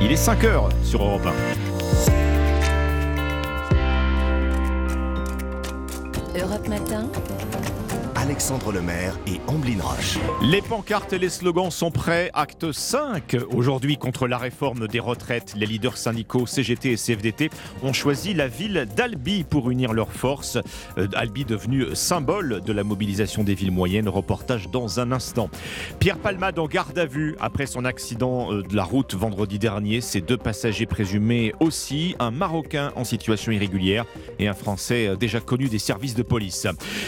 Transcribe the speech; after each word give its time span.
Il 0.00 0.10
est 0.12 0.16
5 0.16 0.44
heures 0.44 0.68
sur 0.82 1.02
Europe 1.02 1.26
1. 1.26 1.32
Europe 6.38 6.68
Matin. 6.68 7.08
Alexandre 8.24 8.72
Lemaire 8.72 9.18
et 9.26 9.38
Amblin 9.48 9.82
Roche. 9.82 10.18
Les 10.40 10.62
pancartes 10.62 11.12
et 11.12 11.18
les 11.18 11.28
slogans 11.28 11.70
sont 11.70 11.90
prêts. 11.90 12.30
Acte 12.32 12.72
5. 12.72 13.36
Aujourd'hui, 13.54 13.98
contre 13.98 14.26
la 14.26 14.38
réforme 14.38 14.88
des 14.88 14.98
retraites, 14.98 15.52
les 15.54 15.66
leaders 15.66 15.98
syndicaux 15.98 16.46
CGT 16.46 16.92
et 16.92 16.96
CFDT 16.96 17.50
ont 17.82 17.92
choisi 17.92 18.32
la 18.32 18.48
ville 18.48 18.88
d'Albi 18.96 19.44
pour 19.44 19.70
unir 19.70 19.92
leurs 19.92 20.10
forces. 20.10 20.56
Euh, 20.96 21.06
Albi 21.14 21.44
devenu 21.44 21.94
symbole 21.94 22.62
de 22.64 22.72
la 22.72 22.82
mobilisation 22.82 23.44
des 23.44 23.54
villes 23.54 23.70
moyennes. 23.70 24.08
Reportage 24.08 24.70
dans 24.70 25.00
un 25.00 25.12
instant. 25.12 25.50
Pierre 25.98 26.16
Palmade 26.16 26.58
en 26.58 26.66
garde 26.66 26.98
à 26.98 27.04
vue 27.04 27.36
après 27.40 27.66
son 27.66 27.84
accident 27.84 28.50
euh, 28.50 28.62
de 28.62 28.74
la 28.74 28.84
route 28.84 29.14
vendredi 29.14 29.58
dernier. 29.58 30.00
Ses 30.00 30.22
deux 30.22 30.38
passagers 30.38 30.86
présumés 30.86 31.52
aussi. 31.60 32.16
Un 32.20 32.30
Marocain 32.30 32.90
en 32.96 33.04
situation 33.04 33.52
irrégulière 33.52 34.06
et 34.38 34.48
un 34.48 34.54
Français 34.54 35.08
euh, 35.08 35.16
déjà 35.16 35.40
connu 35.40 35.68
des 35.68 35.78
services 35.78 36.14
de 36.14 36.22
police. 36.22 36.66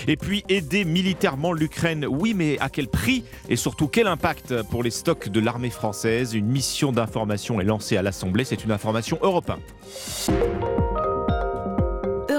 Et 0.09 0.19
puis 0.19 0.45
aider 0.51 0.85
militairement 1.07 1.53
l'Ukraine, 1.53 2.05
oui, 2.05 2.35
mais 2.35 2.59
à 2.59 2.69
quel 2.69 2.89
prix 2.89 3.23
et 3.49 3.55
surtout 3.55 3.87
quel 3.87 4.09
impact 4.09 4.63
pour 4.63 4.83
les 4.83 4.91
stocks 4.91 5.29
de 5.29 5.39
l'armée 5.39 5.71
française? 5.71 6.35
Une 6.35 6.47
mission 6.47 6.91
d'information 6.91 7.61
est 7.61 7.65
lancée 7.65 7.97
à 7.97 8.03
l'Assemblée, 8.03 8.43
c'est 8.43 8.65
une 8.65 8.73
information 8.73 9.17
européenne. 9.23 9.61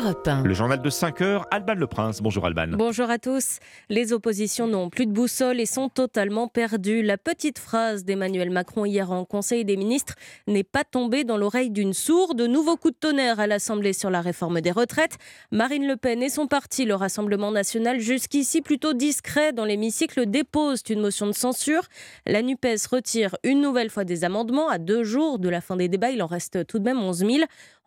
Le 0.08 0.54
journal 0.54 0.82
de 0.82 0.90
5 0.90 1.20
heures, 1.20 1.46
Alban 1.52 1.74
Le 1.74 1.86
Prince. 1.86 2.22
Bonjour 2.22 2.46
Alban. 2.46 2.68
Bonjour 2.78 3.10
à 3.10 3.18
tous. 3.18 3.60
Les 3.90 4.14
oppositions 4.14 4.66
n'ont 4.66 4.90
plus 4.90 5.06
de 5.06 5.12
boussole 5.12 5.60
et 5.60 5.66
sont 5.66 5.90
totalement 5.90 6.48
perdues. 6.48 7.02
La 7.02 7.18
petite 7.18 7.60
phrase 7.60 8.06
d'Emmanuel 8.06 8.50
Macron 8.50 8.86
hier 8.86 9.12
en 9.12 9.26
Conseil 9.26 9.66
des 9.66 9.76
ministres 9.76 10.16
n'est 10.48 10.64
pas 10.64 10.86
tombée 10.86 11.26
dans 11.26 11.36
l'oreille 11.36 11.72
d'une 11.72 11.92
sourde. 11.92 12.42
Nouveau 12.42 12.78
coup 12.78 12.92
de 12.92 12.96
tonnerre 12.96 13.42
à 13.42 13.48
l'Assemblée 13.48 13.92
sur 13.92 14.10
la 14.10 14.22
réforme 14.22 14.62
des 14.62 14.72
retraites. 14.72 15.18
Marine 15.52 15.86
Le 15.86 15.98
Pen 15.98 16.24
et 16.24 16.30
son 16.30 16.48
parti, 16.48 16.86
le 16.86 16.96
Rassemblement 16.96 17.52
national, 17.52 18.00
jusqu'ici 18.00 18.62
plutôt 18.62 18.94
discret 18.94 19.52
dans 19.52 19.66
l'hémicycle, 19.66 20.26
déposent 20.26 20.84
une 20.90 21.02
motion 21.02 21.28
de 21.28 21.34
censure. 21.34 21.84
La 22.26 22.42
NUPES 22.42 22.88
retire 22.90 23.36
une 23.44 23.60
nouvelle 23.60 23.90
fois 23.90 24.06
des 24.06 24.24
amendements. 24.24 24.70
À 24.70 24.78
deux 24.78 25.04
jours 25.04 25.38
de 25.38 25.50
la 25.50 25.60
fin 25.60 25.76
des 25.76 25.90
débats, 25.90 26.12
il 26.12 26.24
en 26.24 26.28
reste 26.28 26.66
tout 26.66 26.80
de 26.80 26.86
même 26.86 27.00
11 27.00 27.18
000. 27.18 27.32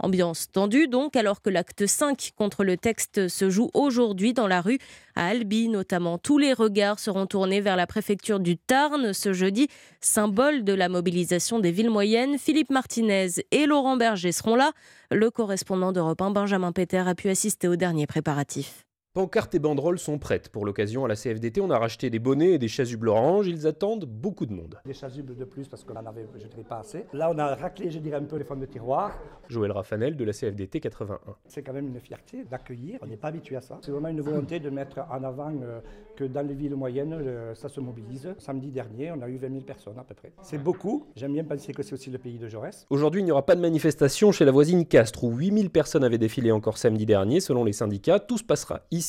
Ambiance 0.01 0.51
tendue 0.51 0.89
donc, 0.89 1.15
alors 1.15 1.43
que 1.43 1.51
l'acte 1.51 1.87
5 1.87 2.33
contre 2.37 2.65
le 2.65 2.77
texte 2.77 3.29
se 3.29 3.51
joue 3.51 3.70
aujourd'hui 3.75 4.33
dans 4.33 4.47
la 4.47 4.61
rue, 4.61 4.79
à 5.15 5.27
Albi 5.27 5.69
notamment. 5.69 6.19
Tous 6.19 6.39
les 6.39 6.53
regards 6.53 6.98
seront 6.98 7.27
tournés 7.27 7.61
vers 7.61 7.77
la 7.77 7.87
préfecture 7.87 8.41
du 8.41 8.56
Tarn 8.56 9.12
ce 9.12 9.33
jeudi, 9.33 9.69
symbole 10.01 10.65
de 10.65 10.73
la 10.73 10.89
mobilisation 10.89 11.59
des 11.59 11.71
villes 11.71 11.91
moyennes. 11.91 12.39
Philippe 12.39 12.71
Martinez 12.71 13.28
et 13.51 13.67
Laurent 13.67 13.97
Berger 13.97 14.33
seront 14.33 14.56
là. 14.56 14.73
Le 15.11 15.31
correspondant 15.31 15.93
d'Europe 15.93 16.23
1, 16.23 16.31
Benjamin 16.31 16.73
Péter, 16.73 17.05
a 17.06 17.15
pu 17.15 17.28
assister 17.28 17.69
aux 17.69 17.77
derniers 17.77 18.06
préparatifs. 18.06 18.87
Pancartes 19.12 19.56
et 19.56 19.58
banderoles 19.58 19.98
sont 19.98 20.19
prêtes. 20.19 20.50
Pour 20.50 20.64
l'occasion, 20.64 21.05
à 21.05 21.08
la 21.08 21.16
CFDT, 21.16 21.61
on 21.61 21.70
a 21.70 21.78
racheté 21.80 22.11
des 22.11 22.20
bonnets 22.20 22.53
et 22.53 22.58
des 22.58 22.69
chasubles 22.69 23.08
oranges. 23.08 23.48
Ils 23.48 23.66
attendent 23.66 24.05
beaucoup 24.05 24.47
de 24.47 24.53
monde. 24.53 24.78
Des 24.86 24.92
chasubles 24.92 25.34
de 25.34 25.44
plus 25.44 25.66
parce 25.66 25.83
qu'on 25.83 25.97
en 25.97 26.06
avait, 26.06 26.28
je 26.39 26.47
dirais, 26.47 26.62
pas 26.62 26.78
assez. 26.78 27.06
Là, 27.12 27.28
on 27.34 27.36
a 27.38 27.56
raclé, 27.56 27.91
je 27.91 27.98
dirais, 27.98 28.19
un 28.19 28.22
peu 28.22 28.36
les 28.36 28.44
fonds 28.44 28.55
de 28.55 28.66
tiroir. 28.66 29.19
Joël 29.48 29.72
Raffanel 29.72 30.16
de 30.16 30.25
la 30.25 30.33
CFDT 30.33 30.78
81. 30.78 31.19
C'est 31.48 31.61
quand 31.64 31.72
même 31.72 31.88
une 31.88 31.98
fierté 31.98 32.44
d'accueillir. 32.48 33.00
On 33.03 33.08
n'est 33.08 33.16
pas 33.16 33.27
habitué 33.27 33.56
à 33.56 33.61
ça. 33.61 33.81
C'est 33.83 33.91
vraiment 33.91 34.11
une 34.11 34.20
volonté 34.20 34.61
de 34.61 34.70
mettre 34.70 35.00
en 35.11 35.25
avant 35.25 35.53
euh, 35.61 35.81
que 36.14 36.22
dans 36.22 36.47
les 36.47 36.55
villes 36.55 36.77
moyennes, 36.77 37.12
euh, 37.12 37.53
ça 37.56 37.69
se 37.69 37.81
mobilise. 37.81 38.33
Samedi 38.38 38.70
dernier, 38.70 39.11
on 39.11 39.20
a 39.22 39.28
eu 39.28 39.38
20 39.38 39.48
000 39.48 39.61
personnes 39.62 39.98
à 39.98 40.05
peu 40.05 40.14
près. 40.14 40.31
C'est 40.42 40.62
beaucoup. 40.62 41.08
J'aime 41.16 41.33
bien 41.33 41.42
penser 41.42 41.72
que 41.72 41.83
c'est 41.83 41.94
aussi 41.94 42.11
le 42.11 42.19
pays 42.19 42.38
de 42.38 42.47
Jaurès. 42.47 42.86
Aujourd'hui, 42.91 43.22
il 43.22 43.25
n'y 43.25 43.33
aura 43.33 43.44
pas 43.44 43.56
de 43.56 43.61
manifestation 43.61 44.31
chez 44.31 44.44
la 44.44 44.53
voisine 44.53 44.86
Castres 44.86 45.25
où 45.25 45.34
8 45.34 45.53
000 45.53 45.69
personnes 45.70 46.05
avaient 46.05 46.16
défilé 46.16 46.53
encore 46.53 46.78
samedi 46.78 47.06
dernier, 47.06 47.41
selon 47.41 47.64
les 47.64 47.72
syndicats. 47.72 48.20
Tout 48.20 48.38
se 48.38 48.44
passera 48.44 48.83
ici. 48.92 49.00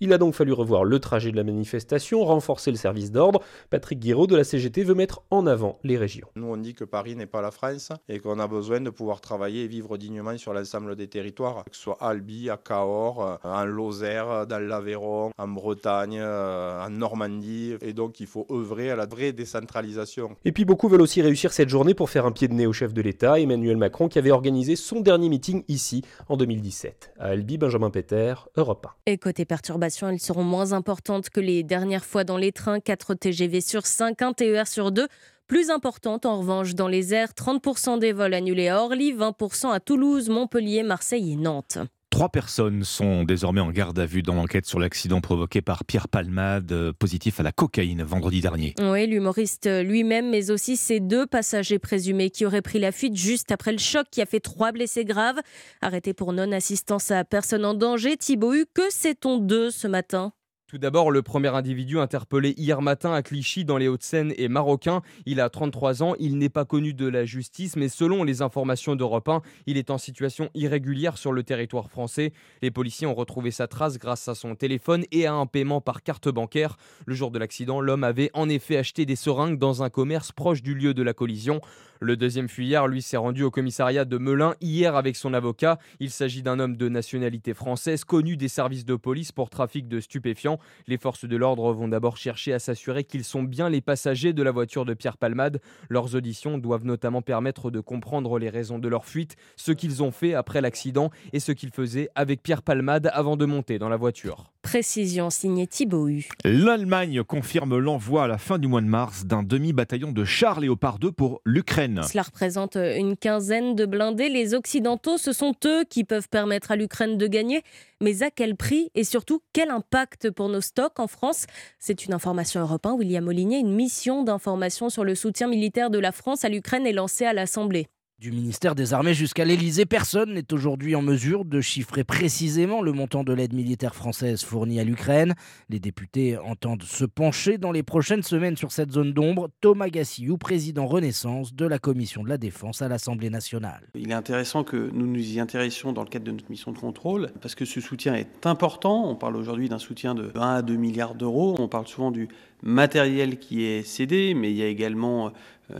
Il 0.00 0.12
a 0.12 0.18
donc 0.18 0.34
fallu 0.34 0.52
revoir 0.52 0.84
le 0.84 0.98
trajet 0.98 1.30
de 1.30 1.36
la 1.36 1.44
manifestation, 1.44 2.24
renforcer 2.24 2.70
le 2.70 2.76
service 2.76 3.10
d'ordre. 3.12 3.40
Patrick 3.70 3.98
Guiraud 3.98 4.26
de 4.26 4.36
la 4.36 4.44
CGT 4.44 4.82
veut 4.82 4.94
mettre 4.94 5.22
en 5.30 5.46
avant 5.46 5.78
les 5.84 5.96
régions. 5.96 6.28
Nous, 6.36 6.46
on 6.46 6.56
dit 6.56 6.74
que 6.74 6.84
Paris 6.84 7.16
n'est 7.16 7.26
pas 7.26 7.42
la 7.42 7.50
France 7.50 7.90
et 8.08 8.18
qu'on 8.18 8.38
a 8.38 8.48
besoin 8.48 8.80
de 8.80 8.90
pouvoir 8.90 9.20
travailler 9.20 9.64
et 9.64 9.68
vivre 9.68 9.96
dignement 9.98 10.36
sur 10.38 10.52
l'ensemble 10.52 10.96
des 10.96 11.08
territoires, 11.08 11.64
que 11.64 11.76
ce 11.76 11.82
soit 11.82 11.98
à 12.00 12.08
Albi, 12.10 12.50
à 12.50 12.56
Cahors, 12.56 13.38
en 13.42 13.64
Lozère, 13.64 14.46
dans 14.46 14.58
l'Aveyron, 14.58 15.30
en 15.36 15.48
Bretagne, 15.48 16.20
en 16.20 16.90
Normandie. 16.90 17.74
Et 17.82 17.92
donc, 17.92 18.20
il 18.20 18.26
faut 18.26 18.46
œuvrer 18.50 18.90
à 18.90 18.96
la 18.96 19.06
vraie 19.06 19.32
décentralisation. 19.32 20.30
Et 20.44 20.52
puis, 20.52 20.64
beaucoup 20.64 20.88
veulent 20.88 21.02
aussi 21.02 21.22
réussir 21.22 21.52
cette 21.52 21.68
journée 21.68 21.94
pour 21.94 22.10
faire 22.10 22.26
un 22.26 22.32
pied 22.32 22.48
de 22.48 22.54
nez 22.54 22.66
au 22.66 22.72
chef 22.72 22.92
de 22.94 23.02
l'État, 23.02 23.38
Emmanuel 23.40 23.76
Macron, 23.76 24.08
qui 24.08 24.18
avait 24.18 24.30
organisé 24.30 24.76
son 24.76 25.00
dernier 25.00 25.28
meeting 25.28 25.62
ici 25.68 26.02
en 26.28 26.36
2017. 26.36 27.12
À 27.18 27.26
Albi, 27.26 27.58
Benjamin 27.58 27.90
Peter, 27.90 28.34
Europe 28.56 28.86
1. 29.06 29.12
Côté 29.26 29.44
perturbation, 29.44 30.08
elles 30.08 30.20
seront 30.20 30.44
moins 30.44 30.72
importantes 30.72 31.30
que 31.30 31.40
les 31.40 31.64
dernières 31.64 32.04
fois 32.04 32.22
dans 32.22 32.36
les 32.36 32.52
trains, 32.52 32.78
4 32.78 33.14
TGV 33.14 33.60
sur 33.60 33.84
5, 33.84 34.22
1 34.22 34.32
TER 34.34 34.68
sur 34.68 34.92
2. 34.92 35.08
Plus 35.48 35.70
importante 35.70 36.26
en 36.26 36.38
revanche 36.38 36.76
dans 36.76 36.86
les 36.86 37.12
airs, 37.12 37.32
30% 37.32 37.98
des 37.98 38.12
vols 38.12 38.34
annulés 38.34 38.68
à 38.68 38.80
Orly, 38.80 39.12
20% 39.12 39.72
à 39.72 39.80
Toulouse, 39.80 40.28
Montpellier, 40.28 40.84
Marseille 40.84 41.32
et 41.32 41.36
Nantes. 41.36 41.78
Trois 42.16 42.30
personnes 42.30 42.82
sont 42.82 43.24
désormais 43.24 43.60
en 43.60 43.70
garde 43.70 43.98
à 43.98 44.06
vue 44.06 44.22
dans 44.22 44.34
l'enquête 44.34 44.64
sur 44.64 44.80
l'accident 44.80 45.20
provoqué 45.20 45.60
par 45.60 45.84
Pierre 45.84 46.08
Palmade, 46.08 46.72
euh, 46.72 46.90
positif 46.90 47.40
à 47.40 47.42
la 47.42 47.52
cocaïne 47.52 48.02
vendredi 48.02 48.40
dernier. 48.40 48.74
Oui, 48.80 49.06
l'humoriste 49.06 49.68
lui-même, 49.68 50.30
mais 50.30 50.50
aussi 50.50 50.78
ses 50.78 50.98
deux 50.98 51.26
passagers 51.26 51.78
présumés 51.78 52.30
qui 52.30 52.46
auraient 52.46 52.62
pris 52.62 52.78
la 52.78 52.90
fuite 52.90 53.16
juste 53.16 53.52
après 53.52 53.70
le 53.70 53.76
choc 53.76 54.06
qui 54.10 54.22
a 54.22 54.26
fait 54.26 54.40
trois 54.40 54.72
blessés 54.72 55.04
graves. 55.04 55.40
Arrêté 55.82 56.14
pour 56.14 56.32
non-assistance 56.32 57.10
à 57.10 57.22
personne 57.24 57.66
en 57.66 57.74
danger, 57.74 58.16
Thibaut 58.16 58.64
que 58.72 58.88
sait-on 58.88 59.36
d'eux 59.36 59.70
ce 59.70 59.86
matin? 59.86 60.32
Tout 60.68 60.78
d'abord, 60.78 61.12
le 61.12 61.22
premier 61.22 61.54
individu 61.54 62.00
interpellé 62.00 62.52
hier 62.56 62.82
matin 62.82 63.12
à 63.12 63.22
Clichy 63.22 63.64
dans 63.64 63.76
les 63.76 63.86
Hauts-de-Seine 63.86 64.32
est 64.36 64.48
marocain. 64.48 65.00
Il 65.24 65.40
a 65.40 65.48
33 65.48 66.02
ans, 66.02 66.14
il 66.18 66.38
n'est 66.38 66.48
pas 66.48 66.64
connu 66.64 66.92
de 66.92 67.06
la 67.06 67.24
justice, 67.24 67.76
mais 67.76 67.88
selon 67.88 68.24
les 68.24 68.42
informations 68.42 68.96
d'Europe 68.96 69.28
1, 69.28 69.42
il 69.66 69.76
est 69.76 69.90
en 69.90 69.98
situation 69.98 70.50
irrégulière 70.54 71.18
sur 71.18 71.32
le 71.32 71.44
territoire 71.44 71.88
français. 71.88 72.32
Les 72.62 72.72
policiers 72.72 73.06
ont 73.06 73.14
retrouvé 73.14 73.52
sa 73.52 73.68
trace 73.68 73.96
grâce 73.96 74.26
à 74.26 74.34
son 74.34 74.56
téléphone 74.56 75.04
et 75.12 75.26
à 75.26 75.34
un 75.34 75.46
paiement 75.46 75.80
par 75.80 76.02
carte 76.02 76.28
bancaire. 76.28 76.78
Le 77.06 77.14
jour 77.14 77.30
de 77.30 77.38
l'accident, 77.38 77.80
l'homme 77.80 78.02
avait 78.02 78.30
en 78.34 78.48
effet 78.48 78.76
acheté 78.76 79.06
des 79.06 79.14
seringues 79.14 79.60
dans 79.60 79.84
un 79.84 79.88
commerce 79.88 80.32
proche 80.32 80.62
du 80.62 80.74
lieu 80.74 80.94
de 80.94 81.02
la 81.04 81.14
collision. 81.14 81.60
Le 82.00 82.16
deuxième 82.16 82.48
fuyard, 82.48 82.88
lui, 82.88 83.02
s'est 83.02 83.16
rendu 83.16 83.42
au 83.42 83.50
commissariat 83.50 84.04
de 84.04 84.18
Melun 84.18 84.54
hier 84.60 84.96
avec 84.96 85.16
son 85.16 85.34
avocat. 85.34 85.78
Il 86.00 86.10
s'agit 86.10 86.42
d'un 86.42 86.58
homme 86.58 86.76
de 86.76 86.88
nationalité 86.88 87.54
française, 87.54 88.04
connu 88.04 88.36
des 88.36 88.48
services 88.48 88.84
de 88.84 88.96
police 88.96 89.32
pour 89.32 89.50
trafic 89.50 89.88
de 89.88 90.00
stupéfiants. 90.00 90.58
Les 90.86 90.98
forces 90.98 91.24
de 91.24 91.36
l'ordre 91.36 91.72
vont 91.72 91.88
d'abord 91.88 92.16
chercher 92.16 92.52
à 92.52 92.58
s'assurer 92.58 93.04
qu'ils 93.04 93.24
sont 93.24 93.42
bien 93.42 93.68
les 93.68 93.80
passagers 93.80 94.32
de 94.32 94.42
la 94.42 94.50
voiture 94.50 94.84
de 94.84 94.94
Pierre 94.94 95.16
Palmade. 95.16 95.60
Leurs 95.88 96.14
auditions 96.14 96.58
doivent 96.58 96.84
notamment 96.84 97.22
permettre 97.22 97.70
de 97.70 97.80
comprendre 97.80 98.38
les 98.38 98.50
raisons 98.50 98.78
de 98.78 98.88
leur 98.88 99.04
fuite, 99.04 99.36
ce 99.56 99.72
qu'ils 99.72 100.02
ont 100.02 100.10
fait 100.10 100.34
après 100.34 100.60
l'accident 100.60 101.10
et 101.32 101.40
ce 101.40 101.52
qu'ils 101.52 101.70
faisaient 101.70 102.08
avec 102.14 102.42
Pierre 102.42 102.62
Palmade 102.62 103.10
avant 103.12 103.36
de 103.36 103.44
monter 103.44 103.78
dans 103.78 103.88
la 103.88 103.96
voiture. 103.96 104.52
Précision 104.62 105.30
signée 105.30 105.66
Thibaut 105.66 106.08
L'Allemagne 106.44 107.22
confirme 107.22 107.78
l'envoi 107.78 108.24
à 108.24 108.26
la 108.26 108.38
fin 108.38 108.58
du 108.58 108.66
mois 108.66 108.80
de 108.80 108.86
mars 108.86 109.24
d'un 109.24 109.42
demi-bataillon 109.42 110.12
de 110.12 110.24
chars 110.24 110.60
Léopard 110.60 110.98
2 110.98 111.12
pour 111.12 111.40
l'Ukraine. 111.44 111.85
Cela 112.02 112.22
représente 112.22 112.76
une 112.76 113.16
quinzaine 113.16 113.74
de 113.74 113.86
blindés. 113.86 114.28
Les 114.28 114.54
Occidentaux, 114.54 115.18
ce 115.18 115.32
sont 115.32 115.54
eux 115.64 115.84
qui 115.88 116.04
peuvent 116.04 116.28
permettre 116.28 116.70
à 116.70 116.76
l'Ukraine 116.76 117.18
de 117.18 117.26
gagner. 117.26 117.62
Mais 118.00 118.22
à 118.22 118.30
quel 118.30 118.56
prix 118.56 118.90
et 118.94 119.04
surtout 119.04 119.40
quel 119.52 119.70
impact 119.70 120.30
pour 120.30 120.48
nos 120.48 120.60
stocks 120.60 121.00
en 121.00 121.06
France? 121.06 121.46
C'est 121.78 122.04
une 122.04 122.14
information 122.14 122.60
européenne. 122.60 122.76
William 122.98 123.24
Molinier, 123.24 123.58
une 123.58 123.74
mission 123.74 124.22
d'information 124.22 124.90
sur 124.90 125.04
le 125.04 125.14
soutien 125.14 125.48
militaire 125.48 125.90
de 125.90 125.98
la 125.98 126.12
France 126.12 126.44
à 126.44 126.48
l'Ukraine 126.48 126.86
est 126.86 126.92
lancée 126.92 127.24
à 127.24 127.32
l'Assemblée. 127.32 127.88
Du 128.18 128.32
ministère 128.32 128.74
des 128.74 128.94
Armées 128.94 129.12
jusqu'à 129.12 129.44
l'Elysée, 129.44 129.84
personne 129.84 130.32
n'est 130.32 130.54
aujourd'hui 130.54 130.96
en 130.96 131.02
mesure 131.02 131.44
de 131.44 131.60
chiffrer 131.60 132.02
précisément 132.02 132.80
le 132.80 132.92
montant 132.92 133.24
de 133.24 133.32
l'aide 133.34 133.52
militaire 133.52 133.94
française 133.94 134.42
fournie 134.42 134.80
à 134.80 134.84
l'Ukraine. 134.84 135.34
Les 135.68 135.80
députés 135.80 136.38
entendent 136.38 136.82
se 136.82 137.04
pencher 137.04 137.58
dans 137.58 137.72
les 137.72 137.82
prochaines 137.82 138.22
semaines 138.22 138.56
sur 138.56 138.72
cette 138.72 138.90
zone 138.90 139.12
d'ombre. 139.12 139.50
Thomas 139.60 139.90
Gassiou, 139.90 140.38
président 140.38 140.86
Renaissance 140.86 141.54
de 141.54 141.66
la 141.66 141.78
Commission 141.78 142.24
de 142.24 142.30
la 142.30 142.38
Défense 142.38 142.80
à 142.80 142.88
l'Assemblée 142.88 143.28
nationale. 143.28 143.86
Il 143.94 144.10
est 144.10 144.14
intéressant 144.14 144.64
que 144.64 144.88
nous 144.94 145.06
nous 145.06 145.32
y 145.34 145.38
intéressions 145.38 145.92
dans 145.92 146.02
le 146.02 146.08
cadre 146.08 146.24
de 146.24 146.30
notre 146.30 146.50
mission 146.50 146.72
de 146.72 146.78
contrôle, 146.78 147.32
parce 147.42 147.54
que 147.54 147.66
ce 147.66 147.82
soutien 147.82 148.14
est 148.14 148.46
important. 148.46 149.10
On 149.10 149.14
parle 149.14 149.36
aujourd'hui 149.36 149.68
d'un 149.68 149.78
soutien 149.78 150.14
de 150.14 150.32
1 150.34 150.40
à 150.40 150.62
2 150.62 150.74
milliards 150.76 151.16
d'euros. 151.16 151.54
On 151.58 151.68
parle 151.68 151.86
souvent 151.86 152.10
du 152.10 152.28
matériel 152.62 153.38
qui 153.38 153.64
est 153.64 153.82
cédé, 153.82 154.32
mais 154.34 154.50
il 154.50 154.56
y 154.56 154.62
a 154.62 154.66
également 154.68 155.26
euh, 155.26 155.30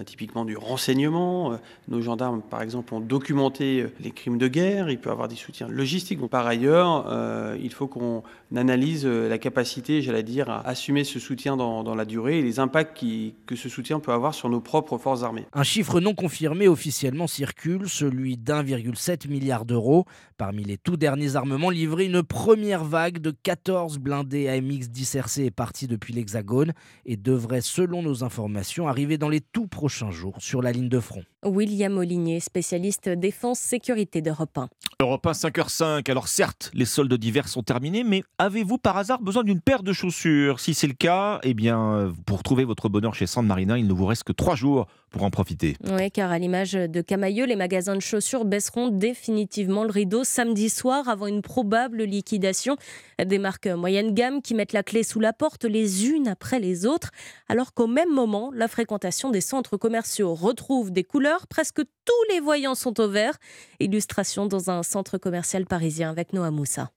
typiquement 0.04 0.44
du 0.44 0.56
renseignement. 0.56 1.52
Euh, 1.52 1.56
nos 1.88 2.00
gendarmes, 2.00 2.42
par 2.42 2.62
exemple, 2.62 2.92
ont 2.94 3.00
documenté 3.00 3.82
euh, 3.82 3.92
les 4.00 4.10
crimes 4.10 4.38
de 4.38 4.48
guerre. 4.48 4.90
Il 4.90 4.98
peut 4.98 5.10
avoir 5.10 5.28
des 5.28 5.36
soutiens 5.36 5.68
logistiques. 5.68 6.20
par 6.28 6.46
ailleurs, 6.46 7.06
il 7.60 7.72
faut 7.72 7.86
qu'on 7.86 8.22
analyse 8.54 9.06
la 9.06 9.38
capacité, 9.38 10.02
j'allais 10.02 10.22
dire, 10.22 10.50
à 10.50 10.66
assumer 10.66 11.04
ce 11.04 11.18
soutien 11.18 11.56
dans, 11.56 11.94
la 11.94 12.04
durée 12.04 12.38
et 12.38 12.42
les 12.42 12.58
impacts 12.58 13.04
que 13.46 13.56
ce 13.56 13.68
soutien 13.68 14.00
peut 14.00 14.12
avoir 14.12 14.34
sur 14.34 14.48
nos 14.48 14.60
propres 14.60 14.98
forces 14.98 15.22
armées. 15.22 15.46
Un 15.52 15.62
chiffre 15.62 16.00
non 16.00 16.14
confirmé 16.14 16.68
officiellement 16.68 17.26
circule, 17.26 17.88
celui 17.88 18.36
d'1,7 18.36 19.28
milliard 19.28 19.64
d'euros. 19.64 20.04
Parmi 20.36 20.64
les 20.64 20.76
tout 20.76 20.96
derniers 20.96 21.36
armements 21.36 21.70
livrés, 21.70 22.06
une 22.06 22.22
première 22.22 22.84
vague 22.84 23.18
de 23.18 23.30
14 23.30 23.98
blindés 23.98 24.48
AMX 24.48 24.88
10 24.88 25.14
RC 25.14 25.44
est 25.46 25.50
partie 25.50 25.86
depuis 25.86 26.12
l'Hexagone 26.12 26.72
et 27.04 27.16
devrait, 27.16 27.60
selon 27.60 28.02
nos 28.02 28.24
informations, 28.24 28.88
arriver 28.88 29.18
dans 29.18 29.28
les 29.28 29.40
tout 29.40 29.66
prochains 29.76 30.10
jours 30.10 30.36
sur 30.38 30.62
la 30.62 30.72
ligne 30.72 30.88
de 30.88 30.98
front. 30.98 31.22
William 31.44 31.98
Olinier, 31.98 32.40
spécialiste 32.40 33.10
défense-sécurité 33.10 34.22
d'Europe 34.22 34.56
1. 34.56 34.68
Europe 35.00 35.26
1, 35.26 35.32
5h05. 35.32 36.10
Alors 36.10 36.28
certes, 36.28 36.70
les 36.72 36.86
soldes 36.86 37.12
d'hiver 37.12 37.46
sont 37.46 37.62
terminés, 37.62 38.02
mais 38.02 38.22
avez-vous 38.38 38.78
par 38.78 38.96
hasard 38.96 39.20
besoin 39.20 39.44
d'une 39.44 39.60
paire 39.60 39.82
de 39.82 39.92
chaussures? 39.92 40.60
Si 40.60 40.72
c'est 40.72 40.86
le 40.86 40.94
cas, 40.94 41.40
eh 41.42 41.52
bien, 41.52 42.10
pour 42.24 42.42
trouver 42.42 42.64
votre 42.64 42.88
bonheur 42.88 43.14
chez 43.14 43.26
San 43.26 43.46
Marina, 43.46 43.76
il 43.76 43.86
ne 43.86 43.92
vous 43.92 44.06
reste 44.06 44.24
que 44.24 44.32
trois 44.32 44.56
jours 44.56 44.86
pour 45.10 45.22
en 45.22 45.30
profiter. 45.30 45.76
Oui, 45.88 46.10
car 46.10 46.30
à 46.30 46.38
l'image 46.38 46.72
de 46.72 47.00
Camailleux, 47.00 47.44
les 47.44 47.56
magasins 47.56 47.94
de 47.94 48.00
chaussures 48.00 48.44
baisseront 48.44 48.88
définitivement 48.88 49.84
le 49.84 49.90
rideau 49.90 50.24
samedi 50.24 50.68
soir 50.68 51.08
avant 51.08 51.26
une 51.26 51.42
probable 51.42 52.02
liquidation. 52.02 52.76
Des 53.22 53.38
marques 53.38 53.66
moyenne 53.66 54.14
gamme 54.14 54.40
qui 54.42 54.54
mettent 54.54 54.72
la 54.72 54.82
clé 54.82 55.02
sous 55.02 55.20
la 55.20 55.32
porte 55.32 55.64
les 55.64 56.06
unes 56.08 56.28
après 56.28 56.60
les 56.60 56.86
autres, 56.86 57.10
alors 57.48 57.74
qu'au 57.74 57.86
même 57.86 58.10
moment, 58.10 58.50
la 58.54 58.68
fréquentation 58.68 59.30
des 59.30 59.40
centres 59.40 59.65
commerciaux 59.76 60.34
retrouve 60.34 60.92
des 60.92 61.02
couleurs. 61.02 61.48
Presque 61.48 61.82
tous 61.82 62.32
les 62.32 62.38
voyants 62.38 62.76
sont 62.76 63.00
au 63.00 63.08
vert. 63.08 63.36
Illustration 63.80 64.46
dans 64.46 64.70
un 64.70 64.84
centre 64.84 65.18
commercial 65.18 65.66
parisien 65.66 66.10
avec 66.10 66.32
Noah 66.32 66.52
Moussa. 66.52 66.92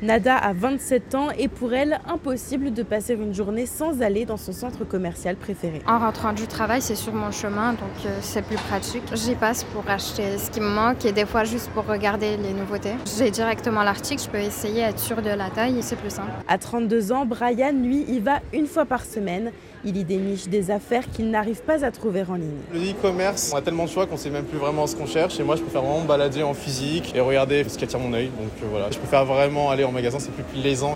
Nada 0.00 0.36
a 0.36 0.52
27 0.52 1.14
ans 1.16 1.28
et 1.36 1.48
pour 1.48 1.74
elle, 1.74 1.98
impossible 2.06 2.72
de 2.72 2.84
passer 2.84 3.14
une 3.14 3.34
journée 3.34 3.66
sans 3.66 4.00
aller 4.00 4.24
dans 4.24 4.36
son 4.36 4.52
centre 4.52 4.84
commercial 4.84 5.34
préféré. 5.34 5.82
En 5.88 5.98
rentrant 5.98 6.32
du 6.32 6.46
travail, 6.46 6.80
c'est 6.80 6.94
sur 6.94 7.12
mon 7.12 7.32
chemin, 7.32 7.72
donc 7.72 8.06
euh, 8.06 8.16
c'est 8.20 8.42
plus 8.42 8.58
pratique. 8.68 9.02
J'y 9.14 9.34
passe 9.34 9.64
pour 9.64 9.82
acheter 9.90 10.38
ce 10.38 10.52
qui 10.52 10.60
me 10.60 10.68
manque 10.68 11.04
et 11.04 11.10
des 11.10 11.26
fois 11.26 11.42
juste 11.42 11.68
pour 11.70 11.84
regarder 11.84 12.36
les 12.36 12.52
nouveautés. 12.52 12.94
J'ai 13.18 13.32
directement 13.32 13.82
l'article, 13.82 14.22
je 14.22 14.28
peux 14.28 14.38
essayer, 14.38 14.82
être 14.82 15.00
sûr 15.00 15.20
de 15.20 15.30
la 15.30 15.50
taille 15.50 15.78
et 15.78 15.82
c'est 15.82 15.96
plus 15.96 16.10
simple. 16.10 16.30
À 16.46 16.58
32 16.58 17.10
ans, 17.10 17.26
Brian, 17.26 17.72
lui, 17.72 18.02
y 18.02 18.20
va 18.20 18.38
une 18.52 18.68
fois 18.68 18.84
par 18.84 19.04
semaine. 19.04 19.50
Il 19.84 19.96
y 19.96 20.04
déniche 20.04 20.48
des 20.48 20.70
affaires 20.70 21.08
qu'il 21.10 21.30
n'arrive 21.30 21.62
pas 21.62 21.84
à 21.84 21.90
trouver 21.90 22.24
en 22.28 22.34
ligne. 22.34 22.58
Le 22.72 22.80
e-commerce, 22.80 23.52
on 23.54 23.56
a 23.56 23.62
tellement 23.62 23.84
de 23.84 23.90
choix 23.90 24.06
qu'on 24.06 24.16
sait 24.16 24.30
même 24.30 24.44
plus 24.44 24.58
vraiment 24.58 24.86
ce 24.86 24.96
qu'on 24.96 25.06
cherche. 25.06 25.38
Et 25.38 25.44
moi, 25.44 25.56
je 25.56 25.62
préfère 25.62 25.82
vraiment 25.82 26.00
me 26.00 26.08
balader 26.08 26.42
en 26.42 26.54
physique 26.54 27.12
et 27.14 27.20
regarder 27.20 27.64
ce 27.68 27.78
qui 27.78 27.84
attire 27.84 28.00
mon 28.00 28.12
œil. 28.12 28.26
Donc 28.26 28.50
euh, 28.62 28.66
voilà, 28.70 28.90
je 28.90 28.98
préfère 28.98 29.24
vraiment 29.24 29.70
aller 29.70 29.84
en 29.84 29.92
magasin, 29.92 30.18
c'est 30.18 30.32
plus 30.32 30.42
plaisant. 30.42 30.94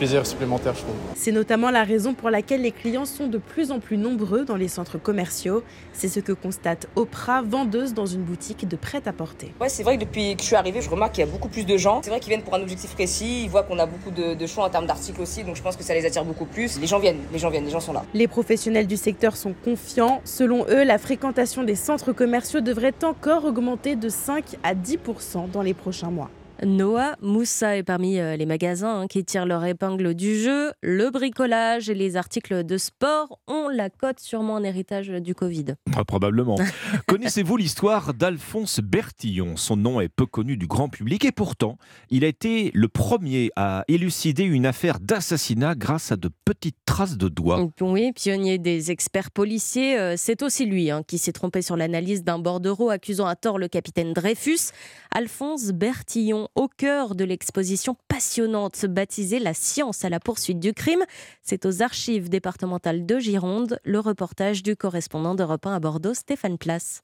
Plaisir 0.00 0.26
supplémentaire, 0.26 0.74
je 0.74 0.80
trouve. 0.80 0.94
C'est 1.14 1.30
notamment 1.30 1.70
la 1.70 1.84
raison 1.84 2.14
pour 2.14 2.30
laquelle 2.30 2.62
les 2.62 2.72
clients 2.72 3.04
sont 3.04 3.26
de 3.26 3.36
plus 3.36 3.70
en 3.70 3.80
plus 3.80 3.98
nombreux 3.98 4.46
dans 4.46 4.56
les 4.56 4.66
centres 4.66 4.96
commerciaux. 4.96 5.62
C'est 5.92 6.08
ce 6.08 6.20
que 6.20 6.32
constate 6.32 6.88
Oprah, 6.96 7.42
vendeuse 7.42 7.92
dans 7.92 8.06
une 8.06 8.22
boutique 8.22 8.66
de 8.66 8.76
prêt-à-porter. 8.76 9.52
Ouais, 9.60 9.68
c'est 9.68 9.82
vrai 9.82 9.98
que 9.98 10.04
depuis 10.04 10.36
que 10.36 10.40
je 10.40 10.46
suis 10.46 10.56
arrivée, 10.56 10.80
je 10.80 10.88
remarque 10.88 11.12
qu'il 11.12 11.26
y 11.26 11.28
a 11.28 11.30
beaucoup 11.30 11.50
plus 11.50 11.66
de 11.66 11.76
gens. 11.76 12.00
C'est 12.02 12.08
vrai 12.08 12.18
qu'ils 12.18 12.30
viennent 12.30 12.42
pour 12.42 12.54
un 12.54 12.62
objectif 12.62 12.94
précis, 12.94 13.42
ils 13.44 13.50
voient 13.50 13.62
qu'on 13.62 13.78
a 13.78 13.84
beaucoup 13.84 14.10
de, 14.10 14.46
choix 14.46 14.64
en 14.64 14.70
termes 14.70 14.86
d'articles 14.86 15.20
aussi, 15.20 15.44
donc 15.44 15.56
je 15.56 15.62
pense 15.62 15.76
que 15.76 15.84
ça 15.84 15.92
les 15.92 16.06
attire 16.06 16.24
beaucoup 16.24 16.46
plus. 16.46 16.80
Les 16.80 16.86
gens 16.86 16.98
viennent, 16.98 17.20
les 17.30 17.38
gens 17.38 17.50
viennent, 17.50 17.66
les 17.66 17.70
gens 17.70 17.80
sont 17.80 17.92
là. 17.92 18.02
Les 18.14 18.26
professionnels 18.26 18.86
du 18.86 18.96
secteur 18.96 19.36
sont 19.36 19.52
confiants. 19.52 20.22
Selon 20.24 20.64
eux, 20.70 20.82
la 20.82 20.96
fréquentation 20.96 21.62
des 21.62 21.74
centres 21.74 22.14
commerciaux 22.14 22.62
devrait 22.62 22.94
encore 23.02 23.44
augmenter 23.44 23.96
de 23.96 24.08
5 24.08 24.56
à 24.62 24.74
10% 24.74 25.50
dans 25.50 25.60
les 25.60 25.74
prochains 25.74 26.10
mois. 26.10 26.30
Noah 26.64 27.16
Moussa 27.22 27.76
est 27.76 27.82
parmi 27.82 28.18
euh, 28.18 28.36
les 28.36 28.44
magasins 28.44 29.00
hein, 29.00 29.06
qui 29.06 29.24
tirent 29.24 29.46
leur 29.46 29.64
épingle 29.64 30.14
du 30.14 30.38
jeu. 30.38 30.72
Le 30.82 31.10
bricolage 31.10 31.88
et 31.88 31.94
les 31.94 32.16
articles 32.16 32.64
de 32.64 32.76
sport 32.76 33.40
ont 33.46 33.68
la 33.68 33.88
cote 33.88 34.20
sûrement 34.20 34.54
en 34.54 34.62
héritage 34.62 35.08
du 35.08 35.34
Covid. 35.34 35.74
probablement. 36.06 36.56
Connaissez-vous 37.06 37.56
l'histoire 37.56 38.12
d'Alphonse 38.12 38.80
Bertillon? 38.80 39.56
Son 39.56 39.76
nom 39.76 40.00
est 40.00 40.08
peu 40.08 40.26
connu 40.26 40.56
du 40.56 40.66
grand 40.66 40.88
public 40.88 41.24
et 41.24 41.32
pourtant, 41.32 41.78
il 42.10 42.24
a 42.24 42.28
été 42.28 42.70
le 42.74 42.88
premier 42.88 43.50
à 43.56 43.84
élucider 43.88 44.44
une 44.44 44.66
affaire 44.66 45.00
d'assassinat 45.00 45.74
grâce 45.74 46.12
à 46.12 46.16
de 46.16 46.28
petites 46.44 46.76
traces 46.84 47.16
de 47.16 47.28
doigts. 47.28 47.68
Oui, 47.80 48.12
pionnier 48.12 48.58
des 48.58 48.90
experts 48.90 49.30
policiers, 49.30 49.98
euh, 49.98 50.14
c'est 50.16 50.42
aussi 50.42 50.66
lui 50.66 50.90
hein, 50.90 51.02
qui 51.06 51.18
s'est 51.18 51.32
trompé 51.32 51.62
sur 51.62 51.76
l'analyse 51.76 52.22
d'un 52.22 52.38
bordereau 52.38 52.90
accusant 52.90 53.26
à 53.26 53.36
tort 53.36 53.58
le 53.58 53.68
capitaine 53.68 54.12
Dreyfus. 54.12 54.72
Alphonse 55.12 55.70
Bertillon 55.72 56.48
au 56.54 56.68
cœur 56.68 57.14
de 57.14 57.24
l'exposition 57.24 57.96
passionnante 58.08 58.86
baptisée 58.86 59.38
La 59.38 59.54
science 59.54 60.04
à 60.04 60.08
la 60.08 60.20
poursuite 60.20 60.60
du 60.60 60.72
crime. 60.72 61.04
C'est 61.42 61.66
aux 61.66 61.82
archives 61.82 62.28
départementales 62.28 63.06
de 63.06 63.18
Gironde, 63.18 63.78
le 63.84 63.98
reportage 63.98 64.62
du 64.62 64.76
correspondant 64.76 65.34
d'Europe 65.34 65.66
1 65.66 65.74
à 65.74 65.80
Bordeaux, 65.80 66.14
Stéphane 66.14 66.58
Place. 66.58 67.02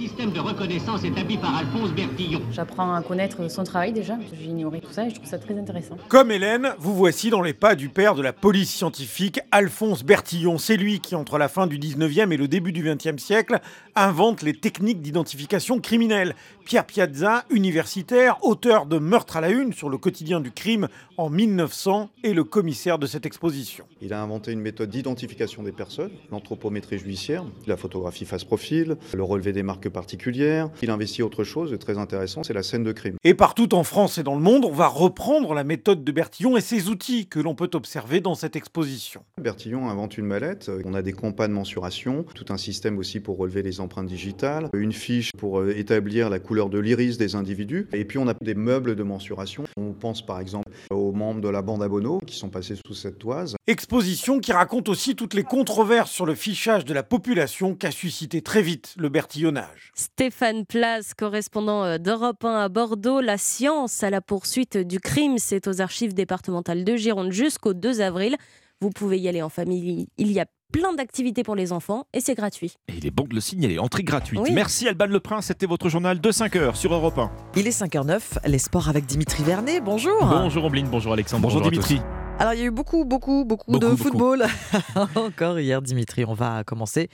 Système 0.00 0.32
de 0.32 0.40
reconnaissance 0.40 1.04
établi 1.04 1.38
par 1.38 1.56
Alphonse 1.56 1.92
Bertillon. 1.92 2.42
J'apprends 2.50 2.94
à 2.94 3.02
connaître 3.02 3.48
son 3.48 3.62
travail 3.62 3.92
déjà, 3.92 4.18
j'ai 4.32 4.46
ignoré 4.46 4.80
tout 4.80 4.90
ça 4.90 5.06
et 5.06 5.10
je 5.10 5.14
trouve 5.14 5.28
ça 5.28 5.38
très 5.38 5.56
intéressant. 5.56 5.96
Comme 6.08 6.32
Hélène, 6.32 6.74
vous 6.78 6.94
voici 6.94 7.30
dans 7.30 7.42
les 7.42 7.54
pas 7.54 7.76
du 7.76 7.88
père 7.88 8.16
de 8.16 8.22
la 8.22 8.32
police 8.32 8.70
scientifique, 8.74 9.38
Alphonse 9.52 10.02
Bertillon. 10.02 10.58
C'est 10.58 10.76
lui 10.76 10.98
qui, 10.98 11.14
entre 11.14 11.38
la 11.38 11.48
fin 11.48 11.68
du 11.68 11.78
19e 11.78 12.32
et 12.32 12.36
le 12.36 12.48
début 12.48 12.72
du 12.72 12.84
20e 12.84 13.18
siècle, 13.18 13.60
invente 13.96 14.42
les 14.42 14.54
techniques 14.54 15.00
d'identification 15.00 15.80
criminelle. 15.80 16.34
Pierre 16.64 16.86
Piazza, 16.86 17.44
universitaire, 17.50 18.38
auteur 18.42 18.86
de 18.86 18.98
Meurtre 18.98 19.36
à 19.36 19.40
la 19.40 19.50
une 19.50 19.72
sur 19.72 19.88
le 19.90 19.98
quotidien 19.98 20.40
du 20.40 20.50
crime 20.50 20.88
en 21.16 21.30
1900, 21.30 22.10
est 22.24 22.32
le 22.32 22.44
commissaire 22.44 22.98
de 22.98 23.06
cette 23.06 23.26
exposition. 23.26 23.84
Il 24.00 24.12
a 24.12 24.22
inventé 24.22 24.52
une 24.52 24.60
méthode 24.60 24.90
d'identification 24.90 25.62
des 25.62 25.72
personnes, 25.72 26.10
l'anthropométrie 26.30 26.98
judiciaire, 26.98 27.44
la 27.66 27.76
photographie 27.76 28.24
face-profil, 28.24 28.96
le 29.12 29.22
relevé 29.22 29.52
des 29.52 29.62
marques 29.62 29.88
particulière. 29.88 30.70
Il 30.82 30.90
investit 30.90 31.22
autre 31.22 31.44
chose 31.44 31.70
de 31.70 31.76
très 31.76 31.98
intéressant, 31.98 32.42
c'est 32.42 32.54
la 32.54 32.62
scène 32.62 32.84
de 32.84 32.92
crime. 32.92 33.16
Et 33.24 33.34
partout 33.34 33.74
en 33.74 33.84
France 33.84 34.18
et 34.18 34.22
dans 34.22 34.34
le 34.34 34.40
monde, 34.40 34.64
on 34.64 34.72
va 34.72 34.88
reprendre 34.88 35.54
la 35.54 35.64
méthode 35.64 36.04
de 36.04 36.12
Bertillon 36.12 36.56
et 36.56 36.60
ses 36.60 36.88
outils 36.88 37.26
que 37.26 37.38
l'on 37.38 37.54
peut 37.54 37.70
observer 37.74 38.20
dans 38.20 38.34
cette 38.34 38.56
exposition. 38.56 39.22
Bertillon 39.40 39.88
invente 39.88 40.18
une 40.18 40.26
mallette, 40.26 40.70
on 40.84 40.94
a 40.94 41.02
des 41.02 41.12
compas 41.12 41.48
de 41.48 41.52
mensuration, 41.52 42.24
tout 42.34 42.46
un 42.48 42.56
système 42.56 42.98
aussi 42.98 43.20
pour 43.20 43.36
relever 43.36 43.62
les 43.62 43.80
empreintes 43.84 44.08
digitales, 44.08 44.68
une 44.74 44.92
fiche 44.92 45.30
pour 45.38 45.60
euh, 45.60 45.76
établir 45.76 46.30
la 46.30 46.38
couleur 46.38 46.68
de 46.68 46.78
l'iris 46.78 47.18
des 47.18 47.36
individus, 47.36 47.88
et 47.92 48.04
puis 48.04 48.18
on 48.18 48.26
a 48.28 48.34
des 48.40 48.54
meubles 48.54 48.96
de 48.96 49.02
mensuration. 49.02 49.64
On 49.76 49.92
pense 49.92 50.24
par 50.24 50.40
exemple 50.40 50.68
aux 50.90 51.12
membres 51.12 51.40
de 51.40 51.48
la 51.48 51.62
bande 51.62 51.82
à 51.82 51.88
qui 52.26 52.36
sont 52.36 52.48
passés 52.48 52.74
sous 52.84 52.94
cette 52.94 53.18
toise. 53.18 53.56
Exposition 53.66 54.40
qui 54.40 54.52
raconte 54.52 54.88
aussi 54.88 55.14
toutes 55.14 55.34
les 55.34 55.44
controverses 55.44 56.10
sur 56.10 56.26
le 56.26 56.34
fichage 56.34 56.84
de 56.84 56.92
la 56.92 57.02
population 57.02 57.74
qu'a 57.74 57.90
suscité 57.90 58.42
très 58.42 58.62
vite 58.62 58.94
le 58.98 59.08
bertillonnage. 59.08 59.92
Stéphane 59.94 60.66
Place, 60.66 61.14
correspondant 61.14 61.84
euh, 61.84 61.98
d'Europe 61.98 62.44
1 62.44 62.54
à 62.54 62.68
Bordeaux. 62.68 63.20
La 63.20 63.38
science 63.38 64.02
à 64.02 64.10
la 64.10 64.20
poursuite 64.20 64.76
du 64.76 65.00
crime, 65.00 65.38
c'est 65.38 65.68
aux 65.68 65.80
archives 65.80 66.14
départementales 66.14 66.84
de 66.84 66.96
Gironde 66.96 67.32
jusqu'au 67.32 67.74
2 67.74 68.00
avril. 68.00 68.36
Vous 68.80 68.90
pouvez 68.90 69.18
y 69.18 69.28
aller 69.28 69.42
en 69.42 69.48
famille. 69.48 70.08
Il 70.18 70.32
y 70.32 70.40
a 70.40 70.46
plein 70.72 70.92
d'activités 70.94 71.42
pour 71.42 71.54
les 71.54 71.72
enfants 71.72 72.06
et 72.12 72.20
c'est 72.20 72.34
gratuit. 72.34 72.76
Et 72.88 72.94
il 72.96 73.06
est 73.06 73.10
bon 73.10 73.24
de 73.24 73.34
le 73.34 73.40
signaler, 73.40 73.78
entrée 73.78 74.02
gratuite. 74.02 74.40
Merci 74.52 74.88
Alban 74.88 75.06
Le 75.06 75.20
Prince, 75.20 75.46
c'était 75.46 75.66
votre 75.66 75.88
journal 75.88 76.20
de 76.20 76.30
5h 76.32 76.74
sur 76.74 76.92
Europe 76.92 77.18
1. 77.18 77.30
Il 77.56 77.66
est 77.66 77.78
5h09, 77.78 78.46
les 78.46 78.58
sports 78.58 78.88
avec 78.88 79.06
Dimitri 79.06 79.42
Vernet, 79.44 79.80
bonjour. 79.80 80.18
Bonjour 80.20 80.64
Ombline, 80.64 80.88
bonjour 80.90 81.12
Alexandre, 81.12 81.42
bonjour, 81.42 81.60
Dimitri. 81.62 82.00
Alors, 82.40 82.52
il 82.52 82.58
y 82.58 82.62
a 82.62 82.66
eu 82.66 82.70
beaucoup, 82.72 83.04
beaucoup, 83.04 83.44
beaucoup, 83.44 83.78
de 83.78 83.94
football 83.94 84.44
encore 85.14 85.60
hier, 85.60 85.80
Dimitri. 85.80 86.24
On 86.24 86.34
va 86.34 86.64
commencer 86.64 87.08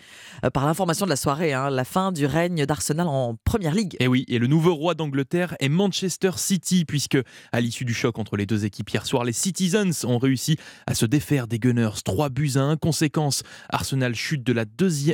euh, 0.45 0.51
par 0.51 0.65
l'information 0.65 1.05
de 1.05 1.11
la 1.11 1.17
soirée, 1.17 1.53
hein, 1.53 1.69
la 1.69 1.85
fin 1.85 2.11
du 2.11 2.25
règne 2.25 2.65
d'Arsenal 2.65 3.07
en 3.07 3.37
Première 3.45 3.75
Ligue. 3.75 3.95
Et 4.01 4.05
eh 4.05 4.09
oui, 4.09 4.25
et 4.29 4.39
le 4.39 4.47
nouveau 4.47 4.75
roi 4.75 4.95
d'Angleterre 4.95 5.57
est 5.61 5.69
Manchester 5.69 6.31
City, 6.37 6.87
puisque 6.87 7.19
à 7.53 7.61
l'issue 7.61 7.85
du 7.85 7.93
choc 7.93 8.19
entre 8.19 8.37
les 8.37 8.47
deux 8.47 8.65
équipes 8.65 8.89
hier 8.89 9.05
soir, 9.05 9.25
les 9.25 9.35
Citizens 9.35 10.05
ont 10.05 10.19
réussi 10.19 10.57
à 10.87 10.95
se 10.95 11.05
défaire 11.05 11.47
des 11.47 11.59
Gunners. 11.59 12.01
3 12.03 12.31
buts 12.31 12.53
à 12.55 12.61
1. 12.61 12.77
Conséquence, 12.77 13.43
Arsenal 13.69 14.15
chute, 14.15 14.43
de 14.43 14.55
la 14.55 14.65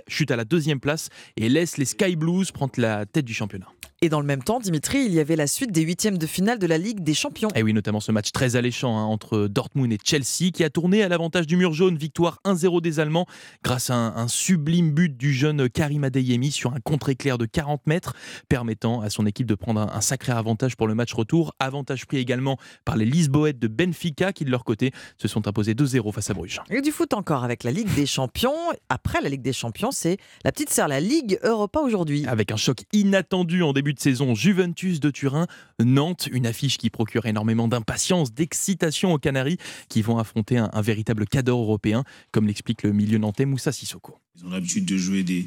chute 0.06 0.30
à 0.30 0.36
la 0.36 0.44
deuxième 0.44 0.78
place 0.78 1.08
et 1.36 1.48
laisse 1.48 1.78
les 1.78 1.84
Sky 1.84 2.14
Blues 2.14 2.52
prendre 2.52 2.74
la 2.76 3.06
tête 3.06 3.24
du 3.24 3.34
championnat. 3.34 3.66
Et 4.02 4.10
dans 4.10 4.20
le 4.20 4.26
même 4.26 4.42
temps, 4.42 4.60
Dimitri, 4.60 5.06
il 5.06 5.14
y 5.14 5.20
avait 5.20 5.36
la 5.36 5.46
suite 5.46 5.72
des 5.72 5.80
huitièmes 5.80 6.18
de 6.18 6.26
finale 6.26 6.58
de 6.58 6.66
la 6.66 6.76
Ligue 6.76 7.00
des 7.00 7.14
Champions. 7.14 7.48
Et 7.54 7.62
oui, 7.62 7.72
notamment 7.72 8.00
ce 8.00 8.12
match 8.12 8.30
très 8.30 8.54
alléchant 8.54 8.98
hein, 8.98 9.04
entre 9.04 9.48
Dortmund 9.48 9.90
et 9.90 9.95
Chelsea 10.04 10.50
qui 10.52 10.64
a 10.64 10.70
tourné 10.70 11.02
à 11.02 11.08
l'avantage 11.08 11.46
du 11.46 11.56
mur 11.56 11.72
jaune. 11.72 11.96
Victoire 11.96 12.40
1-0 12.44 12.80
des 12.80 13.00
Allemands 13.00 13.26
grâce 13.62 13.90
à 13.90 13.94
un, 13.94 14.16
un, 14.16 14.28
sublime 14.28 14.90
but 14.92 15.16
du 15.16 15.32
jeune 15.32 15.68
Karim 15.68 16.04
Adeyemi 16.04 16.50
sur 16.50 16.72
un 16.72 16.80
contre-éclair 16.80 17.38
de 17.38 17.46
40 17.46 17.86
mètres, 17.86 18.14
permettant 18.48 19.00
à 19.00 19.10
son 19.10 19.26
équipe 19.26 19.46
de 19.46 19.54
prendre 19.54 19.80
un, 19.80 19.90
un, 19.92 20.00
sacré 20.00 20.32
avantage 20.32 20.76
pour 20.76 20.86
le 20.86 20.94
match 20.94 21.12
retour. 21.14 21.54
Avantage 21.58 22.06
pris 22.06 22.18
également 22.18 22.58
par 22.84 22.96
les 22.96 23.04
Lisboètes 23.04 23.58
de 23.58 23.68
Benfica 23.68 24.32
qui, 24.32 24.44
de 24.44 24.50
leur 24.50 24.64
côté, 24.64 24.92
se 25.18 25.28
sont 25.28 25.48
imposés 25.48 25.74
2-0 25.74 26.12
face 26.12 26.30
à 26.30 26.34
Bruges. 26.34 26.60
Et 26.70 26.80
du 26.80 26.92
foot 26.92 27.14
encore 27.14 27.44
avec 27.44 27.64
la 27.64 27.70
Ligue 27.70 27.92
des 27.94 28.06
Champions. 28.06 28.54
Après 28.88 29.20
la 29.20 29.28
Ligue 29.28 29.42
des 29.42 29.52
Champions, 29.52 29.90
c'est 29.90 30.18
la 30.44 30.52
petite 30.52 30.70
sœur, 30.70 30.88
la 30.88 31.00
Ligue 31.00 31.38
Europa 31.42 31.80
aujourd'hui. 31.80 32.26
Avec 32.26 32.52
un 32.52 32.56
choc 32.56 32.84
inattendu 32.92 33.62
en 33.62 33.72
début 33.72 33.94
de 33.94 34.00
saison, 34.00 34.34
Juventus 34.34 35.00
de 35.00 35.10
Turin, 35.10 35.46
Nantes, 35.78 36.28
une 36.30 36.46
affiche 36.46 36.78
qui 36.78 36.90
procure 36.90 37.26
énormément 37.26 37.68
d'impatience, 37.68 38.32
d'excitation 38.32 39.12
aux 39.12 39.18
Canaries 39.18 39.58
qui 39.88 40.02
vont 40.02 40.18
affronter 40.18 40.58
un, 40.58 40.80
véritable 40.80 41.26
cadre 41.26 41.52
européen, 41.52 42.04
comme 42.32 42.46
l'explique 42.46 42.82
le 42.82 42.92
milieu 42.92 43.18
nantais 43.18 43.44
Moussa 43.44 43.72
Sissoko. 43.72 44.18
Ils 44.38 44.46
ont 44.46 44.50
l'habitude 44.50 44.84
de 44.84 44.96
jouer 44.96 45.22
des, 45.22 45.46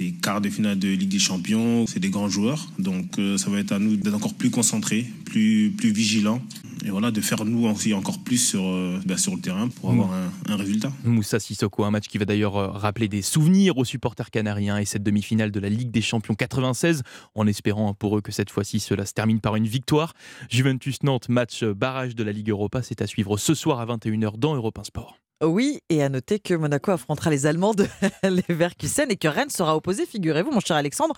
des 0.00 0.12
quarts 0.12 0.40
de 0.40 0.48
finale 0.48 0.78
de 0.78 0.88
Ligue 0.88 1.10
des 1.10 1.18
Champions. 1.18 1.86
C'est 1.86 2.00
des 2.00 2.08
grands 2.08 2.30
joueurs, 2.30 2.68
donc 2.78 3.18
euh, 3.18 3.36
ça 3.36 3.50
va 3.50 3.58
être 3.58 3.72
à 3.72 3.78
nous 3.78 3.96
d'être 3.96 4.14
encore 4.14 4.32
plus 4.32 4.50
concentrés, 4.50 5.06
plus, 5.26 5.72
plus 5.76 5.92
vigilants. 5.92 6.40
Et 6.86 6.88
voilà, 6.88 7.10
de 7.10 7.20
faire 7.20 7.44
nous 7.44 7.66
aussi 7.66 7.92
encore 7.92 8.18
plus 8.20 8.38
sur, 8.38 8.62
euh, 8.64 8.98
bah, 9.04 9.18
sur 9.18 9.34
le 9.34 9.42
terrain 9.42 9.68
pour 9.68 9.90
avoir 9.90 10.14
un, 10.14 10.32
un, 10.48 10.56
résultat. 10.56 10.90
Moussa 11.04 11.38
Sissoko, 11.38 11.84
un 11.84 11.90
match 11.90 12.08
qui 12.08 12.16
va 12.16 12.24
d'ailleurs 12.24 12.56
euh, 12.56 12.68
rappeler 12.68 13.08
des 13.08 13.20
souvenirs 13.20 13.76
aux 13.76 13.84
supporters 13.84 14.30
canariens 14.30 14.78
et 14.78 14.86
cette 14.86 15.02
demi-finale 15.02 15.50
de 15.50 15.60
la 15.60 15.68
Ligue 15.68 15.90
des 15.90 16.00
Champions 16.00 16.34
96, 16.34 17.02
en 17.34 17.46
espérant 17.46 17.92
pour 17.92 18.16
eux 18.16 18.22
que 18.22 18.32
cette 18.32 18.48
fois-ci 18.48 18.80
cela 18.80 19.04
se 19.04 19.12
termine 19.12 19.40
par 19.40 19.56
une 19.56 19.66
victoire. 19.66 20.14
Juventus-Nantes, 20.48 21.28
match 21.28 21.62
barrage 21.62 22.14
de 22.14 22.24
la 22.24 22.32
Ligue 22.32 22.48
Europa, 22.48 22.82
c'est 22.82 23.02
à 23.02 23.06
suivre 23.06 23.36
ce 23.36 23.52
soir 23.52 23.80
à 23.80 23.84
21h 23.84 24.38
dans 24.38 24.54
Europe 24.54 24.78
1 24.78 24.84
Sport. 24.84 25.18
Oui, 25.42 25.80
et 25.88 26.02
à 26.02 26.10
noter 26.10 26.38
que 26.38 26.52
Monaco 26.52 26.90
affrontera 26.90 27.30
les 27.30 27.46
Allemands 27.46 27.72
de 27.72 27.86
Leverkusen 28.22 29.10
et 29.10 29.16
que 29.16 29.26
Rennes 29.26 29.48
sera 29.48 29.74
opposé, 29.74 30.04
figurez-vous, 30.04 30.50
mon 30.50 30.60
cher 30.60 30.76
Alexandre, 30.76 31.14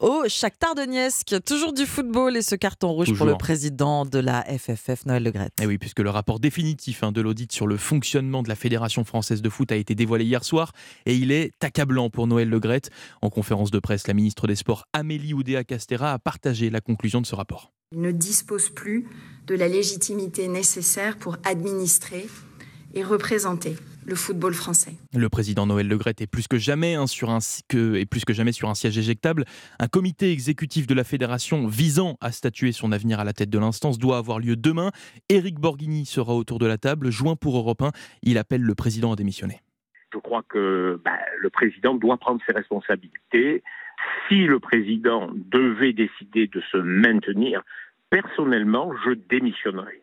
au 0.00 0.22
Shakhtar 0.28 0.74
Donetsk. 0.74 1.44
Toujours 1.44 1.74
du 1.74 1.84
football 1.84 2.38
et 2.38 2.42
ce 2.42 2.54
carton 2.54 2.92
rouge 2.92 3.08
Toujours. 3.08 3.18
pour 3.18 3.26
le 3.26 3.36
président 3.36 4.06
de 4.06 4.18
la 4.18 4.44
FFF, 4.44 5.04
Noël 5.04 5.24
Le 5.24 5.30
Gret. 5.30 5.50
Et 5.60 5.66
oui, 5.66 5.76
puisque 5.76 6.00
le 6.00 6.08
rapport 6.08 6.40
définitif 6.40 7.02
hein, 7.02 7.12
de 7.12 7.20
l'audit 7.20 7.52
sur 7.52 7.66
le 7.66 7.76
fonctionnement 7.76 8.42
de 8.42 8.48
la 8.48 8.54
Fédération 8.54 9.04
française 9.04 9.42
de 9.42 9.50
foot 9.50 9.70
a 9.70 9.76
été 9.76 9.94
dévoilé 9.94 10.24
hier 10.24 10.42
soir 10.42 10.72
et 11.04 11.14
il 11.14 11.30
est 11.30 11.52
accablant 11.62 12.08
pour 12.08 12.26
Noël 12.26 12.48
Le 12.48 12.58
Gret. 12.58 12.82
En 13.20 13.28
conférence 13.28 13.70
de 13.70 13.78
presse, 13.78 14.08
la 14.08 14.14
ministre 14.14 14.46
des 14.46 14.56
Sports 14.56 14.86
Amélie 14.94 15.34
Oudéa-Castera 15.34 16.14
a 16.14 16.18
partagé 16.18 16.70
la 16.70 16.80
conclusion 16.80 17.20
de 17.20 17.26
ce 17.26 17.34
rapport. 17.34 17.72
Il 17.92 18.00
ne 18.00 18.10
dispose 18.10 18.70
plus 18.70 19.06
de 19.46 19.54
la 19.54 19.68
légitimité 19.68 20.48
nécessaire 20.48 21.18
pour 21.18 21.36
administrer 21.44 22.26
et 22.96 23.04
représenter 23.04 23.76
le 24.06 24.14
football 24.14 24.54
français. 24.54 24.92
Le 25.14 25.28
président 25.28 25.66
Noël 25.66 25.86
Le 25.86 25.98
Gret 25.98 26.14
est 26.18 26.26
plus 26.26 26.48
que 26.48 26.56
jamais 26.56 26.94
hein, 26.94 27.06
sur 27.06 27.28
un 27.30 27.38
que, 27.68 27.96
est 27.96 28.06
plus 28.06 28.24
que 28.24 28.32
jamais 28.32 28.52
sur 28.52 28.70
un 28.70 28.74
siège 28.74 28.96
éjectable. 28.96 29.44
Un 29.78 29.86
comité 29.86 30.32
exécutif 30.32 30.86
de 30.86 30.94
la 30.94 31.04
fédération 31.04 31.66
visant 31.66 32.16
à 32.22 32.32
statuer 32.32 32.72
son 32.72 32.92
avenir 32.92 33.20
à 33.20 33.24
la 33.24 33.34
tête 33.34 33.50
de 33.50 33.58
l'instance 33.58 33.98
doit 33.98 34.16
avoir 34.16 34.38
lieu 34.38 34.56
demain. 34.56 34.92
Éric 35.28 35.60
Borghini 35.60 36.06
sera 36.06 36.34
autour 36.34 36.58
de 36.58 36.66
la 36.66 36.78
table. 36.78 37.10
Joint 37.10 37.36
pour 37.36 37.58
Europe 37.58 37.82
1, 37.82 37.90
il 38.22 38.38
appelle 38.38 38.62
le 38.62 38.74
président 38.74 39.12
à 39.12 39.16
démissionner. 39.16 39.60
Je 40.14 40.18
crois 40.18 40.42
que 40.48 40.98
bah, 41.04 41.18
le 41.38 41.50
président 41.50 41.94
doit 41.94 42.16
prendre 42.16 42.40
ses 42.46 42.52
responsabilités. 42.52 43.62
Si 44.28 44.46
le 44.46 44.58
président 44.58 45.30
devait 45.34 45.92
décider 45.92 46.46
de 46.46 46.62
se 46.72 46.78
maintenir, 46.78 47.62
personnellement, 48.08 48.92
je 49.04 49.10
démissionnerai. 49.10 50.02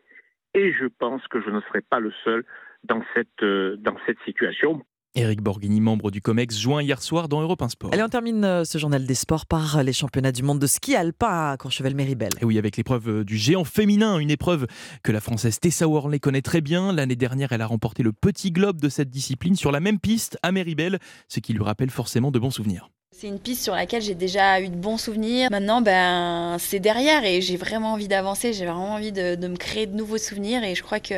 Et 0.54 0.72
je 0.72 0.86
pense 0.86 1.26
que 1.26 1.40
je 1.40 1.50
ne 1.50 1.60
serai 1.62 1.80
pas 1.80 1.98
le 1.98 2.12
seul 2.22 2.44
dans 2.84 3.02
cette, 3.14 3.42
euh, 3.42 3.76
dans 3.78 3.96
cette 4.06 4.18
situation. 4.24 4.82
Éric 5.16 5.42
Borghini, 5.42 5.80
membre 5.80 6.10
du 6.10 6.20
COMEX, 6.20 6.58
joint 6.58 6.82
hier 6.82 7.00
soir 7.00 7.28
dans 7.28 7.40
Europe 7.40 7.62
1 7.62 7.68
Sport. 7.68 7.90
Allez, 7.92 8.02
on 8.02 8.08
termine 8.08 8.44
euh, 8.44 8.64
ce 8.64 8.78
journal 8.78 9.06
des 9.06 9.14
sports 9.14 9.46
par 9.46 9.84
les 9.84 9.92
championnats 9.92 10.32
du 10.32 10.42
monde 10.42 10.58
de 10.58 10.66
ski 10.66 10.96
alpin 10.96 11.52
à 11.52 11.56
Courchevel-Méribel. 11.56 12.30
Et 12.40 12.44
oui, 12.44 12.58
avec 12.58 12.76
l'épreuve 12.76 13.08
euh, 13.08 13.24
du 13.24 13.36
géant 13.36 13.62
féminin, 13.62 14.18
une 14.18 14.30
épreuve 14.30 14.66
que 15.04 15.12
la 15.12 15.20
Française 15.20 15.60
Tessa 15.60 15.86
Worley 15.86 16.18
connaît 16.18 16.42
très 16.42 16.60
bien. 16.60 16.92
L'année 16.92 17.14
dernière, 17.14 17.52
elle 17.52 17.62
a 17.62 17.66
remporté 17.66 18.02
le 18.02 18.12
petit 18.12 18.50
globe 18.50 18.80
de 18.80 18.88
cette 18.88 19.08
discipline 19.08 19.54
sur 19.54 19.70
la 19.70 19.78
même 19.78 20.00
piste 20.00 20.36
à 20.42 20.50
Méribel, 20.50 20.98
ce 21.28 21.38
qui 21.38 21.52
lui 21.52 21.62
rappelle 21.62 21.90
forcément 21.90 22.32
de 22.32 22.40
bons 22.40 22.50
souvenirs. 22.50 22.90
C'est 23.16 23.28
une 23.28 23.38
piste 23.38 23.62
sur 23.62 23.74
laquelle 23.74 24.02
j'ai 24.02 24.16
déjà 24.16 24.60
eu 24.60 24.68
de 24.68 24.74
bons 24.74 24.98
souvenirs. 24.98 25.48
Maintenant, 25.52 25.80
ben, 25.80 26.56
c'est 26.58 26.80
derrière 26.80 27.24
et 27.24 27.40
j'ai 27.40 27.56
vraiment 27.56 27.92
envie 27.92 28.08
d'avancer. 28.08 28.52
J'ai 28.52 28.64
vraiment 28.64 28.94
envie 28.94 29.12
de, 29.12 29.36
de, 29.36 29.46
me 29.46 29.54
créer 29.54 29.86
de 29.86 29.94
nouveaux 29.94 30.18
souvenirs. 30.18 30.64
Et 30.64 30.74
je 30.74 30.82
crois 30.82 30.98
que 30.98 31.14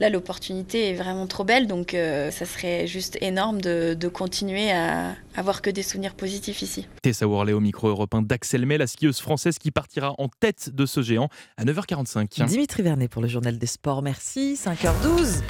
là, 0.00 0.08
l'opportunité 0.08 0.88
est 0.88 0.94
vraiment 0.94 1.26
trop 1.26 1.44
belle. 1.44 1.66
Donc, 1.66 1.92
euh, 1.92 2.30
ça 2.30 2.46
serait 2.46 2.86
juste 2.86 3.18
énorme 3.20 3.60
de, 3.60 3.92
de, 3.92 4.08
continuer 4.08 4.72
à 4.72 5.16
avoir 5.36 5.60
que 5.60 5.68
des 5.68 5.82
souvenirs 5.82 6.14
positifs 6.14 6.62
ici. 6.62 6.88
Tessa 7.02 7.26
Worley 7.28 7.52
au 7.52 7.60
micro 7.60 7.88
européen 7.88 8.22
d'Axel 8.22 8.64
May, 8.64 8.78
la 8.78 8.86
skieuse 8.86 9.20
française 9.20 9.58
qui 9.58 9.70
partira 9.70 10.14
en 10.16 10.28
tête 10.28 10.70
de 10.74 10.86
ce 10.86 11.02
géant 11.02 11.28
à 11.58 11.66
9h45. 11.66 12.46
Dimitri 12.46 12.82
Vernet 12.82 13.08
pour 13.08 13.20
le 13.20 13.28
journal 13.28 13.58
des 13.58 13.66
sports. 13.66 14.00
Merci. 14.00 14.54
5h12. 14.54 15.42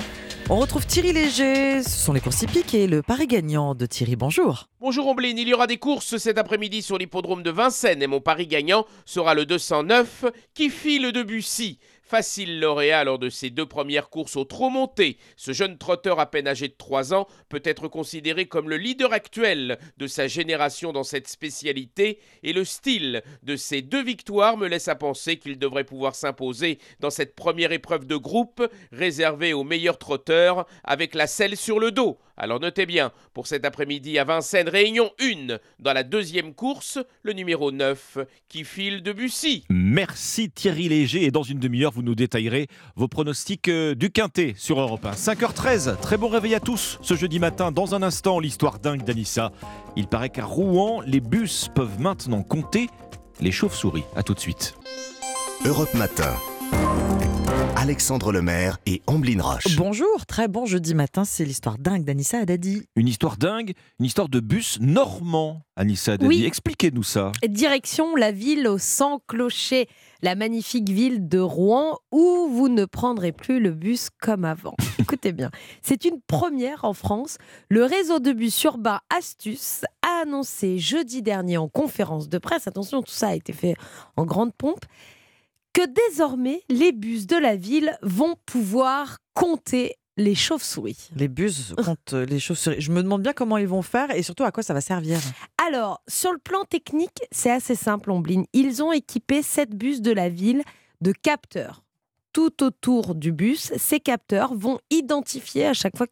On 0.51 0.59
retrouve 0.59 0.87
Thierry 0.87 1.15
Léger, 1.15 1.83
ce 1.83 1.89
sont 1.89 2.13
les 2.13 2.21
courses 2.21 2.43
hippiques 2.43 2.75
et 2.75 2.87
le 2.87 3.01
pari 3.01 3.27
gagnant 3.27 3.75
de 3.75 3.87
Thierry. 3.87 4.15
Bonjour. 4.15 4.69
Bonjour 4.79 5.07
Omblin, 5.07 5.35
il 5.39 5.49
y 5.49 5.55
aura 5.55 5.67
des 5.67 5.79
courses 5.79 6.19
cet 6.19 6.37
après-midi 6.37 6.83
sur 6.83 6.99
l'hippodrome 6.99 7.43
de 7.43 7.51
Vincennes 7.51 8.03
et 8.03 8.07
mon 8.07 8.21
pari 8.21 8.47
gagnant 8.47 8.85
sera 9.07 9.35
le 9.35 9.47
209 9.47 10.27
qui 10.53 10.69
file 10.69 11.13
de 11.13 11.23
Bussy. 11.23 11.79
Facile 12.07 12.61
lauréat 12.61 13.03
lors 13.05 13.19
de 13.19 13.31
ses 13.31 13.49
deux 13.49 13.65
premières 13.65 14.11
courses 14.11 14.37
au 14.37 14.45
trot 14.45 14.69
monté. 14.69 15.17
Ce 15.37 15.53
jeune 15.53 15.79
trotteur 15.79 16.21
à 16.21 16.31
peine 16.31 16.47
âgé 16.47 16.69
de 16.69 16.75
3 16.77 17.15
ans 17.15 17.27
peut 17.49 17.63
être 17.65 17.89
considéré 17.89 18.45
comme 18.45 18.69
le 18.69 18.77
leader 18.77 19.15
actuel 19.15 19.79
de 19.97 20.07
sa 20.07 20.27
génération 20.27 20.93
dans 20.93 21.03
cette 21.03 21.29
spécialité 21.29 22.19
et 22.43 22.53
le 22.53 22.67
style 22.67 23.23
de 23.43 23.57
ses 23.57 23.81
deux 23.81 24.05
victoires 24.05 24.59
me 24.59 24.69
laisse 24.69 24.89
à 24.89 24.97
penser 24.97 25.39
qu'il 25.39 25.59
devrait 25.59 25.85
pouvoir 25.85 26.15
s'imposer 26.15 26.79
dans 27.01 27.09
cette 27.09 27.35
première 27.35 27.73
épreuve 27.73 28.07
de 28.07 28.17
groupe 28.17 28.63
réservée 28.93 29.55
aux 29.55 29.65
meilleurs 29.65 29.99
trotteurs 29.99 30.67
avec 30.85 31.15
la 31.15 31.27
selle 31.27 31.57
sur 31.57 31.81
le 31.81 31.91
dos. 31.91 32.19
Alors 32.37 32.59
notez 32.59 32.85
bien, 32.85 33.13
pour 33.33 33.47
cet 33.47 33.65
après-midi 33.65 34.19
à 34.19 34.25
Vincennes, 34.25 34.69
réunion 34.69 35.11
1 35.21 35.59
dans 35.79 35.93
la 35.93 36.03
deuxième 36.03 36.53
course, 36.53 36.99
le 37.23 37.33
numéro 37.33 37.71
9 37.71 38.19
qui 38.49 38.65
file 38.65 39.03
de 39.03 39.13
Bussy. 39.13 39.65
Merci 39.71 40.51
Thierry 40.51 40.89
Léger 40.89 41.25
et 41.25 41.31
dans 41.31 41.45
une 41.45 41.61
demi-heure, 41.61 41.93
vous 41.93 42.03
nous 42.03 42.17
détaillerez 42.17 42.67
vos 42.97 43.07
pronostics 43.07 43.69
euh, 43.69 43.95
du 43.95 44.11
Quintet 44.11 44.55
sur 44.57 44.81
Europe 44.81 45.05
1. 45.05 45.13
5h13, 45.13 46.01
très 46.01 46.17
bon 46.17 46.29
réveil 46.29 46.57
à 46.57 46.61
tous 46.61 46.99
ce 47.03 47.15
jeudi 47.15 47.39
matin. 47.39 47.71
Dans 47.71 47.95
un 47.95 48.03
instant, 48.03 48.41
l'histoire 48.41 48.81
dingue 48.81 49.05
d'Anissa. 49.05 49.53
Il 49.95 50.09
paraît 50.09 50.31
qu'à 50.31 50.45
Rouen, 50.45 51.03
les 51.07 51.21
bus 51.21 51.71
peuvent 51.75 52.01
maintenant 52.01 52.43
compter 52.43 52.89
les 53.41 53.53
chauves-souris. 53.53 54.05
A 54.17 54.25
tout 54.25 54.35
de 54.35 54.41
suite. 54.41 54.75
Europe 55.65 55.95
Matin. 55.95 56.35
Alexandre 57.77 58.31
Lemaire 58.33 58.79
et 58.87 59.03
Amblin 59.09 59.43
Roche. 59.43 59.77
Bonjour, 59.77 60.27
très 60.27 60.47
bon 60.47 60.65
jeudi 60.65 60.95
matin, 60.95 61.25
c'est 61.25 61.45
l'histoire 61.45 61.77
dingue 61.77 62.05
d'Anissa 62.05 62.39
Haddadi. 62.39 62.85
Une 62.95 63.09
histoire 63.09 63.37
dingue, 63.37 63.73
une 63.99 64.07
histoire 64.07 64.29
de 64.29 64.39
bus 64.41 64.79
normand, 64.81 65.63
Anissa 65.77 66.13
Haddadi. 66.13 66.29
Oui. 66.29 66.45
Expliquez-nous 66.45 67.03
ça. 67.03 67.33
Direction 67.47 68.15
la 68.15 68.31
ville 68.31 68.69
aux 68.69 68.79
100 68.79 69.23
clochers, 69.27 69.89
la 70.23 70.37
magnifique 70.37 70.89
ville 70.89 71.29
de 71.29 71.41
Rouen 71.41 71.99
où 72.13 72.49
vous 72.49 72.69
ne 72.69 72.85
prendrez 72.85 73.33
plus 73.33 73.61
le 73.61 73.73
bus 73.73 74.09
comme 74.21 74.45
avant. 74.45 74.77
Écoutez 75.01 75.33
bien, 75.33 75.51
c'est 75.83 76.05
une 76.05 76.21
première 76.27 76.85
en 76.85 76.95
France. 76.95 77.39
Le 77.69 77.85
réseau 77.85 78.21
de 78.21 78.33
bus 78.33 78.63
urbain 78.63 79.01
Astuce 79.15 79.85
a 80.03 80.23
annoncé 80.23 80.79
jeudi 80.79 81.23
dernier 81.23 81.59
en 81.59 81.69
conférence 81.69 82.29
de 82.29 82.39
presse, 82.39 82.69
attention, 82.69 83.03
tout 83.03 83.13
ça 83.13 83.29
a 83.29 83.35
été 83.35 83.53
fait 83.53 83.75
en 84.17 84.25
grande 84.25 84.55
pompe, 84.55 84.85
que 85.75 85.83
désormais 86.09 86.63
les 86.71 86.93
bus 86.93 87.27
de 87.27 87.37
la 87.37 87.57
ville 87.57 87.99
vont 88.01 88.37
pouvoir 88.47 89.19
compter 89.35 89.97
les 90.17 90.37
chauves-souris. 90.37 91.11
Les 91.17 91.29
bus 91.29 91.75
comptent 91.85 92.15
les 92.15 92.39
chauves-souris. 92.39 92.81
Je 92.81 92.93
me 92.93 93.03
demande 93.03 93.23
bien 93.23 93.33
comment 93.33 93.59
ils 93.59 93.67
vont 93.67 93.83
faire 93.83 94.11
et 94.13 94.23
surtout 94.23 94.45
à 94.45 94.53
quoi 94.53 94.63
ça 94.63 94.73
va 94.73 94.81
servir. 94.81 95.19
Alors, 95.67 96.01
sur 96.09 96.33
le 96.33 96.39
plan 96.39 96.65
technique, 96.65 97.21
c'est 97.33 97.51
assez 97.51 97.75
simple, 97.75 98.13
Ombline. 98.13 98.47
Ils 98.53 98.83
ont 98.83 98.93
équipé 98.93 99.43
sept 99.43 99.71
bus 99.71 100.01
de 100.01 100.13
la 100.13 100.29
ville 100.29 100.63
de 101.01 101.13
capteurs. 101.13 101.83
Tout 102.33 102.63
autour 102.63 103.15
du 103.15 103.33
bus, 103.33 103.73
ces 103.77 104.01
capteurs 104.01 104.55
vont 104.55 104.79
identifier 104.91 105.67
à 105.67 105.75
chaque 105.75 105.97
fois 105.97 106.07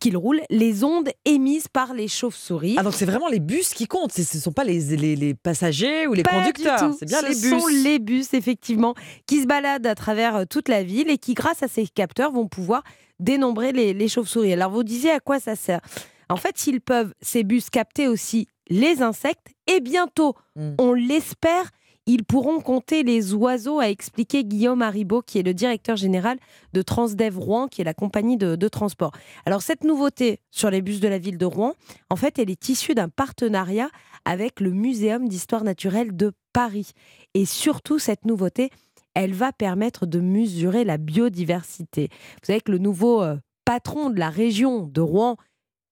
qu'ils 0.00 0.16
roulent 0.16 0.16
qu'il 0.16 0.16
roule 0.16 0.40
les 0.50 0.84
ondes 0.84 1.08
émises 1.24 1.68
par 1.68 1.94
les 1.94 2.08
chauves-souris. 2.08 2.76
Ah 2.78 2.82
donc 2.82 2.94
c'est 2.94 3.06
vraiment 3.06 3.28
les 3.28 3.40
bus 3.40 3.74
qui 3.74 3.86
comptent, 3.86 4.12
ce 4.12 4.36
ne 4.36 4.42
sont 4.42 4.52
pas 4.52 4.64
les, 4.64 4.96
les, 4.96 5.16
les 5.16 5.34
passagers 5.34 6.06
ou 6.06 6.14
les 6.14 6.22
pas 6.22 6.30
conducteurs, 6.30 6.92
c'est 6.98 7.06
bien 7.06 7.20
ce 7.20 7.26
les 7.26 7.34
bus. 7.34 7.40
Ce 7.40 7.58
sont 7.58 7.66
les 7.66 7.98
bus 7.98 8.34
effectivement 8.34 8.94
qui 9.26 9.42
se 9.42 9.46
baladent 9.46 9.86
à 9.86 9.94
travers 9.94 10.36
euh, 10.36 10.44
toute 10.48 10.68
la 10.68 10.82
ville 10.82 11.10
et 11.10 11.18
qui 11.18 11.34
grâce 11.34 11.62
à 11.62 11.68
ces 11.68 11.86
capteurs 11.86 12.32
vont 12.32 12.48
pouvoir 12.48 12.82
dénombrer 13.20 13.72
les, 13.72 13.94
les 13.94 14.08
chauves-souris. 14.08 14.52
Alors 14.52 14.70
vous 14.70 14.82
disiez 14.82 15.10
à 15.10 15.20
quoi 15.20 15.40
ça 15.40 15.56
sert? 15.56 15.80
En 16.28 16.36
fait, 16.36 16.66
ils 16.66 16.80
peuvent, 16.80 17.14
ces 17.20 17.44
bus, 17.44 17.70
capter 17.70 18.08
aussi 18.08 18.48
les 18.68 19.02
insectes 19.02 19.48
et 19.68 19.80
bientôt, 19.80 20.34
on 20.78 20.92
l'espère, 20.92 21.70
ils 22.06 22.24
pourront 22.24 22.60
compter 22.60 23.02
les 23.02 23.34
oiseaux, 23.34 23.80
a 23.80 23.90
expliqué 23.90 24.44
Guillaume 24.44 24.82
Haribo, 24.82 25.22
qui 25.22 25.38
est 25.38 25.42
le 25.42 25.54
directeur 25.54 25.96
général 25.96 26.38
de 26.72 26.82
Transdev 26.82 27.36
Rouen, 27.38 27.66
qui 27.66 27.80
est 27.80 27.84
la 27.84 27.94
compagnie 27.94 28.36
de, 28.36 28.54
de 28.54 28.68
transport. 28.68 29.12
Alors 29.44 29.62
cette 29.62 29.82
nouveauté 29.82 30.40
sur 30.50 30.70
les 30.70 30.82
bus 30.82 31.00
de 31.00 31.08
la 31.08 31.18
ville 31.18 31.38
de 31.38 31.46
Rouen, 31.46 31.74
en 32.08 32.16
fait, 32.16 32.38
elle 32.38 32.50
est 32.50 32.68
issue 32.68 32.94
d'un 32.94 33.08
partenariat 33.08 33.90
avec 34.24 34.60
le 34.60 34.70
Muséum 34.70 35.28
d'histoire 35.28 35.64
naturelle 35.64 36.16
de 36.16 36.32
Paris. 36.52 36.90
Et 37.34 37.44
surtout, 37.44 37.98
cette 37.98 38.24
nouveauté, 38.24 38.70
elle 39.14 39.32
va 39.32 39.52
permettre 39.52 40.06
de 40.06 40.20
mesurer 40.20 40.84
la 40.84 40.98
biodiversité. 40.98 42.08
Vous 42.10 42.46
savez 42.46 42.60
que 42.60 42.72
le 42.72 42.78
nouveau 42.78 43.22
euh, 43.22 43.36
patron 43.64 44.10
de 44.10 44.18
la 44.18 44.30
région 44.30 44.86
de 44.86 45.00
Rouen 45.00 45.36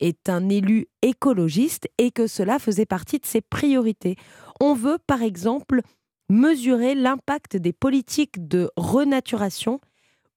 est 0.00 0.28
un 0.28 0.48
élu 0.48 0.86
écologiste 1.02 1.88
et 1.98 2.10
que 2.10 2.26
cela 2.26 2.58
faisait 2.58 2.86
partie 2.86 3.18
de 3.18 3.26
ses 3.26 3.40
priorités. 3.40 4.16
On 4.60 4.74
veut, 4.74 4.98
par 5.06 5.22
exemple, 5.22 5.80
mesurer 6.28 6.94
l'impact 6.94 7.56
des 7.56 7.72
politiques 7.72 8.48
de 8.48 8.70
renaturation 8.76 9.80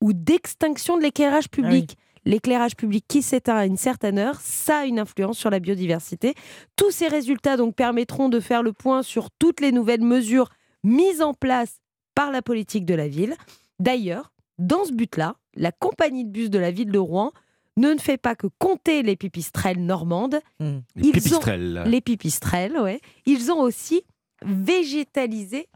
ou 0.01 0.13
d'extinction 0.13 0.97
de 0.97 1.03
l'éclairage 1.03 1.49
public. 1.49 1.97
L'éclairage 2.25 2.75
public 2.75 3.05
qui 3.07 3.21
s'éteint 3.21 3.55
à 3.55 3.65
une 3.65 3.77
certaine 3.77 4.19
heure, 4.19 4.39
ça 4.41 4.79
a 4.79 4.85
une 4.85 4.99
influence 4.99 5.37
sur 5.37 5.49
la 5.49 5.59
biodiversité. 5.59 6.33
Tous 6.75 6.91
ces 6.91 7.07
résultats 7.07 7.55
donc 7.55 7.73
permettront 7.75 8.27
de 8.27 8.41
faire 8.41 8.63
le 8.63 8.73
point 8.73 9.01
sur 9.01 9.29
toutes 9.39 9.61
les 9.61 9.71
nouvelles 9.71 10.01
mesures 10.03 10.49
mises 10.83 11.21
en 11.21 11.33
place 11.33 11.79
par 12.15 12.31
la 12.31 12.41
politique 12.41 12.85
de 12.85 12.95
la 12.95 13.07
ville. 13.07 13.35
D'ailleurs, 13.79 14.33
dans 14.59 14.83
ce 14.83 14.91
but-là, 14.91 15.37
la 15.55 15.71
compagnie 15.71 16.25
de 16.25 16.29
bus 16.29 16.49
de 16.49 16.59
la 16.59 16.71
ville 16.71 16.91
de 16.91 16.99
Rouen 16.99 17.31
ne 17.77 17.95
fait 17.97 18.17
pas 18.17 18.35
que 18.35 18.47
compter 18.59 19.03
les 19.03 19.15
pipistrelles 19.15 19.83
normandes. 19.85 20.39
Les 20.59 20.81
Ils 20.97 21.07
ont- 21.07 21.11
pipistrelles. 21.13 21.83
les 21.85 22.01
pipistrelles, 22.01 22.77
ouais. 22.77 22.99
Ils 23.25 23.51
ont 23.51 23.61
aussi 23.61 24.01
végétalisé 24.45 25.67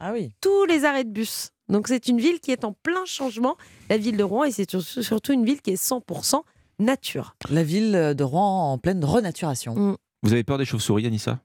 tous 0.41 0.65
les 0.65 0.85
arrêts 0.85 1.03
de 1.03 1.09
bus. 1.09 1.49
Donc 1.69 1.87
c'est 1.87 2.07
une 2.07 2.19
ville 2.19 2.39
qui 2.39 2.51
est 2.51 2.65
en 2.65 2.73
plein 2.73 3.05
changement, 3.05 3.55
la 3.89 3.97
ville 3.97 4.17
de 4.17 4.23
Rouen, 4.23 4.43
et 4.43 4.51
c'est 4.51 4.69
sur- 4.69 4.81
surtout 4.83 5.31
une 5.33 5.45
ville 5.45 5.61
qui 5.61 5.71
est 5.71 5.81
100% 5.81 6.43
nature. 6.79 7.35
La 7.49 7.63
ville 7.63 8.13
de 8.15 8.23
Rouen 8.23 8.73
en 8.73 8.77
pleine 8.77 9.03
renaturation. 9.05 9.75
Mm. 9.75 9.97
Vous 10.23 10.33
avez 10.33 10.43
peur 10.43 10.57
des 10.57 10.65
chauves-souris, 10.65 11.05
Anissa? 11.07 11.39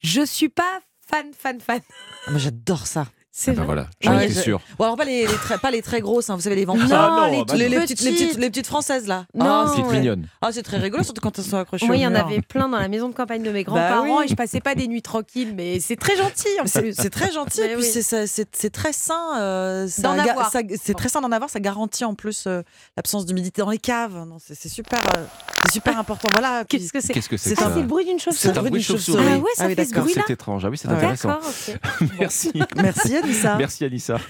Je 0.00 0.24
suis 0.24 0.48
pas 0.48 0.80
fan, 1.00 1.26
fan, 1.32 1.60
fan. 1.60 1.80
Ah, 2.26 2.30
moi, 2.30 2.38
j'adore 2.40 2.86
ça. 2.86 3.06
C'est 3.38 3.50
Ah 3.50 3.54
bah 3.54 3.56
vrai. 3.58 3.66
voilà, 3.66 3.82
Ah 3.82 3.94
j'en 4.00 4.16
ouais, 4.16 4.24
étais 4.24 4.32
je- 4.34 4.40
sûr. 4.40 4.60
Bon, 4.78 4.84
alors 4.86 4.96
pas 4.96 5.04
les, 5.04 5.26
les 5.26 5.34
très, 5.34 5.58
pas 5.58 5.70
les 5.70 5.82
très 5.82 6.00
grosses, 6.00 6.30
hein, 6.30 6.36
vous 6.36 6.40
savez, 6.40 6.56
les 6.56 6.64
vampires. 6.64 6.88
Non, 6.88 6.96
Ah 6.98 7.28
non, 7.30 7.44
les 7.54 7.58
les, 7.58 7.68
les 7.68 7.80
petites, 7.80 8.00
les, 8.00 8.12
petites. 8.12 8.28
petites, 8.28 8.40
les 8.40 8.48
petites 8.48 8.66
françaises, 8.66 9.06
là. 9.06 9.26
Non. 9.34 9.44
Ah, 9.44 9.66
Petites 9.70 9.84
ouais. 9.88 9.98
mignonnes. 9.98 10.26
Ah, 10.40 10.48
c'est 10.52 10.62
très 10.62 10.78
rigolo, 10.78 11.02
surtout 11.02 11.20
quand 11.20 11.38
elles 11.38 11.44
sont 11.44 11.58
accrochées 11.58 11.84
Moi, 11.86 11.96
il 11.96 12.02
y 12.02 12.06
en 12.06 12.12
mur. 12.12 12.24
avait 12.24 12.40
plein 12.40 12.66
dans 12.70 12.78
la 12.78 12.88
maison 12.88 13.10
de 13.10 13.14
campagne 13.14 13.42
de 13.42 13.50
mes 13.50 13.62
Bah 13.62 13.72
grands-parents 13.72 14.18
oui. 14.20 14.24
et 14.24 14.28
je 14.28 14.34
passais 14.34 14.60
pas 14.60 14.74
des 14.74 14.88
nuits 14.88 15.02
tranquilles, 15.02 15.52
mais 15.54 15.80
c'est 15.80 15.96
très 15.96 16.16
gentil 16.16 16.48
en 16.62 16.66
C'est 16.66 16.80
plus. 16.80 16.94
c'est 16.96 17.10
très 17.10 17.30
gentil, 17.30 17.60
et 17.60 17.68
puis 17.76 17.84
oui. 17.84 18.02
c'est- 18.02 18.70
très 18.70 18.94
sain. 18.94 19.36
euh, 19.38 19.86
C'est 19.86 20.94
très 20.94 21.08
sain 21.10 21.20
d'en 21.20 21.30
avoir, 21.30 21.50
ça 21.50 21.60
garantit 21.60 22.06
en 22.06 22.14
plus 22.14 22.44
euh, 22.46 22.62
l'absence 22.96 23.26
d'humidité 23.26 23.60
dans 23.60 23.68
les 23.70 23.76
caves. 23.78 24.14
C'est 24.38 24.70
super, 24.70 25.00
euh, 25.18 25.24
c'est 25.66 25.72
super 25.72 25.98
important. 25.98 26.28
Voilà. 26.32 26.64
puis- 26.68 26.78
Qu'est-ce 26.78 26.92
que 27.28 27.36
c'est 27.36 27.36
c'est 27.36 27.54
C'est 27.54 27.74
le 27.76 27.82
bruit 27.82 28.06
d'une 28.06 28.18
chauve-souris. 28.18 28.54
C'est 28.54 28.58
un 28.58 28.62
bruit 28.62 28.80
de 28.80 28.84
chauve-souris. 28.86 29.24
Ah 29.30 29.36
ouais, 29.36 29.50
ça 29.56 29.64
Ah 29.66 29.74
fait 29.74 29.84
ce 29.84 29.92
bruit-là 29.94 30.22
C'est 30.26 30.32
étrange, 30.32 30.64
ah 30.64 30.70
oui, 30.70 30.78
c'est 30.78 30.88
Ouais. 30.88 30.94
intéressant. 30.94 31.28
D'accord, 31.28 31.50
ok. 31.68 32.10
Merci. 32.18 32.52
Merci 32.76 33.14
Anissa. 33.26 33.56
Merci 33.56 33.84
Anissa. 33.84 34.20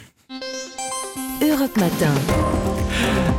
Europe 1.43 1.77
Matin. 1.79 2.76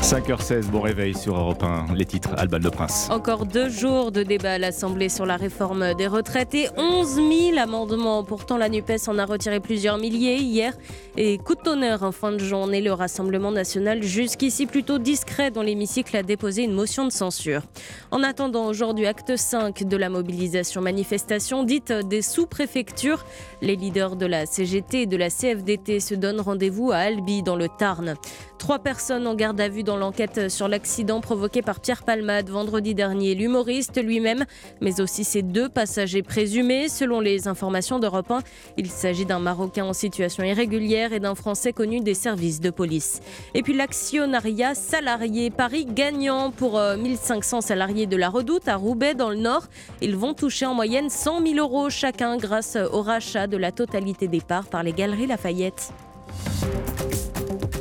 5h16, 0.02 0.68
bon 0.68 0.80
réveil 0.80 1.14
sur 1.14 1.38
Europe 1.38 1.64
1, 1.64 1.94
les 1.96 2.06
titres 2.06 2.30
Alban 2.38 2.60
Le 2.60 2.70
Prince. 2.70 3.10
Encore 3.12 3.46
deux 3.46 3.68
jours 3.68 4.12
de 4.12 4.24
débat 4.24 4.54
à 4.54 4.58
l'Assemblée 4.58 5.10
sur 5.10 5.26
la 5.26 5.36
réforme 5.36 5.94
des 5.96 6.08
retraites 6.08 6.56
et 6.56 6.70
11 6.78 7.16
000 7.16 7.58
amendements. 7.60 8.24
Pourtant, 8.24 8.58
la 8.58 8.70
NUPES 8.70 9.08
en 9.08 9.18
a 9.18 9.26
retiré 9.26 9.60
plusieurs 9.60 9.98
milliers 9.98 10.38
hier. 10.38 10.74
Et 11.18 11.38
coup 11.38 11.56
de 11.56 12.04
en 12.04 12.12
fin 12.14 12.32
de 12.32 12.38
journée, 12.38 12.80
le 12.80 12.94
Rassemblement 12.94 13.52
national, 13.52 14.02
jusqu'ici 14.02 14.66
plutôt 14.66 15.00
discret 15.00 15.52
dans 15.52 15.62
l'hémicycle, 15.62 16.16
a 16.16 16.24
déposé 16.24 16.64
une 16.64 16.74
motion 16.74 17.06
de 17.06 17.12
censure. 17.12 17.64
En 18.12 18.24
attendant, 18.24 18.68
aujourd'hui, 18.68 19.06
acte 19.06 19.36
5 19.36 19.84
de 19.84 19.98
la 19.98 20.08
mobilisation 20.10 20.82
manifestation 20.82 21.64
dite 21.64 21.92
des 21.92 22.22
sous-préfectures. 22.22 23.26
Les 23.62 23.76
leaders 23.76 24.16
de 24.16 24.26
la 24.26 24.46
CGT 24.46 25.02
et 25.02 25.06
de 25.06 25.18
la 25.18 25.30
CFDT 25.30 26.00
se 26.00 26.16
donnent 26.16 26.40
rendez-vous 26.40 26.92
à 26.92 26.98
Albi, 26.98 27.44
dans 27.44 27.58
le 27.58 27.68
Tarn. 27.68 28.16
Trois 28.58 28.80
personnes 28.80 29.28
en 29.28 29.36
vue 29.54 29.84
dans 29.84 29.98
l'enquête 29.98 30.50
sur 30.50 30.68
l'accident 30.68 31.22
provoqué 31.22 31.62
par 31.62 31.80
Pierre 31.80 32.04
Palmade 32.04 32.50
vendredi 32.50 32.94
dernier. 32.94 33.34
L'humoriste 33.34 34.02
lui-même, 34.02 34.46
mais 34.82 35.00
aussi 35.00 35.24
ses 35.24 35.42
deux 35.42 35.70
passagers 35.70 36.22
présumés. 36.22 36.90
Selon 36.90 37.20
les 37.20 37.48
informations 37.48 38.00
d'Europe 38.00 38.30
1, 38.30 38.42
il 38.78 38.90
s'agit 38.90 39.26
d'un 39.26 39.40
Marocain 39.40 39.86
en 39.86 39.94
situation 39.94 40.44
irrégulière 40.44 41.14
et 41.14 41.20
d'un 41.20 41.36
Français 41.36 41.74
connu 41.74 42.02
des 42.02 42.14
services 42.14 42.60
de 42.60 42.70
police. 42.70 43.22
Et 43.54 43.64
puis 43.64 43.74
l'actionnariat 43.74 44.76
salarié. 44.76 45.50
Paris 45.50 45.86
gagnant 45.86 46.52
pour 46.52 46.78
euh, 46.78 46.98
1500 46.98 47.62
salariés 47.62 48.06
de 48.06 48.18
la 48.18 48.30
Redoute 48.30 48.68
à 48.68 48.76
Roubaix 48.76 49.16
dans 49.16 49.30
le 49.30 49.38
Nord. 49.38 49.68
Ils 50.02 50.16
vont 50.16 50.34
toucher 50.34 50.66
en 50.66 50.74
moyenne 50.74 51.10
100 51.10 51.46
000 51.46 51.56
euros 51.58 51.90
chacun 51.90 52.38
grâce 52.38 52.78
au 52.92 53.02
rachat 53.02 53.48
de 53.48 53.58
la 53.58 53.72
totalité 53.72 54.28
des 54.28 54.42
parts 54.42 54.68
par 54.68 54.84
les 54.84 54.94
Galeries 54.94 55.28
Lafayette. 55.28 55.94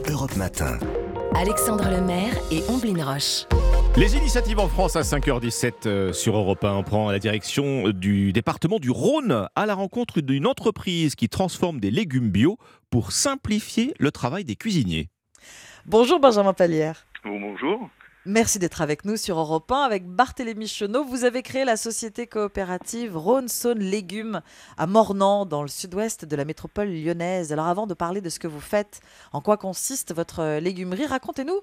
Europe 0.09 0.37
Matin. 0.37 0.79
Alexandre 1.39 1.91
Lemaire 1.91 2.33
et 2.51 2.63
Omblin 2.71 3.05
Roche. 3.05 3.45
Les 3.95 4.17
initiatives 4.17 4.59
en 4.59 4.69
France 4.69 4.97
à 4.97 5.03
5h17 5.03 5.73
euh, 5.85 6.13
sur 6.15 6.35
Europe 6.35 6.65
1. 6.65 6.73
On 6.73 6.83
prend 6.83 7.11
la 7.11 7.19
direction 7.19 7.91
du 7.91 8.33
département 8.33 8.79
du 8.79 8.91
Rhône 8.91 9.47
à 9.55 9.67
la 9.67 9.75
rencontre 9.75 10.23
d'une 10.23 10.47
entreprise 10.47 11.15
qui 11.15 11.29
transforme 11.29 11.79
des 11.79 11.91
légumes 11.91 12.31
bio 12.31 12.57
pour 12.89 13.13
simplifier 13.13 13.93
le 13.99 14.11
travail 14.13 14.45
des 14.45 14.57
cuisiniers. 14.57 15.11
Bonjour 15.85 16.21
Benjamin 16.21 16.55
Pallière. 16.55 17.05
bonjour. 17.23 17.91
Merci 18.29 18.59
d'être 18.59 18.83
avec 18.83 19.05
nous 19.05 19.17
sur 19.17 19.39
Europe 19.39 19.71
1 19.71 19.83
avec 19.83 20.05
Barthélémy 20.05 20.67
Chenot. 20.67 21.05
Vous 21.05 21.23
avez 21.23 21.45
créé 21.45 21.65
la 21.65 21.77
société 21.77 22.27
coopérative 22.27 23.17
Rhône-Saône 23.17 23.79
Légumes 23.79 24.41
à 24.77 24.89
Mornan, 24.89 25.47
dans 25.47 25.63
le 25.63 25.69
sud-ouest 25.69 26.25
de 26.25 26.35
la 26.35 26.45
métropole 26.45 26.89
lyonnaise. 26.89 27.53
Alors 27.53 27.69
avant 27.69 27.87
de 27.87 27.95
parler 27.95 28.21
de 28.21 28.29
ce 28.29 28.41
que 28.41 28.49
vous 28.49 28.59
faites, 28.59 28.99
en 29.33 29.41
quoi 29.41 29.57
consiste 29.57 30.13
votre 30.13 30.59
légumerie, 30.59 31.07
racontez-nous 31.07 31.61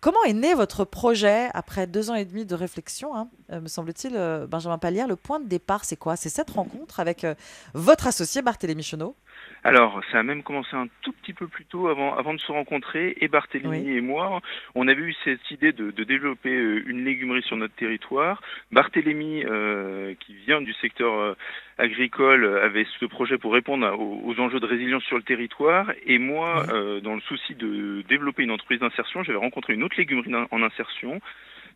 comment 0.00 0.22
est 0.24 0.32
né 0.32 0.54
votre 0.54 0.84
projet 0.84 1.48
après 1.54 1.86
deux 1.86 2.10
ans 2.10 2.14
et 2.14 2.24
demi 2.24 2.44
de 2.44 2.54
réflexion, 2.54 3.14
hein, 3.14 3.28
euh, 3.52 3.60
me 3.60 3.68
semble-t-il, 3.68 4.16
euh, 4.16 4.46
Benjamin 4.46 4.78
Pallière. 4.78 5.06
Le 5.06 5.16
point 5.16 5.40
de 5.40 5.46
départ, 5.46 5.84
c'est 5.84 5.96
quoi? 5.96 6.16
C'est 6.16 6.28
cette 6.28 6.50
rencontre 6.50 7.00
avec 7.00 7.24
euh, 7.24 7.34
votre 7.74 8.06
associé 8.06 8.42
Barthélémy 8.42 8.82
Chenot 8.82 9.14
Alors, 9.62 10.00
ça 10.10 10.18
a 10.18 10.22
même 10.22 10.42
commencé 10.42 10.74
un 10.74 10.86
tout 11.02 11.12
petit 11.12 11.34
peu 11.34 11.46
plus 11.46 11.66
tôt 11.66 11.88
avant, 11.88 12.16
avant 12.16 12.32
de 12.32 12.40
se 12.40 12.50
rencontrer. 12.50 13.14
Et 13.20 13.28
Barthélémy 13.28 13.90
et 13.96 14.00
moi, 14.00 14.40
on 14.74 14.88
avait 14.88 15.02
eu 15.02 15.14
cette 15.24 15.50
idée 15.50 15.72
de, 15.72 15.90
de 15.90 16.04
développer 16.04 16.50
euh, 16.56 16.82
une 16.86 17.04
légumerie 17.04 17.42
sur 17.42 17.56
notre 17.56 17.74
territoire. 17.74 18.40
Barthélémy, 18.72 19.44
euh, 19.44 20.14
qui 20.20 20.34
vient 20.34 20.62
du 20.62 20.72
secteur 20.74 21.12
euh, 21.12 21.34
agricole, 21.76 22.46
avait 22.62 22.86
ce 22.98 23.04
projet 23.04 23.36
pour 23.36 23.52
répondre 23.52 23.86
à- 23.86 23.94
aux, 23.96 24.22
aux 24.24 24.40
enjeux 24.40 24.60
de 24.60 24.66
résilience 24.66 25.04
sur 25.04 25.16
le 25.18 25.22
territoire. 25.22 25.92
Et 26.06 26.18
moi, 26.18 26.64
euh, 26.72 27.00
dans 27.00 27.14
le 27.14 27.20
souci 27.20 27.54
de 27.54 28.02
développer 28.08 28.42
une 28.42 28.50
entreprise 28.52 28.80
d'insertion, 28.80 29.22
j'avais 29.24 29.38
rencontré 29.38 29.74
une 29.74 29.82
autre 29.82 29.96
légumerie 29.98 30.32
en 30.50 30.62
insertion. 30.62 31.20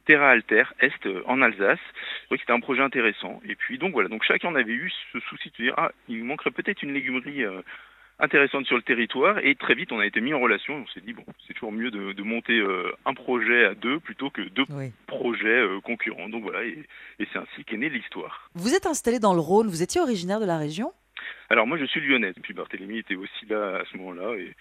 Terra 0.06 0.30
Alter, 0.30 0.64
Est, 0.80 1.06
euh, 1.06 1.22
en 1.26 1.42
Alsace. 1.42 1.78
Que 2.30 2.36
c'était 2.36 2.52
un 2.52 2.60
projet 2.60 2.82
intéressant. 2.82 3.40
Et 3.48 3.54
puis, 3.54 3.78
donc 3.78 3.92
voilà, 3.92 4.08
donc 4.08 4.24
chacun 4.24 4.48
en 4.48 4.54
avait 4.56 4.72
eu 4.72 4.90
ce 5.12 5.20
souci 5.20 5.50
de 5.50 5.64
dire, 5.64 5.74
ah, 5.76 5.92
il 6.08 6.24
manquerait 6.24 6.50
peut-être 6.50 6.82
une 6.82 6.92
légumerie 6.92 7.44
euh, 7.44 7.62
intéressante 8.18 8.66
sur 8.66 8.76
le 8.76 8.82
territoire. 8.82 9.38
Et 9.38 9.54
très 9.54 9.74
vite, 9.74 9.92
on 9.92 10.00
a 10.00 10.06
été 10.06 10.20
mis 10.20 10.34
en 10.34 10.40
relation. 10.40 10.74
On 10.74 10.86
s'est 10.88 11.00
dit, 11.00 11.12
bon, 11.12 11.24
c'est 11.46 11.52
toujours 11.52 11.72
mieux 11.72 11.90
de, 11.90 12.12
de 12.12 12.22
monter 12.22 12.58
euh, 12.58 12.92
un 13.06 13.14
projet 13.14 13.66
à 13.66 13.74
deux 13.74 14.00
plutôt 14.00 14.30
que 14.30 14.42
deux 14.42 14.64
projets 15.06 15.46
euh, 15.46 15.80
concurrents. 15.80 16.28
Donc 16.28 16.42
voilà, 16.42 16.64
et, 16.64 16.82
et 17.20 17.28
c'est 17.32 17.38
ainsi 17.38 17.64
qu'est 17.64 17.76
née 17.76 17.88
l'histoire. 17.88 18.50
Vous 18.54 18.74
êtes 18.74 18.86
installé 18.86 19.20
dans 19.20 19.34
le 19.34 19.40
Rhône, 19.40 19.68
vous 19.68 19.82
étiez 19.82 20.00
originaire 20.00 20.40
de 20.40 20.46
la 20.46 20.58
région? 20.58 20.92
Alors 21.50 21.66
moi, 21.66 21.78
je 21.78 21.84
suis 21.84 22.00
lyonnais. 22.00 22.32
Puis 22.42 22.54
Barthélemy 22.54 22.98
était 22.98 23.14
aussi 23.14 23.46
là 23.46 23.76
à 23.80 23.84
ce 23.84 23.96
moment-là. 23.98 24.34
Et 24.36 24.54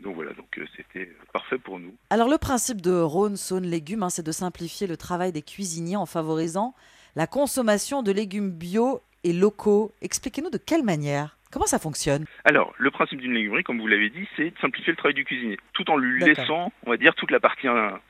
donc 0.00 0.14
voilà, 0.14 0.32
donc 0.32 0.58
euh, 0.58 0.66
c'était 0.76 1.10
parfait 1.32 1.58
pour 1.58 1.78
nous. 1.78 1.94
Alors 2.10 2.28
le 2.28 2.38
principe 2.38 2.80
de 2.80 2.92
Rhône, 2.92 3.36
Saône, 3.36 3.64
Légumes, 3.64 4.02
hein, 4.02 4.10
c'est 4.10 4.24
de 4.24 4.32
simplifier 4.32 4.86
le 4.86 4.96
travail 4.96 5.32
des 5.32 5.42
cuisiniers 5.42 5.96
en 5.96 6.06
favorisant 6.06 6.74
la 7.16 7.26
consommation 7.26 8.02
de 8.02 8.12
légumes 8.12 8.50
bio 8.50 9.00
et 9.22 9.32
locaux. 9.32 9.92
Expliquez-nous 10.02 10.50
de 10.50 10.58
quelle 10.58 10.82
manière 10.82 11.36
Comment 11.52 11.66
ça 11.66 11.78
fonctionne? 11.78 12.24
Alors, 12.44 12.74
le 12.78 12.90
principe 12.90 13.20
d'une 13.20 13.32
légumerie, 13.32 13.62
comme 13.62 13.80
vous 13.80 13.86
l'avez 13.86 14.10
dit, 14.10 14.26
c'est 14.36 14.50
de 14.50 14.58
simplifier 14.60 14.90
le 14.90 14.96
travail 14.96 15.14
du 15.14 15.24
cuisinier, 15.24 15.56
tout 15.72 15.88
en 15.88 15.96
lui 15.96 16.20
laissant, 16.20 16.72
on 16.84 16.90
va 16.90 16.96
dire, 16.96 17.14
toute 17.14 17.30
la 17.30 17.38
partie 17.38 17.68
hein, 17.68 18.00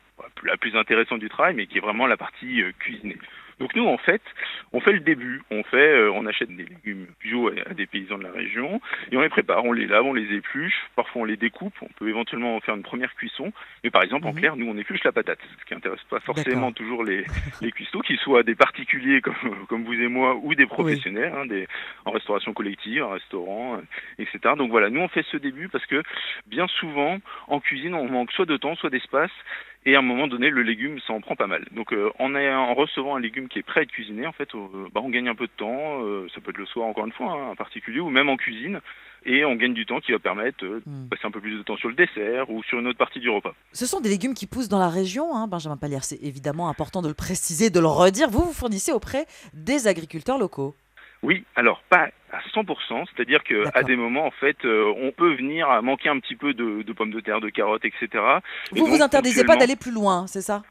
la 0.44 0.56
plus 0.56 0.74
intéressante 0.74 1.20
du 1.20 1.28
travail, 1.28 1.54
mais 1.54 1.66
qui 1.66 1.76
est 1.76 1.82
vraiment 1.82 2.06
la 2.06 2.16
partie 2.16 2.62
euh, 2.62 2.72
cuisinée. 2.78 3.18
Donc 3.60 3.74
nous, 3.74 3.86
en 3.86 3.98
fait, 3.98 4.22
on 4.72 4.80
fait 4.80 4.92
le 4.92 5.00
début. 5.00 5.42
On 5.50 5.62
fait, 5.64 5.76
euh, 5.76 6.10
on 6.12 6.26
achète 6.26 6.48
des 6.54 6.64
légumes 6.64 7.06
bio 7.22 7.48
à, 7.48 7.70
à 7.70 7.74
des 7.74 7.86
paysans 7.86 8.18
de 8.18 8.24
la 8.24 8.32
région 8.32 8.80
et 9.10 9.16
on 9.16 9.20
les 9.20 9.28
prépare. 9.28 9.64
On 9.64 9.72
les 9.72 9.86
lave, 9.86 10.04
on 10.04 10.12
les 10.14 10.34
épluche. 10.34 10.74
Parfois, 10.96 11.22
on 11.22 11.24
les 11.24 11.36
découpe. 11.36 11.74
On 11.82 11.88
peut 11.98 12.08
éventuellement 12.08 12.56
en 12.56 12.60
faire 12.60 12.74
une 12.74 12.82
première 12.82 13.14
cuisson. 13.14 13.52
Mais 13.82 13.90
par 13.90 14.02
exemple, 14.02 14.26
en 14.26 14.32
Mhm. 14.32 14.38
clair, 14.40 14.56
nous, 14.56 14.66
on 14.68 14.76
épluche 14.76 15.04
la 15.04 15.12
patate, 15.12 15.38
ce 15.60 15.64
qui 15.64 15.74
intéresse 15.74 16.02
pas 16.10 16.20
forcément 16.20 16.72
toujours 16.72 17.04
les, 17.04 17.24
les 17.62 17.70
cuistots, 17.72 18.00
qu'ils 18.00 18.18
soient 18.18 18.42
des 18.42 18.54
particuliers 18.54 19.20
comme, 19.20 19.66
comme 19.68 19.84
vous 19.84 19.92
et 19.94 20.08
moi 20.08 20.34
ou 20.42 20.54
des 20.54 20.66
professionnels, 20.66 21.32
hein, 21.36 21.46
des, 21.46 21.66
en 22.04 22.10
restauration 22.10 22.52
collective, 22.52 23.02
en 23.04 23.10
restaurant, 23.10 23.76
euh, 23.76 23.80
etc. 24.18 24.54
Donc 24.56 24.70
voilà, 24.70 24.90
nous, 24.90 25.00
on 25.00 25.08
fait 25.08 25.24
ce 25.30 25.36
début 25.36 25.68
parce 25.68 25.86
que 25.86 26.02
bien 26.46 26.66
souvent, 26.66 27.18
en 27.48 27.60
cuisine, 27.60 27.94
on 27.94 28.08
manque 28.08 28.32
soit 28.32 28.46
de 28.46 28.56
temps, 28.56 28.74
soit 28.76 28.90
d'espace. 28.90 29.30
Et 29.86 29.96
à 29.96 29.98
un 29.98 30.02
moment 30.02 30.26
donné, 30.28 30.48
le 30.48 30.62
légume, 30.62 30.98
ça 31.06 31.12
en 31.12 31.20
prend 31.20 31.36
pas 31.36 31.46
mal. 31.46 31.66
Donc, 31.72 31.92
euh, 31.92 32.10
en, 32.18 32.74
recevant 32.74 33.16
un 33.16 33.20
légume 33.20 33.48
qui 33.48 33.58
est 33.58 33.62
prêt 33.62 33.80
à 33.80 33.82
être 33.82 33.90
cuisiné, 33.92 34.26
en 34.26 34.32
fait, 34.32 34.48
euh, 34.54 34.88
bah, 34.94 35.02
on 35.04 35.10
gagne 35.10 35.28
un 35.28 35.34
peu 35.34 35.46
de 35.46 35.52
temps. 35.56 36.02
euh, 36.02 36.26
ça 36.34 36.40
peut 36.40 36.50
être 36.50 36.58
le 36.58 36.66
soir, 36.66 36.86
encore 36.86 37.04
une 37.04 37.12
fois, 37.12 37.32
hein, 37.32 37.50
en 37.50 37.54
particulier, 37.54 38.00
ou 38.00 38.08
même 38.08 38.30
en 38.30 38.36
cuisine. 38.36 38.80
Et 39.26 39.44
on 39.44 39.56
gagne 39.56 39.74
du 39.74 39.86
temps 39.86 40.00
qui 40.00 40.12
va 40.12 40.18
permettre 40.18 40.58
de 40.62 40.82
passer 41.10 41.26
un 41.26 41.30
peu 41.30 41.40
plus 41.40 41.56
de 41.56 41.62
temps 41.62 41.78
sur 41.78 41.88
le 41.88 41.94
dessert 41.94 42.50
ou 42.50 42.62
sur 42.62 42.78
une 42.78 42.86
autre 42.88 42.98
partie 42.98 43.20
du 43.20 43.30
repas. 43.30 43.54
Ce 43.72 43.86
sont 43.86 44.00
des 44.00 44.10
légumes 44.10 44.34
qui 44.34 44.46
poussent 44.46 44.68
dans 44.68 44.78
la 44.78 44.90
région, 44.90 45.34
hein, 45.34 45.46
Benjamin 45.46 45.78
Palière. 45.78 46.04
C'est 46.04 46.22
évidemment 46.22 46.68
important 46.68 47.00
de 47.00 47.08
le 47.08 47.14
préciser, 47.14 47.70
de 47.70 47.80
le 47.80 47.86
redire. 47.86 48.28
Vous 48.28 48.44
vous 48.44 48.52
fournissez 48.52 48.92
auprès 48.92 49.24
des 49.54 49.86
agriculteurs 49.86 50.38
locaux. 50.38 50.74
Oui, 51.24 51.42
alors 51.56 51.82
pas 51.88 52.10
à 52.32 52.40
100%, 52.54 53.06
c'est-à-dire 53.06 53.42
que 53.44 53.64
à 53.72 53.82
des 53.82 53.96
moments, 53.96 54.26
en 54.26 54.30
fait, 54.30 54.62
euh, 54.66 54.92
on 54.98 55.10
peut 55.10 55.34
venir 55.34 55.70
à 55.70 55.80
manquer 55.80 56.10
un 56.10 56.18
petit 56.18 56.36
peu 56.36 56.52
de, 56.52 56.82
de 56.82 56.92
pommes 56.92 57.12
de 57.12 57.20
terre, 57.20 57.40
de 57.40 57.48
carottes, 57.48 57.86
etc. 57.86 58.08
Et 58.12 58.78
Vous 58.78 58.84
vous 58.84 58.92
donc, 58.92 59.00
interdisez 59.00 59.42
pas 59.44 59.56
d'aller 59.56 59.76
plus 59.76 59.90
loin, 59.90 60.26
c'est 60.26 60.42
ça? 60.42 60.62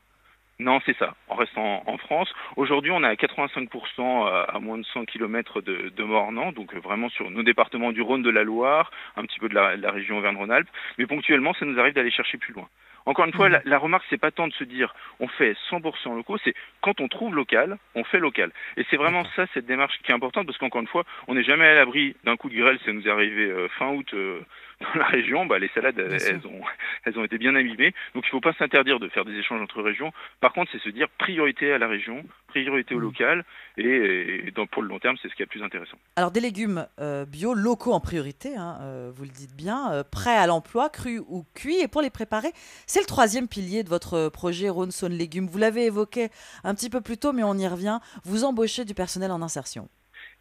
Non, 0.60 0.80
c'est 0.86 0.96
ça. 0.98 1.16
En 1.28 1.36
restant 1.36 1.82
en 1.88 1.98
France, 1.98 2.32
aujourd'hui, 2.56 2.92
on 2.92 3.04
est 3.04 3.08
à 3.08 3.16
85% 3.16 4.28
à, 4.28 4.44
à 4.44 4.60
moins 4.60 4.78
de 4.78 4.86
100 4.94 5.06
km 5.06 5.62
de, 5.62 5.89
de 5.89 6.04
Mornan, 6.04 6.52
donc 6.52 6.76
euh, 6.76 6.80
vraiment 6.80 7.10
sur 7.10 7.32
nos 7.32 7.42
départements 7.42 7.92
du 7.92 8.04
Rhône, 8.04 8.22
de 8.22 8.30
la 8.30 8.44
Loire, 8.44 8.92
un 9.18 9.24
petit 9.24 9.39
peu 9.39 9.50
de 9.50 9.56
la, 9.56 9.76
de 9.76 9.82
la 9.82 9.89
région 9.89 10.20
Auvergne-Rhône-Alpes. 10.20 10.70
Mais 11.00 11.08
ponctuellement, 11.08 11.56
ça 11.56 11.66
nous 11.66 11.80
arrive 11.80 11.96
d'aller 11.96 12.12
chercher 12.12 12.38
plus 12.38 12.54
loin. 12.54 12.70
Encore 13.06 13.26
une 13.26 13.34
fois, 13.34 13.50
la, 13.50 13.62
la 13.66 13.78
remarque, 13.78 14.06
c'est 14.10 14.18
pas 14.18 14.32
tant 14.32 14.48
de 14.48 14.54
se 14.54 14.63
dire 14.63 14.94
on 15.20 15.28
fait 15.28 15.56
100% 15.70 16.16
locaux, 16.16 16.38
c'est 16.44 16.54
quand 16.82 17.02
on 17.02 17.08
trouve 17.08 17.36
local, 17.36 17.78
on 17.96 18.04
fait 18.04 18.20
local. 18.20 18.52
Et 18.78 18.86
c'est 18.89 18.98
vraiment 18.98 19.24
ça, 19.36 19.46
cette 19.54 19.66
démarche 19.66 19.98
qui 20.04 20.12
est 20.12 20.16
importante, 20.16 20.46
parce 20.46 20.58
qu'encore 20.58 20.82
une 20.82 20.88
fois, 20.88 21.04
on 21.28 21.36
n'est 21.36 21.44
jamais 21.44 21.68
à 21.68 21.76
l'abri 21.76 22.16
d'un 22.24 22.38
coup 22.38 22.50
de 22.50 22.56
grêle. 22.56 22.80
Ça 22.86 22.94
nous 22.94 23.08
est 23.08 23.12
arrivé 23.12 23.46
euh, 23.46 23.68
fin 23.78 23.89
août 23.89 24.10
euh, 24.13 24.42
dans 24.84 25.00
la 25.00 25.08
région. 25.08 25.46
Bah, 25.46 25.60
les 25.60 25.69
salades, 25.69 26.00
elles, 26.00 26.48
ont, 26.48 26.62
elles 27.06 27.17
ont 27.17 27.24
été 27.24 27.38
bien 27.38 27.56
abîmées. 27.56 27.93
Donc 28.13 28.24
il 28.26 28.28
ne 28.28 28.32
faut 28.32 28.41
pas 28.41 28.54
s'interdire 28.54 29.00
de 29.00 29.08
faire 29.10 29.26
des 29.26 29.34
échanges 29.34 29.62
entre 29.62 29.82
régions. 29.82 30.12
Par 30.39 30.54
contre, 30.54 30.72
c'est 30.72 30.82
se 30.82 30.89
dire 30.89 31.08
priorité 31.17 31.74
à 31.74 31.78
la 31.78 31.88
région, 31.88 32.24
priorité 32.48 32.96
au 32.96 33.00
local, 33.00 33.46
et, 33.78 34.48
et 34.48 34.52
dans, 34.52 34.67
pour 34.67 34.82
le 34.82 34.88
long 34.88 35.00
terme, 35.00 35.15
c'est 35.22 35.30
ce 35.30 35.36
qui 35.36 35.41
est 35.41 35.46
le 35.46 35.50
plus 35.50 35.63
intéressant. 35.63 35.98
Alors 36.15 36.32
des 36.32 36.39
légumes 36.39 36.88
euh, 37.00 37.26
bio 37.26 37.54
locaux 37.54 37.93
en 37.93 38.00
priorité, 38.00 38.56
hein, 38.56 38.78
euh, 38.82 39.12
vous 39.13 39.24
le 39.24 39.30
dites 39.30 39.56
bien, 39.56 39.91
euh, 39.91 40.04
prêts 40.04 40.36
à 40.36 40.48
l'emploi, 40.48 40.89
crus 40.89 41.22
ou 41.28 41.46
cuits. 41.56 41.80
Et 41.82 41.88
pour 41.88 42.02
les 42.02 42.10
préparer, 42.10 42.52
c'est 42.86 43.00
le 43.00 43.06
troisième 43.06 43.48
pilier 43.48 43.84
de 43.84 43.89
votre 43.89 44.30
projet 44.30 44.69
Rhône-Saône 44.69 45.13
Légumes. 45.13 45.48
Vous 45.48 45.58
l'avez 45.58 45.86
évoqué 45.86 46.30
un 46.63 46.76
petit 46.76 46.89
peu 46.89 47.02
plus 47.02 47.17
tôt, 47.17 47.34
mais 47.34 47.43
on 47.43 47.58
y 47.58 47.67
revient. 47.67 48.00
Vous 48.24 48.43
embauchez 48.43 48.86
du 48.86 48.93
personnel 48.93 49.32
en 49.32 49.41
insertion. 49.41 49.88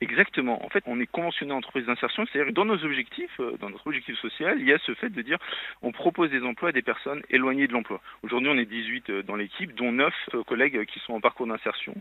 Exactement. 0.02 0.64
En 0.64 0.68
fait, 0.68 0.82
on 0.86 0.98
est 0.98 1.06
conventionné 1.06 1.52
entreprise 1.52 1.86
d'insertion, 1.86 2.26
c'est-à-dire 2.26 2.52
dans 2.52 2.64
nos 2.64 2.84
objectifs, 2.84 3.38
euh, 3.38 3.56
dans 3.60 3.70
notre 3.70 3.86
objectif 3.86 4.18
social, 4.18 4.56
il 4.58 4.66
y 4.66 4.72
a 4.72 4.78
ce 4.78 4.94
fait 4.94 5.10
de 5.10 5.22
dire 5.22 5.38
on 5.80 5.92
propose 5.92 6.28
des 6.28 6.42
emplois 6.42 6.70
à 6.70 6.72
des 6.72 6.82
personnes 6.82 7.22
éloignées 7.30 7.68
de 7.68 7.72
l'emploi. 7.72 8.00
Aujourd'hui, 8.24 8.50
on 8.50 8.58
est 8.58 8.64
18 8.64 9.10
euh, 9.10 9.22
dans 9.22 9.36
l'équipe, 9.36 9.72
dont 9.76 9.92
9 9.92 10.12
euh, 10.34 10.42
collègues 10.42 10.86
qui 10.86 10.98
sont 10.98 11.12
en 11.12 11.20
parcours 11.20 11.46
d'insertion. 11.46 11.94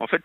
En 0.00 0.06
fait, 0.06 0.22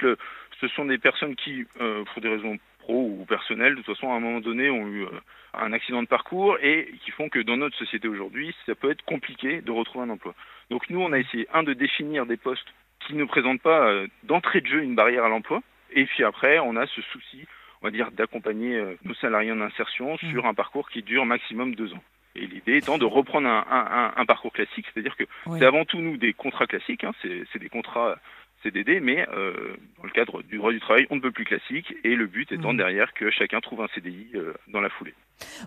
ce 0.61 0.67
sont 0.69 0.85
des 0.85 0.97
personnes 0.97 1.35
qui, 1.35 1.65
pour 1.75 2.21
des 2.21 2.29
raisons 2.29 2.57
pro 2.79 3.15
ou 3.19 3.25
personnelles, 3.25 3.75
de 3.75 3.81
toute 3.83 3.93
façon, 3.93 4.11
à 4.11 4.15
un 4.15 4.19
moment 4.19 4.39
donné, 4.39 4.71
ont 4.71 4.87
eu 4.87 5.05
un 5.53 5.71
accident 5.71 6.01
de 6.01 6.07
parcours 6.07 6.57
et 6.63 6.91
qui 7.03 7.11
font 7.11 7.29
que 7.29 7.37
dans 7.39 7.57
notre 7.57 7.77
société 7.77 8.07
aujourd'hui, 8.07 8.55
ça 8.65 8.73
peut 8.73 8.89
être 8.89 9.03
compliqué 9.03 9.61
de 9.61 9.69
retrouver 9.69 10.05
un 10.05 10.09
emploi. 10.09 10.33
Donc 10.71 10.89
nous, 10.89 10.99
on 10.99 11.11
a 11.11 11.19
essayé, 11.19 11.47
un, 11.53 11.61
de 11.61 11.73
définir 11.73 12.25
des 12.25 12.37
postes 12.37 12.73
qui 13.01 13.13
ne 13.13 13.25
présentent 13.25 13.61
pas 13.61 14.05
d'entrée 14.23 14.61
de 14.61 14.67
jeu 14.67 14.81
une 14.81 14.95
barrière 14.95 15.25
à 15.25 15.29
l'emploi. 15.29 15.61
Et 15.93 16.06
puis 16.06 16.23
après, 16.23 16.60
on 16.60 16.76
a 16.76 16.86
ce 16.88 17.02
souci, 17.02 17.45
on 17.82 17.88
va 17.88 17.91
dire, 17.91 18.12
d'accompagner 18.12 18.76
euh, 18.76 18.95
nos 19.04 19.13
salariés 19.15 19.52
en 19.52 19.62
insertion 19.62 20.17
sur 20.17 20.45
un 20.45 20.54
parcours 20.54 20.89
qui 20.89 21.02
dure 21.04 21.26
maximum 21.26 21.76
deux 21.76 21.93
ans. 21.93 22.04
Et 22.36 22.45
l'idée 22.45 22.78
étant 22.78 22.97
de 22.97 23.06
reprendre 23.06 23.47
un, 23.47 23.65
un- 23.69 23.88
un- 24.06 24.13
un 24.15 24.26
parcours 24.26 24.54
classique, 24.54 24.86
c'est-à-dire 24.93 25.15
que 25.15 25.23
Oui. 25.47 25.60
c'est 25.60 25.65
avant 25.65 25.86
tout 25.86 26.00
nous 26.00 26.17
des 26.17 26.34
contrats 26.34 26.67
classiques, 26.67 27.04
hein, 27.04 27.13
c'est 27.21 27.60
des 27.60 27.69
contrats 27.69 28.17
CDD, 28.63 29.00
mais 29.00 29.28
euh, 29.34 29.76
dans 29.97 30.04
le 30.04 30.10
cadre 30.12 30.41
du 30.43 30.58
droit 30.58 30.71
du 30.71 30.80
travail, 30.80 31.08
on 31.10 31.15
ne 31.15 31.21
peut 31.21 31.32
plus 31.32 31.45
classique, 31.45 31.93
et 32.04 32.15
le 32.15 32.26
but 32.28 32.52
étant 32.52 32.71
Mhm. 32.73 32.78
derrière 32.78 33.13
que 33.13 33.30
chacun 33.32 33.60
trouve 33.60 33.82
un 33.82 33.88
CDI 33.95 34.30
euh, 34.36 34.54
dans 34.67 34.82
la 34.82 34.89
foulée. 34.89 35.13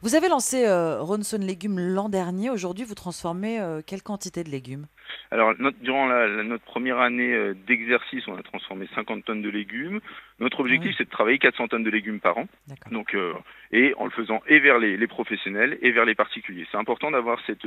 Vous 0.02 0.14
avez 0.14 0.28
lancé 0.28 0.64
euh, 0.66 1.00
Rhône-Saône 1.00 1.44
Légumes 1.44 1.78
l'an 1.78 2.09
dernier. 2.09 2.50
Aujourd'hui, 2.50 2.85
vous 2.85 2.94
transformez 2.94 3.61
euh, 3.61 3.80
quelle 3.87 4.02
quantité 4.02 4.42
de 4.44 4.50
légumes? 4.50 4.87
Alors, 5.30 5.52
notre- 5.59 5.78
durant 5.80 6.06
la, 6.06 6.26
la- 6.26 6.42
notre 6.42 6.64
première 6.64 6.98
année 6.98 7.33
euh, 7.33 7.54
d'exercice, 7.66 8.26
on 8.28 8.37
a 8.37 8.42
transformé 8.42 8.88
50 8.94 9.24
tonnes 9.24 9.42
de 9.42 9.48
légumes. 9.50 10.00
Notre 10.38 10.61
objectif, 10.61 10.94
c'est 10.96 11.04
de 11.04 11.11
travailler 11.11 11.38
400 11.38 11.68
tonnes 11.68 11.85
de 11.85 11.90
légumes 11.90 12.20
par 12.20 12.38
an. 12.38 12.46
Donc, 12.90 13.14
euh, 13.14 13.33
et 13.72 13.94
en 13.98 14.04
le 14.04 14.11
faisant 14.11 14.40
et 14.48 14.59
vers 14.59 14.78
les, 14.78 14.96
les 14.96 15.06
professionnels 15.06 15.78
et 15.83 15.90
vers 15.92 16.04
les 16.04 16.14
particuliers. 16.14 16.66
C'est 16.72 16.78
important 16.78 17.11
d'avoir 17.11 17.38
cette, 17.46 17.66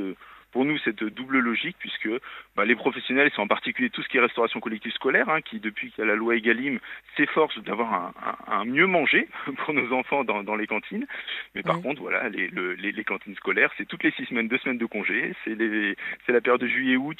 pour 0.52 0.64
nous, 0.64 0.76
cette 0.78 1.02
double 1.04 1.38
logique, 1.38 1.76
puisque 1.78 2.08
bah, 2.56 2.64
les 2.64 2.74
professionnels, 2.74 3.30
c'est 3.34 3.40
en 3.42 3.46
particulier 3.46 3.90
tout 3.90 4.02
ce 4.02 4.08
qui 4.08 4.16
est 4.18 4.20
restauration 4.20 4.60
collective 4.60 4.92
scolaire, 4.92 5.28
hein, 5.28 5.40
qui 5.40 5.60
depuis 5.60 5.90
qu'il 5.92 6.00
y 6.04 6.06
a 6.06 6.10
la 6.10 6.16
loi 6.16 6.36
Egalim 6.36 6.78
s'efforce 7.16 7.58
d'avoir 7.62 7.92
un, 7.94 8.12
un- 8.48 8.52
un 8.60 8.64
mieux 8.64 8.86
manger 8.86 9.28
pour 9.64 9.72
nos 9.74 9.92
enfants 9.94 10.24
dans, 10.24 10.42
dans 10.42 10.56
les 10.56 10.66
cantines. 10.66 11.06
Mais 11.54 11.62
par 11.62 11.80
contre, 11.80 11.93
voilà, 11.98 12.28
les, 12.28 12.48
le- 12.48 12.74
les, 12.74 12.92
les 12.92 13.04
cantines 13.04 13.34
scolaires, 13.36 13.70
c'est 13.76 13.86
toutes 13.86 14.02
les 14.02 14.10
six 14.12 14.24
semaines, 14.26 14.48
deux 14.48 14.58
semaines 14.58 14.78
de 14.78 14.86
congé. 14.86 15.34
C'est 15.44 15.56
la 16.32 16.40
période 16.40 16.60
de 16.60 16.66
juillet-août, 16.66 17.18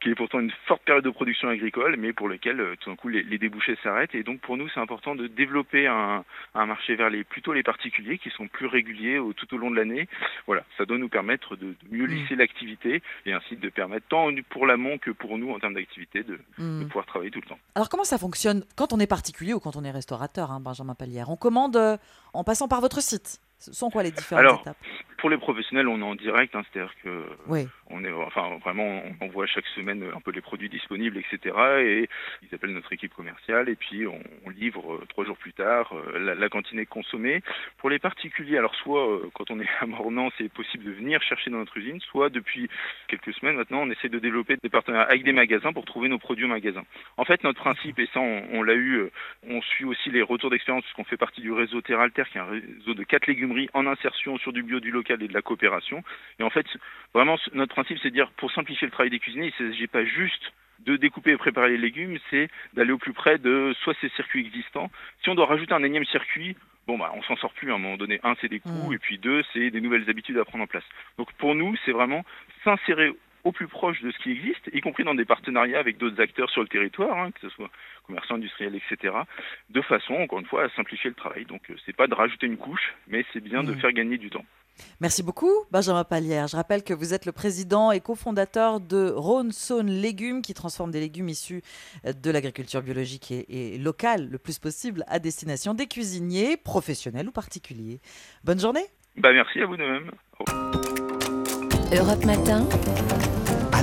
qui 0.00 0.10
est 0.10 0.14
pourtant 0.14 0.40
une 0.40 0.52
forte 0.66 0.82
période 0.82 1.04
de 1.04 1.10
production 1.10 1.48
agricole, 1.48 1.96
mais 1.98 2.12
pour 2.12 2.28
lequel 2.28 2.60
euh, 2.60 2.74
tout 2.80 2.90
d'un 2.90 2.96
coup 2.96 3.08
les, 3.08 3.22
les 3.22 3.38
débouchés 3.38 3.76
s'arrêtent. 3.82 4.14
Et 4.14 4.22
donc 4.22 4.40
pour 4.40 4.56
nous, 4.56 4.68
c'est 4.70 4.80
important 4.80 5.14
de 5.14 5.26
développer 5.26 5.86
un, 5.86 6.24
un 6.54 6.66
marché 6.66 6.94
vers 6.94 7.10
les 7.10 7.24
plutôt 7.24 7.52
les 7.52 7.62
particuliers 7.62 8.18
qui 8.18 8.30
sont 8.30 8.48
plus 8.48 8.66
réguliers 8.66 9.18
au- 9.18 9.32
tout 9.32 9.52
au 9.54 9.58
long 9.58 9.70
de 9.70 9.76
l'année. 9.76 10.08
Voilà, 10.46 10.64
ça 10.76 10.84
doit 10.84 10.98
nous 10.98 11.08
permettre 11.08 11.56
de, 11.56 11.68
de 11.68 11.76
mieux 11.90 12.06
lisser 12.06 12.34
l'activité 12.36 13.02
et 13.24 13.32
ainsi 13.32 13.56
de 13.56 13.68
permettre 13.68 14.06
tant 14.08 14.28
pour 14.50 14.66
l'amont 14.66 14.98
que 14.98 15.10
pour 15.10 15.38
nous 15.38 15.50
en 15.52 15.58
termes 15.58 15.74
d'activité 15.74 16.22
de, 16.22 16.38
Mm. 16.58 16.80
de 16.80 16.84
pouvoir 16.84 17.06
travailler 17.06 17.30
tout 17.30 17.40
le 17.40 17.46
temps. 17.48 17.58
Alors 17.74 17.88
comment 17.88 18.04
ça 18.04 18.18
fonctionne 18.18 18.64
quand 18.76 18.92
on 18.92 18.98
est 19.00 19.06
particulier 19.06 19.54
ou 19.54 19.60
quand 19.60 19.76
on 19.76 19.84
est 19.84 19.90
restaurateur, 19.90 20.50
hein, 20.50 20.60
Benjamin 20.60 20.94
Palière? 20.94 21.30
On 21.30 21.36
commande 21.36 21.76
euh, 21.76 21.96
en 22.32 22.44
passant 22.44 22.68
par 22.68 22.80
votre 22.80 23.00
site? 23.00 23.38
Ce 23.64 23.72
sont 23.72 23.90
quoi 23.90 24.02
les 24.02 24.10
différentes 24.10 24.40
Alors, 24.44 24.60
étapes? 24.60 24.76
pour 25.18 25.30
les 25.30 25.38
professionnels, 25.38 25.88
on 25.88 26.00
est 26.00 26.04
en 26.04 26.14
direct, 26.16 26.54
hein, 26.54 26.62
c'est-à-dire 26.70 26.92
que 27.02 27.24
Oui. 27.46 27.66
on 27.88 28.04
est, 28.04 28.12
enfin, 28.12 28.58
vraiment, 28.62 29.02
on 29.20 29.24
envoie 29.24 29.46
chaque 29.46 29.66
semaine 29.74 30.04
un 30.14 30.20
peu 30.20 30.32
les 30.32 30.42
produits 30.42 30.68
disponibles, 30.68 31.16
etc. 31.16 31.56
Et 31.80 32.08
ils 32.42 32.54
appellent 32.54 32.74
notre 32.74 32.92
équipe 32.92 33.14
commerciale 33.14 33.68
et 33.70 33.74
puis 33.76 34.06
on, 34.06 34.20
on 34.44 34.50
livre 34.50 34.94
euh, 34.96 35.06
trois 35.08 35.24
jours 35.24 35.38
plus 35.38 35.54
tard. 35.54 35.92
euh, 35.94 36.18
la, 36.18 36.34
la 36.34 36.48
cantine 36.50 36.78
est 36.78 36.84
consommée. 36.86 37.40
Pour 37.78 37.88
les 37.88 37.98
particuliers, 37.98 38.58
alors 38.58 38.74
soit 38.74 39.08
euh, 39.10 39.30
quand 39.34 39.50
on 39.50 39.60
est 39.60 39.68
à 39.80 39.86
Mornan, 39.86 40.30
c'est 40.36 40.52
possible 40.52 40.84
de 40.84 40.90
venir 40.92 41.22
chercher 41.22 41.48
dans 41.50 41.58
notre 41.58 41.76
usine, 41.78 42.00
soit 42.00 42.28
depuis 42.28 42.68
quelques 43.08 43.32
semaines 43.34 43.56
maintenant, 43.56 43.82
on 43.82 43.90
essaie 43.90 44.10
de 44.10 44.18
développer 44.18 44.56
des 44.62 44.68
partenariats 44.68 45.08
avec 45.08 45.24
des 45.24 45.32
magasins 45.32 45.72
pour 45.72 45.86
trouver 45.86 46.08
nos 46.10 46.18
produits 46.18 46.44
au 46.44 46.48
magasin. 46.48 46.82
En 47.16 47.24
fait, 47.24 47.42
notre 47.44 47.60
principe, 47.60 47.98
et 47.98 48.08
ça, 48.12 48.20
on, 48.20 48.42
on 48.52 48.62
l'a 48.62 48.74
eu, 48.74 49.04
on 49.48 49.62
suit 49.62 49.86
aussi 49.86 50.10
les 50.10 50.20
retours 50.22 50.50
d'expérience, 50.50 50.84
puisqu'on 50.84 51.04
fait 51.04 51.16
partie 51.16 51.40
du 51.40 51.52
réseau 51.52 51.80
Terralter, 51.80 52.24
qui 52.30 52.36
est 52.38 52.42
un 52.42 52.44
réseau 52.46 52.92
de 52.94 53.02
quatre 53.04 53.28
en 53.74 53.86
insertion 53.86 54.38
sur 54.38 54.52
du 54.52 54.62
bio, 54.62 54.80
du 54.80 54.90
local 54.90 55.22
et 55.22 55.28
de 55.28 55.34
la 55.34 55.42
coopération. 55.42 56.02
Et 56.38 56.42
en 56.42 56.50
fait, 56.50 56.66
vraiment, 57.12 57.36
notre 57.52 57.74
principe, 57.74 57.98
c'est 58.02 58.10
de 58.10 58.14
dire, 58.14 58.30
pour 58.36 58.52
simplifier 58.52 58.86
le 58.86 58.92
travail 58.92 59.10
des 59.10 59.18
cuisiniers, 59.18 59.52
il 59.58 59.64
ne 59.64 59.72
s'agit 59.72 59.86
pas 59.86 60.04
juste 60.04 60.52
de 60.80 60.96
découper 60.96 61.32
et 61.32 61.36
préparer 61.36 61.70
les 61.70 61.78
légumes, 61.78 62.18
c'est 62.30 62.48
d'aller 62.74 62.92
au 62.92 62.98
plus 62.98 63.12
près 63.12 63.38
de 63.38 63.74
soit 63.82 63.94
ces 64.00 64.08
circuits 64.10 64.40
existants. 64.46 64.90
Si 65.22 65.30
on 65.30 65.34
doit 65.34 65.46
rajouter 65.46 65.72
un 65.72 65.82
énième 65.82 66.04
circuit, 66.04 66.56
bon 66.86 66.98
bah 66.98 67.12
on 67.14 67.22
s'en 67.22 67.36
sort 67.36 67.52
plus 67.54 67.70
à 67.70 67.76
un 67.76 67.78
moment 67.78 67.96
donné. 67.96 68.20
Un, 68.22 68.34
c'est 68.40 68.48
des 68.48 68.60
coûts, 68.60 68.92
et 68.92 68.98
puis 68.98 69.18
deux, 69.18 69.42
c'est 69.52 69.70
des 69.70 69.80
nouvelles 69.80 70.10
habitudes 70.10 70.36
à 70.36 70.44
prendre 70.44 70.64
en 70.64 70.66
place. 70.66 70.84
Donc 71.16 71.32
pour 71.34 71.54
nous, 71.54 71.74
c'est 71.84 71.92
vraiment 71.92 72.24
s'insérer 72.64 73.12
au 73.44 73.52
plus 73.52 73.68
proche 73.68 74.00
de 74.02 74.10
ce 74.10 74.18
qui 74.22 74.30
existe, 74.32 74.70
y 74.72 74.80
compris 74.80 75.04
dans 75.04 75.14
des 75.14 75.24
partenariats 75.26 75.78
avec 75.78 75.98
d'autres 75.98 76.20
acteurs 76.20 76.50
sur 76.50 76.62
le 76.62 76.68
territoire, 76.68 77.16
hein, 77.18 77.30
que 77.30 77.40
ce 77.42 77.48
soit 77.50 77.70
commerçants, 78.06 78.34
industriels, 78.36 78.74
etc., 78.74 79.14
de 79.70 79.80
façon, 79.82 80.14
encore 80.14 80.38
une 80.40 80.46
fois, 80.46 80.64
à 80.64 80.68
simplifier 80.70 81.10
le 81.10 81.16
travail. 81.16 81.44
Donc 81.44 81.62
euh, 81.70 81.74
c'est 81.84 81.94
pas 81.96 82.06
de 82.06 82.14
rajouter 82.14 82.46
une 82.46 82.56
couche, 82.56 82.94
mais 83.06 83.24
c'est 83.32 83.40
bien 83.40 83.62
de 83.62 83.72
Mhm. 83.72 83.80
faire 83.80 83.92
gagner 83.92 84.18
du 84.18 84.30
temps. 84.30 84.44
Merci 85.00 85.22
beaucoup, 85.22 85.52
Benjamin 85.70 86.02
Palière. 86.02 86.48
Je 86.48 86.56
rappelle 86.56 86.82
que 86.82 86.92
vous 86.92 87.14
êtes 87.14 87.26
le 87.26 87.32
président 87.32 87.92
et 87.92 88.00
cofondateur 88.00 88.80
de 88.80 89.08
Rhône-Saône 89.14 89.88
Légumes, 89.88 90.42
qui 90.42 90.52
transforme 90.52 90.90
des 90.90 90.98
légumes 90.98 91.28
issus 91.28 91.62
de 92.04 92.30
l'agriculture 92.32 92.82
biologique 92.82 93.30
et, 93.30 93.74
et 93.74 93.78
locale 93.78 94.28
le 94.28 94.38
plus 94.38 94.58
possible 94.58 95.04
à 95.06 95.20
destination 95.20 95.74
des 95.74 95.86
cuisiniers, 95.86 96.56
professionnels 96.56 97.28
ou 97.28 97.32
particuliers. 97.32 98.00
Bonne 98.42 98.58
journée. 98.58 98.84
Bah 99.16 99.32
merci 99.32 99.60
à 99.60 99.66
vous 99.66 99.76
de 99.76 99.84
même. 99.84 100.10
Europe 101.94 102.26
Matin. 102.26 102.66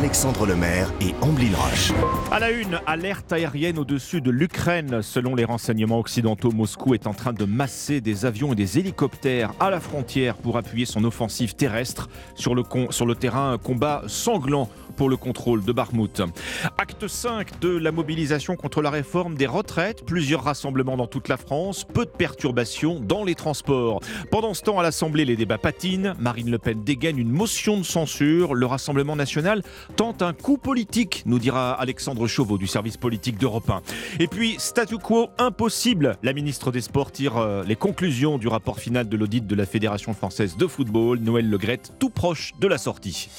Alexandre 0.02 0.48
Lemaire 0.48 0.92
et 1.00 1.14
Amblin 1.22 1.56
Roche. 1.56 1.92
À 2.32 2.40
la 2.40 2.50
une, 2.50 2.80
alerte 2.88 3.32
aérienne 3.32 3.78
au-dessus 3.78 4.20
de 4.20 4.32
l'Ukraine. 4.32 5.04
Selon 5.04 5.36
les 5.36 5.46
renseignements 5.46 6.00
occidentaux, 6.00 6.52
Moscou 6.52 6.96
est 6.96 7.06
en 7.06 7.14
train 7.14 7.34
de 7.34 7.46
masser 7.46 8.02
des 8.02 8.26
avions 8.26 8.54
et 8.54 8.56
des 8.56 8.80
hélicoptères 8.80 9.54
à 9.60 9.70
la 9.70 9.80
frontière 9.80 10.38
pour 10.38 10.58
appuyer 10.58 10.88
son 10.88 11.04
offensive 11.04 11.54
terrestre 11.54 12.10
sur 12.34 12.56
le, 12.56 13.14
terrain. 13.14 13.60
Combat 13.60 14.02
sanglant 14.08 14.70
pour 14.98 15.08
le 15.08 15.18
contrôle 15.18 15.64
de 15.64 15.72
Barmouth. 15.72 16.22
Acte 16.80 17.08
5 17.08 17.60
de 17.60 17.78
la 17.78 17.92
mobilisation 17.92 18.56
contre 18.56 18.82
la 18.82 18.90
réforme 18.90 19.36
des 19.36 19.46
retraites. 19.46 20.04
Plusieurs 20.04 20.44
rassemblements 20.44 20.98
dans 20.98 21.08
toute 21.08 21.28
la 21.28 21.38
France. 21.38 21.84
Peu 21.84 22.06
de 22.06 22.10
perturbations 22.10 23.00
dans 23.00 23.24
les 23.24 23.36
transports. 23.36 24.02
Pendant 24.32 24.56
ce 24.56 24.64
temps, 24.64 24.80
à 24.80 24.84
l'Assemblée, 24.84 25.26
les 25.26 25.36
débats 25.36 25.60
patinent. 25.60 26.16
Marine 26.20 26.50
Le 26.50 26.58
Pen 26.58 26.84
dégaine 26.84 27.20
une 27.20 27.32
motion 27.32 27.78
de 27.78 27.84
censure. 27.84 28.56
Le 28.56 28.66
Rassemblement 28.66 29.16
national 29.16 29.62
tente 29.96 30.22
un 30.22 30.34
coup 30.34 30.58
politique, 30.58 31.24
nous 31.26 31.40
dira 31.40 31.74
Alexandre 31.74 32.28
Chauveau 32.28 32.58
du 32.58 32.68
service 32.68 32.98
politique 32.98 33.38
d'Europe 33.38 33.70
1. 33.70 33.82
Et 34.20 34.28
puis, 34.28 34.56
statu 34.58 34.98
quo 34.98 35.30
impossible. 35.38 36.18
La 36.24 36.34
ministre 36.34 36.72
des 36.72 36.82
Sports 36.82 37.12
tire 37.12 37.38
euh, 37.38 37.64
les 37.64 37.76
conclusions 37.76 38.38
du 38.38 38.48
rapport 38.48 38.80
final 38.80 39.08
de 39.08 39.18
l'audit 39.18 39.46
de 39.46 39.56
la 39.56 39.66
Fédération 39.66 40.14
française 40.14 40.58
de 40.58 40.68
football. 40.68 41.20
Noël 41.20 41.50
Legrette, 41.50 41.94
tout 42.00 42.10
proche 42.10 42.54
de 42.60 42.68
la 42.68 42.78
sortie. 42.78 43.30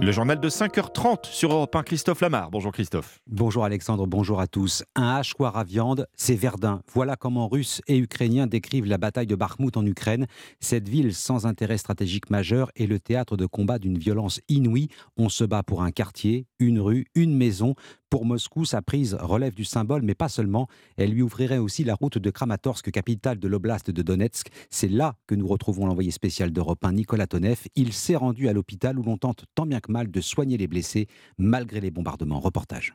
Le 0.00 0.12
journal 0.12 0.38
de 0.38 0.48
5h30 0.48 1.26
sur 1.26 1.52
Europe 1.52 1.74
1, 1.74 1.82
Christophe 1.82 2.20
Lamar. 2.20 2.48
Bonjour 2.48 2.70
Christophe. 2.70 3.18
Bonjour 3.26 3.64
Alexandre, 3.64 4.06
bonjour 4.06 4.38
à 4.38 4.46
tous. 4.46 4.84
Un 4.94 5.16
hachoir 5.16 5.56
à 5.56 5.64
viande, 5.64 6.06
c'est 6.16 6.36
Verdun. 6.36 6.80
Voilà 6.92 7.16
comment 7.16 7.48
Russes 7.48 7.82
et 7.88 7.98
Ukrainiens 7.98 8.46
décrivent 8.46 8.86
la 8.86 8.98
bataille 8.98 9.26
de 9.26 9.34
Bakhmut 9.34 9.76
en 9.76 9.84
Ukraine. 9.84 10.26
Cette 10.60 10.88
ville 10.88 11.12
sans 11.12 11.44
intérêt 11.44 11.76
stratégique 11.76 12.30
majeur 12.30 12.70
est 12.76 12.86
le 12.86 13.00
théâtre 13.00 13.36
de 13.36 13.46
combat 13.46 13.80
d'une 13.80 13.98
violence 13.98 14.40
inouïe. 14.48 14.90
On 15.16 15.28
se 15.28 15.42
bat 15.42 15.64
pour 15.64 15.82
un 15.82 15.90
quartier, 15.90 16.46
une 16.60 16.78
rue, 16.78 17.06
une 17.16 17.36
maison. 17.36 17.74
Pour 18.10 18.24
Moscou, 18.24 18.64
sa 18.64 18.80
prise 18.80 19.14
relève 19.20 19.52
du 19.52 19.64
symbole, 19.64 20.00
mais 20.00 20.14
pas 20.14 20.30
seulement. 20.30 20.66
Elle 20.96 21.10
lui 21.10 21.20
ouvrirait 21.20 21.58
aussi 21.58 21.84
la 21.84 21.94
route 21.94 22.16
de 22.16 22.30
Kramatorsk, 22.30 22.90
capitale 22.90 23.38
de 23.38 23.46
l'oblast 23.48 23.90
de 23.90 24.00
Donetsk. 24.00 24.48
C'est 24.70 24.88
là 24.88 25.16
que 25.26 25.34
nous 25.34 25.46
retrouvons 25.46 25.84
l'envoyé 25.84 26.10
spécial 26.10 26.50
d'Europe 26.50 26.82
1, 26.82 26.92
Nicolas 26.92 27.26
Tonev. 27.26 27.58
Il 27.76 27.92
s'est 27.92 28.16
rendu 28.16 28.48
à 28.48 28.54
l'hôpital 28.54 28.98
où 28.98 29.02
l'on 29.02 29.18
tente 29.18 29.44
tant 29.54 29.66
bien 29.66 29.80
que 29.80 29.92
mal 29.92 30.10
de 30.10 30.20
soigner 30.22 30.56
les 30.56 30.68
blessés, 30.68 31.06
malgré 31.36 31.82
les 31.82 31.90
bombardements. 31.90 32.40
Reportage. 32.40 32.94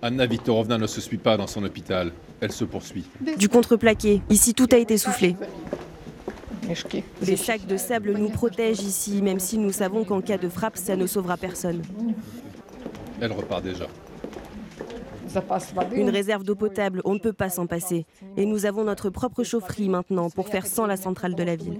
Anna 0.00 0.26
Viktorovna 0.26 0.78
ne 0.78 0.86
se 0.86 1.00
suit 1.00 1.18
pas 1.18 1.36
dans 1.36 1.48
son 1.48 1.64
hôpital. 1.64 2.12
Elle 2.40 2.52
se 2.52 2.64
poursuit. 2.64 3.04
Du 3.36 3.48
contreplaqué. 3.48 4.22
Ici, 4.30 4.54
tout 4.54 4.68
a 4.70 4.76
été 4.76 4.96
soufflé. 4.96 5.34
Les 7.20 7.36
sacs 7.36 7.66
de 7.66 7.76
sable 7.76 8.12
nous 8.16 8.30
protègent 8.30 8.82
ici, 8.82 9.22
même 9.22 9.40
si 9.40 9.58
nous 9.58 9.72
savons 9.72 10.04
qu'en 10.04 10.20
cas 10.20 10.38
de 10.38 10.48
frappe, 10.48 10.76
ça 10.76 10.94
ne 10.94 11.06
sauvera 11.06 11.36
personne. 11.36 11.82
Elle 13.20 13.32
repart 13.32 13.62
déjà. 13.62 13.86
Une 15.92 16.10
réserve 16.10 16.44
d'eau 16.44 16.54
potable, 16.54 17.00
on 17.04 17.14
ne 17.14 17.18
peut 17.18 17.32
pas 17.32 17.48
s'en 17.48 17.66
passer. 17.66 18.06
Et 18.36 18.46
nous 18.46 18.66
avons 18.66 18.84
notre 18.84 19.10
propre 19.10 19.44
chaufferie 19.44 19.88
maintenant 19.88 20.30
pour 20.30 20.48
faire 20.48 20.66
sans 20.66 20.86
la 20.86 20.96
centrale 20.96 21.34
de 21.34 21.42
la 21.42 21.56
ville. 21.56 21.78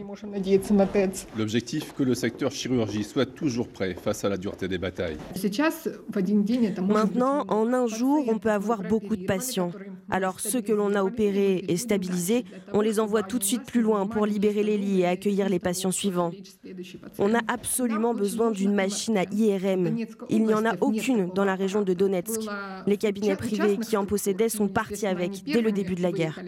L'objectif, 1.37 1.93
que 1.95 2.03
le 2.03 2.15
secteur 2.15 2.51
chirurgie 2.51 3.05
soit 3.05 3.27
toujours 3.27 3.69
prêt 3.69 3.95
face 3.95 4.25
à 4.25 4.29
la 4.29 4.37
dureté 4.37 4.69
des 4.69 4.79
batailles. 4.79 5.17
Maintenant, 6.81 7.45
en 7.49 7.73
un 7.73 7.87
jour, 7.87 8.25
on 8.29 8.39
peut 8.39 8.51
avoir 8.51 8.83
beaucoup 8.83 9.17
de 9.17 9.25
patients. 9.25 9.73
Alors 10.11 10.41
ceux 10.41 10.61
que 10.61 10.73
l'on 10.73 10.95
a 10.95 11.03
opérés 11.03 11.65
et 11.69 11.77
stabilisés, 11.77 12.45
on 12.73 12.81
les 12.81 13.01
envoie 13.01 13.23
tout 13.23 13.39
de 13.39 13.45
suite 13.45 13.65
plus 13.65 13.81
loin 13.81 14.07
pour 14.07 14.27
libérer 14.27 14.63
les 14.63 14.77
lits 14.77 15.01
et 15.01 15.07
accueillir 15.07 15.49
les 15.49 15.59
patients 15.59 15.91
suivants. 15.91 16.33
On 17.19 17.35
a 17.35 17.41
absolument 17.49 18.15
besoin 18.15 18.51
d'une 18.51 18.75
machine 18.75 19.17
à 19.17 19.25
IRM. 19.25 19.97
Il 20.29 20.45
n'y 20.45 20.55
en 20.55 20.65
a 20.65 20.75
aucune 20.81 21.31
dans 21.35 21.45
la 21.45 21.55
région 21.55 21.83
de 21.83 21.95
Donetsk. 21.95 22.41
Les 22.87 22.97
cabinets 22.97 23.37
privés 23.43 23.79
qui 23.79 23.97
en 23.97 24.07
possédaient 24.07 24.49
sont 24.49 24.69
partis 24.69 25.07
avec 25.07 25.45
dès 25.45 25.61
le 25.61 25.73
début 25.73 25.95
de 25.95 26.03
la 26.03 26.13
guerre. 26.13 26.39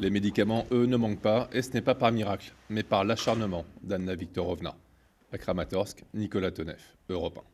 Les 0.00 0.10
médicaments, 0.10 0.66
eux, 0.72 0.86
ne 0.86 0.96
manquent 0.96 1.20
pas, 1.20 1.48
et 1.52 1.62
ce 1.62 1.72
n'est 1.72 1.82
pas 1.82 1.94
par 1.94 2.12
miracle, 2.12 2.52
mais 2.70 2.82
par 2.82 3.04
l'acharnement 3.04 3.64
d'Anna 3.82 4.14
Viktorovna. 4.14 4.74
À 5.32 5.38
Kramatorsk, 5.38 6.04
Nicolas 6.12 6.50
Tonev. 6.50 6.80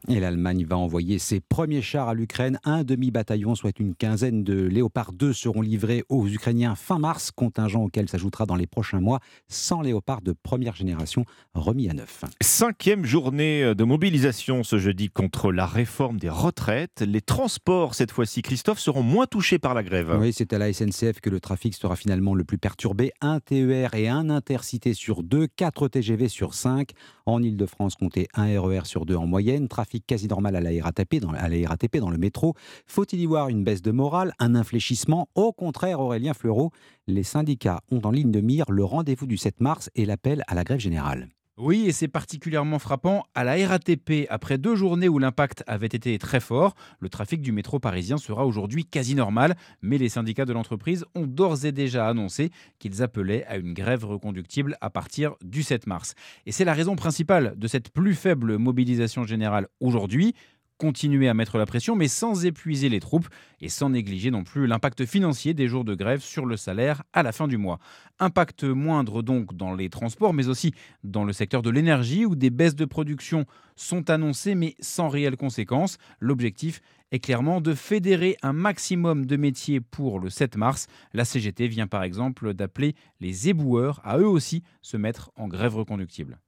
Et 0.09 0.21
l'Allemagne 0.21 0.65
va 0.65 0.77
envoyer 0.77 1.19
ses 1.19 1.41
premiers 1.41 1.83
chars 1.83 2.09
à 2.09 2.15
l'Ukraine. 2.15 2.59
Un 2.65 2.85
demi-bataillon, 2.85 3.55
soit 3.55 3.79
une 3.81 3.95
quinzaine 3.95 4.45
de 4.45 4.55
Léopard 4.67 5.13
2, 5.13 5.33
seront 5.33 5.63
livrés 5.63 6.05
aux 6.09 6.27
Ukrainiens 6.27 6.75
fin 6.75 6.99
mars, 6.99 7.31
contingent 7.31 7.83
auquel 7.83 8.09
s'ajoutera 8.09 8.47
dans 8.47 8.55
les 8.57 8.67
prochains 8.67 9.01
mois 9.01 9.21
100 9.49 9.83
Léopards 9.83 10.21
de 10.23 10.33
première 10.33 10.77
génération 10.77 11.25
remis 11.55 11.89
à 11.89 11.95
neuf. 11.95 12.25
Cinquième 12.41 13.05
journée 13.05 13.75
de 13.75 13.85
mobilisation 13.85 14.63
ce 14.63 14.79
jeudi 14.79 15.09
contre 15.09 15.51
la 15.51 15.67
réforme 15.67 16.19
des 16.19 16.29
retraites. 16.29 17.01
Les 17.01 17.21
transports, 17.21 17.95
cette 17.95 18.13
fois-ci, 18.13 18.43
Christophe, 18.43 18.79
seront 18.79 19.03
moins 19.03 19.27
touchés 19.27 19.59
par 19.59 19.75
la 19.75 19.83
grève. 19.83 20.17
Oui, 20.21 20.33
c'est 20.33 20.53
à 20.53 20.59
la 20.59 20.73
SNCF 20.73 21.21
que 21.21 21.31
le 21.31 21.41
trafic 21.41 21.75
sera 21.75 21.97
finalement 21.97 22.35
le 22.35 22.45
plus 22.45 22.59
perturbé. 22.59 23.13
Un 23.21 23.41
TER 23.41 23.95
et 23.95 24.09
un 24.09 24.31
intercité 24.31 24.95
sur 24.95 25.23
deux, 25.23 25.47
quatre 25.49 25.89
TGV 25.89 26.29
sur 26.29 26.55
cinq. 26.55 26.91
En 27.27 27.43
Ile-de-France, 27.43 27.97
comptez 27.97 28.29
un 28.35 28.59
RER 28.61 28.83
sur 28.85 29.05
deux 29.05 29.17
en 29.17 29.27
moyenne 29.27 29.38
trafic 29.69 30.07
quasi 30.07 30.29
normal 30.29 30.57
à 30.57 30.61
la 30.61 30.71
RATP, 30.83 31.21
dans, 31.21 31.31
à 31.31 31.49
la 31.49 31.69
RATP, 31.69 31.99
dans 31.99 32.11
le 32.11 32.19
métro. 32.19 32.55
Faut-il 32.87 33.21
y 33.21 33.27
voir 33.27 33.49
une 33.49 33.65
baisse 33.65 33.83
de 33.83 33.91
morale, 33.91 34.33
un 34.39 34.55
infléchissement? 34.55 35.29
Au 35.35 35.53
contraire, 35.53 36.01
Aurélien 36.01 36.35
Fleureau, 36.35 36.71
les 37.07 37.23
syndicats 37.23 37.81
ont 37.91 38.01
en 38.05 38.11
ligne 38.11 38.31
de 38.31 38.41
mire 38.41 38.65
le 38.71 38.85
rendez-vous 38.85 39.27
du 39.27 39.37
7 39.37 39.61
mars 39.61 39.91
et 39.95 40.05
l'appel 40.05 40.43
à 40.47 40.55
la 40.55 40.65
grève 40.65 40.81
générale. 40.81 41.29
Oui, 41.61 41.87
et 41.89 41.93
c'est 41.93 42.07
particulièrement 42.07 42.79
frappant 42.79 43.25
à 43.35 43.43
la 43.43 43.55
RATP. 43.67 44.29
Après 44.31 44.59
deux 44.59 44.77
journées 44.77 45.09
où 45.09 45.19
l'impact 45.19 45.65
avait 45.67 45.89
été 45.89 46.17
très 46.17 46.39
fort, 46.39 46.77
le 47.01 47.09
trafic 47.09 47.41
du 47.41 47.51
métro 47.51 47.81
parisien 47.81 48.17
sera 48.17 48.47
aujourd'hui 48.47 48.85
quasi 48.85 49.17
normal. 49.17 49.57
Mais 49.83 49.99
les 49.99 50.09
syndicats 50.09 50.45
de 50.45 50.53
l'entreprise 50.53 51.05
ont 51.17 51.27
d'ores 51.27 51.65
et 51.65 51.73
déjà 51.73 52.07
annoncé 52.07 52.51
qu'ils 52.79 53.03
appelaient 53.03 53.45
à 53.47 53.57
une 53.57 53.75
grève 53.75 54.05
reconductible 54.05 54.77
à 54.81 54.89
partir 54.89 55.35
du 55.43 55.65
7 55.65 55.89
mars. 55.89 56.15
Et 56.47 56.53
c'est 56.53 56.65
la 56.65 56.75
raison 56.75 56.95
principale 56.95 57.55
de 57.57 57.67
cette 57.67 57.91
plus 57.91 58.15
faible 58.15 58.57
mobilisation 58.59 59.25
générale 59.25 59.67
aujourd'hui 59.81 60.35
continuer 60.79 61.29
à 61.29 61.35
mettre 61.35 61.59
la 61.59 61.67
pression, 61.67 61.97
mais 61.97 62.09
sans 62.09 62.47
épuiser 62.47 62.89
les 62.89 63.01
troupes 63.01 63.29
et 63.61 63.69
sans 63.69 63.91
négliger 63.91 64.31
non 64.31 64.45
plus 64.45 64.67
l'impact 64.67 65.05
financier 65.05 65.53
des 65.53 65.69
jours 65.69 65.85
de 65.85 65.95
grève 65.95 66.23
sur 66.23 66.47
le 66.47 66.57
salaire 66.57 67.03
à 67.13 67.23
la 67.23 67.33
fin 67.33 67.49
du 67.49 67.59
mois. 67.59 67.79
Impact 68.21 68.65
moindre 68.65 69.23
donc 69.23 69.55
dans 69.55 69.75
les 69.75 69.91
transports, 69.91 70.33
mais 70.33 70.49
aussi 70.49 70.73
dans 71.05 71.25
le 71.25 71.33
secteur 71.33 71.63
de 71.63 71.71
l'énergie 71.71 72.25
où 72.25 72.35
des 72.35 72.51
baisses 72.51 72.77
de 72.77 72.85
production 72.85 73.45
sont 73.77 74.09
annoncées, 74.11 74.55
mais 74.55 74.75
sans 74.81 75.09
réelles 75.09 75.37
conséquences. 75.37 75.99
L'objectif 76.21 76.81
est 77.11 77.21
clairement 77.21 77.61
de 77.61 77.75
fédérer 77.75 78.37
un 78.43 78.53
maximum 78.53 79.27
de 79.27 79.37
métiers 79.37 79.81
pour 79.81 80.21
le 80.21 80.31
7 80.31 80.57
mars. 80.57 80.87
La 81.13 81.25
CGT 81.25 81.69
vient 81.69 81.87
par 81.87 82.03
exemple 82.03 82.55
d'appeler 82.55 82.95
les 83.21 83.49
éboueurs 83.49 84.01
à 84.05 84.19
eux 84.19 84.29
aussi 84.29 84.63
se 84.83 84.97
mettre 84.97 85.31
en 85.37 85.49
grève 85.49 85.77
reconductible. 85.77 86.39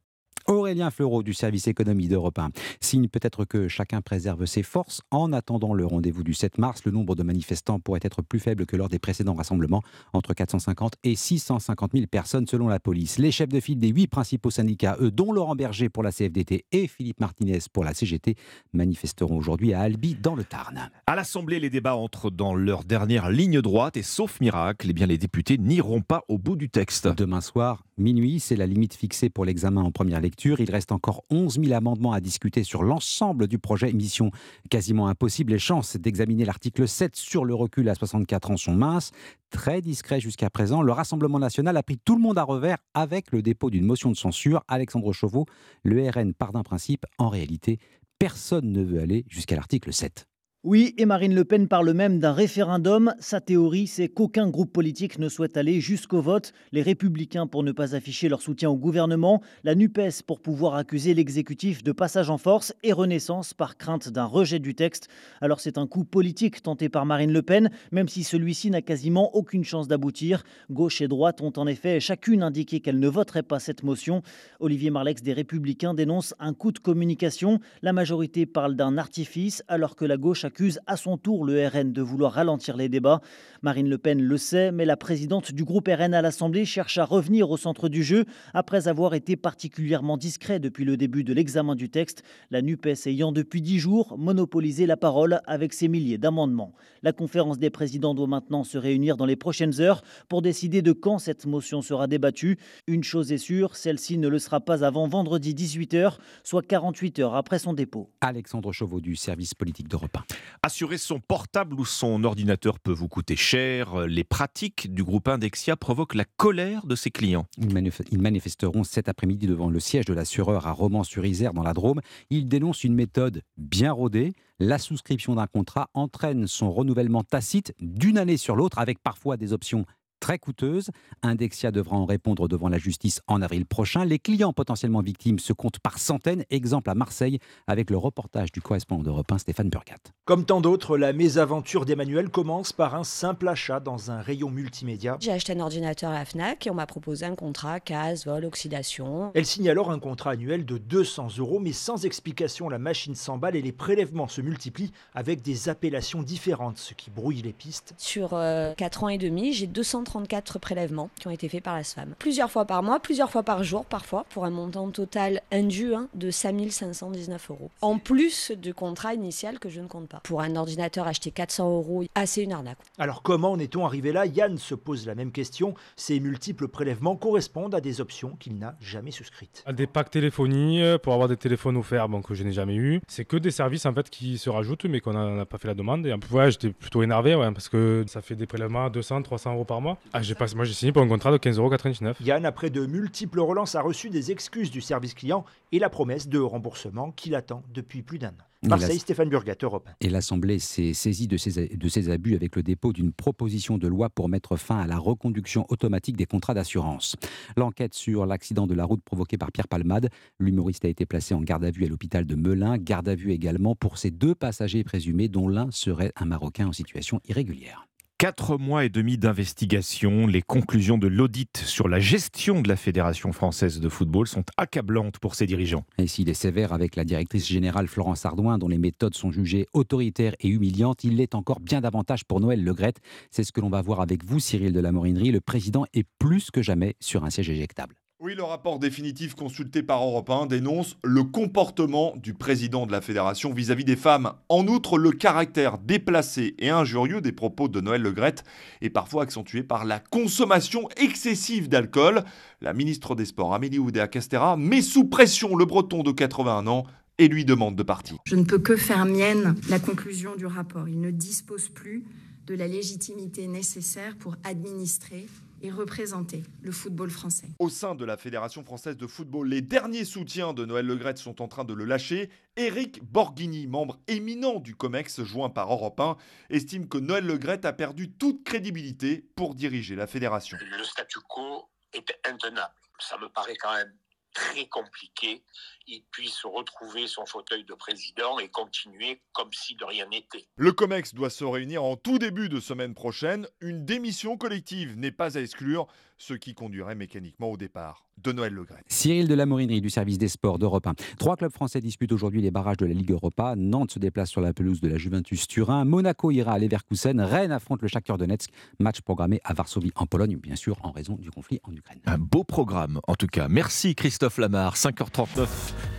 Aurélien 0.50 0.90
Fleureau 0.90 1.22
du 1.22 1.32
service 1.32 1.68
économie 1.68 2.08
d'Europe 2.08 2.40
1 2.40 2.50
signe 2.80 3.06
peut-être 3.06 3.44
que 3.44 3.68
chacun 3.68 4.00
préserve 4.00 4.46
ses 4.46 4.64
forces. 4.64 5.00
En 5.12 5.32
attendant 5.32 5.74
le 5.74 5.86
rendez-vous 5.86 6.24
du 6.24 6.34
7 6.34 6.58
mars, 6.58 6.82
le 6.84 6.90
nombre 6.90 7.14
de 7.14 7.22
manifestants 7.22 7.78
pourrait 7.78 8.00
être 8.02 8.20
plus 8.20 8.40
faible 8.40 8.66
que 8.66 8.74
lors 8.74 8.88
des 8.88 8.98
précédents 8.98 9.34
rassemblements, 9.34 9.82
entre 10.12 10.34
450 10.34 10.94
et 11.04 11.14
650 11.14 11.92
000 11.92 12.06
personnes 12.08 12.48
selon 12.48 12.66
la 12.66 12.80
police. 12.80 13.18
Les 13.18 13.30
chefs 13.30 13.48
de 13.48 13.60
file 13.60 13.78
des 13.78 13.90
huit 13.90 14.08
principaux 14.08 14.50
syndicats, 14.50 14.96
eux, 15.00 15.12
dont 15.12 15.30
Laurent 15.30 15.54
Berger 15.54 15.88
pour 15.88 16.02
la 16.02 16.10
CFDT 16.10 16.64
et 16.72 16.88
Philippe 16.88 17.20
Martinez 17.20 17.60
pour 17.72 17.84
la 17.84 17.94
CGT, 17.94 18.34
manifesteront 18.72 19.36
aujourd'hui 19.36 19.72
à 19.72 19.82
Albi 19.82 20.16
dans 20.16 20.34
le 20.34 20.42
Tarn. 20.42 20.90
À 21.06 21.14
l'Assemblée, 21.14 21.60
les 21.60 21.70
débats 21.70 21.94
entrent 21.94 22.32
dans 22.32 22.56
leur 22.56 22.82
dernière 22.82 23.30
ligne 23.30 23.60
droite 23.60 23.96
et 23.96 24.02
sauf 24.02 24.40
miracle, 24.40 24.88
eh 24.90 24.94
bien, 24.94 25.06
les 25.06 25.18
députés 25.18 25.58
n'iront 25.58 26.00
pas 26.00 26.24
au 26.26 26.38
bout 26.38 26.56
du 26.56 26.68
texte. 26.68 27.06
Demain 27.06 27.40
soir, 27.40 27.84
minuit, 27.98 28.40
c'est 28.40 28.56
la 28.56 28.66
limite 28.66 28.94
fixée 28.94 29.30
pour 29.30 29.44
l'examen 29.44 29.82
en 29.82 29.92
première 29.92 30.20
lecture. 30.20 30.39
Il 30.44 30.70
reste 30.70 30.92
encore 30.92 31.22
11 31.31 31.61
000 31.62 31.72
amendements 31.74 32.12
à 32.12 32.20
discuter 32.20 32.64
sur 32.64 32.83
l'ensemble 32.83 33.46
du 33.46 33.59
projet. 33.59 33.92
Mission 33.92 34.31
quasiment 34.70 35.09
impossible. 35.09 35.53
Les 35.53 35.59
chances 35.59 35.96
d'examiner 35.96 36.44
l'article 36.44 36.88
7 36.88 37.14
sur 37.14 37.44
le 37.44 37.55
recul 37.55 37.88
à 37.88 37.94
64 37.94 38.50
ans 38.50 38.57
sont 38.57 38.74
minces. 38.74 39.11
Très 39.50 39.83
discret 39.83 40.20
jusqu'à 40.20 40.48
présent, 40.48 40.81
le 40.81 40.92
Rassemblement 40.92 41.38
national 41.38 41.76
a 41.76 41.83
pris 41.83 41.98
tout 41.98 42.14
le 42.14 42.22
monde 42.22 42.38
à 42.38 42.44
revers 42.44 42.79
avec 42.94 43.33
le 43.33 43.42
dépôt 43.42 43.68
d'une 43.68 43.85
motion 43.85 44.11
de 44.11 44.16
censure. 44.16 44.62
Alexandre 44.68 45.12
Chauveau, 45.12 45.44
le 45.83 46.09
RN 46.09 46.33
part 46.33 46.53
d'un 46.53 46.62
principe. 46.62 47.05
En 47.18 47.29
réalité, 47.29 47.79
personne 48.18 48.72
ne 48.72 48.83
veut 48.83 49.00
aller 49.00 49.24
jusqu'à 49.29 49.57
l'article 49.57 49.92
7. 49.92 50.29
Oui, 50.62 50.92
et 50.98 51.06
Marine 51.06 51.34
Le 51.34 51.46
Pen 51.46 51.68
parle 51.68 51.94
même 51.94 52.18
d'un 52.18 52.34
référendum. 52.34 53.14
Sa 53.18 53.40
théorie, 53.40 53.86
c'est 53.86 54.10
qu'aucun 54.10 54.46
groupe 54.50 54.74
politique 54.74 55.18
ne 55.18 55.30
souhaite 55.30 55.56
aller 55.56 55.80
jusqu'au 55.80 56.20
vote. 56.20 56.52
Les 56.70 56.82
républicains 56.82 57.46
pour 57.46 57.62
ne 57.62 57.72
pas 57.72 57.94
afficher 57.94 58.28
leur 58.28 58.42
soutien 58.42 58.68
au 58.68 58.76
gouvernement, 58.76 59.40
la 59.64 59.74
NUPES 59.74 60.22
pour 60.26 60.38
pouvoir 60.42 60.74
accuser 60.74 61.14
l'exécutif 61.14 61.82
de 61.82 61.92
passage 61.92 62.28
en 62.28 62.36
force 62.36 62.74
et 62.82 62.92
Renaissance 62.92 63.54
par 63.54 63.78
crainte 63.78 64.10
d'un 64.10 64.26
rejet 64.26 64.58
du 64.58 64.74
texte. 64.74 65.08
Alors 65.40 65.60
c'est 65.60 65.78
un 65.78 65.86
coup 65.86 66.04
politique 66.04 66.60
tenté 66.60 66.90
par 66.90 67.06
Marine 67.06 67.32
Le 67.32 67.40
Pen, 67.40 67.70
même 67.90 68.08
si 68.08 68.22
celui-ci 68.22 68.70
n'a 68.70 68.82
quasiment 68.82 69.34
aucune 69.34 69.64
chance 69.64 69.88
d'aboutir. 69.88 70.44
Gauche 70.70 71.00
et 71.00 71.08
droite 71.08 71.40
ont 71.40 71.54
en 71.56 71.66
effet 71.66 72.00
chacune 72.00 72.42
indiqué 72.42 72.80
qu'elle 72.80 73.00
ne 73.00 73.08
voterait 73.08 73.42
pas 73.42 73.60
cette 73.60 73.82
motion. 73.82 74.20
Olivier 74.58 74.90
Marlex 74.90 75.22
des 75.22 75.32
Républicains 75.32 75.94
dénonce 75.94 76.34
un 76.38 76.52
coup 76.52 76.70
de 76.70 76.80
communication. 76.80 77.60
La 77.80 77.94
majorité 77.94 78.44
parle 78.44 78.76
d'un 78.76 78.98
artifice 78.98 79.64
alors 79.66 79.96
que 79.96 80.04
la 80.04 80.18
gauche 80.18 80.44
accuse 80.50 80.80
à 80.88 80.96
son 80.96 81.16
tour 81.16 81.44
le 81.44 81.64
RN 81.64 81.92
de 81.92 82.02
vouloir 82.02 82.32
ralentir 82.32 82.76
les 82.76 82.88
débats. 82.88 83.20
Marine 83.62 83.88
Le 83.88 83.98
Pen 83.98 84.20
le 84.20 84.36
sait, 84.36 84.72
mais 84.72 84.84
la 84.84 84.96
présidente 84.96 85.52
du 85.52 85.62
groupe 85.62 85.86
RN 85.86 86.12
à 86.12 86.22
l'Assemblée 86.22 86.64
cherche 86.64 86.98
à 86.98 87.04
revenir 87.04 87.52
au 87.52 87.56
centre 87.56 87.88
du 87.88 88.02
jeu 88.02 88.24
après 88.52 88.88
avoir 88.88 89.14
été 89.14 89.36
particulièrement 89.36 90.16
discret 90.16 90.58
depuis 90.58 90.84
le 90.84 90.96
début 90.96 91.22
de 91.22 91.32
l'examen 91.32 91.76
du 91.76 91.88
texte, 91.88 92.24
la 92.50 92.62
NUPES 92.62 93.06
ayant 93.06 93.30
depuis 93.30 93.62
dix 93.62 93.78
jours 93.78 94.18
monopolisé 94.18 94.86
la 94.86 94.96
parole 94.96 95.40
avec 95.46 95.72
ses 95.72 95.86
milliers 95.86 96.18
d'amendements. 96.18 96.74
La 97.04 97.12
conférence 97.12 97.60
des 97.60 97.70
présidents 97.70 98.16
doit 98.16 98.26
maintenant 98.26 98.64
se 98.64 98.76
réunir 98.76 99.16
dans 99.16 99.26
les 99.26 99.36
prochaines 99.36 99.80
heures 99.80 100.02
pour 100.28 100.42
décider 100.42 100.82
de 100.82 100.90
quand 100.90 101.20
cette 101.20 101.46
motion 101.46 101.80
sera 101.80 102.08
débattue. 102.08 102.58
Une 102.88 103.04
chose 103.04 103.30
est 103.30 103.38
sûre, 103.38 103.76
celle-ci 103.76 104.18
ne 104.18 104.26
le 104.26 104.40
sera 104.40 104.58
pas 104.58 104.84
avant 104.84 105.06
vendredi 105.06 105.54
18h, 105.54 106.16
soit 106.42 106.66
48 106.66 107.20
heures 107.20 107.36
après 107.36 107.60
son 107.60 107.72
dépôt. 107.72 108.10
Alexandre 108.20 108.72
Chauveau 108.72 109.00
du 109.00 109.14
service 109.14 109.54
politique 109.54 109.86
d'Europe 109.86 110.16
1. 110.16 110.39
Assurer 110.62 110.98
son 110.98 111.20
portable 111.20 111.74
ou 111.79 111.85
son 111.85 112.24
ordinateur 112.24 112.79
peut 112.79 112.92
vous 112.92 113.09
coûter 113.09 113.37
cher. 113.37 114.07
Les 114.07 114.24
pratiques 114.24 114.92
du 114.92 115.05
groupe 115.05 115.29
Indexia 115.29 115.76
provoquent 115.76 116.14
la 116.14 116.24
colère 116.24 116.87
de 116.87 116.94
ses 116.94 117.11
clients. 117.11 117.46
Ils 117.59 118.20
manifesteront 118.20 118.85
cet 118.85 119.09
après-midi 119.09 119.46
devant 119.46 119.70
le 119.70 119.81
siège 119.81 120.05
de 120.05 120.14
l'assureur 120.14 120.66
à 120.66 120.72
Romans-sur-Isère 120.72 121.55
dans 121.55 121.62
la 121.62 121.72
Drôme. 121.72 122.00
Ils 122.31 122.48
dénoncent 122.48 122.85
une 122.85 122.94
méthode 122.94 123.42
bien 123.57 123.92
rodée. 123.92 124.33
La 124.59 124.79
souscription 124.79 125.35
d'un 125.35 125.46
contrat 125.46 125.88
entraîne 125.94 126.46
son 126.46 126.70
renouvellement 126.70 127.22
tacite 127.24 127.74
d'une 127.81 128.18
année 128.18 128.37
sur 128.37 128.57
l'autre 128.57 128.79
avec 128.79 128.98
parfois 129.03 129.38
des 129.38 129.55
options 129.55 129.87
très 130.20 130.38
coûteuse. 130.38 130.90
Indexia 131.22 131.72
devra 131.72 131.96
en 131.96 132.04
répondre 132.04 132.46
devant 132.46 132.68
la 132.68 132.78
justice 132.78 133.20
en 133.26 133.42
avril 133.42 133.66
prochain. 133.66 134.04
Les 134.04 134.18
clients 134.18 134.52
potentiellement 134.52 135.00
victimes 135.00 135.38
se 135.38 135.52
comptent 135.52 135.80
par 135.80 135.98
centaines. 135.98 136.44
Exemple 136.50 136.90
à 136.90 136.94
Marseille 136.94 137.38
avec 137.66 137.90
le 137.90 137.96
reportage 137.96 138.52
du 138.52 138.61
correspondant 138.61 139.02
d'Europe 139.02 139.33
1 139.33 139.38
Stéphane 139.38 139.70
Burgat. 139.70 139.96
Comme 140.24 140.44
tant 140.44 140.61
d'autres, 140.61 140.96
la 140.96 141.12
mésaventure 141.12 141.85
d'Emmanuel 141.85 142.28
commence 142.28 142.72
par 142.72 142.94
un 142.94 143.04
simple 143.04 143.48
achat 143.48 143.80
dans 143.80 144.11
un 144.11 144.20
rayon 144.20 144.50
multimédia. 144.50 145.16
J'ai 145.20 145.33
acheté 145.33 145.54
un 145.54 145.61
ordinateur 145.61 146.11
à 146.11 146.14
la 146.14 146.24
FNAC 146.24 146.66
et 146.66 146.70
on 146.70 146.74
m'a 146.74 146.87
proposé 146.87 147.26
un 147.26 147.35
contrat 147.35 147.80
casse, 147.80 148.26
vol, 148.26 148.44
oxydation. 148.44 149.33
Elle 149.35 149.46
signe 149.46 149.70
alors 149.70 149.90
un 149.90 149.98
contrat 149.98 150.33
annuel 150.33 150.64
de 150.64 150.78
200 150.78 151.38
euros, 151.38 151.59
mais 151.59 151.72
sans 151.72 152.04
explication, 152.04 152.68
la 152.68 152.78
machine 152.78 153.14
s'emballe 153.14 153.56
et 153.56 153.62
les 153.62 153.72
prélèvements 153.72 154.28
se 154.28 154.40
multiplient 154.40 154.92
avec 155.14 155.42
des 155.42 155.68
appellations 155.68 156.22
différentes, 156.22 156.78
ce 156.78 156.94
qui 156.94 157.11
brouille 157.11 157.42
les 157.42 157.52
pistes. 157.52 157.94
Sur 157.96 158.30
4 158.30 158.35
euh, 158.35 159.06
ans 159.06 159.09
et 159.09 159.18
demi, 159.18 159.52
j'ai 159.52 159.66
230 159.66 160.09
34 160.10 160.58
prélèvements 160.58 161.08
qui 161.20 161.28
ont 161.28 161.30
été 161.30 161.48
faits 161.48 161.62
par 161.62 161.76
la 161.76 161.84
SFAM. 161.84 162.16
Plusieurs 162.18 162.50
fois 162.50 162.64
par 162.64 162.82
mois, 162.82 162.98
plusieurs 162.98 163.30
fois 163.30 163.44
par 163.44 163.62
jour 163.62 163.84
parfois, 163.84 164.26
pour 164.30 164.44
un 164.44 164.50
montant 164.50 164.90
total 164.90 165.40
indu 165.52 165.94
hein, 165.94 166.08
de 166.14 166.32
5519 166.32 167.50
euros. 167.50 167.70
En 167.80 167.98
plus 167.98 168.50
du 168.50 168.74
contrat 168.74 169.14
initial 169.14 169.60
que 169.60 169.68
je 169.68 169.80
ne 169.80 169.86
compte 169.86 170.08
pas. 170.08 170.18
Pour 170.24 170.40
un 170.40 170.56
ordinateur 170.56 171.06
acheté 171.06 171.30
400 171.30 171.76
euros, 171.76 172.02
assez 172.16 172.42
une 172.42 172.50
arnaque. 172.50 172.78
Alors 172.98 173.22
comment 173.22 173.52
en 173.52 173.58
est-on 173.60 173.86
arrivé 173.86 174.10
là? 174.10 174.26
Yann 174.26 174.58
se 174.58 174.74
pose 174.74 175.06
la 175.06 175.14
même 175.14 175.30
question. 175.30 175.74
Ces 175.94 176.18
multiples 176.18 176.66
prélèvements 176.66 177.14
correspondent 177.14 177.76
à 177.76 177.80
des 177.80 178.00
options 178.00 178.34
qu'il 178.40 178.58
n'a 178.58 178.74
jamais 178.80 179.12
souscrites. 179.12 179.62
À 179.64 179.72
des 179.72 179.86
packs 179.86 180.10
téléphonie 180.10 180.82
euh, 180.82 180.98
pour 180.98 181.12
avoir 181.12 181.28
des 181.28 181.36
téléphones 181.36 181.76
offerts 181.76 182.08
bon, 182.08 182.20
que 182.20 182.34
je 182.34 182.42
n'ai 182.42 182.52
jamais 182.52 182.74
eu. 182.74 183.00
C'est 183.06 183.24
que 183.24 183.36
des 183.36 183.52
services 183.52 183.86
en 183.86 183.94
fait 183.94 184.10
qui 184.10 184.38
se 184.38 184.50
rajoutent 184.50 184.86
mais 184.86 184.98
qu'on 184.98 185.12
n'a 185.12 185.46
pas 185.46 185.58
fait 185.58 185.68
la 185.68 185.74
demande. 185.74 186.04
Et 186.04 186.12
en 186.12 186.18
plus, 186.18 186.34
ouais, 186.34 186.50
j'étais 186.50 186.70
plutôt 186.70 187.04
énervé 187.04 187.36
ouais, 187.36 187.52
parce 187.52 187.68
que 187.68 188.04
ça 188.08 188.22
fait 188.22 188.34
des 188.34 188.46
prélèvements 188.46 188.86
à 188.86 188.90
200, 188.90 189.22
300 189.22 189.54
euros 189.54 189.64
par 189.64 189.80
mois. 189.80 189.98
Ah, 190.12 190.22
j'ai 190.22 190.34
pas... 190.34 190.46
Moi, 190.54 190.64
j'ai 190.64 190.72
signé 190.72 190.92
pour 190.92 191.02
un 191.02 191.08
contrat 191.08 191.30
de 191.30 191.38
15,99€. 191.38 192.14
Yann, 192.24 192.44
après 192.44 192.70
de 192.70 192.84
multiples 192.86 193.40
relances, 193.40 193.74
a 193.74 193.82
reçu 193.82 194.10
des 194.10 194.32
excuses 194.32 194.70
du 194.70 194.80
service 194.80 195.14
client 195.14 195.44
et 195.72 195.78
la 195.78 195.88
promesse 195.88 196.28
de 196.28 196.38
remboursement 196.38 197.12
qu'il 197.12 197.34
attend 197.34 197.62
depuis 197.72 198.02
plus 198.02 198.18
d'un 198.18 198.28
an. 198.28 198.50
Marseille, 198.62 198.98
Stéphane 198.98 199.30
Burgat, 199.30 199.54
Europe. 199.62 199.88
Et 200.02 200.10
l'Assemblée 200.10 200.58
s'est 200.58 200.92
saisie 200.92 201.26
de 201.26 201.38
ces, 201.38 201.68
de 201.68 201.88
ces 201.88 202.10
abus 202.10 202.34
avec 202.34 202.56
le 202.56 202.62
dépôt 202.62 202.92
d'une 202.92 203.12
proposition 203.12 203.78
de 203.78 203.88
loi 203.88 204.10
pour 204.10 204.28
mettre 204.28 204.56
fin 204.56 204.78
à 204.80 204.86
la 204.86 204.98
reconduction 204.98 205.64
automatique 205.70 206.16
des 206.16 206.26
contrats 206.26 206.52
d'assurance. 206.52 207.16
L'enquête 207.56 207.94
sur 207.94 208.26
l'accident 208.26 208.66
de 208.66 208.74
la 208.74 208.84
route 208.84 209.02
provoqué 209.02 209.38
par 209.38 209.50
Pierre 209.50 209.68
Palmade, 209.68 210.10
l'humoriste 210.38 210.84
a 210.84 210.88
été 210.88 211.06
placé 211.06 211.34
en 211.34 211.40
garde 211.40 211.64
à 211.64 211.70
vue 211.70 211.86
à 211.86 211.88
l'hôpital 211.88 212.26
de 212.26 212.34
Melun, 212.34 212.76
garde 212.76 213.08
à 213.08 213.14
vue 213.14 213.32
également 213.32 213.74
pour 213.74 213.96
ses 213.96 214.10
deux 214.10 214.34
passagers 214.34 214.84
présumés 214.84 215.28
dont 215.28 215.48
l'un 215.48 215.70
serait 215.70 216.12
un 216.16 216.26
Marocain 216.26 216.66
en 216.66 216.72
situation 216.72 217.20
irrégulière. 217.28 217.86
Quatre 218.20 218.59
mois 218.59 218.85
et 218.85 218.90
demi 218.90 219.16
d'investigation, 219.16 220.26
les 220.26 220.42
conclusions 220.42 220.98
de 220.98 221.06
l'audit 221.06 221.56
sur 221.56 221.88
la 221.88 222.00
gestion 222.00 222.61
de 222.61 222.68
la 222.68 222.76
Fédération 222.76 223.33
française 223.33 223.80
de 223.80 223.88
football 223.88 224.26
sont 224.26 224.44
accablantes 224.59 225.18
pour 225.18 225.35
ses 225.35 225.46
dirigeants. 225.46 225.87
Et 225.96 226.06
s'il 226.06 226.28
est 226.28 226.35
sévère 226.35 226.74
avec 226.74 226.96
la 226.96 227.04
directrice 227.04 227.48
générale 227.48 227.88
Florence 227.88 228.26
Ardouin, 228.26 228.59
dont 228.59 228.68
les 228.68 228.76
méthodes 228.76 229.14
sont 229.14 229.30
jugées 229.30 229.64
autoritaires 229.72 230.35
et 230.38 230.48
humiliantes, 230.48 231.02
il 231.02 231.16
l'est 231.16 231.35
encore 231.35 231.61
bien 231.61 231.80
davantage 231.80 232.26
pour 232.26 232.40
Noël 232.40 232.62
Legrette. 232.62 232.98
C'est 233.30 233.42
ce 233.42 233.52
que 233.52 233.62
l'on 233.62 233.70
va 233.70 233.80
voir 233.80 234.02
avec 234.02 234.22
vous, 234.22 234.38
Cyril 234.38 234.74
de 234.74 234.80
la 234.80 234.92
Morinerie. 234.92 235.30
Le 235.30 235.40
président 235.40 235.87
est 235.94 236.04
plus 236.18 236.50
que 236.50 236.61
jamais 236.61 236.96
sur 237.00 237.24
un 237.24 237.30
siège 237.30 237.48
éjectable. 237.48 237.94
Oui, 238.22 238.35
le 238.35 238.42
rapport 238.42 238.78
définitif 238.78 239.35
consulté 239.35 239.83
par 239.83 240.04
Europe 240.04 240.28
1 240.28 240.44
dénonce 240.44 240.98
le 241.02 241.24
comportement 241.24 242.12
du 242.18 242.35
président 242.35 242.85
de 242.85 242.92
la 242.92 243.00
fédération 243.00 243.50
vis-à-vis 243.50 243.87
des 243.87 243.96
femmes. 243.96 244.35
En 244.50 244.66
outre, 244.66 244.98
le 244.98 245.11
caractère 245.11 245.78
déplacé 245.78 246.54
et 246.59 246.68
injurieux 246.68 247.22
des 247.22 247.33
propos 247.33 247.66
de 247.68 247.80
Noël 247.80 248.02
Legrette 248.02 248.44
est 248.83 248.90
parfois 248.90 249.22
accentué 249.22 249.62
par 249.62 249.87
la 249.87 250.00
consommation 250.00 250.90
excessive 250.98 251.70
d'alcool. 251.70 252.22
La 252.61 252.74
ministre 252.74 253.14
des 253.14 253.24
Sports, 253.24 253.54
Amélie 253.54 253.78
Oudéa-Castera, 253.78 254.59
met 254.59 254.83
sous 254.83 255.06
pression 255.06 255.56
le 255.56 255.64
breton 255.64 256.02
de 256.02 256.12
81 256.12 256.66
ans 256.66 256.85
et 257.16 257.26
lui 257.26 257.46
demande 257.46 257.74
de 257.74 257.83
partir. 257.83 258.18
Je 258.26 258.37
ne 258.37 258.44
peux 258.44 258.59
que 258.59 258.76
faire 258.76 259.06
mienne 259.06 259.54
la 259.70 259.78
conclusion 259.78 260.37
du 260.37 260.44
rapport. 260.44 260.90
Il 260.90 261.00
ne 261.00 261.11
dispose 261.11 261.70
plus 261.70 262.04
de 262.46 262.54
la 262.54 262.68
légitimité 262.68 263.48
nécessaire 263.48 264.14
pour 264.18 264.37
administrer 264.44 265.26
et 265.62 265.70
représenter 265.70 266.42
le 266.62 266.72
football 266.72 267.10
français. 267.10 267.48
Au 267.58 267.68
sein 267.68 267.94
de 267.94 268.04
la 268.04 268.16
Fédération 268.16 268.64
française 268.64 268.96
de 268.96 269.06
football, 269.06 269.48
les 269.48 269.60
derniers 269.60 270.04
soutiens 270.04 270.52
de 270.52 270.64
Noël 270.64 270.86
Legrette 270.86 271.18
sont 271.18 271.42
en 271.42 271.48
train 271.48 271.64
de 271.64 271.74
le 271.74 271.84
lâcher. 271.84 272.30
Éric 272.56 273.02
Borghini, 273.02 273.66
membre 273.66 273.98
éminent 274.08 274.60
du 274.60 274.74
COMEX 274.74 275.22
joint 275.22 275.50
par 275.50 275.72
Europe 275.72 276.00
1, 276.00 276.16
estime 276.50 276.88
que 276.88 276.98
Noël 276.98 277.26
Legrette 277.26 277.64
a 277.64 277.72
perdu 277.72 278.12
toute 278.12 278.44
crédibilité 278.44 279.26
pour 279.36 279.54
diriger 279.54 279.96
la 279.96 280.06
fédération. 280.06 280.58
Le 280.60 280.84
statu 280.84 281.18
quo 281.28 281.68
est 281.92 282.10
intenable. 282.26 282.74
Ça 282.98 283.16
me 283.18 283.28
paraît 283.28 283.56
quand 283.56 283.74
même 283.74 283.92
très 284.32 284.66
compliqué, 284.66 285.42
il 285.90 286.05
puisse 286.12 286.44
retrouver 286.44 287.09
son 287.09 287.26
fauteuil 287.26 287.64
de 287.64 287.74
président 287.74 288.38
et 288.38 288.48
continuer 288.48 289.20
comme 289.33 289.53
si 289.53 289.74
de 289.74 289.85
rien 289.85 290.07
n'était. 290.09 290.46
Le 290.57 290.72
COMEX 290.72 291.14
doit 291.14 291.31
se 291.31 291.44
réunir 291.44 291.83
en 291.83 291.96
tout 291.96 292.18
début 292.18 292.48
de 292.48 292.61
semaine 292.61 292.94
prochaine. 292.94 293.48
Une 293.61 293.85
démission 293.85 294.37
collective 294.37 294.96
n'est 294.96 295.11
pas 295.11 295.37
à 295.37 295.40
exclure, 295.40 295.88
ce 296.16 296.35
qui 296.35 296.55
conduirait 296.55 296.94
mécaniquement 296.94 297.50
au 297.50 297.57
départ 297.57 298.07
de 298.18 298.33
Noël 298.33 298.53
Legrette. 298.53 298.85
Cyril 298.87 299.26
de 299.26 299.35
la 299.35 299.46
Morinerie 299.46 299.81
du 299.81 299.90
service 299.90 300.18
des 300.18 300.29
sports 300.29 300.59
d'Europe 300.59 300.87
1. 300.87 300.94
Trois 301.18 301.37
clubs 301.37 301.53
français 301.53 301.81
disputent 301.81 302.12
aujourd'hui 302.12 302.42
les 302.42 302.50
barrages 302.50 302.76
de 302.76 302.87
la 302.87 302.92
Ligue 302.92 303.12
Europa. 303.12 303.55
Nantes 303.57 303.92
se 303.92 303.98
déplace 303.98 304.31
sur 304.31 304.42
la 304.42 304.53
pelouse 304.53 304.81
de 304.81 304.88
la 304.88 304.98
Juventus 304.98 305.48
Turin. 305.48 305.85
Monaco 305.85 306.31
ira 306.31 306.53
à 306.53 306.59
Leverkusen. 306.59 307.20
Rennes 307.20 307.53
affronte 307.53 307.83
le 307.83 307.88
Shakhtar 307.88 308.18
Donetsk. 308.18 308.50
Match 308.79 309.00
programmé 309.00 309.40
à 309.44 309.55
Varsovie 309.55 309.92
en 309.96 310.07
Pologne, 310.07 310.37
bien 310.37 310.57
sûr 310.57 310.76
en 310.83 310.90
raison 310.92 311.14
du 311.14 311.31
conflit 311.31 311.61
en 311.64 311.74
Ukraine. 311.74 312.00
Un 312.07 312.18
beau 312.18 312.44
programme 312.44 313.00
en 313.07 313.14
tout 313.14 313.26
cas. 313.26 313.48
Merci 313.48 313.94
Christophe 313.94 314.38
Lamar. 314.38 314.76
5h39. 314.76 315.48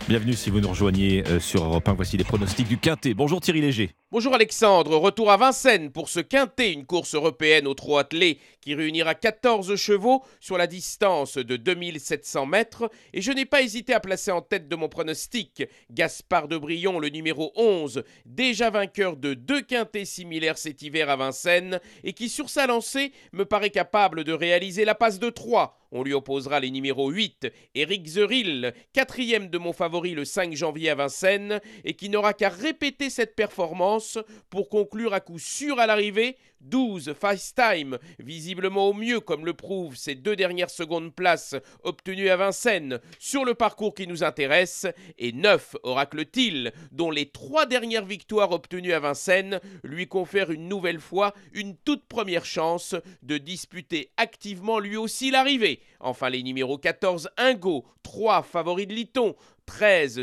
Bienvenue 0.08 0.34
si 0.34 0.50
vous 0.50 0.60
nous 0.60 0.68
rejoignez 0.68 1.24
euh, 1.28 1.40
sur 1.40 1.64
Europe 1.64 1.88
1. 1.88 1.94
Voici 1.94 2.16
les 2.16 2.24
pronostics 2.24 2.68
du 2.68 2.76
Quintet. 2.76 3.14
Bonjour 3.14 3.40
Thierry 3.40 3.60
Léger. 3.60 3.90
Bonjour 4.10 4.34
Alexandre, 4.34 4.94
retour 4.96 5.30
à 5.30 5.38
Vincennes 5.38 5.90
pour 5.90 6.10
ce 6.10 6.20
quintet, 6.20 6.72
une 6.72 6.84
course 6.84 7.14
européenne 7.14 7.66
au 7.66 7.72
trot 7.72 7.96
attelé 7.96 8.38
qui 8.60 8.74
réunira 8.74 9.14
14 9.14 9.74
chevaux 9.76 10.22
sur 10.38 10.58
la 10.58 10.66
distance 10.66 11.38
de 11.38 11.56
2700 11.56 12.44
mètres. 12.44 12.90
Et 13.14 13.22
je 13.22 13.32
n'ai 13.32 13.46
pas 13.46 13.62
hésité 13.62 13.94
à 13.94 14.00
placer 14.00 14.30
en 14.30 14.42
tête 14.42 14.68
de 14.68 14.76
mon 14.76 14.90
pronostic 14.90 15.62
Gaspard 15.90 16.48
de 16.48 16.58
Brion, 16.58 16.98
le 16.98 17.08
numéro 17.08 17.52
11, 17.56 18.02
déjà 18.26 18.68
vainqueur 18.68 19.16
de 19.16 19.32
deux 19.32 19.62
quintets 19.62 20.04
similaires 20.04 20.58
cet 20.58 20.82
hiver 20.82 21.08
à 21.08 21.16
Vincennes 21.16 21.80
et 22.04 22.12
qui 22.12 22.28
sur 22.28 22.50
sa 22.50 22.66
lancée 22.66 23.12
me 23.32 23.46
paraît 23.46 23.70
capable 23.70 24.24
de 24.24 24.32
réaliser 24.34 24.84
la 24.84 24.94
passe 24.94 25.18
de 25.18 25.30
3 25.30 25.78
on 25.92 26.02
lui 26.02 26.14
opposera 26.14 26.58
les 26.58 26.70
numéros 26.70 27.10
8, 27.10 27.48
Eric 27.74 28.06
Zeril, 28.06 28.74
quatrième 28.92 29.48
de 29.48 29.58
mon 29.58 29.72
favori 29.72 30.14
le 30.14 30.24
5 30.24 30.54
janvier 30.54 30.90
à 30.90 30.94
Vincennes, 30.94 31.60
et 31.84 31.94
qui 31.94 32.08
n'aura 32.08 32.32
qu'à 32.32 32.48
répéter 32.48 33.10
cette 33.10 33.36
performance 33.36 34.18
pour 34.50 34.68
conclure 34.68 35.14
à 35.14 35.20
coup 35.20 35.38
sûr 35.38 35.78
à 35.78 35.86
l'arrivée 35.86 36.36
12 36.62 37.14
FaceTime, 37.14 37.98
visiblement 38.18 38.88
au 38.88 38.94
mieux 38.94 39.20
comme 39.20 39.44
le 39.44 39.54
prouvent 39.54 39.96
ces 39.96 40.14
deux 40.14 40.36
dernières 40.36 40.70
secondes 40.70 41.14
places 41.14 41.54
obtenues 41.82 42.30
à 42.30 42.36
Vincennes 42.36 43.00
sur 43.18 43.44
le 43.44 43.54
parcours 43.54 43.94
qui 43.94 44.06
nous 44.06 44.24
intéresse, 44.24 44.86
et 45.18 45.32
9 45.32 45.76
Oracle 45.82 46.24
Till, 46.26 46.72
dont 46.90 47.10
les 47.10 47.26
trois 47.26 47.66
dernières 47.66 48.04
victoires 48.04 48.52
obtenues 48.52 48.92
à 48.92 49.00
Vincennes 49.00 49.60
lui 49.82 50.06
confèrent 50.06 50.50
une 50.50 50.68
nouvelle 50.68 51.00
fois 51.00 51.34
une 51.52 51.76
toute 51.76 52.04
première 52.06 52.44
chance 52.44 52.94
de 53.22 53.38
disputer 53.38 54.10
activement 54.16 54.78
lui 54.78 54.96
aussi 54.96 55.30
l'arrivée. 55.30 55.80
Enfin 56.00 56.30
les 56.30 56.42
numéros 56.42 56.78
14 56.78 57.30
Ingo, 57.36 57.84
3 58.02 58.42
favoris 58.42 58.86
de 58.86 58.94
Liton, 58.94 59.34
13 59.66 60.20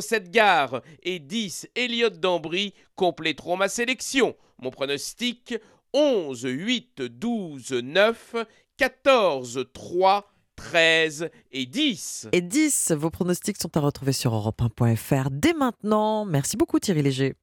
007 0.00 0.30
Gare 0.30 0.82
et 1.02 1.18
10 1.18 1.68
Elliott 1.74 2.18
d'Ambry 2.18 2.74
compléteront 2.96 3.56
ma 3.56 3.68
sélection. 3.68 4.36
Mon 4.64 4.70
pronostic 4.70 5.54
11, 5.92 6.42
8, 6.42 7.02
12, 7.02 7.72
9, 7.82 8.36
14, 8.78 9.66
3, 9.74 10.32
13 10.56 11.28
et 11.52 11.66
10. 11.66 12.28
Et 12.32 12.40
10, 12.40 12.92
vos 12.92 13.10
pronostics 13.10 13.60
sont 13.60 13.76
à 13.76 13.80
retrouver 13.80 14.14
sur 14.14 14.32
europe1.fr 14.32 15.28
dès 15.30 15.52
maintenant. 15.52 16.24
Merci 16.24 16.56
beaucoup 16.56 16.78
Thierry 16.78 17.02
Léger. 17.02 17.34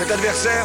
Cet 0.00 0.12
adversaire, 0.12 0.64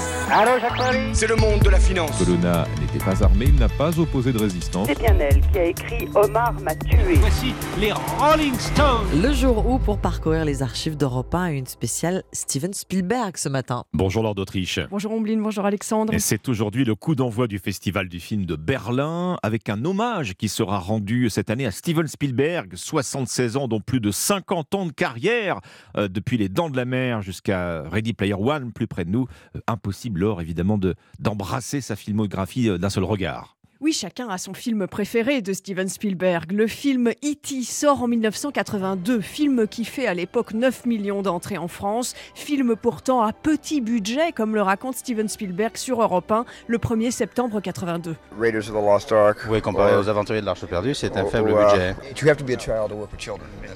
c'est 1.11 1.27
le 1.27 1.35
monde 1.35 1.59
de 1.59 1.69
la 1.69 1.77
finance. 1.77 2.17
Colonna 2.17 2.65
n'était 2.79 3.03
pas 3.03 3.21
armé, 3.21 3.47
il 3.49 3.55
n'a 3.55 3.67
pas 3.67 3.99
opposé 3.99 4.31
de 4.31 4.39
résistance. 4.39 4.87
C'est 4.87 4.97
bien 4.97 5.13
elle 5.19 5.41
qui 5.51 5.59
a 5.59 5.65
écrit 5.65 6.07
Omar 6.15 6.53
m'a 6.61 6.73
tué. 6.73 7.15
Voici 7.15 7.53
les 7.77 7.91
Rolling 7.91 8.57
Stones. 8.57 9.21
Le 9.21 9.33
jour 9.33 9.69
où, 9.69 9.77
pour 9.77 9.99
parcourir 9.99 10.45
les 10.45 10.63
archives 10.63 10.95
d'Europe 10.95 11.35
1, 11.35 11.47
une 11.47 11.65
spéciale 11.65 12.23
Steven 12.31 12.73
Spielberg 12.73 13.35
ce 13.35 13.49
matin. 13.49 13.83
Bonjour 13.91 14.23
Lord 14.23 14.35
d'Autriche. 14.35 14.79
Bonjour 14.89 15.11
Ombline, 15.11 15.43
bonjour 15.43 15.65
Alexandre. 15.65 16.13
Et 16.13 16.19
c'est 16.19 16.47
aujourd'hui 16.47 16.85
le 16.85 16.95
coup 16.95 17.13
d'envoi 17.13 17.47
du 17.47 17.59
Festival 17.59 18.07
du 18.07 18.21
film 18.21 18.45
de 18.45 18.55
Berlin, 18.55 19.37
avec 19.43 19.67
un 19.67 19.83
hommage 19.83 20.35
qui 20.35 20.47
sera 20.47 20.79
rendu 20.79 21.29
cette 21.29 21.49
année 21.49 21.65
à 21.65 21.71
Steven 21.71 22.07
Spielberg, 22.07 22.75
76 22.75 23.57
ans, 23.57 23.67
dont 23.67 23.81
plus 23.81 23.99
de 23.99 24.11
50 24.11 24.75
ans 24.75 24.85
de 24.85 24.93
carrière, 24.93 25.59
euh, 25.97 26.07
depuis 26.07 26.37
Les 26.37 26.47
Dents 26.47 26.69
de 26.69 26.77
la 26.77 26.85
Mer 26.85 27.21
jusqu'à 27.21 27.81
Ready 27.81 28.13
Player 28.13 28.33
One, 28.33 28.71
plus 28.71 28.87
près 28.87 29.03
de 29.03 29.09
nous. 29.09 29.24
Euh, 29.55 29.59
impossible, 29.67 30.21
Laure, 30.21 30.41
évidemment, 30.41 30.77
de, 30.77 30.95
d'embrasser 31.19 31.81
sa 31.81 31.95
filmographie 31.95 32.69
euh, 32.69 32.77
d'un 32.77 32.89
seul 32.89 33.03
regard. 33.03 33.54
Oui, 33.81 33.91
chacun 33.91 34.29
a 34.29 34.37
son 34.37 34.53
film 34.53 34.87
préféré 34.87 35.41
de 35.41 35.51
Steven 35.51 35.89
Spielberg. 35.89 36.53
Le 36.53 36.65
film 36.65 37.09
E.T. 37.09 37.63
sort 37.63 38.03
en 38.03 38.07
1982, 38.07 39.19
film 39.19 39.67
qui 39.67 39.83
fait 39.83 40.07
à 40.07 40.13
l'époque 40.13 40.53
9 40.53 40.85
millions 40.85 41.21
d'entrées 41.21 41.57
en 41.57 41.67
France, 41.67 42.15
film 42.35 42.77
pourtant 42.77 43.21
à 43.21 43.33
petit 43.33 43.81
budget, 43.81 44.31
comme 44.31 44.55
le 44.55 44.61
raconte 44.61 44.95
Steven 44.95 45.27
Spielberg 45.27 45.75
sur 45.75 46.01
Europe 46.01 46.31
1 46.31 46.45
le 46.67 46.77
1er 46.77 47.11
septembre 47.11 47.59
82. 47.59 48.15
Raiders 48.39 48.69
of 48.69 48.69
the 48.69 48.73
Lost 48.75 49.11
Ark. 49.11 49.39
Oui, 49.49 49.61
comparé 49.61 49.97
aux 49.97 50.07
Aventuriers 50.07 50.39
de 50.39 50.45
l'Arche 50.45 50.65
perdue, 50.65 50.95
c'est 50.95 51.17
un 51.17 51.25
faible 51.25 51.53
budget. 51.53 51.95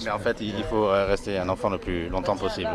Mais 0.05 0.11
en 0.11 0.19
fait, 0.19 0.37
il 0.39 0.63
faut 0.69 0.87
rester 0.87 1.37
un 1.37 1.49
enfant 1.49 1.69
le 1.69 1.77
plus 1.77 2.07
longtemps 2.07 2.37
possible. 2.37 2.69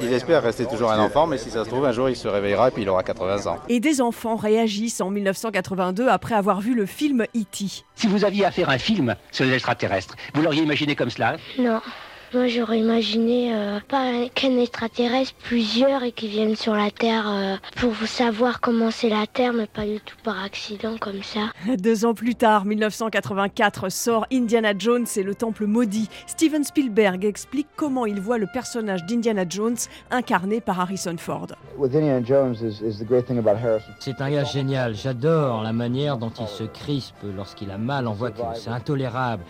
Il 0.00 0.12
espère 0.12 0.42
rester 0.42 0.66
toujours 0.66 0.90
un 0.90 0.98
enfant, 0.98 1.28
mais 1.28 1.38
si 1.38 1.50
ça 1.50 1.64
se 1.64 1.68
trouve, 1.68 1.84
un 1.84 1.92
jour 1.92 2.08
il 2.08 2.16
se 2.16 2.26
réveillera 2.26 2.68
et 2.68 2.70
puis 2.72 2.82
il 2.82 2.88
aura 2.88 3.04
80 3.04 3.46
ans. 3.46 3.58
Et 3.68 3.78
des 3.78 4.00
enfants 4.00 4.34
réagissent 4.34 5.00
en 5.00 5.10
1982 5.10 5.99
après 6.08 6.34
avoir 6.34 6.60
vu 6.60 6.74
le 6.74 6.86
film 6.86 7.22
E.T. 7.36 7.84
Si 7.94 8.06
vous 8.06 8.24
aviez 8.24 8.44
à 8.44 8.50
faire 8.50 8.70
un 8.70 8.78
film 8.78 9.16
sur 9.30 9.44
les 9.44 9.54
extraterrestres, 9.54 10.16
vous 10.34 10.42
l'auriez 10.42 10.62
imaginé 10.62 10.96
comme 10.96 11.10
cela? 11.10 11.36
Non. 11.58 11.80
Moi, 12.32 12.46
j'aurais 12.46 12.78
imaginé 12.78 13.52
euh, 13.52 13.80
pas 13.88 14.28
qu'un 14.32 14.56
extraterrestre, 14.56 15.34
plusieurs 15.42 16.04
et 16.04 16.12
qui 16.12 16.28
viennent 16.28 16.54
sur 16.54 16.74
la 16.74 16.92
Terre 16.92 17.28
euh, 17.28 17.56
pour 17.74 17.92
savoir 18.06 18.60
comment 18.60 18.92
c'est 18.92 19.08
la 19.08 19.26
Terre, 19.26 19.52
mais 19.52 19.66
pas 19.66 19.84
du 19.84 19.98
tout 19.98 20.14
par 20.22 20.40
accident 20.44 20.96
comme 21.00 21.24
ça. 21.24 21.50
Deux 21.78 22.04
ans 22.04 22.14
plus 22.14 22.36
tard, 22.36 22.66
1984, 22.66 23.88
sort 23.88 24.26
Indiana 24.32 24.74
Jones 24.78 25.06
et 25.16 25.24
le 25.24 25.34
Temple 25.34 25.66
maudit. 25.66 26.08
Steven 26.28 26.62
Spielberg 26.62 27.24
explique 27.24 27.66
comment 27.74 28.06
il 28.06 28.20
voit 28.20 28.38
le 28.38 28.46
personnage 28.46 29.04
d'Indiana 29.06 29.44
Jones 29.48 29.78
incarné 30.12 30.60
par 30.60 30.78
Harrison 30.78 31.16
Ford. 31.18 31.48
C'est 33.98 34.20
un 34.20 34.30
gars 34.30 34.44
génial. 34.44 34.94
J'adore 34.94 35.64
la 35.64 35.72
manière 35.72 36.16
dont 36.16 36.30
il 36.38 36.46
se 36.46 36.62
crispe 36.62 37.24
lorsqu'il 37.36 37.72
a 37.72 37.78
mal 37.78 38.06
en 38.06 38.12
voiture. 38.12 38.52
C'est 38.54 38.70
intolérable. 38.70 39.42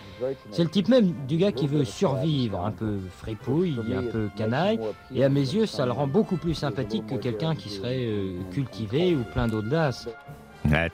C'est 0.51 0.64
le 0.64 0.70
type 0.70 0.89
même 0.89 1.12
du 1.28 1.37
gars 1.37 1.53
qui 1.53 1.66
veut 1.66 1.85
survivre 1.85 2.69
un 2.70 2.72
peu 2.72 2.98
fripouille, 3.18 3.78
un 3.94 4.02
peu 4.04 4.28
canaille, 4.36 4.80
et 5.14 5.24
à 5.24 5.28
mes 5.28 5.40
yeux, 5.40 5.66
ça 5.66 5.84
le 5.86 5.92
rend 5.92 6.06
beaucoup 6.06 6.36
plus 6.36 6.54
sympathique 6.54 7.06
que 7.06 7.16
quelqu'un 7.16 7.54
qui 7.54 7.68
serait 7.68 8.06
euh, 8.06 8.40
cultivé 8.52 9.14
ou 9.14 9.22
plein 9.32 9.48
d'audace. 9.48 10.08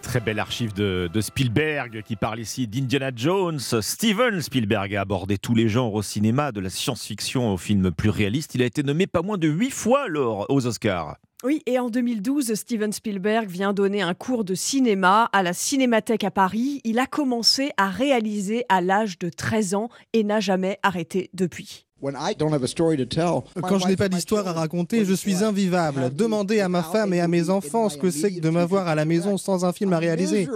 Très 0.01 0.21
belle 0.21 0.39
archive 0.39 0.73
de, 0.73 1.11
de, 1.13 1.21
Spielberg 1.21 2.03
qui 2.03 2.17
parle 2.17 2.41
ici 2.41 2.67
d'Indiana 2.67 3.11
Jones. 3.15 3.59
Steven 3.59 4.41
Spielberg 4.41 4.95
a 4.95 5.03
abordé 5.03 5.39
tous 5.39 5.55
les 5.55 5.69
genres 5.69 5.95
au 5.95 6.03
cinéma, 6.03 6.53
de 6.53 6.61
la 6.61 6.71
science-fiction 6.71 7.53
au 7.53 7.57
film 7.57 7.91
plus 7.91 8.11
réaliste. 8.11 8.55
Il 8.55 8.63
a 8.63 8.67
été 8.67 8.83
nommé 8.83 9.07
pas 9.07 9.23
moins 9.23 9.39
de 9.39 9.49
huit 9.49 9.71
fois 9.71 10.05
alors 10.05 10.47
aux 10.49 10.67
Oscars. 10.67 11.17
Oui, 11.45 11.63
et 11.67 11.79
en 11.79 11.91
2012, 11.91 12.55
Steven 12.55 12.93
Spielberg 12.93 13.49
vient 13.49 13.73
donner 13.73 14.03
un 14.03 14.15
cours 14.15 14.45
de 14.45 14.55
cinéma 14.55 15.29
à 15.33 15.43
la 15.43 15.53
Cinémathèque 15.53 16.25
à 16.25 16.31
Paris. 16.31 16.81
Il 16.85 16.99
a 16.99 17.07
commencé 17.07 17.71
à 17.77 17.89
réaliser 17.89 18.65
à 18.69 18.81
l'âge 18.81 19.19
de 19.19 19.29
13 19.29 19.75
ans 19.75 19.89
et 20.13 20.25
n'a 20.25 20.41
jamais 20.41 20.79
arrêté 20.83 21.31
depuis. 21.35 21.86
Quand 22.13 23.79
je 23.79 23.87
n'ai 23.87 23.97
pas 23.97 24.09
d'histoire 24.09 24.47
à 24.49 24.53
raconter, 24.53 25.05
je 25.05 25.15
suis 25.15 25.43
invivable. 25.45 26.15
Demandez 26.15 26.61
à 26.61 26.69
ma 26.69 26.83
femme 26.83 27.13
et 27.15 27.21
à 27.21 27.29
mes 27.29 27.51
enfants 27.51 27.89
ce 27.89 27.97
que 27.97 28.11
c'est 28.11 28.33
que 28.33 28.41
de 28.41 28.51
m'avoir 28.51 28.89
à 28.89 28.95
la 28.95 29.05
maison 29.05 29.37
sans 29.37 29.65
un 29.65 29.73
film 29.73 29.93
à 29.93 29.99
réaliser. 29.99 30.49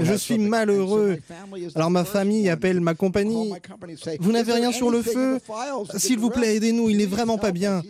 Je 0.00 0.14
suis 0.14 0.38
malheureux. 0.38 1.18
Alors 1.74 1.90
ma 1.90 2.04
famille 2.04 2.48
appelle 2.48 2.80
ma 2.80 2.94
compagnie. 2.94 3.52
Vous 4.20 4.32
n'avez 4.32 4.52
rien 4.52 4.72
sur 4.72 4.90
le 4.90 5.02
feu? 5.02 5.38
S'il 5.96 6.18
vous 6.18 6.30
plaît, 6.30 6.56
aidez-nous, 6.56 6.90
il 6.90 6.96
n'est 6.98 7.06
vraiment 7.06 7.38
pas 7.38 7.52
bien. 7.52 7.82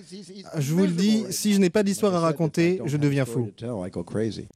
Je 0.59 0.75
vous 0.75 0.83
le 0.83 0.93
dis, 0.93 1.25
si 1.31 1.55
je 1.55 1.59
n'ai 1.59 1.71
pas 1.71 1.83
d'histoire 1.83 2.15
à 2.15 2.21
raconter, 2.21 2.81
je 2.85 2.97
deviens 2.97 3.25
fou. 3.25 3.51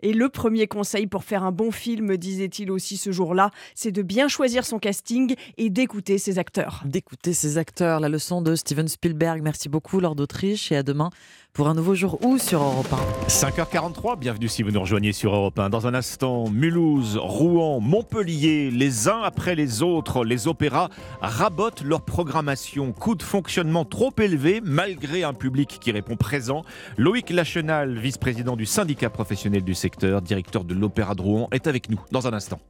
Et 0.02 0.12
le 0.12 0.28
premier 0.28 0.66
conseil 0.66 1.06
pour 1.06 1.24
faire 1.24 1.44
un 1.44 1.52
bon 1.52 1.70
film, 1.70 2.16
disait-il 2.16 2.70
aussi 2.70 2.96
ce 2.96 3.12
jour-là, 3.12 3.50
c'est 3.74 3.92
de 3.92 4.02
bien 4.02 4.28
choisir 4.28 4.64
son 4.64 4.78
casting 4.78 5.34
et 5.58 5.70
d'écouter 5.70 6.18
ses 6.18 6.38
acteurs. 6.38 6.82
D'écouter 6.84 7.32
ses 7.32 7.58
acteurs, 7.58 8.00
la 8.00 8.08
leçon 8.08 8.35
de 8.42 8.54
Steven 8.54 8.88
Spielberg. 8.88 9.40
Merci 9.42 9.68
beaucoup, 9.68 10.00
Lord 10.00 10.16
d'Autriche, 10.16 10.72
et 10.72 10.76
à 10.76 10.82
demain 10.82 11.10
pour 11.52 11.68
un 11.68 11.74
nouveau 11.74 11.94
jour 11.94 12.18
où 12.22 12.36
sur 12.36 12.62
Europe 12.62 12.92
1. 12.92 13.28
5h43, 13.28 14.18
bienvenue 14.18 14.46
si 14.46 14.62
vous 14.62 14.70
nous 14.70 14.80
rejoignez 14.80 15.12
sur 15.12 15.34
Europe 15.34 15.58
1. 15.58 15.70
Dans 15.70 15.86
un 15.86 15.94
instant, 15.94 16.50
Mulhouse, 16.50 17.16
Rouen, 17.16 17.80
Montpellier, 17.80 18.70
les 18.70 19.08
uns 19.08 19.22
après 19.22 19.54
les 19.54 19.82
autres, 19.82 20.24
les 20.24 20.48
opéras 20.48 20.90
rabotent 21.22 21.82
leur 21.82 22.02
programmation. 22.02 22.92
Coût 22.92 23.14
de 23.14 23.22
fonctionnement 23.22 23.86
trop 23.86 24.12
élevé 24.18 24.60
malgré 24.62 25.24
un 25.24 25.32
public 25.32 25.78
qui 25.80 25.92
répond 25.92 26.16
présent. 26.16 26.62
Loïc 26.98 27.30
Lachenal, 27.30 27.96
vice-président 27.98 28.56
du 28.56 28.66
syndicat 28.66 29.08
professionnel 29.08 29.64
du 29.64 29.74
secteur, 29.74 30.20
directeur 30.20 30.64
de 30.64 30.74
l'Opéra 30.74 31.14
de 31.14 31.22
Rouen, 31.22 31.48
est 31.52 31.66
avec 31.66 31.88
nous 31.88 32.00
dans 32.10 32.26
un 32.26 32.34
instant. 32.34 32.60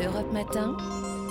Europe 0.00 0.32
Matin. 0.32 0.76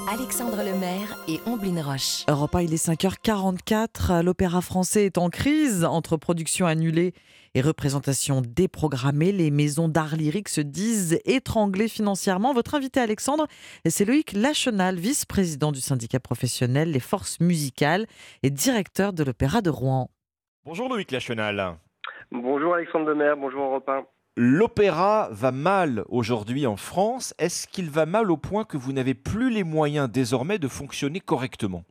Alexandre 0.07 0.57
Lemaire 0.57 1.17
et 1.27 1.39
Omblin 1.47 1.81
Roche. 1.81 2.25
Europe 2.29 2.53
1, 2.53 2.61
il 2.61 2.73
est 2.73 2.87
5h44. 2.87 4.21
L'opéra 4.21 4.61
français 4.61 5.05
est 5.05 5.17
en 5.17 5.29
crise 5.29 5.83
entre 5.83 6.15
production 6.15 6.67
annulée 6.67 7.13
et 7.55 7.61
représentation 7.61 8.41
déprogrammée. 8.41 9.31
Les 9.31 9.49
maisons 9.49 9.89
d'art 9.89 10.15
lyrique 10.15 10.49
se 10.49 10.61
disent 10.61 11.19
étranglées 11.25 11.87
financièrement. 11.87 12.53
Votre 12.53 12.75
invité 12.75 12.99
Alexandre, 12.99 13.47
c'est 13.87 14.05
Loïc 14.05 14.33
Lachenal, 14.33 14.95
vice-président 14.95 15.71
du 15.71 15.81
syndicat 15.81 16.19
professionnel 16.19 16.91
Les 16.91 16.99
Forces 16.99 17.39
Musicales 17.39 18.05
et 18.43 18.51
directeur 18.51 19.11
de 19.11 19.23
l'Opéra 19.23 19.61
de 19.61 19.71
Rouen. 19.71 20.11
Bonjour 20.65 20.87
Loïc 20.87 21.09
Lachenal. 21.09 21.77
Bonjour 22.31 22.75
Alexandre 22.75 23.09
Lemaire, 23.09 23.37
bonjour 23.37 23.63
Europe 23.63 23.89
1. 23.89 24.05
L'opéra 24.37 25.29
va 25.31 25.53
mal 25.53 26.03
aujourd'hui 26.09 26.67
en 26.67 26.75
France. 26.75 27.33
Est-ce 27.37 27.67
qu'il 27.67 27.89
va 27.89 28.05
mal 28.05 28.29
au 28.29 28.35
point 28.35 28.65
que 28.65 28.75
vous 28.75 28.91
n'avez 28.91 29.13
plus 29.13 29.49
les 29.49 29.63
moyens 29.63 30.11
désormais 30.11 30.59
de 30.59 30.67
fonctionner 30.67 31.21
correctement? 31.21 31.85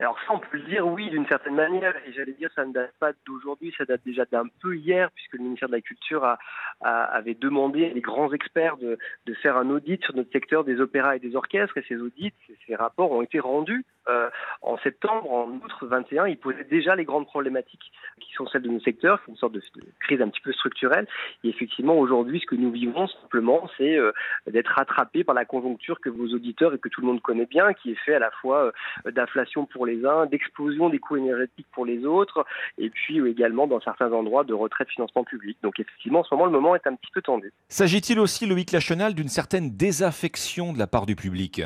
Alors 0.00 0.18
ça, 0.26 0.32
on 0.34 0.38
peut 0.38 0.56
le 0.56 0.64
dire, 0.64 0.86
oui, 0.86 1.08
d'une 1.10 1.26
certaine 1.26 1.54
manière. 1.54 1.94
Et 2.06 2.12
j'allais 2.12 2.32
dire, 2.32 2.50
ça 2.54 2.64
ne 2.64 2.72
date 2.72 2.92
pas 2.98 3.12
d'aujourd'hui, 3.26 3.72
ça 3.78 3.84
date 3.84 4.00
déjà 4.04 4.24
d'un 4.24 4.46
peu 4.60 4.76
hier, 4.76 5.10
puisque 5.12 5.34
le 5.34 5.44
ministère 5.44 5.68
de 5.68 5.74
la 5.74 5.80
Culture 5.80 6.36
avait 6.80 7.34
demandé 7.34 7.90
à 7.90 7.94
des 7.94 8.00
grands 8.00 8.32
experts 8.32 8.76
de, 8.76 8.98
faire 9.42 9.56
un 9.56 9.68
audit 9.70 10.02
sur 10.02 10.14
notre 10.16 10.32
secteur 10.32 10.64
des 10.64 10.80
opéras 10.80 11.16
et 11.16 11.18
des 11.18 11.36
orchestres. 11.36 11.76
Et 11.78 11.84
ces 11.88 11.96
audits, 11.96 12.32
ces 12.66 12.74
rapports 12.74 13.12
ont 13.12 13.22
été 13.22 13.40
rendus 13.40 13.84
euh, 14.08 14.28
en 14.62 14.76
septembre, 14.78 15.32
en 15.32 15.48
août 15.48 15.72
21. 15.82 16.26
Ils 16.26 16.36
posaient 16.36 16.64
déjà 16.64 16.94
les 16.94 17.04
grandes 17.04 17.26
problématiques 17.26 17.92
qui 18.20 18.32
sont 18.34 18.46
celles 18.46 18.62
de 18.62 18.68
nos 18.68 18.80
secteurs, 18.80 19.22
qui 19.24 19.30
une 19.30 19.36
sorte 19.36 19.52
de, 19.52 19.62
crise 20.00 20.20
un 20.20 20.28
petit 20.28 20.40
peu 20.40 20.52
structurelle. 20.52 21.06
Et 21.42 21.48
effectivement, 21.48 21.96
aujourd'hui, 21.98 22.40
ce 22.40 22.46
que 22.46 22.54
nous 22.54 22.70
vivons 22.70 23.06
simplement, 23.06 23.68
c'est 23.76 23.96
euh, 23.96 24.12
d'être 24.46 24.68
rattrapé 24.68 25.24
par 25.24 25.34
la 25.34 25.44
conjoncture 25.44 26.00
que 26.00 26.10
vos 26.10 26.26
auditeurs 26.28 26.74
et 26.74 26.78
que 26.78 26.88
tout 26.88 27.00
le 27.00 27.06
monde 27.06 27.22
connaît 27.22 27.46
bien, 27.46 27.72
qui 27.72 27.92
est 27.92 27.98
fait 28.04 28.14
à 28.14 28.18
la 28.18 28.30
fois 28.30 28.72
euh, 29.06 29.10
d'inflation 29.10 29.66
pour 29.66 29.83
les 29.84 30.04
uns, 30.04 30.26
d'explosion 30.26 30.88
des 30.88 30.98
coûts 30.98 31.16
énergétiques 31.16 31.66
pour 31.72 31.86
les 31.86 32.04
autres, 32.04 32.44
et 32.78 32.90
puis 32.90 33.18
également 33.28 33.66
dans 33.66 33.80
certains 33.80 34.12
endroits 34.12 34.44
de 34.44 34.54
retrait 34.54 34.84
de 34.84 34.90
financement 34.90 35.24
public. 35.24 35.56
Donc 35.62 35.78
effectivement, 35.80 36.20
en 36.20 36.24
ce 36.24 36.34
moment, 36.34 36.46
le 36.46 36.52
moment 36.52 36.74
est 36.74 36.86
un 36.86 36.94
petit 36.94 37.10
peu 37.12 37.22
tendu. 37.22 37.52
S'agit-il 37.68 38.18
aussi, 38.18 38.46
Loïc 38.46 38.72
Lachenal, 38.72 39.14
d'une 39.14 39.28
certaine 39.28 39.76
désaffection 39.76 40.72
de 40.72 40.78
la 40.78 40.86
part 40.86 41.06
du 41.06 41.16
public? 41.16 41.62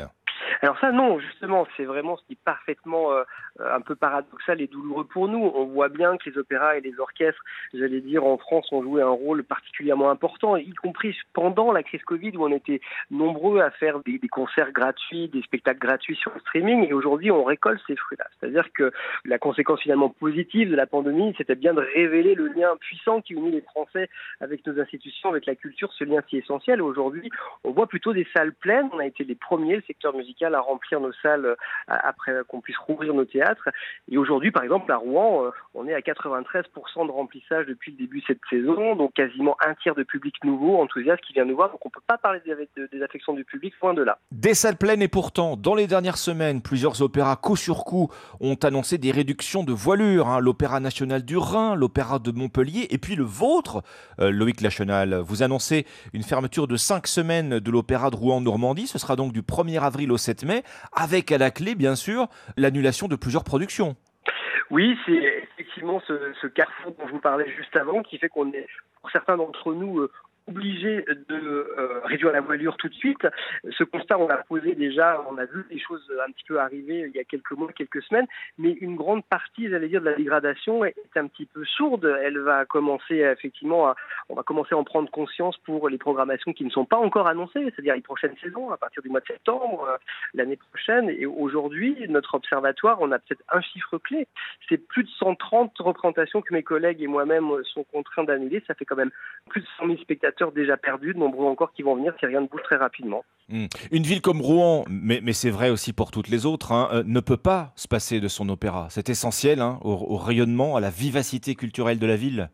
Alors 0.61 0.77
ça, 0.79 0.91
non, 0.91 1.19
justement, 1.19 1.67
c'est 1.77 1.85
vraiment 1.85 2.17
ce 2.17 2.23
qui 2.25 2.33
est 2.33 2.43
parfaitement 2.43 3.13
euh, 3.13 3.23
un 3.59 3.81
peu 3.81 3.95
paradoxal 3.95 4.61
et 4.61 4.67
douloureux 4.67 5.05
pour 5.05 5.27
nous. 5.27 5.39
On 5.55 5.65
voit 5.65 5.89
bien 5.89 6.17
que 6.17 6.29
les 6.29 6.37
opéras 6.37 6.77
et 6.77 6.81
les 6.81 6.99
orchestres, 6.99 7.41
j'allais 7.73 8.01
dire, 8.01 8.25
en 8.25 8.37
France, 8.37 8.71
ont 8.71 8.83
joué 8.83 9.01
un 9.01 9.09
rôle 9.09 9.43
particulièrement 9.43 10.09
important, 10.09 10.57
y 10.57 10.73
compris 10.73 11.15
pendant 11.33 11.71
la 11.71 11.83
crise 11.83 12.03
Covid, 12.03 12.35
où 12.35 12.45
on 12.45 12.51
était 12.51 12.81
nombreux 13.09 13.61
à 13.61 13.71
faire 13.71 13.99
des, 13.99 14.19
des 14.19 14.27
concerts 14.27 14.71
gratuits, 14.71 15.29
des 15.29 15.41
spectacles 15.43 15.79
gratuits 15.79 16.15
sur 16.15 16.33
le 16.33 16.39
streaming, 16.41 16.87
et 16.87 16.93
aujourd'hui, 16.93 17.31
on 17.31 17.43
récolte 17.43 17.81
ces 17.87 17.95
fruits-là. 17.95 18.25
C'est-à-dire 18.39 18.71
que 18.73 18.91
la 19.25 19.39
conséquence 19.39 19.81
finalement 19.81 20.09
positive 20.09 20.69
de 20.69 20.75
la 20.75 20.87
pandémie, 20.87 21.33
c'était 21.37 21.55
bien 21.55 21.73
de 21.73 21.81
révéler 21.81 22.35
le 22.35 22.47
lien 22.47 22.75
puissant 22.79 23.21
qui 23.21 23.33
unit 23.33 23.51
les 23.51 23.61
Français 23.61 24.09
avec 24.41 24.65
nos 24.65 24.79
institutions, 24.79 25.29
avec 25.29 25.45
la 25.45 25.55
culture, 25.55 25.91
ce 25.93 26.03
lien 26.03 26.21
si 26.29 26.37
essentiel. 26.37 26.81
Aujourd'hui, 26.81 27.29
on 27.63 27.71
voit 27.71 27.87
plutôt 27.87 28.13
des 28.13 28.27
salles 28.33 28.53
pleines. 28.53 28.89
On 28.93 28.99
a 28.99 29.05
été 29.05 29.23
les 29.23 29.35
premiers, 29.35 29.77
le 29.77 29.83
secteur 29.83 30.15
musical, 30.15 30.48
à 30.55 30.61
remplir 30.61 30.99
nos 30.99 31.13
salles 31.21 31.45
euh, 31.45 31.55
après 31.87 32.33
qu'on 32.47 32.61
puisse 32.61 32.77
rouvrir 32.77 33.13
nos 33.13 33.25
théâtres. 33.25 33.69
Et 34.11 34.17
aujourd'hui, 34.17 34.51
par 34.51 34.63
exemple, 34.63 34.91
à 34.91 34.97
Rouen, 34.97 35.45
euh, 35.45 35.51
on 35.73 35.87
est 35.87 35.93
à 35.93 35.99
93% 35.99 37.05
de 37.05 37.11
remplissage 37.11 37.65
depuis 37.65 37.91
le 37.91 37.97
début 37.97 38.19
de 38.21 38.25
cette 38.27 38.41
saison, 38.49 38.95
donc 38.95 39.13
quasiment 39.13 39.57
un 39.65 39.73
tiers 39.75 39.95
de 39.95 40.03
public 40.03 40.35
nouveau, 40.43 40.81
enthousiaste, 40.81 41.21
qui 41.23 41.33
vient 41.33 41.45
nous 41.45 41.55
voir. 41.55 41.71
Donc 41.71 41.85
on 41.85 41.89
ne 41.89 41.93
peut 41.93 42.05
pas 42.05 42.17
parler 42.17 42.39
des 42.45 43.03
affections 43.03 43.33
du 43.33 43.43
public, 43.43 43.73
loin 43.81 43.93
de 43.93 44.03
là. 44.03 44.19
Des 44.31 44.53
salles 44.53 44.77
pleines 44.77 45.01
et 45.01 45.07
pourtant, 45.07 45.57
dans 45.57 45.75
les 45.75 45.87
dernières 45.87 46.17
semaines, 46.17 46.61
plusieurs 46.61 47.01
opéras 47.01 47.35
coup 47.35 47.55
sur 47.55 47.83
coup 47.83 48.09
ont 48.39 48.57
annoncé 48.63 48.97
des 48.97 49.11
réductions 49.11 49.63
de 49.63 49.73
voilure. 49.73 50.27
Hein. 50.27 50.39
L'Opéra 50.39 50.79
national 50.79 51.23
du 51.23 51.37
Rhin, 51.37 51.75
l'Opéra 51.75 52.19
de 52.19 52.31
Montpellier 52.31 52.87
et 52.89 52.97
puis 52.97 53.15
le 53.15 53.23
vôtre, 53.23 53.83
euh, 54.19 54.31
Loïc 54.31 54.61
Lachenal. 54.61 55.15
Vous 55.15 55.43
annoncez 55.43 55.85
une 56.13 56.23
fermeture 56.23 56.67
de 56.67 56.77
5 56.77 57.07
semaines 57.07 57.59
de 57.59 57.71
l'Opéra 57.71 58.09
de 58.09 58.15
Rouen-Normandie. 58.15 58.87
Ce 58.87 58.97
sera 58.97 59.15
donc 59.15 59.33
du 59.33 59.41
1er 59.41 59.79
avril 59.79 60.11
au 60.11 60.17
7 60.17 60.38
mai, 60.43 60.63
avec 60.93 61.31
à 61.31 61.37
la 61.37 61.51
clé, 61.51 61.75
bien 61.75 61.95
sûr, 61.95 62.27
l'annulation 62.57 63.07
de 63.07 63.15
plusieurs 63.15 63.43
productions. 63.43 63.95
Oui, 64.71 64.97
c'est 65.05 65.47
effectivement 65.59 66.01
ce, 66.07 66.33
ce, 66.41 66.47
carrefour 66.47 66.93
dont 66.99 67.07
je 67.07 67.13
vous 67.13 67.19
parlais 67.19 67.49
juste 67.57 67.75
avant 67.75 68.03
qui 68.03 68.19
fait 68.19 68.29
qu'on 68.29 68.51
est, 68.51 68.67
pour 69.01 69.09
certains 69.09 69.35
d'entre 69.35 69.73
nous, 69.73 69.99
euh, 69.99 70.11
obligé 70.49 71.05
de 71.29 71.35
euh, 71.77 72.01
réduire 72.03 72.31
la 72.31 72.41
voilure 72.41 72.77
tout 72.77 72.89
de 72.89 72.93
suite. 72.93 73.25
Ce 73.77 73.83
constat, 73.83 74.17
on 74.17 74.27
l'a 74.27 74.37
posé 74.37 74.75
déjà, 74.75 75.23
on 75.29 75.37
a 75.37 75.45
vu 75.45 75.65
les 75.69 75.79
choses 75.79 76.11
un 76.27 76.31
petit 76.31 76.45
peu 76.47 76.59
arriver 76.59 77.05
il 77.07 77.15
y 77.15 77.19
a 77.19 77.23
quelques 77.23 77.51
mois, 77.51 77.71
quelques 77.73 78.01
semaines, 78.03 78.27
mais 78.57 78.71
une 78.71 78.95
grande 78.95 79.23
partie, 79.25 79.69
j'allais 79.69 79.87
dire, 79.87 80.01
de 80.01 80.09
la 80.09 80.15
dégradation 80.15 80.83
est 80.85 80.95
un 81.15 81.27
petit 81.27 81.45
peu 81.45 81.63
sourde. 81.65 82.05
Elle 82.23 82.39
va 82.39 82.65
commencer 82.65 83.15
effectivement, 83.15 83.93
on 84.29 84.35
va 84.35 84.43
commencer 84.43 84.73
à 84.73 84.77
en 84.77 84.83
prendre 84.83 85.09
conscience 85.09 85.57
pour 85.57 85.89
les 85.89 85.97
programmations 85.97 86.53
qui 86.53 86.65
ne 86.65 86.69
sont 86.69 86.85
pas 86.85 86.97
encore 86.97 87.27
annoncées, 87.27 87.63
c'est-à-dire 87.63 87.95
les 87.95 88.01
prochaines 88.01 88.35
saisons, 88.41 88.71
à 88.71 88.77
partir 88.77 89.03
du 89.03 89.09
mois 89.09 89.19
de 89.19 89.27
septembre, 89.27 89.87
euh, 89.89 89.97
l'année 90.33 90.57
prochaine. 90.57 91.09
Et 91.09 91.25
aujourd'hui, 91.25 92.05
notre 92.09 92.35
observatoire, 92.35 92.97
on 93.01 93.11
a 93.11 93.19
peut-être 93.19 93.43
un 93.49 93.61
chiffre 93.61 93.97
clé. 93.97 94.27
C'est 94.67 94.77
plus 94.77 95.03
de 95.03 95.09
130 95.09 95.77
représentations 95.79 96.41
que 96.41 96.53
mes 96.53 96.63
collègues 96.63 97.01
et 97.01 97.07
moi-même 97.07 97.49
sont 97.65 97.83
contraints 97.83 98.23
d'annuler. 98.23 98.63
Ça 98.67 98.73
fait 98.73 98.85
quand 98.85 98.95
même 98.95 99.11
plus 99.49 99.61
de 99.61 99.67
100 99.77 99.87
000 99.87 99.97
spectateurs 99.99 100.38
déjà 100.53 100.77
perdus, 100.77 101.13
de 101.13 101.19
nombreux 101.19 101.47
encore 101.47 101.71
qui 101.73 101.83
vont 101.83 101.95
venir 101.95 102.13
si 102.19 102.25
rien 102.25 102.41
ne 102.41 102.47
bouge 102.47 102.63
très 102.63 102.77
rapidement. 102.77 103.23
Hmm. 103.49 103.65
Une 103.91 104.03
ville 104.03 104.21
comme 104.21 104.41
Rouen, 104.41 104.85
mais, 104.89 105.33
c'est 105.33 105.49
vrai 105.49 105.69
aussi 105.69 105.93
pour 105.93 106.11
toutes 106.11 106.29
les 106.29 106.45
autres, 106.45 106.71
hein, 106.71 106.89
euh, 106.91 107.03
ne 107.05 107.19
peut 107.19 107.37
pas 107.37 107.71
se 107.75 107.87
passer 107.87 108.19
de 108.19 108.27
son 108.27 108.49
opéra. 108.49 108.87
C'est 108.89 109.09
essentiel 109.09 109.61
hein, 109.61 109.79
au 109.83 110.17
rayonnement, 110.17 110.75
à 110.75 110.79
la 110.79 110.89
vivacité 110.89 111.55
culturelle 111.55 111.99
de 111.99 112.07
la 112.07 112.15
ville. 112.15 112.49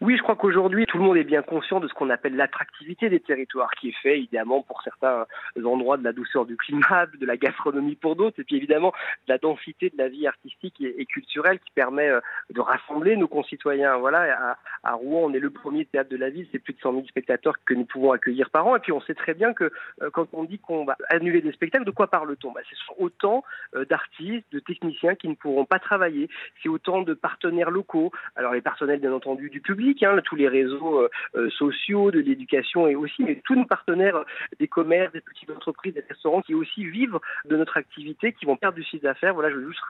Oui, 0.00 0.16
je 0.16 0.22
crois 0.22 0.36
qu'aujourd'hui, 0.36 0.86
tout 0.86 0.98
le 0.98 1.04
monde 1.04 1.16
est 1.16 1.24
bien 1.24 1.42
conscient 1.42 1.80
de 1.80 1.88
ce 1.88 1.94
qu'on 1.94 2.10
appelle 2.10 2.34
l'attractivité 2.36 3.08
des 3.08 3.20
territoires, 3.20 3.70
qui 3.72 3.90
est 3.90 3.96
fait 4.02 4.18
évidemment 4.18 4.62
pour 4.62 4.82
certains 4.82 5.26
endroits 5.64 5.96
de 5.96 6.04
la 6.04 6.12
douceur 6.12 6.46
du 6.46 6.56
climat, 6.56 7.06
de 7.20 7.26
la 7.26 7.36
gastronomie 7.36 7.94
pour 7.94 8.16
d'autres, 8.16 8.40
et 8.40 8.44
puis 8.44 8.56
évidemment 8.56 8.92
de 9.26 9.32
la 9.32 9.38
densité 9.38 9.90
de 9.90 9.98
la 9.98 10.08
vie 10.08 10.26
artistique 10.26 10.80
et, 10.80 11.04
culturelle 11.06 11.58
qui 11.58 11.70
permet 11.74 12.08
euh, 12.08 12.20
de 12.50 12.60
rassembler 12.60 13.16
nos 13.16 13.28
concitoyens. 13.28 13.96
Voilà, 13.98 14.56
à, 14.82 14.92
Rouen, 14.94 15.30
on 15.30 15.32
est 15.32 15.38
le 15.38 15.50
premier 15.50 15.84
théâtre 15.84 16.10
de 16.10 16.16
la 16.16 16.30
ville, 16.30 16.46
c'est 16.50 16.58
plus 16.58 16.72
de 16.72 16.80
100 16.80 16.92
000 16.92 17.06
spectateurs 17.06 17.54
que 17.64 17.74
nous 17.74 17.84
pouvons 17.84 18.12
accueillir 18.12 18.50
par 18.50 18.66
an, 18.66 18.76
et 18.76 18.80
puis 18.80 18.92
on 18.92 19.00
sait 19.00 19.14
très 19.14 19.34
bien 19.34 19.52
que 19.52 19.70
euh, 20.02 20.10
quand 20.10 20.26
on 20.32 20.44
dit 20.44 20.58
qu'on 20.58 20.84
va 20.84 20.96
annuler 21.08 21.40
des 21.40 21.52
spectacles, 21.52 21.84
de 21.84 21.90
quoi 21.90 22.08
parle-t-on? 22.08 22.52
Bah, 22.52 22.60
C'est 22.68 22.76
autant 22.98 23.44
euh, 23.74 23.84
d'artistes, 23.84 24.46
de 24.52 24.58
techniciens 24.58 25.14
qui 25.14 25.28
ne 25.28 25.34
pourront 25.34 25.64
pas 25.64 25.78
travailler, 25.78 26.28
c'est 26.62 26.68
autant 26.68 27.02
de 27.02 27.14
partenaires 27.14 27.70
locaux, 27.70 28.10
alors 28.36 28.52
les 28.52 28.60
personnels 28.60 29.00
bien 29.00 29.12
entendu 29.12 29.50
du 29.50 29.60
public, 29.60 29.83
Hein, 30.02 30.20
tous 30.24 30.36
les 30.36 30.48
réseaux 30.48 31.00
euh, 31.00 31.08
euh, 31.36 31.50
sociaux, 31.50 32.10
de 32.10 32.18
l'éducation 32.18 32.86
et 32.86 32.94
aussi 32.94 33.22
mais 33.22 33.40
tous 33.44 33.54
nos 33.54 33.66
partenaires 33.66 34.16
euh, 34.16 34.24
des 34.58 34.68
commerces, 34.68 35.12
des 35.12 35.20
petites 35.20 35.50
entreprises, 35.50 35.94
des 35.94 36.04
restaurants 36.08 36.42
qui 36.42 36.54
aussi 36.54 36.84
vivent 36.84 37.18
de 37.44 37.56
notre 37.56 37.76
activité, 37.76 38.32
qui 38.32 38.46
vont 38.46 38.56
perdre 38.56 38.76
du 38.76 38.84
chiffre 38.84 39.02
d'affaires. 39.02 39.34
Voilà, 39.34 39.50
je 39.50 39.56
veux 39.56 39.68
juste 39.68 39.82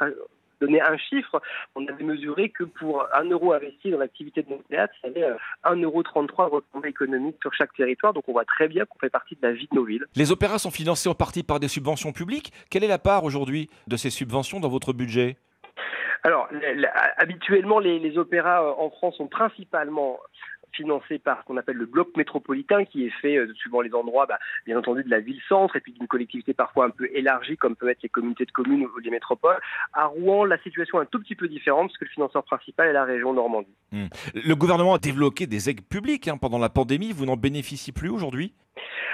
donner 0.60 0.80
un 0.80 0.96
chiffre. 0.96 1.40
On 1.74 1.86
avait 1.86 2.04
mesuré 2.04 2.50
que 2.50 2.64
pour 2.64 3.06
un 3.14 3.24
euro 3.24 3.52
investi 3.52 3.90
dans 3.90 3.98
l'activité 3.98 4.42
de 4.42 4.48
mon 4.48 4.58
théâtre, 4.68 4.94
ça 5.02 5.08
avait 5.08 5.26
1,33 5.64 6.44
euro 6.44 6.62
économiques 6.84 7.36
sur 7.42 7.52
chaque 7.54 7.74
territoire. 7.74 8.12
Donc 8.12 8.24
on 8.28 8.32
voit 8.32 8.44
très 8.44 8.68
bien 8.68 8.84
qu'on 8.84 8.98
fait 8.98 9.10
partie 9.10 9.34
de 9.34 9.40
la 9.42 9.52
vie 9.52 9.68
de 9.70 9.76
nos 9.76 9.84
villes. 9.84 10.06
Les 10.14 10.32
opéras 10.32 10.58
sont 10.58 10.70
financés 10.70 11.08
en 11.08 11.14
partie 11.14 11.42
par 11.42 11.60
des 11.60 11.68
subventions 11.68 12.12
publiques. 12.12 12.52
Quelle 12.70 12.84
est 12.84 12.88
la 12.88 12.98
part 12.98 13.24
aujourd'hui 13.24 13.68
de 13.88 13.96
ces 13.96 14.10
subventions 14.10 14.60
dans 14.60 14.68
votre 14.68 14.92
budget? 14.92 15.36
Alors, 16.24 16.48
habituellement, 17.18 17.78
les, 17.78 18.16
opéras 18.16 18.64
euh, 18.64 18.72
en 18.78 18.88
France 18.90 19.16
sont 19.16 19.26
principalement 19.26 20.18
financé 20.72 21.18
par 21.18 21.40
ce 21.40 21.44
qu'on 21.44 21.58
appelle 21.58 21.76
le 21.76 21.86
bloc 21.86 22.16
métropolitain, 22.16 22.84
qui 22.84 23.06
est 23.06 23.12
fait 23.20 23.36
euh, 23.36 23.52
suivant 23.54 23.82
les 23.82 23.94
endroits, 23.94 24.26
bah, 24.26 24.38
bien 24.66 24.76
entendu, 24.78 25.04
de 25.04 25.10
la 25.10 25.20
ville-centre 25.20 25.76
et 25.76 25.80
puis 25.80 25.92
d'une 25.92 26.08
collectivité 26.08 26.54
parfois 26.54 26.86
un 26.86 26.90
peu 26.90 27.08
élargie, 27.12 27.56
comme 27.56 27.76
peuvent 27.76 27.90
être 27.90 28.02
les 28.02 28.08
communautés 28.08 28.46
de 28.46 28.50
communes 28.50 28.86
ou 28.86 28.98
les 28.98 29.10
métropoles. 29.10 29.60
À 29.92 30.06
Rouen, 30.06 30.44
la 30.44 30.58
situation 30.58 30.98
est 30.98 31.02
un 31.02 31.06
tout 31.06 31.20
petit 31.20 31.34
peu 31.34 31.46
différente, 31.46 31.88
parce 31.88 31.98
que 31.98 32.06
le 32.06 32.10
financeur 32.10 32.42
principal 32.42 32.88
est 32.88 32.92
la 32.92 33.04
région 33.04 33.34
Normandie. 33.34 33.76
Hmm. 33.92 34.06
Le 34.34 34.54
gouvernement 34.54 34.94
a 34.94 34.98
développé 34.98 35.46
des 35.46 35.68
aides 35.68 35.86
publiques 35.86 36.26
hein, 36.26 36.38
pendant 36.38 36.58
la 36.58 36.70
pandémie. 36.70 37.12
Vous 37.12 37.26
n'en 37.26 37.36
bénéficiez 37.36 37.92
plus 37.92 38.08
aujourd'hui? 38.08 38.54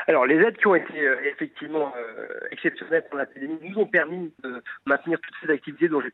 Alors, 0.06 0.26
les 0.26 0.36
aides 0.36 0.56
qui 0.56 0.66
ont 0.66 0.74
été 0.74 0.98
euh, 0.98 1.16
effectivement 1.24 1.92
euh, 1.96 2.26
exceptionnelles 2.50 3.04
la 3.12 3.26
pandémie 3.26 3.58
nous 3.62 3.78
ont 3.78 3.86
permis 3.86 4.32
de 4.42 4.62
maintenir 4.86 5.18
toutes 5.20 5.34
ces 5.42 5.52
activités 5.52 5.88
dont 5.88 6.00
j'ai 6.00 6.10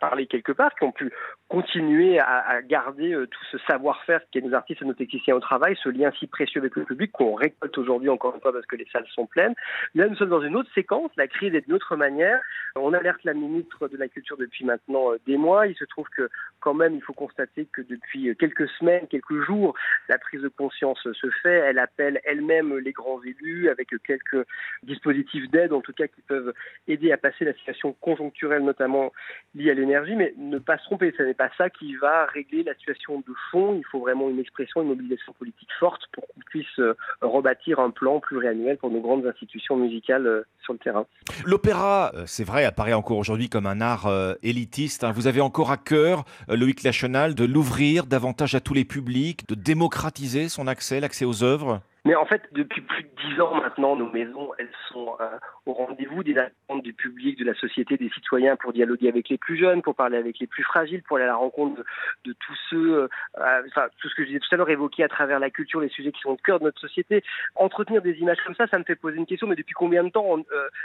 parlé 0.00 0.26
quelque 0.26 0.52
part, 0.52 0.74
qui 0.74 0.84
ont 0.84 0.92
pu 0.92 1.12
continuer 1.48 2.18
à, 2.18 2.62
garder 2.62 3.12
euh, 3.12 3.26
tout 3.26 3.44
ce 3.52 3.58
savoir-faire 3.58 4.20
qui 4.30 4.38
est 4.38 4.40
nos 4.40 4.54
artistes 4.54 4.82
et 4.82 4.84
nos 4.84 4.94
techniciens 4.94 5.36
au 5.36 5.40
travail, 5.40 5.76
ce 5.82 5.88
lien 5.88 6.10
si 6.18 6.26
précieux 6.26 6.60
avec 6.60 6.74
le 6.76 6.84
public 6.84 7.12
qu'on 7.12 7.34
récolte 7.34 7.76
aujourd'hui 7.78 8.08
encore 8.08 8.34
une 8.34 8.40
fois 8.40 8.52
parce 8.52 8.66
que 8.66 8.76
les 8.76 8.86
salles 8.92 9.06
sont 9.14 9.26
pleines. 9.26 9.54
Là, 9.94 10.08
nous 10.08 10.16
sommes 10.16 10.30
dans 10.30 10.42
une 10.42 10.56
autre 10.56 10.70
séquence, 10.74 11.10
la 11.16 11.28
crise 11.28 11.54
est 11.54 11.62
d'une 11.62 11.74
autre 11.74 11.96
manière. 11.96 12.40
On 12.76 12.92
alerte 12.92 13.22
la 13.24 13.34
ministre 13.34 13.88
de 13.88 13.96
la 13.96 14.08
Culture 14.08 14.36
depuis 14.36 14.64
maintenant 14.64 15.10
des 15.26 15.36
mois. 15.36 15.66
Il 15.66 15.76
se 15.76 15.84
trouve 15.84 16.06
que 16.16 16.28
quand 16.60 16.74
même, 16.74 16.94
il 16.94 17.02
faut 17.02 17.12
constater 17.12 17.68
que 17.72 17.82
depuis 17.82 18.34
quelques 18.36 18.68
semaines, 18.78 19.06
quelques 19.08 19.42
jours, 19.42 19.74
la 20.08 20.18
prise 20.18 20.40
de 20.40 20.48
conscience 20.48 20.98
se 21.02 21.30
fait. 21.42 21.58
Elle 21.66 21.78
appelle 21.78 22.20
elle-même 22.24 22.63
les 22.72 22.92
grands 22.92 23.22
élus 23.22 23.68
avec 23.68 23.88
quelques 24.06 24.46
dispositifs 24.82 25.50
d'aide, 25.50 25.72
en 25.72 25.80
tout 25.80 25.92
cas, 25.92 26.06
qui 26.06 26.20
peuvent 26.22 26.52
aider 26.88 27.12
à 27.12 27.16
passer 27.16 27.44
la 27.44 27.54
situation 27.54 27.94
conjoncturelle, 28.00 28.64
notamment 28.64 29.12
liée 29.54 29.70
à 29.70 29.74
l'énergie. 29.74 30.16
Mais 30.16 30.34
ne 30.38 30.58
pas 30.58 30.78
se 30.78 30.84
tromper, 30.84 31.12
ce 31.16 31.22
n'est 31.22 31.34
pas 31.34 31.50
ça 31.56 31.70
qui 31.70 31.96
va 31.96 32.26
régler 32.26 32.62
la 32.62 32.74
situation 32.74 33.20
de 33.20 33.34
fond. 33.50 33.74
Il 33.76 33.84
faut 33.86 34.00
vraiment 34.00 34.28
une 34.30 34.38
expression, 34.38 34.82
une 34.82 34.88
mobilisation 34.88 35.32
politique 35.32 35.70
forte 35.78 36.02
pour 36.12 36.26
qu'on 36.26 36.40
puisse 36.46 36.78
euh, 36.78 36.96
rebâtir 37.20 37.80
un 37.80 37.90
plan 37.90 38.20
pluriannuel 38.20 38.76
pour 38.78 38.90
nos 38.90 39.00
grandes 39.00 39.26
institutions 39.26 39.76
musicales 39.76 40.26
euh, 40.26 40.42
sur 40.62 40.72
le 40.72 40.78
terrain. 40.78 41.06
L'opéra, 41.44 42.12
euh, 42.14 42.24
c'est 42.26 42.44
vrai, 42.44 42.64
apparaît 42.64 42.92
encore 42.92 43.18
aujourd'hui 43.18 43.48
comme 43.48 43.66
un 43.66 43.80
art 43.80 44.08
élitiste. 44.42 45.04
Hein. 45.04 45.12
Vous 45.12 45.26
avez 45.26 45.40
encore 45.40 45.70
à 45.70 45.76
cœur, 45.76 46.24
Loïc 46.48 46.82
Lachenal, 46.82 47.34
de 47.34 47.44
l'ouvrir 47.44 48.06
davantage 48.06 48.54
à 48.54 48.60
tous 48.60 48.74
les 48.74 48.84
publics, 48.84 49.48
de 49.48 49.54
démocratiser 49.54 50.48
son 50.48 50.66
accès, 50.66 51.00
l'accès 51.00 51.24
aux 51.24 51.42
œuvres? 51.42 51.80
Mais 52.06 52.14
en 52.14 52.26
fait, 52.26 52.42
depuis 52.52 52.82
plus 52.82 53.02
de 53.02 53.08
dix 53.16 53.40
ans 53.40 53.54
maintenant, 53.54 53.96
nos 53.96 54.10
maisons, 54.10 54.50
elles 54.58 54.68
sont 54.90 55.16
euh, 55.20 55.38
au 55.64 55.72
rendez-vous 55.72 56.22
des 56.22 56.36
attentes 56.36 56.82
du 56.82 56.92
public, 56.92 57.38
de 57.38 57.46
la 57.46 57.54
société, 57.54 57.96
des 57.96 58.10
citoyens 58.10 58.56
pour 58.56 58.74
dialoguer 58.74 59.08
avec 59.08 59.30
les 59.30 59.38
plus 59.38 59.56
jeunes, 59.56 59.80
pour 59.80 59.94
parler 59.94 60.18
avec 60.18 60.38
les 60.38 60.46
plus 60.46 60.62
fragiles, 60.62 61.02
pour 61.02 61.16
aller 61.16 61.24
à 61.24 61.28
la 61.28 61.36
rencontre 61.36 61.82
de, 62.26 62.32
tous 62.34 62.58
ceux, 62.68 62.94
euh, 62.94 63.08
euh, 63.38 63.62
enfin, 63.68 63.86
tout 63.98 64.10
ce 64.10 64.14
que 64.16 64.22
je 64.22 64.28
disais 64.28 64.40
tout 64.40 64.54
à 64.54 64.58
l'heure, 64.58 64.68
évoqué 64.68 65.02
à 65.02 65.08
travers 65.08 65.40
la 65.40 65.48
culture, 65.48 65.80
les 65.80 65.88
sujets 65.88 66.12
qui 66.12 66.20
sont 66.20 66.32
au 66.32 66.36
cœur 66.36 66.58
de 66.58 66.64
notre 66.64 66.78
société. 66.78 67.24
Entretenir 67.54 68.02
des 68.02 68.18
images 68.18 68.36
comme 68.44 68.54
ça, 68.54 68.66
ça 68.66 68.78
me 68.78 68.84
fait 68.84 68.96
poser 68.96 69.16
une 69.16 69.26
question, 69.26 69.46
mais 69.46 69.56
depuis 69.56 69.74
combien 69.74 70.04
de 70.04 70.10
temps, 70.10 70.36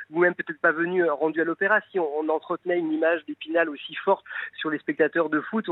vous-même 0.10 0.36
peut-être 0.36 0.62
pas 0.62 0.72
venu, 0.72 1.04
rendu 1.04 1.42
à 1.42 1.44
l'opéra, 1.44 1.82
si 1.92 2.00
on, 2.00 2.30
entretenait 2.30 2.78
une 2.78 2.94
image 2.94 3.26
d'épinal 3.26 3.70
aussi 3.70 3.96
forte 3.96 4.24
sur 4.56 4.70
les 4.70 4.78
spectateurs 4.78 5.30
de 5.30 5.42
foot, 5.42 5.66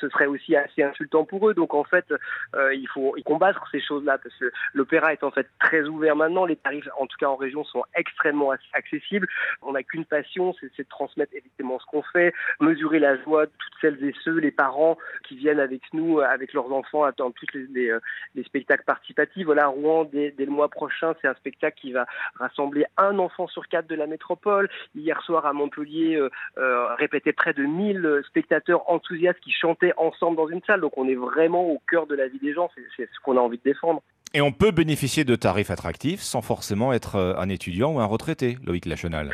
ce 0.00 0.08
serait 0.08 0.26
aussi 0.26 0.54
assez 0.56 0.82
insultant 0.82 1.24
pour 1.24 1.48
eux. 1.48 1.54
Donc 1.54 1.74
en 1.74 1.84
fait, 1.84 2.06
il 2.54 2.86
faut 2.88 3.16
y 3.16 3.22
combattre 3.22 3.66
ces 3.70 3.80
choses-là, 3.80 4.18
parce 4.18 4.34
que 4.36 4.50
l'opéra 4.72 4.93
l'opéra 4.94 5.12
est 5.12 5.24
en 5.24 5.30
fait 5.32 5.48
très 5.58 5.82
ouvert 5.82 6.14
maintenant. 6.14 6.44
Les 6.44 6.54
tarifs, 6.54 6.88
en 7.00 7.06
tout 7.06 7.16
cas 7.18 7.26
en 7.26 7.34
région, 7.34 7.64
sont 7.64 7.82
extrêmement 7.96 8.52
accessibles. 8.72 9.26
On 9.62 9.72
n'a 9.72 9.82
qu'une 9.82 10.04
passion, 10.04 10.54
c'est 10.60 10.70
de 10.78 10.88
transmettre 10.88 11.32
évidemment 11.34 11.80
ce 11.80 11.86
qu'on 11.86 12.02
fait, 12.02 12.32
mesurer 12.60 13.00
la 13.00 13.20
joie 13.22 13.46
de 13.46 13.52
toutes 13.58 13.72
celles 13.80 14.04
et 14.04 14.14
ceux, 14.22 14.38
les 14.38 14.52
parents 14.52 14.96
qui 15.26 15.36
viennent 15.36 15.58
avec 15.58 15.82
nous, 15.92 16.20
avec 16.20 16.52
leurs 16.52 16.72
enfants, 16.72 17.08
dans 17.16 17.32
tous 17.32 17.46
les, 17.54 17.90
les, 18.36 18.44
spectacles 18.44 18.84
participatifs. 18.84 19.44
Voilà, 19.44 19.66
Rouen, 19.66 20.04
dès, 20.04 20.30
dès 20.30 20.44
le 20.44 20.52
mois 20.52 20.68
prochain, 20.68 21.14
c'est 21.20 21.28
un 21.28 21.34
spectacle 21.34 21.80
qui 21.80 21.92
va 21.92 22.06
rassembler 22.36 22.84
un 22.96 23.18
enfant 23.18 23.48
sur 23.48 23.66
quatre 23.66 23.88
de 23.88 23.96
la 23.96 24.06
métropole. 24.06 24.68
Hier 24.94 25.20
soir 25.22 25.44
à 25.44 25.52
Montpellier, 25.52 26.16
euh, 26.16 26.30
euh, 26.58 26.94
répétait 26.94 27.32
près 27.32 27.52
de 27.52 27.64
1000 27.64 28.22
spectateurs 28.28 28.88
enthousiastes 28.88 29.40
qui 29.40 29.50
chantaient 29.50 29.92
ensemble 29.96 30.36
dans 30.36 30.48
une 30.48 30.62
salle. 30.62 30.80
Donc 30.80 30.96
on 30.96 31.08
est 31.08 31.16
vraiment 31.16 31.68
au 31.68 31.80
cœur 31.88 32.06
de 32.06 32.14
la 32.14 32.28
vie 32.28 32.38
des 32.38 32.52
gens. 32.52 32.70
C'est 32.96 33.06
ce 33.12 33.20
qu'on 33.24 33.36
a 33.36 33.40
envie 33.40 33.58
de 33.58 33.64
défendre. 33.64 34.02
Et 34.36 34.40
on 34.40 34.50
peut 34.50 34.72
bénéficier 34.72 35.22
de 35.24 35.36
tarifs 35.36 35.70
attractifs 35.70 36.20
sans 36.20 36.42
forcément 36.42 36.92
être 36.92 37.14
euh, 37.14 37.36
un 37.38 37.48
étudiant 37.48 37.92
ou 37.92 38.00
un 38.00 38.04
retraité, 38.04 38.58
Loïc 38.66 38.84
Lachenal. 38.84 39.32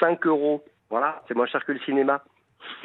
5 0.00 0.26
euros. 0.26 0.64
Voilà, 0.90 1.22
c'est 1.28 1.34
moins 1.34 1.46
cher 1.46 1.64
que 1.64 1.70
le 1.70 1.78
cinéma. 1.80 2.24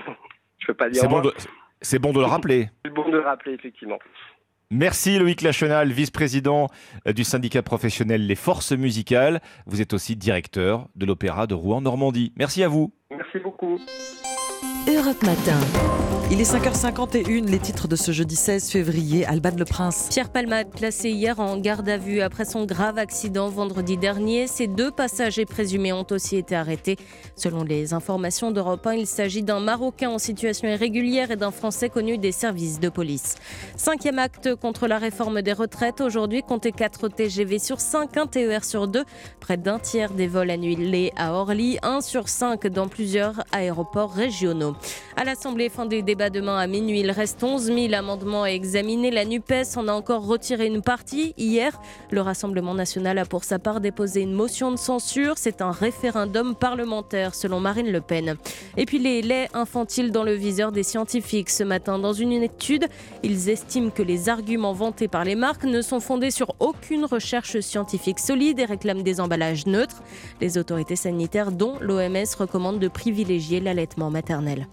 Je 0.59 0.67
peux 0.67 0.75
pas 0.75 0.89
dire. 0.89 1.01
C'est 1.01 1.07
bon, 1.07 1.21
de... 1.21 1.33
c'est 1.81 1.97
bon 1.97 2.13
de 2.13 2.19
le 2.19 2.25
rappeler. 2.25 2.69
C'est 2.85 2.93
bon 2.93 3.09
de 3.09 3.17
le 3.17 3.21
rappeler, 3.21 3.53
effectivement. 3.53 3.97
Merci 4.69 5.17
Loïc 5.17 5.41
Lachenal, 5.41 5.91
vice-président 5.91 6.69
euh, 7.07 7.13
du 7.13 7.23
syndicat 7.23 7.63
professionnel 7.63 8.27
Les 8.27 8.35
Forces 8.35 8.71
Musicales. 8.71 9.41
Vous 9.65 9.81
êtes 9.81 9.93
aussi 9.93 10.15
directeur 10.15 10.87
de 10.95 11.07
l'Opéra 11.07 11.47
de 11.47 11.55
Rouen-Normandie. 11.55 12.31
Merci 12.37 12.61
à 12.63 12.67
vous. 12.67 12.93
Merci 13.09 13.39
beaucoup. 13.39 13.79
Europe 14.87 15.23
Matin. 15.23 15.59
Il 16.31 16.41
est 16.41 16.51
5h51, 16.51 17.49
les 17.49 17.59
titres 17.59 17.87
de 17.87 17.95
ce 17.95 18.11
jeudi 18.11 18.35
16 18.35 18.71
février, 18.71 19.25
Alban 19.25 19.51
Le 19.57 19.65
Prince. 19.65 20.07
Pierre 20.09 20.29
Palmade, 20.29 20.69
placé 20.69 21.11
hier 21.11 21.39
en 21.39 21.57
garde 21.57 21.87
à 21.87 21.97
vue 21.97 22.21
après 22.21 22.45
son 22.45 22.65
grave 22.65 22.97
accident 22.97 23.47
vendredi 23.49 23.95
dernier. 23.95 24.47
Ses 24.47 24.67
deux 24.67 24.89
passagers 24.89 25.45
présumés 25.45 25.93
ont 25.93 26.05
aussi 26.09 26.35
été 26.35 26.55
arrêtés. 26.55 26.97
Selon 27.35 27.63
les 27.63 27.93
informations 27.93 28.49
d'Europe 28.51 28.85
1, 28.85 28.93
il 28.93 29.07
s'agit 29.07 29.43
d'un 29.43 29.59
Marocain 29.59 30.09
en 30.09 30.17
situation 30.17 30.67
irrégulière 30.67 31.29
et 31.29 31.35
d'un 31.35 31.51
Français 31.51 31.89
connu 31.89 32.17
des 32.17 32.31
services 32.31 32.79
de 32.79 32.89
police. 32.89 33.35
Cinquième 33.77 34.19
acte 34.19 34.55
contre 34.55 34.87
la 34.87 34.97
réforme 34.97 35.43
des 35.43 35.53
retraites. 35.53 36.01
Aujourd'hui, 36.01 36.41
comptez 36.41 36.71
4 36.71 37.07
TGV 37.07 37.59
sur 37.59 37.79
5, 37.79 38.17
1 38.17 38.27
TER 38.27 38.63
sur 38.65 38.87
2. 38.87 39.03
Près 39.39 39.57
d'un 39.57 39.77
tiers 39.77 40.11
des 40.11 40.27
vols 40.27 40.49
annulés 40.49 41.11
à 41.17 41.33
Orly, 41.33 41.77
1 41.83 42.01
sur 42.01 42.29
5 42.29 42.65
dans 42.67 42.87
plusieurs 42.87 43.43
aéroports 43.51 44.11
régionaux. 44.11 44.74
À 45.17 45.23
l'Assemblée, 45.23 45.69
fin 45.69 45.85
des 45.85 46.01
débats 46.01 46.29
demain 46.29 46.57
à 46.57 46.67
minuit. 46.67 46.99
Il 46.99 47.09
reste 47.09 47.41
11 47.41 47.63
000 47.63 47.93
amendements 47.93 48.43
à 48.43 48.47
examiner. 48.47 49.11
La 49.11 49.23
NUPES 49.23 49.77
en 49.77 49.87
a 49.87 49.93
encore 49.93 50.25
retiré 50.25 50.67
une 50.67 50.81
partie. 50.81 51.33
Hier, 51.37 51.79
le 52.11 52.19
Rassemblement 52.19 52.73
national 52.73 53.17
a 53.17 53.25
pour 53.25 53.45
sa 53.45 53.57
part 53.57 53.79
déposé 53.79 54.21
une 54.21 54.33
motion 54.33 54.71
de 54.71 54.75
censure. 54.77 55.35
C'est 55.37 55.61
un 55.61 55.71
référendum 55.71 56.53
parlementaire, 56.53 57.33
selon 57.33 57.61
Marine 57.61 57.91
Le 57.91 58.01
Pen. 58.01 58.35
Et 58.75 58.85
puis 58.85 58.99
les 58.99 59.21
laits 59.21 59.49
infantiles 59.53 60.11
dans 60.11 60.23
le 60.23 60.33
viseur 60.33 60.73
des 60.73 60.83
scientifiques. 60.83 61.49
Ce 61.49 61.63
matin, 61.63 61.97
dans 61.97 62.13
une 62.13 62.33
étude, 62.33 62.87
ils 63.23 63.49
estiment 63.49 63.91
que 63.91 64.03
les 64.03 64.27
arguments 64.27 64.73
vantés 64.73 65.07
par 65.07 65.23
les 65.23 65.35
marques 65.35 65.63
ne 65.63 65.81
sont 65.81 66.01
fondés 66.01 66.31
sur 66.31 66.55
aucune 66.59 67.05
recherche 67.05 67.59
scientifique 67.61 68.19
solide 68.19 68.59
et 68.59 68.65
réclament 68.65 69.03
des 69.03 69.21
emballages 69.21 69.65
neutres. 69.65 70.03
Les 70.41 70.57
autorités 70.57 70.97
sanitaires, 70.97 71.51
dont 71.51 71.75
l'OMS, 71.79 72.35
recommandent 72.37 72.79
de 72.79 72.87
privilégier 72.89 73.61
l'allaitement 73.61 74.09
maternel. 74.09 74.64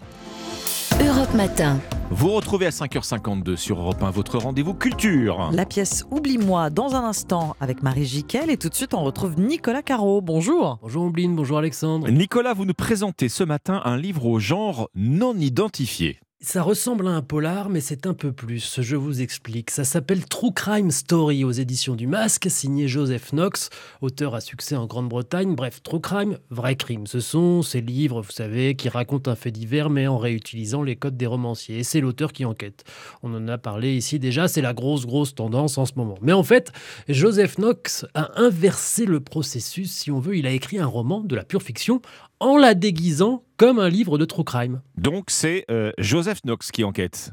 Europe 1.01 1.33
Matin. 1.33 1.79
Vous 2.11 2.29
retrouvez 2.29 2.67
à 2.67 2.69
5h52 2.69 3.55
sur 3.55 3.79
Europe 3.79 4.01
1 4.03 4.11
votre 4.11 4.37
rendez-vous 4.37 4.73
culture. 4.73 5.49
La 5.51 5.65
pièce 5.65 6.05
Oublie-moi 6.11 6.69
dans 6.69 6.95
un 6.95 7.03
instant 7.03 7.55
avec 7.59 7.81
Marie 7.81 8.05
Jiquel 8.05 8.49
et 8.49 8.57
tout 8.57 8.69
de 8.69 8.75
suite 8.75 8.93
on 8.93 9.03
retrouve 9.03 9.39
Nicolas 9.39 9.81
Caro. 9.81 10.21
Bonjour. 10.21 10.77
Bonjour 10.81 11.03
Ombline, 11.03 11.35
bonjour 11.35 11.57
Alexandre. 11.57 12.09
Nicolas, 12.09 12.53
vous 12.53 12.65
nous 12.65 12.73
présentez 12.73 13.29
ce 13.29 13.43
matin 13.43 13.81
un 13.85 13.97
livre 13.97 14.25
au 14.25 14.39
genre 14.39 14.89
non 14.95 15.35
identifié. 15.35 16.19
Ça 16.45 16.61
ressemble 16.61 17.07
à 17.07 17.11
un 17.11 17.21
polar, 17.21 17.69
mais 17.69 17.79
c'est 17.79 18.05
un 18.05 18.13
peu 18.13 18.33
plus. 18.33 18.81
Je 18.81 18.97
vous 18.97 19.21
explique. 19.21 19.71
Ça 19.71 19.85
s'appelle 19.85 20.25
True 20.25 20.51
Crime 20.53 20.91
Story 20.91 21.45
aux 21.45 21.53
éditions 21.53 21.95
du 21.95 22.05
Masque, 22.05 22.47
signé 22.49 22.89
Joseph 22.89 23.31
Knox, 23.31 23.69
auteur 24.01 24.35
à 24.35 24.41
succès 24.41 24.75
en 24.75 24.85
Grande-Bretagne. 24.85 25.55
Bref, 25.55 25.81
True 25.81 26.01
Crime, 26.01 26.37
vrai 26.49 26.75
crime. 26.75 27.07
Ce 27.07 27.21
sont 27.21 27.61
ces 27.61 27.79
livres, 27.79 28.21
vous 28.21 28.33
savez, 28.33 28.75
qui 28.75 28.89
racontent 28.89 29.31
un 29.31 29.35
fait 29.35 29.51
divers, 29.51 29.89
mais 29.89 30.05
en 30.05 30.17
réutilisant 30.17 30.83
les 30.83 30.97
codes 30.97 31.15
des 31.15 31.27
romanciers. 31.27 31.77
Et 31.77 31.83
c'est 31.83 32.01
l'auteur 32.01 32.33
qui 32.33 32.43
enquête. 32.43 32.83
On 33.23 33.33
en 33.33 33.47
a 33.47 33.57
parlé 33.57 33.95
ici 33.95 34.19
déjà, 34.19 34.49
c'est 34.49 34.61
la 34.61 34.73
grosse, 34.73 35.05
grosse 35.05 35.35
tendance 35.35 35.77
en 35.77 35.85
ce 35.85 35.93
moment. 35.95 36.17
Mais 36.21 36.33
en 36.33 36.43
fait, 36.43 36.73
Joseph 37.07 37.55
Knox 37.55 38.05
a 38.15 38.37
inversé 38.37 39.05
le 39.05 39.21
processus, 39.21 39.93
si 39.93 40.11
on 40.11 40.19
veut. 40.19 40.35
Il 40.35 40.45
a 40.45 40.51
écrit 40.51 40.77
un 40.77 40.87
roman 40.87 41.21
de 41.21 41.37
la 41.37 41.45
pure 41.45 41.63
fiction 41.63 42.01
en 42.39 42.57
la 42.57 42.73
déguisant 42.73 43.43
comme 43.57 43.79
un 43.79 43.89
livre 43.89 44.17
de 44.17 44.25
true 44.25 44.43
crime. 44.43 44.81
Donc 44.97 45.25
c'est 45.29 45.65
euh, 45.69 45.91
Joseph 45.97 46.41
Knox 46.43 46.71
qui 46.71 46.83
enquête. 46.83 47.31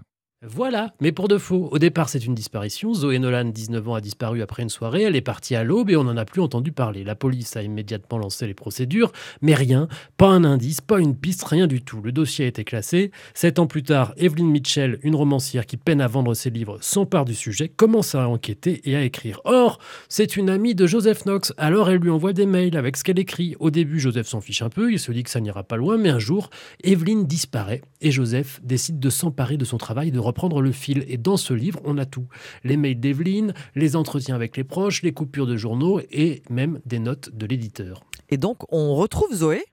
Voilà, 0.48 0.94
mais 1.02 1.12
pour 1.12 1.28
de 1.28 1.36
faux. 1.36 1.68
Au 1.70 1.78
départ, 1.78 2.08
c'est 2.08 2.24
une 2.24 2.34
disparition. 2.34 2.94
Zoé 2.94 3.18
Nolan, 3.18 3.44
19 3.44 3.86
ans, 3.90 3.94
a 3.96 4.00
disparu 4.00 4.40
après 4.40 4.62
une 4.62 4.70
soirée. 4.70 5.02
Elle 5.02 5.14
est 5.14 5.20
partie 5.20 5.54
à 5.54 5.64
l'aube 5.64 5.90
et 5.90 5.96
on 5.96 6.04
n'en 6.04 6.16
a 6.16 6.24
plus 6.24 6.40
entendu 6.40 6.72
parler. 6.72 7.04
La 7.04 7.14
police 7.14 7.56
a 7.56 7.62
immédiatement 7.62 8.16
lancé 8.16 8.46
les 8.46 8.54
procédures, 8.54 9.12
mais 9.42 9.52
rien, 9.52 9.86
pas 10.16 10.28
un 10.28 10.44
indice, 10.44 10.80
pas 10.80 10.98
une 10.98 11.14
piste, 11.14 11.44
rien 11.44 11.66
du 11.66 11.82
tout. 11.82 12.00
Le 12.00 12.10
dossier 12.10 12.46
a 12.46 12.48
été 12.48 12.64
classé. 12.64 13.10
Sept 13.34 13.58
ans 13.58 13.66
plus 13.66 13.82
tard, 13.82 14.14
Evelyn 14.16 14.46
Mitchell, 14.46 14.98
une 15.02 15.14
romancière 15.14 15.66
qui 15.66 15.76
peine 15.76 16.00
à 16.00 16.06
vendre 16.06 16.32
ses 16.32 16.48
livres, 16.48 16.78
s'empare 16.80 17.26
du 17.26 17.34
sujet, 17.34 17.68
commence 17.68 18.14
à 18.14 18.26
enquêter 18.26 18.80
et 18.88 18.96
à 18.96 19.02
écrire. 19.02 19.42
Or, 19.44 19.78
c'est 20.08 20.38
une 20.38 20.48
amie 20.48 20.74
de 20.74 20.86
Joseph 20.86 21.26
Knox, 21.26 21.52
alors 21.58 21.90
elle 21.90 21.98
lui 21.98 22.08
envoie 22.08 22.32
des 22.32 22.46
mails 22.46 22.78
avec 22.78 22.96
ce 22.96 23.04
qu'elle 23.04 23.18
écrit. 23.18 23.56
Au 23.60 23.70
début, 23.70 24.00
Joseph 24.00 24.28
s'en 24.28 24.40
fiche 24.40 24.62
un 24.62 24.70
peu, 24.70 24.90
il 24.90 24.98
se 24.98 25.12
dit 25.12 25.22
que 25.22 25.28
ça 25.28 25.40
n'ira 25.40 25.64
pas 25.64 25.76
loin, 25.76 25.98
mais 25.98 26.08
un 26.08 26.18
jour, 26.18 26.48
Evelyn 26.82 27.24
disparaît 27.24 27.82
et 28.00 28.10
Joseph 28.10 28.58
décide 28.64 28.98
de 28.98 29.10
s'emparer 29.10 29.58
de 29.58 29.66
son 29.66 29.76
travail 29.76 30.10
de 30.10 30.29
reprendre 30.30 30.62
le 30.62 30.70
fil. 30.72 31.04
Et 31.08 31.16
dans 31.16 31.36
ce 31.36 31.52
livre, 31.52 31.80
on 31.84 31.98
a 31.98 32.06
tout. 32.06 32.26
Les 32.62 32.76
mails 32.76 33.00
d'Evelyne, 33.00 33.52
les 33.74 33.96
entretiens 33.96 34.36
avec 34.36 34.56
les 34.56 34.64
proches, 34.64 35.02
les 35.02 35.12
coupures 35.12 35.46
de 35.46 35.56
journaux 35.56 36.00
et 36.10 36.42
même 36.48 36.80
des 36.86 37.00
notes 37.00 37.30
de 37.34 37.46
l'éditeur. 37.46 38.04
Et 38.28 38.36
donc, 38.36 38.58
on 38.72 38.94
retrouve 38.94 39.34
Zoé 39.34 39.64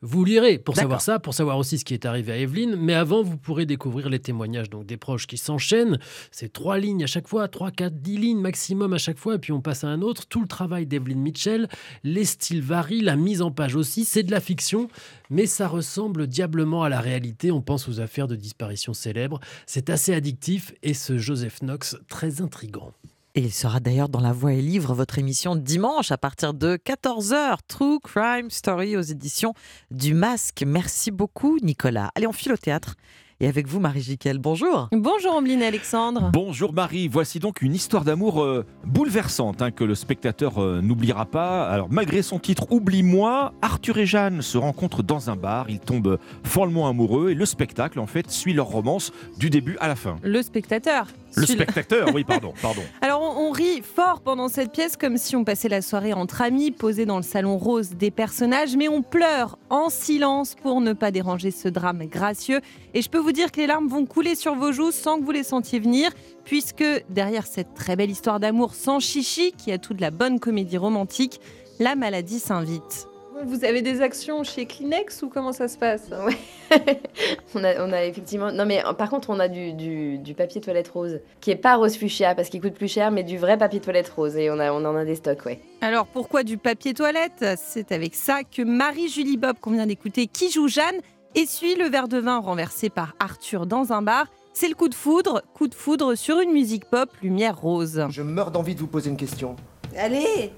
vous 0.00 0.24
lirez 0.24 0.58
pour 0.58 0.76
savoir 0.76 1.00
ça, 1.00 1.18
pour 1.18 1.34
savoir 1.34 1.58
aussi 1.58 1.78
ce 1.78 1.84
qui 1.84 1.92
est 1.92 2.06
arrivé 2.06 2.32
à 2.32 2.36
Evelyne, 2.36 2.76
mais 2.76 2.94
avant, 2.94 3.22
vous 3.22 3.36
pourrez 3.36 3.66
découvrir 3.66 4.08
les 4.08 4.20
témoignages 4.20 4.70
donc 4.70 4.86
des 4.86 4.96
proches 4.96 5.26
qui 5.26 5.36
s'enchaînent. 5.36 5.98
C'est 6.30 6.52
trois 6.52 6.78
lignes 6.78 7.02
à 7.02 7.08
chaque 7.08 7.26
fois, 7.26 7.48
trois, 7.48 7.72
quatre, 7.72 8.00
dix 8.00 8.16
lignes 8.16 8.40
maximum 8.40 8.92
à 8.92 8.98
chaque 8.98 9.18
fois, 9.18 9.34
et 9.34 9.38
puis 9.38 9.52
on 9.52 9.60
passe 9.60 9.82
à 9.82 9.88
un 9.88 10.00
autre. 10.02 10.26
Tout 10.26 10.40
le 10.40 10.46
travail 10.46 10.86
d'Evelyne 10.86 11.20
Mitchell, 11.20 11.68
les 12.04 12.24
styles 12.24 12.62
varient, 12.62 13.00
la 13.00 13.16
mise 13.16 13.42
en 13.42 13.50
page 13.50 13.74
aussi, 13.74 14.04
c'est 14.04 14.22
de 14.22 14.30
la 14.30 14.40
fiction, 14.40 14.88
mais 15.30 15.46
ça 15.46 15.66
ressemble 15.66 16.28
diablement 16.28 16.84
à 16.84 16.88
la 16.88 17.00
réalité. 17.00 17.50
On 17.50 17.60
pense 17.60 17.88
aux 17.88 18.00
affaires 18.00 18.28
de 18.28 18.36
disparition 18.36 18.94
célèbres. 18.94 19.40
C'est 19.66 19.90
assez 19.90 20.14
addictif 20.14 20.72
et 20.82 20.94
ce 20.94 21.18
Joseph 21.18 21.58
Knox 21.60 21.96
très 22.08 22.40
intrigant. 22.40 22.92
Et 23.38 23.42
il 23.42 23.52
sera 23.52 23.78
d'ailleurs 23.78 24.08
dans 24.08 24.18
La 24.18 24.32
Voix 24.32 24.52
et 24.52 24.60
Livre, 24.60 24.94
votre 24.94 25.20
émission 25.20 25.54
dimanche 25.54 26.10
à 26.10 26.18
partir 26.18 26.54
de 26.54 26.76
14h. 26.76 27.58
True 27.68 28.00
Crime 28.00 28.50
Story 28.50 28.96
aux 28.96 29.00
éditions 29.00 29.54
du 29.92 30.12
Masque. 30.12 30.64
Merci 30.66 31.12
beaucoup, 31.12 31.56
Nicolas. 31.62 32.10
Allez, 32.16 32.26
on 32.26 32.32
file 32.32 32.54
au 32.54 32.56
théâtre. 32.56 32.96
Et 33.40 33.46
avec 33.46 33.68
vous, 33.68 33.78
Marie 33.78 34.00
Jiquel, 34.00 34.38
bonjour. 34.38 34.88
Bonjour, 34.90 35.36
Ombline 35.36 35.62
Alexandre. 35.62 36.30
Bonjour, 36.32 36.72
Marie. 36.72 37.06
Voici 37.06 37.38
donc 37.38 37.62
une 37.62 37.72
histoire 37.72 38.02
d'amour 38.02 38.42
euh, 38.42 38.66
bouleversante 38.84 39.62
hein, 39.62 39.70
que 39.70 39.84
le 39.84 39.94
spectateur 39.94 40.58
euh, 40.58 40.80
n'oubliera 40.82 41.24
pas. 41.24 41.68
Alors, 41.68 41.86
malgré 41.88 42.22
son 42.22 42.40
titre 42.40 42.66
Oublie-moi, 42.72 43.52
Arthur 43.62 43.98
et 43.98 44.06
Jeanne 44.06 44.42
se 44.42 44.58
rencontrent 44.58 45.04
dans 45.04 45.30
un 45.30 45.36
bar. 45.36 45.70
Ils 45.70 45.78
tombent 45.78 46.18
follement 46.42 46.88
amoureux 46.88 47.30
et 47.30 47.34
le 47.34 47.46
spectacle, 47.46 48.00
en 48.00 48.08
fait, 48.08 48.28
suit 48.28 48.54
leur 48.54 48.66
romance 48.66 49.12
du 49.38 49.50
début 49.50 49.76
à 49.78 49.86
la 49.86 49.94
fin. 49.94 50.16
Le 50.24 50.42
spectateur 50.42 51.06
le 51.36 51.46
spectateur, 51.46 52.08
oui, 52.14 52.24
pardon, 52.24 52.52
pardon. 52.62 52.82
Alors 53.00 53.22
on, 53.22 53.50
rit 53.50 53.82
fort 53.82 54.20
pendant 54.20 54.48
cette 54.48 54.72
pièce 54.72 54.96
comme 54.96 55.16
si 55.16 55.36
on 55.36 55.44
passait 55.44 55.68
la 55.68 55.82
soirée 55.82 56.12
entre 56.12 56.42
amis, 56.42 56.70
posés 56.70 57.06
dans 57.06 57.16
le 57.16 57.22
salon 57.22 57.58
rose 57.58 57.90
des 57.90 58.10
personnages, 58.10 58.76
mais 58.76 58.88
on 58.88 59.02
pleure 59.02 59.58
en 59.70 59.88
silence 59.88 60.54
pour 60.54 60.80
ne 60.80 60.92
pas 60.92 61.10
déranger 61.10 61.50
ce 61.50 61.68
drame 61.68 62.06
gracieux. 62.06 62.60
Et 62.94 63.02
je 63.02 63.10
peux 63.10 63.18
vous 63.18 63.32
dire 63.32 63.52
que 63.52 63.60
les 63.60 63.66
larmes 63.66 63.88
vont 63.88 64.06
couler 64.06 64.34
sur 64.34 64.54
vos 64.54 64.72
joues 64.72 64.92
sans 64.92 65.18
que 65.18 65.24
vous 65.24 65.32
les 65.32 65.44
sentiez 65.44 65.80
venir, 65.80 66.10
puisque 66.44 66.84
derrière 67.08 67.46
cette 67.46 67.74
très 67.74 67.96
belle 67.96 68.10
histoire 68.10 68.40
d'amour 68.40 68.74
sans 68.74 69.00
chichi, 69.00 69.52
qui 69.52 69.72
a 69.72 69.78
tout 69.78 69.94
de 69.94 70.00
la 70.00 70.10
bonne 70.10 70.40
comédie 70.40 70.78
romantique, 70.78 71.40
la 71.78 71.94
maladie 71.94 72.40
s'invite. 72.40 73.08
Vous 73.44 73.64
avez 73.64 73.82
des 73.82 74.00
actions 74.00 74.42
chez 74.42 74.66
Kleenex 74.66 75.22
ou 75.22 75.28
comment 75.28 75.52
ça 75.52 75.68
se 75.68 75.78
passe? 75.78 76.10
On, 77.54 77.64
a, 77.64 77.82
on, 77.82 77.92
a, 77.92 78.04
effectivement. 78.04 78.52
Non, 78.52 78.66
mais 78.66 78.82
par 78.98 79.08
contre, 79.08 79.30
on 79.30 79.40
a 79.40 79.48
du, 79.48 79.72
du, 79.72 80.34
papier 80.34 80.60
toilette 80.60 80.88
rose 80.88 81.20
qui 81.40 81.50
est 81.50 81.56
pas 81.56 81.76
rose 81.76 81.96
fuchsia 81.96 82.34
parce 82.34 82.50
qu'il 82.50 82.60
coûte 82.60 82.74
plus 82.74 82.88
cher, 82.92 83.10
mais 83.10 83.22
du 83.22 83.38
vrai 83.38 83.56
papier 83.56 83.80
toilette 83.80 84.08
rose 84.10 84.36
et 84.36 84.50
on, 84.50 84.58
a, 84.58 84.70
on 84.70 84.84
en 84.84 84.94
a 84.94 85.04
des 85.06 85.14
stocks, 85.14 85.46
ouais. 85.46 85.60
Alors 85.80 86.06
pourquoi 86.06 86.42
du 86.42 86.58
papier 86.58 86.92
toilette? 86.92 87.44
C'est 87.56 87.90
avec 87.90 88.14
ça 88.14 88.42
que 88.44 88.62
Marie-Julie 88.62 89.38
Bob, 89.38 89.56
qu'on 89.60 89.70
vient 89.70 89.86
d'écouter, 89.86 90.26
qui 90.26 90.50
joue 90.50 90.68
Jeanne, 90.68 91.00
essuie 91.34 91.74
le 91.74 91.88
verre 91.88 92.08
de 92.08 92.18
vin 92.18 92.38
renversé 92.38 92.90
par 92.90 93.14
Arthur 93.18 93.66
dans 93.66 93.92
un 93.92 94.02
bar. 94.02 94.26
C'est 94.52 94.68
le 94.68 94.74
coup 94.74 94.88
de 94.88 94.94
foudre, 94.94 95.42
coup 95.54 95.68
de 95.68 95.74
foudre 95.74 96.14
sur 96.16 96.38
une 96.40 96.52
musique 96.52 96.84
pop, 96.84 97.08
lumière 97.22 97.58
rose. 97.58 98.04
Je 98.10 98.22
meurs 98.22 98.50
d'envie 98.50 98.74
de 98.74 98.80
vous 98.80 98.88
poser 98.88 99.08
une 99.08 99.16
question. 99.16 99.56
Allez 99.96 100.52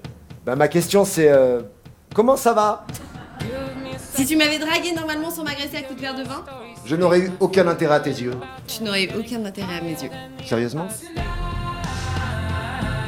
Bah 0.45 0.57
ma 0.57 0.67
question 0.67 1.05
c'est 1.05 1.29
euh, 1.29 1.61
comment 2.13 2.37
ça 2.37 2.53
va 2.53 2.85
Si 4.13 4.25
tu 4.25 4.35
m'avais 4.35 4.59
dragué 4.59 4.93
normalement 4.93 5.29
sans 5.31 5.43
m'agresser 5.43 5.77
à 5.77 5.81
coups 5.83 5.97
de 5.97 6.01
verre 6.01 6.15
de 6.15 6.23
vin, 6.23 6.43
Je 6.85 6.95
n'aurais 6.95 7.19
eu 7.19 7.31
aucun 7.39 7.67
intérêt 7.67 7.95
à 7.95 7.99
tes 7.99 8.09
yeux. 8.11 8.33
tu 8.67 8.83
n'aurais 8.83 9.03
eu 9.05 9.09
aucun 9.17 9.43
intérêt 9.45 9.77
à 9.77 9.81
mes 9.81 9.91
yeux. 9.91 10.09
Sérieusement 10.45 10.87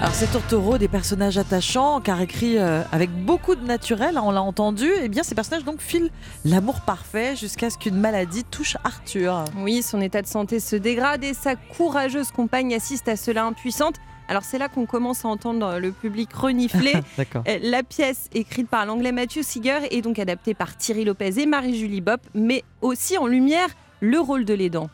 Alors 0.02 0.14
ces 0.14 0.28
tourtereaux, 0.28 0.78
des 0.78 0.88
personnages 0.90 1.38
attachants, 1.38 2.02
car 2.02 2.20
écrits 2.22 2.58
euh, 2.58 2.82
avec 2.92 3.10
beaucoup 3.10 3.56
de 3.56 3.66
naturel, 3.66 4.18
hein, 4.18 4.24
on 4.26 4.32
l'a 4.32 4.42
entendu, 4.42 4.92
et 5.02 5.08
bien 5.08 5.24
ces 5.24 5.34
personnages 5.34 5.64
donc 5.64 5.80
filent 5.80 6.12
l'amour 6.44 6.82
parfait 6.82 7.36
jusqu'à 7.38 7.70
ce 7.70 7.78
qu'une 7.78 7.96
maladie 7.96 8.44
touche 8.44 8.76
Arthur. 8.84 9.46
Oui, 9.58 9.82
son 9.82 10.02
état 10.02 10.22
de 10.22 10.28
santé 10.28 10.60
se 10.60 10.76
dégrade 10.76 11.24
et 11.24 11.34
sa 11.34 11.56
courageuse 11.56 12.32
compagne 12.32 12.74
assiste 12.76 13.08
à 13.08 13.16
cela 13.16 13.46
impuissante. 13.46 13.96
Alors 14.28 14.44
c'est 14.44 14.58
là 14.58 14.70
qu'on 14.70 14.86
commence 14.86 15.26
à 15.26 15.28
entendre 15.28 15.80
le 15.80 15.92
public 15.92 16.34
renifler. 16.34 16.94
Euh, 17.48 17.60
La 17.62 17.84
pièce, 17.84 18.30
écrite 18.34 18.68
par 18.70 18.86
l'anglais 18.86 19.12
Matthew 19.12 19.42
Seeger, 19.42 19.80
est 19.92 20.02
donc 20.02 20.20
adaptée 20.20 20.54
par 20.54 20.78
Thierry 20.78 21.04
Lopez 21.06 21.40
et 21.42 21.46
Marie-Julie 21.46 22.02
Bopp, 22.02 22.22
mais 22.34 22.64
aussi 22.82 23.18
en 23.18 23.28
lumière 23.28 23.68
le 24.02 24.20
rôle 24.20 24.46
de 24.46 24.54
l'aidant. 24.54 24.90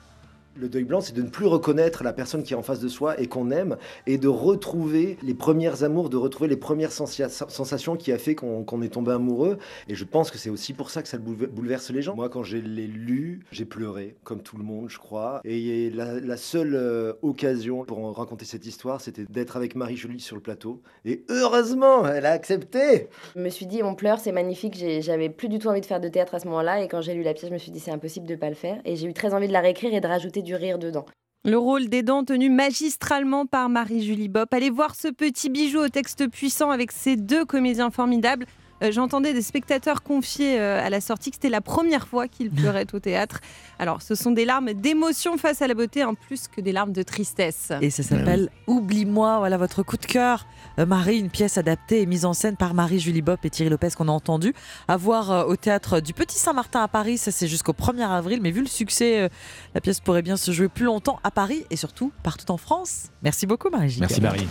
Le 0.59 0.67
deuil 0.67 0.83
blanc, 0.83 0.99
c'est 0.99 1.15
de 1.15 1.21
ne 1.21 1.29
plus 1.29 1.45
reconnaître 1.45 2.03
la 2.03 2.11
personne 2.11 2.43
qui 2.43 2.51
est 2.51 2.57
en 2.57 2.61
face 2.63 2.81
de 2.81 2.89
soi 2.89 3.17
et 3.21 3.27
qu'on 3.27 3.49
aime, 3.49 3.77
et 4.07 4.17
de 4.17 4.27
retrouver 4.27 5.17
les 5.23 5.33
premières 5.33 5.83
amours, 5.85 6.09
de 6.09 6.17
retrouver 6.17 6.49
les 6.49 6.57
premières 6.57 6.91
sensations 6.91 7.95
qui 7.95 8.11
a 8.11 8.17
fait 8.17 8.35
qu'on 8.35 8.81
est 8.81 8.89
tombé 8.89 9.13
amoureux. 9.13 9.57
Et 9.87 9.95
je 9.95 10.03
pense 10.03 10.31
que 10.31 10.37
c'est 10.37 10.49
aussi 10.49 10.73
pour 10.73 10.89
ça 10.89 11.01
que 11.01 11.07
ça 11.07 11.17
bouleve- 11.17 11.47
bouleverse 11.47 11.91
les 11.91 12.01
gens. 12.01 12.13
Moi, 12.13 12.27
quand 12.27 12.43
je 12.43 12.57
l'ai 12.57 12.87
lu, 12.87 13.39
j'ai 13.53 13.63
pleuré, 13.63 14.17
comme 14.25 14.41
tout 14.41 14.57
le 14.57 14.65
monde, 14.65 14.89
je 14.89 14.97
crois. 14.97 15.39
Et 15.45 15.89
la, 15.91 16.19
la 16.19 16.35
seule 16.35 16.75
euh, 16.75 17.13
occasion 17.21 17.85
pour 17.85 18.17
raconter 18.17 18.43
cette 18.43 18.65
histoire, 18.65 18.99
c'était 18.99 19.23
d'être 19.29 19.55
avec 19.55 19.75
Marie-Julie 19.75 20.19
sur 20.19 20.35
le 20.35 20.41
plateau. 20.41 20.81
Et 21.05 21.23
heureusement, 21.29 22.05
elle 22.05 22.25
a 22.25 22.31
accepté. 22.31 23.07
Je 23.33 23.41
me 23.41 23.49
suis 23.49 23.65
dit, 23.65 23.81
on 23.81 23.95
pleure, 23.95 24.19
c'est 24.19 24.33
magnifique. 24.33 24.75
J'avais 24.99 25.29
plus 25.29 25.47
du 25.47 25.57
tout 25.57 25.69
envie 25.69 25.79
de 25.79 25.85
faire 25.85 26.01
de 26.01 26.09
théâtre 26.09 26.35
à 26.35 26.39
ce 26.39 26.47
moment-là. 26.47 26.83
Et 26.83 26.89
quand 26.89 26.99
j'ai 26.99 27.13
lu 27.13 27.23
la 27.23 27.33
pièce, 27.33 27.47
je 27.47 27.53
me 27.53 27.59
suis 27.59 27.71
dit, 27.71 27.79
c'est 27.79 27.91
impossible 27.91 28.27
de 28.27 28.35
pas 28.35 28.49
le 28.49 28.55
faire. 28.55 28.77
Et 28.83 28.97
j'ai 28.97 29.07
eu 29.07 29.13
très 29.13 29.33
envie 29.33 29.47
de 29.47 29.53
la 29.53 29.61
réécrire 29.61 29.93
et 29.93 30.01
de 30.01 30.07
rajouter 30.07 30.41
du 30.41 30.48
rire 30.55 30.79
dedans. 30.79 31.05
Le 31.45 31.57
rôle 31.57 31.87
d'aidant 31.87 32.25
tenu 32.25 32.49
magistralement 32.49 33.45
par 33.45 33.69
Marie-Julie 33.69 34.27
Bopp. 34.27 34.53
Allez 34.53 34.69
voir 34.69 34.95
ce 34.95 35.07
petit 35.07 35.49
bijou 35.49 35.79
au 35.79 35.87
texte 35.87 36.27
puissant 36.27 36.69
avec 36.69 36.91
ces 36.91 37.15
deux 37.15 37.45
comédiens 37.45 37.91
formidables. 37.91 38.45
Euh, 38.83 38.91
J'entendais 38.91 39.33
des 39.33 39.41
spectateurs 39.41 40.03
confier 40.03 40.59
euh, 40.59 40.85
à 40.85 40.89
la 40.89 41.01
sortie 41.01 41.31
que 41.31 41.35
c'était 41.35 41.49
la 41.49 41.61
première 41.61 42.07
fois 42.07 42.27
qu'ils 42.27 42.49
pleuraient 42.51 42.87
au 42.93 42.99
théâtre. 42.99 43.39
Alors, 43.77 44.01
ce 44.01 44.15
sont 44.15 44.31
des 44.31 44.45
larmes 44.45 44.73
d'émotion 44.73 45.37
face 45.37 45.61
à 45.61 45.67
la 45.67 45.73
beauté, 45.73 46.03
en 46.03 46.15
plus 46.15 46.47
que 46.47 46.61
des 46.61 46.71
larmes 46.71 46.91
de 46.91 47.03
tristesse. 47.03 47.71
Et 47.81 47.89
ça 47.89 48.03
s'appelle 48.03 48.49
Oublie-moi, 48.67 49.39
voilà 49.39 49.57
votre 49.57 49.83
coup 49.83 49.97
de 49.97 50.05
cœur. 50.05 50.45
Euh, 50.79 50.85
Marie, 50.85 51.17
une 51.17 51.29
pièce 51.29 51.57
adaptée 51.57 52.01
et 52.01 52.05
mise 52.05 52.25
en 52.25 52.33
scène 52.33 52.55
par 52.55 52.73
Marie-Julie 52.73 53.21
Bopp 53.21 53.43
et 53.45 53.49
Thierry 53.49 53.69
Lopez 53.69 53.89
qu'on 53.97 54.07
a 54.07 54.11
entendu. 54.11 54.53
À 54.87 54.97
voir 54.97 55.31
euh, 55.31 55.43
au 55.45 55.55
théâtre 55.55 55.99
du 55.99 56.13
Petit 56.13 56.37
Saint-Martin 56.37 56.81
à 56.81 56.87
Paris, 56.87 57.17
ça 57.17 57.31
c'est 57.31 57.47
jusqu'au 57.47 57.73
1er 57.73 58.07
avril. 58.07 58.39
Mais 58.41 58.51
vu 58.51 58.61
le 58.61 58.67
succès, 58.67 59.21
euh, 59.21 59.29
la 59.73 59.81
pièce 59.81 59.99
pourrait 59.99 60.21
bien 60.21 60.37
se 60.37 60.51
jouer 60.51 60.67
plus 60.67 60.85
longtemps 60.85 61.19
à 61.23 61.31
Paris 61.31 61.65
et 61.69 61.75
surtout 61.75 62.11
partout 62.23 62.51
en 62.51 62.57
France. 62.57 63.07
Merci 63.23 63.45
beaucoup 63.45 63.69
Marie-Julie. 63.69 64.01
Merci 64.01 64.21
Marie. 64.21 64.47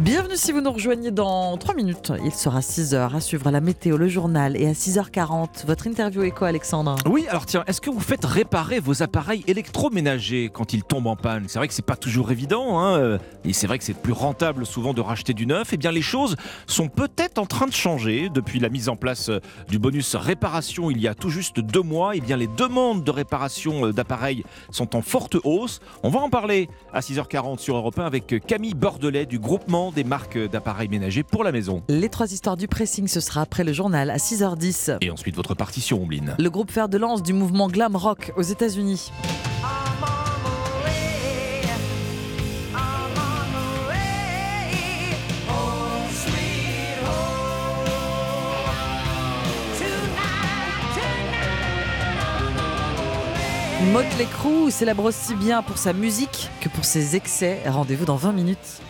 Bienvenue 0.00 0.36
si 0.36 0.50
vous 0.50 0.62
nous 0.62 0.72
rejoignez 0.72 1.10
dans 1.10 1.58
3 1.58 1.74
minutes. 1.74 2.10
Il 2.24 2.32
sera 2.32 2.60
6h 2.60 3.14
à 3.14 3.20
suivre 3.20 3.50
la 3.50 3.60
météo, 3.60 3.98
le 3.98 4.08
journal 4.08 4.56
et 4.56 4.66
à 4.66 4.72
6h40 4.72 5.66
votre 5.66 5.86
interview 5.86 6.22
éco 6.22 6.46
Alexandre. 6.46 6.96
Oui, 7.04 7.26
alors 7.28 7.44
tiens, 7.44 7.64
est-ce 7.66 7.82
que 7.82 7.90
vous 7.90 8.00
faites 8.00 8.24
réparer 8.24 8.80
vos 8.80 9.02
appareils 9.02 9.44
électroménagers 9.46 10.48
quand 10.50 10.72
ils 10.72 10.84
tombent 10.84 11.08
en 11.08 11.16
panne? 11.16 11.44
C'est 11.48 11.58
vrai 11.58 11.68
que 11.68 11.74
c'est 11.74 11.84
pas 11.84 11.96
toujours 11.96 12.30
évident, 12.30 12.80
hein, 12.80 12.96
euh, 12.96 13.18
et 13.44 13.52
c'est 13.52 13.66
vrai 13.66 13.76
que 13.76 13.84
c'est 13.84 13.92
plus 13.92 14.14
rentable 14.14 14.64
souvent 14.64 14.94
de 14.94 15.02
racheter 15.02 15.34
du 15.34 15.44
neuf. 15.44 15.68
Eh 15.74 15.76
bien, 15.76 15.92
les 15.92 16.00
choses 16.00 16.36
sont 16.66 16.88
peut-être 16.88 17.36
en 17.36 17.44
train 17.44 17.66
de 17.66 17.74
changer 17.74 18.30
depuis 18.30 18.58
la 18.58 18.70
mise 18.70 18.88
en 18.88 18.96
place 18.96 19.28
euh, 19.28 19.40
du 19.68 19.78
bonus 19.78 20.16
réparation 20.16 20.90
il 20.90 20.98
y 20.98 21.08
a 21.08 21.14
tout 21.14 21.28
juste 21.28 21.60
deux 21.60 21.82
mois. 21.82 22.16
Eh 22.16 22.22
bien, 22.22 22.38
les 22.38 22.46
demandes 22.46 23.04
de 23.04 23.10
réparation 23.10 23.88
euh, 23.88 23.92
d'appareils 23.92 24.44
sont 24.70 24.96
en 24.96 25.02
forte 25.02 25.36
hausse. 25.44 25.80
On 26.02 26.08
va 26.08 26.20
en 26.20 26.30
parler 26.30 26.70
à 26.94 27.00
6h40 27.00 27.58
sur 27.58 27.76
Europe 27.76 27.98
1 27.98 28.06
avec 28.06 28.46
Camille 28.46 28.72
Bordelais 28.72 29.26
du 29.26 29.38
groupement 29.38 29.89
des 29.92 30.04
marques 30.04 30.38
d'appareils 30.38 30.88
ménagers 30.88 31.22
pour 31.22 31.44
la 31.44 31.52
maison. 31.52 31.82
Les 31.88 32.08
trois 32.08 32.32
histoires 32.32 32.56
du 32.56 32.68
pressing, 32.68 33.08
ce 33.08 33.20
sera 33.20 33.42
après 33.42 33.64
le 33.64 33.72
journal 33.72 34.10
à 34.10 34.16
6h10. 34.16 34.98
Et 35.00 35.10
ensuite 35.10 35.36
votre 35.36 35.54
partition, 35.54 36.02
Ombline. 36.02 36.34
Le 36.38 36.50
groupe 36.50 36.70
fer 36.70 36.88
de 36.88 36.98
lance 36.98 37.22
du 37.22 37.32
mouvement 37.32 37.68
glam 37.68 37.96
rock 37.96 38.32
aux 38.36 38.42
États-Unis. 38.42 39.10
Motley 53.92 54.26
Crue 54.26 54.70
célèbre 54.70 55.04
aussi 55.04 55.34
bien 55.34 55.62
pour 55.62 55.76
sa 55.76 55.92
musique 55.92 56.48
que 56.60 56.68
pour 56.68 56.84
ses 56.84 57.16
excès. 57.16 57.60
Rendez-vous 57.66 58.04
dans 58.04 58.14
20 58.14 58.32
minutes. 58.32 58.80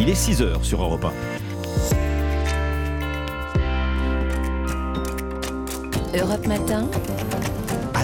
Il 0.00 0.08
est 0.08 0.14
6h 0.14 0.62
sur 0.64 0.82
Europe 0.82 1.04
1. 1.04 1.12
Europe 6.18 6.46
Matin, 6.46 6.88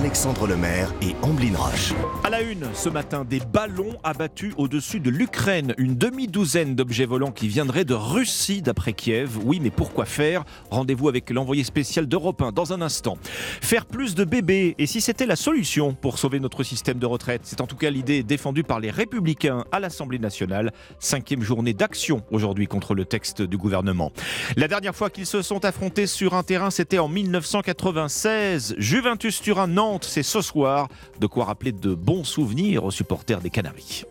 Alexandre 0.00 0.46
Lemaire 0.46 0.94
et 1.02 1.14
Amblin 1.20 1.54
Roche. 1.54 1.92
À 2.24 2.30
la 2.30 2.40
une, 2.40 2.64
ce 2.72 2.88
matin, 2.88 3.26
des 3.28 3.38
ballons 3.38 3.98
abattus 4.02 4.54
au-dessus 4.56 4.98
de 4.98 5.10
l'Ukraine. 5.10 5.74
Une 5.76 5.94
demi-douzaine 5.94 6.74
d'objets 6.74 7.04
volants 7.04 7.32
qui 7.32 7.48
viendraient 7.48 7.84
de 7.84 7.92
Russie, 7.92 8.62
d'après 8.62 8.94
Kiev. 8.94 9.36
Oui, 9.44 9.60
mais 9.62 9.68
pourquoi 9.68 10.06
faire? 10.06 10.44
Rendez-vous 10.70 11.10
avec 11.10 11.28
l'envoyé 11.28 11.64
spécial 11.64 12.06
d'Europe 12.06 12.40
1 12.40 12.52
dans 12.52 12.72
un 12.72 12.80
instant. 12.80 13.18
Faire 13.60 13.84
plus 13.84 14.14
de 14.14 14.24
bébés, 14.24 14.74
et 14.78 14.86
si 14.86 15.02
c'était 15.02 15.26
la 15.26 15.36
solution 15.36 15.92
pour 15.92 16.18
sauver 16.18 16.40
notre 16.40 16.62
système 16.62 16.98
de 16.98 17.04
retraite? 17.04 17.42
C'est 17.44 17.60
en 17.60 17.66
tout 17.66 17.76
cas 17.76 17.90
l'idée 17.90 18.22
défendue 18.22 18.64
par 18.64 18.80
les 18.80 18.90
Républicains 18.90 19.64
à 19.70 19.80
l'Assemblée 19.80 20.18
nationale. 20.18 20.72
Cinquième 20.98 21.42
journée 21.42 21.74
d'action 21.74 22.22
aujourd'hui 22.30 22.68
contre 22.68 22.94
le 22.94 23.04
texte 23.04 23.42
du 23.42 23.58
gouvernement. 23.58 24.12
La 24.56 24.66
dernière 24.66 24.96
fois 24.96 25.10
qu'ils 25.10 25.26
se 25.26 25.42
sont 25.42 25.62
affrontés 25.66 26.06
sur 26.06 26.32
un 26.32 26.42
terrain, 26.42 26.70
c'était 26.70 26.98
en 26.98 27.08
1996. 27.08 28.76
Juventus 28.78 29.42
Turin 29.42 29.66
c'est 30.00 30.22
ce 30.22 30.40
soir. 30.40 30.88
De 31.18 31.26
quoi 31.26 31.44
rappeler 31.44 31.72
de 31.72 31.94
bons 31.94 32.24
souvenirs 32.24 32.84
aux 32.84 32.90
supporters 32.90 33.40
des 33.40 33.50
Canaries. 33.50 34.04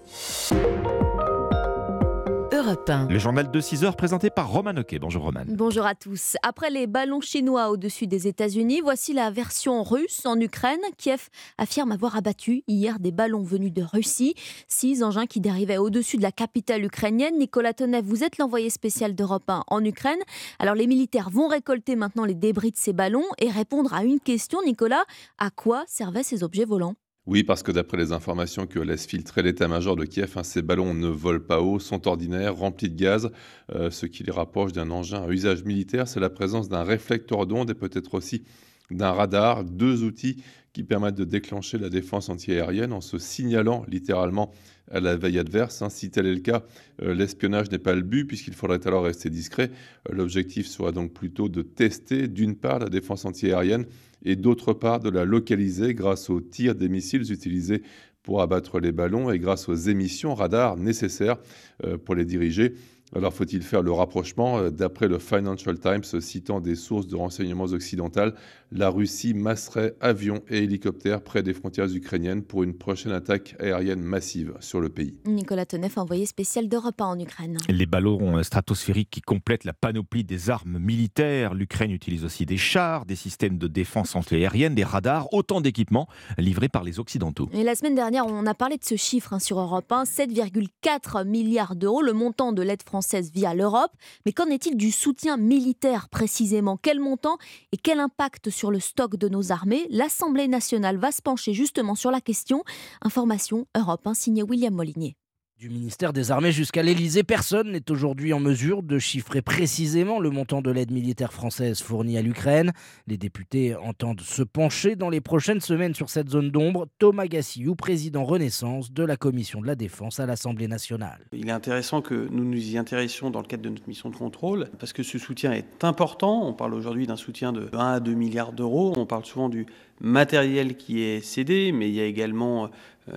Europe 2.70 2.88
1. 2.88 3.07
Le 3.07 3.17
journal 3.17 3.49
de 3.49 3.59
6 3.59 3.84
heures 3.84 3.95
présenté 3.95 4.30
par 4.30 4.51
Roman 4.51 4.78
Oquet. 4.78 4.99
Bonjour 4.99 5.24
Roman. 5.24 5.41
Bonjour 5.47 5.88
à 5.88 5.95
tous. 5.95 6.38
Après 6.43 6.70
les 6.70 6.86
ballons 6.86 7.20
chinois 7.20 7.72
au-dessus 7.72 8.05
des 8.05 8.28
États-Unis, 8.28 8.82
voici 8.84 9.11
la 9.11 9.32
version 9.32 9.82
russe 9.82 10.24
en 10.28 10.39
Ukraine. 10.39 10.80
Kiev 10.99 11.30
affirme 11.57 11.91
avoir 11.91 12.15
abattu 12.15 12.61
hier 12.67 12.99
des 12.99 13.11
ballons 13.11 13.41
venus 13.41 13.74
de 13.74 13.82
Russie. 13.82 14.36
Six 14.67 15.01
engins 15.01 15.26
qui 15.26 15.39
dérivaient 15.39 15.80
au-dessus 15.80 16.17
de 16.17 16.22
la 16.22 16.32
capitale 16.32 16.86
ukrainienne. 16.86 17.39
Nicolas 17.39 17.74
Tonev, 17.74 18.05
vous 18.05 18.24
êtes 18.24 18.38
l'envoyé 18.38 18.70
spécial 18.70 19.15
d'Europe 19.15 19.49
1 19.49 19.63
en 19.65 19.84
Ukraine. 19.84 20.20
Alors 20.59 20.76
les 20.76 20.86
militaires 20.86 21.32
vont 21.32 21.47
récolter 21.47 21.95
maintenant 21.95 22.26
les 22.26 22.36
débris 22.36 22.70
de 22.70 22.78
ces 22.78 22.93
ballons 22.93 23.26
et 23.39 23.49
répondre 23.49 23.95
à 23.95 24.03
une 24.03 24.20
question. 24.20 24.59
Nicolas, 24.63 25.05
à 25.39 25.49
quoi 25.49 25.86
servaient 25.88 26.22
ces 26.22 26.43
objets 26.43 26.65
volants? 26.65 26.93
Oui, 27.30 27.43
parce 27.43 27.61
que 27.61 27.71
d'après 27.71 27.97
les 27.97 28.11
informations 28.11 28.65
que 28.65 28.80
laisse 28.80 29.05
filtrer 29.05 29.43
l'état-major 29.43 29.95
de 29.95 30.03
Kiev, 30.05 30.32
hein, 30.36 30.41
ces 30.41 30.63
ballons 30.63 30.95
ne 30.95 31.05
volent 31.09 31.39
pas 31.39 31.61
haut, 31.61 31.77
sont 31.77 32.07
ordinaires, 32.07 32.55
remplis 32.55 32.89
de 32.89 32.95
gaz. 32.95 33.30
Euh, 33.75 33.91
ce 33.91 34.07
qui 34.07 34.23
les 34.23 34.32
rapproche 34.32 34.71
d'un 34.71 34.89
engin 34.89 35.21
à 35.21 35.30
usage 35.30 35.63
militaire, 35.63 36.07
c'est 36.07 36.19
la 36.19 36.32
présence 36.32 36.69
d'un 36.69 36.82
réflecteur 36.82 37.45
d'onde 37.45 37.69
et 37.69 37.75
peut-être 37.75 38.15
aussi 38.15 38.45
d'un 38.89 39.11
radar, 39.11 39.63
deux 39.63 40.01
outils 40.01 40.41
qui 40.73 40.84
permettent 40.84 41.13
de 41.17 41.23
déclencher 41.23 41.77
la 41.77 41.89
défense 41.89 42.30
antiaérienne 42.30 42.93
en 42.93 43.01
se 43.01 43.19
signalant 43.19 43.86
littéralement 43.88 44.51
à 44.89 44.99
la 44.99 45.15
veille 45.15 45.38
adverse. 45.38 45.84
hein. 45.84 45.89
Si 45.89 46.09
tel 46.09 46.25
est 46.25 46.34
le 46.34 46.39
cas, 46.39 46.63
euh, 47.03 47.13
l'espionnage 47.13 47.69
n'est 47.69 47.77
pas 47.77 47.93
le 47.93 48.01
but 48.01 48.25
puisqu'il 48.25 48.55
faudrait 48.55 48.88
alors 48.88 49.03
rester 49.03 49.30
discret. 49.30 49.69
Euh, 50.09 50.15
L'objectif 50.15 50.65
sera 50.65 50.91
donc 50.91 51.13
plutôt 51.13 51.47
de 51.47 51.61
tester 51.61 52.27
d'une 52.27 52.55
part 52.55 52.80
la 52.80 52.89
défense 52.89 53.23
antiaérienne 53.25 53.86
et 54.24 54.36
d'autre 54.36 54.74
part 54.74 54.99
de 54.99 55.09
la 55.09 55.26
localiser 55.26 55.93
grâce 55.93 56.30
au 56.30 56.41
tir 56.41 56.76
des 56.76 56.89
missiles 56.89 57.32
utilisés 57.32 57.84
pour 58.24 58.41
abattre 58.41 58.80
les 58.80 58.91
ballons 58.91 59.32
et 59.32 59.39
grâce 59.39 59.70
aux 59.70 59.76
émissions 59.76 60.36
radar 60.36 60.78
nécessaires 60.78 61.38
euh, 61.84 61.97
pour 61.97 62.15
les 62.15 62.26
diriger. 62.26 62.76
Alors 63.15 63.34
faut-il 63.34 63.63
faire 63.63 63.82
le 63.82 63.91
rapprochement 63.91 64.59
euh, 64.59 64.70
D'après 64.70 65.07
le 65.07 65.17
Financial 65.17 65.80
Times, 65.80 66.03
citant 66.22 66.59
des 66.59 66.76
sources 66.76 67.07
de 67.07 67.15
renseignements 67.15 67.65
occidentales, 67.65 68.36
la 68.72 68.89
Russie 68.89 69.34
masserait 69.34 69.95
avions 69.99 70.43
et 70.49 70.59
hélicoptères 70.59 71.22
près 71.22 71.41
des 71.41 71.53
frontières 71.53 71.88
ukrainiennes 71.93 72.43
pour 72.43 72.63
une 72.63 72.76
prochaine 72.76 73.11
attaque 73.11 73.55
aérienne 73.59 74.01
massive 74.01 74.53
sur 74.59 74.80
le 74.80 74.89
pays. 74.89 75.15
Nicolas 75.26 75.65
Tonev, 75.65 75.93
envoyé 75.97 76.26
spécial 76.26 76.70
d'Europe 76.70 77.01
en 77.01 77.20
Ukraine. 77.20 77.57
Les 77.67 77.86
ballons 77.86 78.41
stratosphériques 78.43 79.09
qui 79.09 79.22
complètent 79.22 79.63
la 79.63 79.74
panoplie 79.74 80.24
des 80.24 80.49
armes 80.49 80.78
militaires. 80.78 81.53
L'Ukraine 81.53 81.91
utilise 81.91 82.26
aussi 82.26 82.45
des 82.45 82.57
chars, 82.57 83.05
des 83.05 83.15
systèmes 83.15 83.57
de 83.57 83.67
défense 83.67 84.15
antiaérienne, 84.15 84.76
des 84.76 84.84
radars, 84.84 85.34
autant 85.34 85.61
d'équipements 85.61 86.07
livrés 86.38 86.70
par 86.70 86.84
les 86.84 86.99
Occidentaux. 86.99 87.49
Et 87.53 87.63
la 87.63 87.76
semaine 87.76 87.95
dernière, 87.95 88.28
on 88.28 88.45
a 88.45 88.53
parlé 88.53 88.78
de 88.78 88.86
ce 88.86 88.95
chiffre 88.95 89.34
hein, 89.34 89.39
sur 89.39 89.59
Europe 89.59 89.91
1, 89.91 90.03
7,4 90.03 91.26
milliards 91.26 91.76
d'euros, 91.76 92.01
le 92.01 92.13
montant 92.13 92.51
de 92.51 92.61
l'aide 92.61 92.84
française 92.84 93.32
via 93.34 93.53
l'Europe. 93.53 93.91
Mais 94.26 94.32
qu'en 94.32 94.47
est-il 94.47 94.78
du 94.78 94.91
soutien 94.91 95.38
militaire 95.38 96.07
précisément? 96.09 96.78
Quel 96.78 96.99
montant 96.99 97.38
et 97.72 97.78
quel 97.78 97.99
impact 97.99 98.49
sur 98.49 98.59
le 98.68 98.82
stock 98.82 99.16
de 99.16 99.30
nos 99.30 99.53
armées 99.53 99.88
L'Assemblée 99.89 100.49
nationale 100.49 100.97
va 100.97 101.14
se 101.14 101.22
pencher 101.22 101.53
justement 101.53 101.95
sur 101.95 102.12
la 102.12 102.20
question. 102.20 102.64
Information 103.01 103.66
Europe 103.78 104.05
1 104.05 104.14
signé 104.14 104.43
William 104.43 104.74
Molinier. 104.74 105.16
Du 105.60 105.70
ministère 105.70 106.14
des 106.14 106.32
Armées 106.32 106.53
jusqu'à 106.53 106.82
l'Elysée, 106.84 107.24
personne 107.24 107.74
n'est 107.74 107.91
aujourd'hui 107.91 108.32
en 108.32 108.39
mesure 108.39 108.82
de 108.82 108.97
chiffrer 108.97 109.41
précisément 109.41 110.22
le 110.22 110.30
montant 110.30 110.62
de 110.62 110.72
l'aide 110.72 110.89
militaire 110.89 111.34
française 111.34 111.82
fournie 111.82 112.18
à 112.18 112.22
l'Ukraine. 112.22 112.72
Les 113.07 113.18
députés 113.18 113.76
entendent 113.76 114.22
se 114.22 114.41
pencher 114.41 114.95
dans 114.95 115.10
les 115.10 115.20
prochaines 115.20 115.60
semaines 115.60 115.93
sur 115.93 116.10
cette 116.10 116.30
zone 116.30 116.49
d'ombre. 116.49 116.88
Thomas 116.97 117.26
Gassiou, 117.26 117.76
président 117.76 118.24
Renaissance 118.24 118.93
de 118.93 119.03
la 119.03 119.18
Commission 119.18 119.60
de 119.60 119.68
la 119.68 119.76
Défense 119.76 120.22
à 120.22 120.26
l'Assemblée 120.26 120.70
nationale. 120.70 121.26
Il 121.34 121.49
est 121.49 121.51
intéressant 121.51 122.01
que 122.01 122.30
nous 122.32 122.45
nous 122.45 122.70
y 122.70 122.78
intéressions 122.78 123.30
dans 123.30 123.41
le 123.41 123.47
cadre 123.47 123.64
de 123.64 123.70
notre 123.70 123.89
mission 123.89 124.10
de 124.10 124.16
contrôle 124.16 124.70
parce 124.80 124.93
que 124.93 125.03
ce 125.03 125.18
soutien 125.18 125.51
est 125.51 125.84
important. 125.84 126.47
On 126.47 126.53
parle 126.53 126.74
aujourd'hui 126.74 127.05
d'un 127.05 127.18
soutien 127.18 127.51
de 127.51 127.68
1 127.74 127.95
à 127.95 127.99
2 127.99 128.14
milliards 128.14 128.53
d'euros. 128.53 128.93
On 128.95 129.05
parle 129.05 129.26
souvent 129.26 129.49
du 129.49 129.66
matériel 129.99 130.78
qui 130.78 131.01
est 131.01 131.20
cédé, 131.20 131.74
mais 131.74 131.89
il 131.89 131.95
y 131.95 131.99
a 131.99 132.05
également 132.05 132.66
euh, 132.66 132.68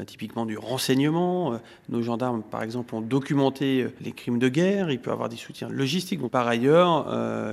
typiquement 0.06 0.46
du 0.46 0.56
renseignement. 0.58 1.54
Euh, 1.54 1.58
nos 1.88 2.02
gendarmes, 2.02 2.42
par 2.42 2.62
exemple, 2.62 2.94
ont 2.94 3.00
documenté 3.00 3.82
euh, 3.82 3.92
les 4.00 4.12
crimes 4.12 4.38
de 4.38 4.48
guerre. 4.48 4.90
Il 4.90 5.00
peut 5.00 5.10
avoir 5.10 5.28
des 5.28 5.36
soutiens 5.36 5.68
logistiques. 5.68 6.20
Par 6.30 6.46
ailleurs, 6.46 7.06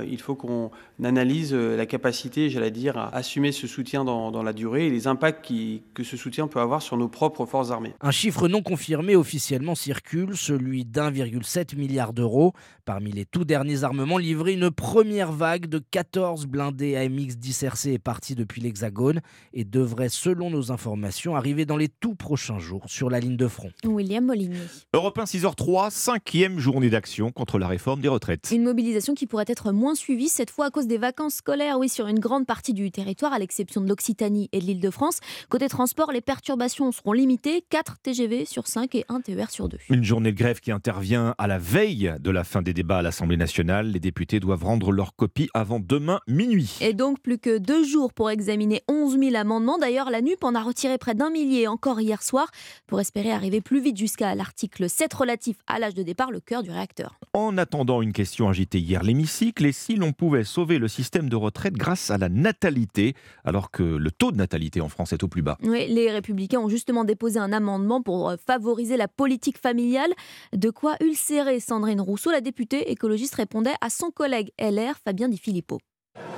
il 0.08 0.20
faut 0.20 0.36
qu'on 0.36 0.72
analyse 1.04 1.54
la 1.54 1.86
capacité, 1.86 2.50
j'allais 2.50 2.72
dire, 2.72 2.98
à 2.98 3.16
assumer 3.16 3.52
ce 3.52 3.68
soutien 3.68 4.06
dans, 4.06 4.44
la 4.44 4.54
durée 4.54 4.88
et 4.88 4.90
les 4.90 5.08
impacts 5.08 5.52
que 5.94 6.04
ce 6.04 6.18
soutien 6.18 6.48
peut 6.48 6.60
avoir 6.60 6.82
sur 6.82 6.98
nos 6.98 7.08
propres 7.08 7.46
forces 7.46 7.72
armées. 7.72 7.94
Un 8.02 8.12
chiffre 8.12 8.48
non 8.48 8.62
confirmé 8.62 9.16
officiellement 9.16 9.76
circule, 9.76 10.38
celui 10.38 10.86
d'1,7 10.86 11.76
milliard 11.76 12.14
d'euros. 12.14 12.54
Parmi 12.90 13.12
les 13.12 13.26
tout 13.26 13.46
derniers 13.46 13.84
armements 13.84 14.18
livrés, 14.18 14.54
une 14.54 14.72
première 14.72 15.32
vague 15.32 15.68
de 15.68 15.78
14 15.78 16.48
blindés 16.48 16.96
AMX-10 16.96 17.66
RC 17.66 17.94
est 17.94 18.00
partie 18.00 18.34
depuis 18.34 18.62
l'Hexagone 18.62 19.22
et 19.54 19.64
devrait, 19.64 20.10
selon 20.10 20.50
nos 20.50 20.72
informations, 20.72 21.36
arriver 21.36 21.68
dans 21.68 21.78
les 21.78 21.88
tout 21.88 22.16
prochains 22.16 22.58
jours 22.58 22.86
sur 22.88 23.12
la 23.12 23.20
ligne 23.20 23.38
de 23.38 23.48
front. 23.48 23.70
William 23.84 24.26
Molinier. 24.26 24.58
Europe 24.92 25.20
1 25.20 25.26
6h03, 25.26 25.92
cinquième 25.92 26.58
journée 26.58 26.90
d'action 26.90 27.32
contre 27.32 27.60
la 27.60 27.68
réforme 27.68 28.02
des 28.02 28.08
retraites. 28.08 28.50
Une 28.52 28.64
mobilisation 28.64 29.14
qui 29.14 29.28
pourrait 29.28 29.46
être 29.48 29.72
moins 29.72 29.94
suivie 29.94 30.28
cette 30.28 30.50
fois 30.50 30.66
à 30.66 30.70
cause 30.72 30.88
des 30.88 30.98
vacances 30.98 31.36
scolaires, 31.36 31.78
oui, 31.78 31.90
sur 31.90 32.08
une 32.08 32.18
grande 32.18 32.48
partie 32.48 32.74
du 32.74 32.90
territoire, 32.90 33.34
à 33.34 33.38
l'exception 33.38 33.82
de 33.82 33.88
l'Occitanie 33.88 34.50
et 34.52 34.62
de 34.62 34.66
l'île 34.66 34.80
de 34.80 34.90
France. 34.90 35.20
Côté 35.50 35.68
transport, 35.68 36.12
les 36.12 36.22
perturbations 36.22 36.92
seront 36.92 37.14
limitées 37.14 37.64
4 37.70 38.00
TGV 38.02 38.46
sur 38.46 38.66
5 38.66 38.96
et 38.96 39.06
1 39.10 39.22
TER 39.22 39.52
sur 39.52 39.70
2. 39.70 39.78
Une 39.92 40.04
journée 40.04 40.32
de 40.32 40.38
grève 40.38 40.60
qui 40.60 40.72
intervient 40.72 41.36
à 41.38 41.46
la 41.46 41.60
veille 41.60 42.16
de 42.20 42.32
la 42.32 42.44
fin 42.44 42.64
des 42.64 42.79
débats 42.80 43.00
à 43.00 43.02
l'Assemblée 43.02 43.36
nationale. 43.36 43.92
Les 43.92 44.00
députés 44.00 44.40
doivent 44.40 44.64
rendre 44.64 44.94
leur 44.94 45.14
copie 45.14 45.50
avant 45.54 45.82
demain 45.82 46.22
minuit. 46.30 46.78
Et 46.80 46.94
donc 46.94 47.20
plus 47.20 47.38
que 47.38 47.58
deux 47.58 47.84
jours 47.84 48.14
pour 48.14 48.30
examiner 48.30 48.84
11 48.88 49.20
000 49.20 49.36
amendements. 49.36 49.78
D'ailleurs, 49.78 50.10
la 50.10 50.22
NUP 50.22 50.42
en 50.46 50.56
a 50.56 50.62
retiré 50.62 50.98
près 50.98 51.14
d'un 51.14 51.30
millier 51.30 51.68
encore 51.68 52.00
hier 52.00 52.24
soir 52.24 52.50
pour 52.88 53.02
espérer 53.02 53.32
arriver 53.32 53.60
plus 53.60 53.82
vite 53.82 53.98
jusqu'à 53.98 54.34
l'article 54.34 54.90
7 54.90 55.14
relatif 55.14 55.58
à 55.68 55.78
l'âge 55.78 55.94
de 55.94 56.04
départ, 56.04 56.32
le 56.32 56.40
cœur 56.40 56.64
du 56.64 56.72
réacteur. 56.72 57.20
En 57.34 57.58
attendant 57.58 58.02
une 58.02 58.14
question 58.14 58.48
agitée 58.48 58.80
hier 58.80 59.04
l'hémicycle, 59.04 59.66
et 59.66 59.74
si 59.74 59.96
l'on 59.96 60.14
pouvait 60.14 60.46
sauver 60.46 60.78
le 60.78 60.88
système 60.88 61.28
de 61.28 61.36
retraite 61.36 61.74
grâce 61.74 62.12
à 62.12 62.18
la 62.18 62.30
natalité, 62.30 63.14
alors 63.44 63.72
que 63.72 63.84
le 63.84 64.10
taux 64.10 64.32
de 64.32 64.38
natalité 64.38 64.80
en 64.80 64.88
France 64.88 65.12
est 65.12 65.22
au 65.22 65.28
plus 65.28 65.42
bas? 65.42 65.58
Oui, 65.64 65.86
les 65.90 66.12
républicains 66.12 66.60
ont 66.60 66.70
justement 66.70 67.04
déposé 67.04 67.40
un 67.40 67.52
amendement 67.52 68.02
pour 68.02 68.30
euh, 68.30 68.38
favoriser 68.38 68.96
la 68.96 69.10
politique 69.10 69.58
familiale. 69.58 70.12
De 70.56 70.70
quoi 70.70 70.96
ulcérer 71.02 71.60
Sandrine 71.60 72.00
Rousseau, 72.00 72.32
la 72.32 72.40
députée 72.40 72.69
écologiste, 72.78 73.36
répondait 73.36 73.76
à 73.82 73.90
son 73.90 74.12
collègue 74.12 74.52
LR, 74.60 74.96
Fabien 75.04 75.30
Di 75.30 75.38
Filippo. 75.38 75.80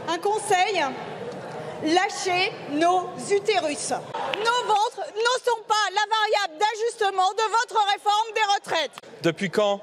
Un 0.07 0.17
conseil 0.17 0.83
lâchez 1.83 2.51
nos 2.73 3.09
utérus. 3.31 3.91
Nos 3.91 4.67
ventres 4.67 5.07
ne 5.15 5.43
sont 5.43 5.63
pas 5.67 5.87
la 5.91 6.05
variable 6.09 6.59
d'ajustement 6.59 7.31
de 7.31 7.43
votre 7.49 7.83
réforme 7.91 8.33
des 8.35 8.53
retraites. 8.55 8.91
Depuis 9.23 9.49
quand 9.49 9.81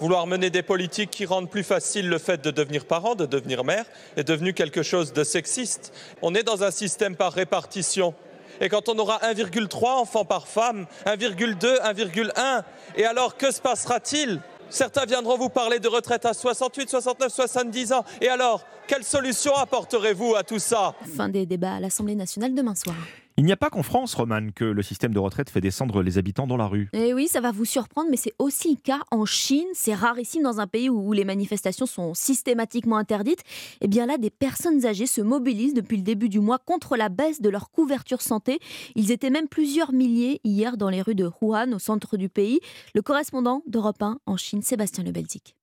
vouloir 0.00 0.26
mener 0.26 0.50
des 0.50 0.62
politiques 0.62 1.10
qui 1.10 1.24
rendent 1.24 1.50
plus 1.50 1.64
facile 1.64 2.08
le 2.08 2.18
fait 2.18 2.42
de 2.42 2.50
devenir 2.50 2.84
parent, 2.84 3.14
de 3.14 3.26
devenir 3.26 3.64
mère, 3.64 3.86
est 4.16 4.24
devenu 4.24 4.54
quelque 4.54 4.82
chose 4.82 5.12
de 5.12 5.24
sexiste? 5.24 5.92
On 6.22 6.34
est 6.34 6.42
dans 6.42 6.64
un 6.64 6.70
système 6.70 7.16
par 7.16 7.32
répartition. 7.32 8.14
Et 8.60 8.68
quand 8.68 8.88
on 8.88 8.98
aura 8.98 9.18
1,3 9.18 9.86
enfants 9.88 10.24
par 10.24 10.48
femme, 10.48 10.86
1,2, 11.04 11.80
1,1, 11.80 12.62
et 12.96 13.04
alors 13.04 13.36
que 13.36 13.50
se 13.50 13.60
passera-t-il? 13.60 14.40
Certains 14.70 15.04
viendront 15.06 15.38
vous 15.38 15.48
parler 15.48 15.78
de 15.78 15.88
retraite 15.88 16.24
à 16.26 16.34
68, 16.34 16.90
69, 16.90 17.32
70 17.32 17.92
ans. 17.92 18.04
Et 18.20 18.28
alors, 18.28 18.64
quelle 18.86 19.04
solution 19.04 19.54
apporterez-vous 19.54 20.34
à 20.34 20.42
tout 20.42 20.58
ça? 20.58 20.94
Fin 21.16 21.28
des 21.28 21.46
débats 21.46 21.74
à 21.74 21.80
l'Assemblée 21.80 22.14
nationale 22.14 22.54
demain 22.54 22.74
soir. 22.74 22.96
Il 23.38 23.44
n'y 23.44 23.52
a 23.52 23.56
pas 23.58 23.68
qu'en 23.68 23.82
France, 23.82 24.14
Roman, 24.14 24.48
que 24.54 24.64
le 24.64 24.82
système 24.82 25.12
de 25.12 25.18
retraite 25.18 25.50
fait 25.50 25.60
descendre 25.60 26.02
les 26.02 26.16
habitants 26.16 26.46
dans 26.46 26.56
la 26.56 26.66
rue. 26.66 26.88
Eh 26.94 27.12
oui, 27.12 27.28
ça 27.28 27.42
va 27.42 27.52
vous 27.52 27.66
surprendre, 27.66 28.08
mais 28.10 28.16
c'est 28.16 28.32
aussi 28.38 28.70
le 28.70 28.80
cas 28.80 29.00
en 29.10 29.26
Chine. 29.26 29.66
C'est 29.74 29.92
rarissime 29.92 30.42
dans 30.42 30.58
un 30.58 30.66
pays 30.66 30.88
où 30.88 31.12
les 31.12 31.26
manifestations 31.26 31.84
sont 31.84 32.14
systématiquement 32.14 32.96
interdites. 32.96 33.42
Eh 33.82 33.88
bien 33.88 34.06
là, 34.06 34.16
des 34.16 34.30
personnes 34.30 34.86
âgées 34.86 35.06
se 35.06 35.20
mobilisent 35.20 35.74
depuis 35.74 35.98
le 35.98 36.02
début 36.02 36.30
du 36.30 36.40
mois 36.40 36.58
contre 36.58 36.96
la 36.96 37.10
baisse 37.10 37.42
de 37.42 37.50
leur 37.50 37.70
couverture 37.70 38.22
santé. 38.22 38.58
Ils 38.94 39.12
étaient 39.12 39.28
même 39.28 39.48
plusieurs 39.48 39.92
milliers 39.92 40.40
hier 40.42 40.78
dans 40.78 40.88
les 40.88 41.02
rues 41.02 41.14
de 41.14 41.30
Wuhan, 41.42 41.74
au 41.74 41.78
centre 41.78 42.16
du 42.16 42.30
pays. 42.30 42.60
Le 42.94 43.02
correspondant 43.02 43.62
d'Europe 43.66 44.00
1 44.00 44.18
en 44.24 44.36
Chine, 44.38 44.62
Sébastien 44.62 45.04
Lebelzik. 45.04 45.54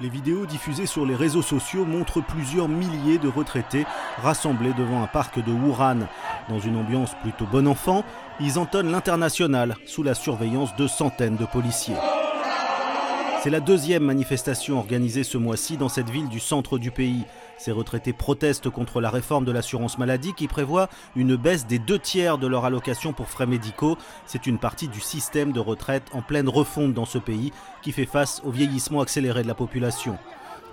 Les 0.00 0.08
vidéos 0.08 0.46
diffusées 0.46 0.86
sur 0.86 1.04
les 1.04 1.14
réseaux 1.14 1.42
sociaux 1.42 1.84
montrent 1.84 2.22
plusieurs 2.22 2.68
milliers 2.68 3.18
de 3.18 3.28
retraités 3.28 3.84
rassemblés 4.22 4.72
devant 4.72 5.02
un 5.02 5.06
parc 5.06 5.44
de 5.44 5.52
Wuhan. 5.52 6.08
Dans 6.48 6.58
une 6.58 6.76
ambiance 6.76 7.14
plutôt 7.20 7.44
bon 7.44 7.68
enfant, 7.68 8.02
ils 8.40 8.58
entonnent 8.58 8.90
l'international 8.90 9.76
sous 9.84 10.02
la 10.02 10.14
surveillance 10.14 10.74
de 10.76 10.86
centaines 10.86 11.36
de 11.36 11.44
policiers. 11.44 11.96
C'est 13.42 13.50
la 13.50 13.60
deuxième 13.60 14.04
manifestation 14.04 14.78
organisée 14.78 15.22
ce 15.22 15.36
mois-ci 15.36 15.76
dans 15.76 15.90
cette 15.90 16.08
ville 16.08 16.28
du 16.28 16.40
centre 16.40 16.78
du 16.78 16.90
pays. 16.90 17.24
Ces 17.60 17.72
retraités 17.72 18.14
protestent 18.14 18.70
contre 18.70 19.02
la 19.02 19.10
réforme 19.10 19.44
de 19.44 19.52
l'assurance 19.52 19.98
maladie 19.98 20.32
qui 20.32 20.48
prévoit 20.48 20.88
une 21.14 21.36
baisse 21.36 21.66
des 21.66 21.78
deux 21.78 21.98
tiers 21.98 22.38
de 22.38 22.46
leur 22.46 22.64
allocation 22.64 23.12
pour 23.12 23.28
frais 23.28 23.44
médicaux. 23.44 23.98
C'est 24.24 24.46
une 24.46 24.56
partie 24.56 24.88
du 24.88 24.98
système 24.98 25.52
de 25.52 25.60
retraite 25.60 26.04
en 26.14 26.22
pleine 26.22 26.48
refonte 26.48 26.94
dans 26.94 27.04
ce 27.04 27.18
pays 27.18 27.52
qui 27.82 27.92
fait 27.92 28.06
face 28.06 28.40
au 28.46 28.50
vieillissement 28.50 29.02
accéléré 29.02 29.42
de 29.42 29.48
la 29.48 29.54
population. 29.54 30.16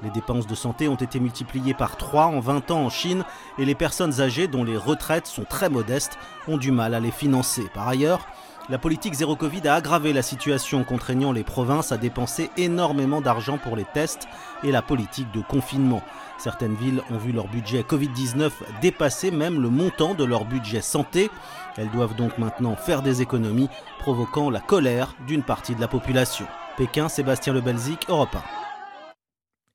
Les 0.02 0.12
dépenses 0.12 0.48
de 0.48 0.56
santé 0.56 0.88
ont 0.88 0.96
été 0.96 1.20
multipliées 1.20 1.74
par 1.74 1.98
3 1.98 2.28
en 2.28 2.40
20 2.40 2.72
ans 2.72 2.86
en 2.86 2.90
Chine 2.90 3.26
et 3.60 3.66
les 3.66 3.76
personnes 3.76 4.22
âgées 4.22 4.48
dont 4.48 4.64
les 4.64 4.78
retraites 4.78 5.28
sont 5.28 5.44
très 5.44 5.70
modestes 5.70 6.18
ont 6.48 6.58
du 6.58 6.72
mal 6.72 6.94
à 6.94 7.02
les 7.02 7.12
financer. 7.12 7.64
Par 7.74 7.90
ailleurs, 7.90 8.26
la 8.70 8.78
politique 8.78 9.14
zéro 9.14 9.36
Covid 9.36 9.66
a 9.68 9.76
aggravé 9.76 10.12
la 10.12 10.22
situation, 10.22 10.84
contraignant 10.84 11.32
les 11.32 11.46
provinces 11.46 11.94
à 11.94 11.98
dépenser 11.98 12.50
énormément 12.58 13.22
d'argent 13.22 13.58
pour 13.58 13.76
les 13.76 13.86
tests 13.86 14.28
et 14.62 14.72
la 14.72 14.82
politique 14.82 15.32
de 15.32 15.42
confinement. 15.42 16.02
Certaines 16.38 16.76
villes 16.76 17.02
ont 17.10 17.18
vu 17.18 17.32
leur 17.32 17.48
budget 17.48 17.82
Covid-19 17.82 18.52
dépasser 18.82 19.32
même 19.32 19.62
le 19.62 19.70
montant 19.70 20.14
de 20.14 20.24
leur 20.24 20.46
budget 20.46 20.82
santé. 20.82 21.30
Elles 21.78 21.90
doivent 21.92 22.16
donc 22.16 22.38
maintenant 22.38 22.76
faire 22.76 23.02
des 23.02 23.22
économies, 23.22 23.70
provoquant 24.00 24.50
la 24.50 24.60
colère 24.60 25.16
d'une 25.26 25.44
partie 25.44 25.76
de 25.76 25.82
la 25.82 25.88
population. 25.88 26.46
Pékin, 26.78 27.10
Sébastien 27.10 27.54
Lebelzik, 27.54 28.08
Europe 28.10 28.36
1. 28.36 28.67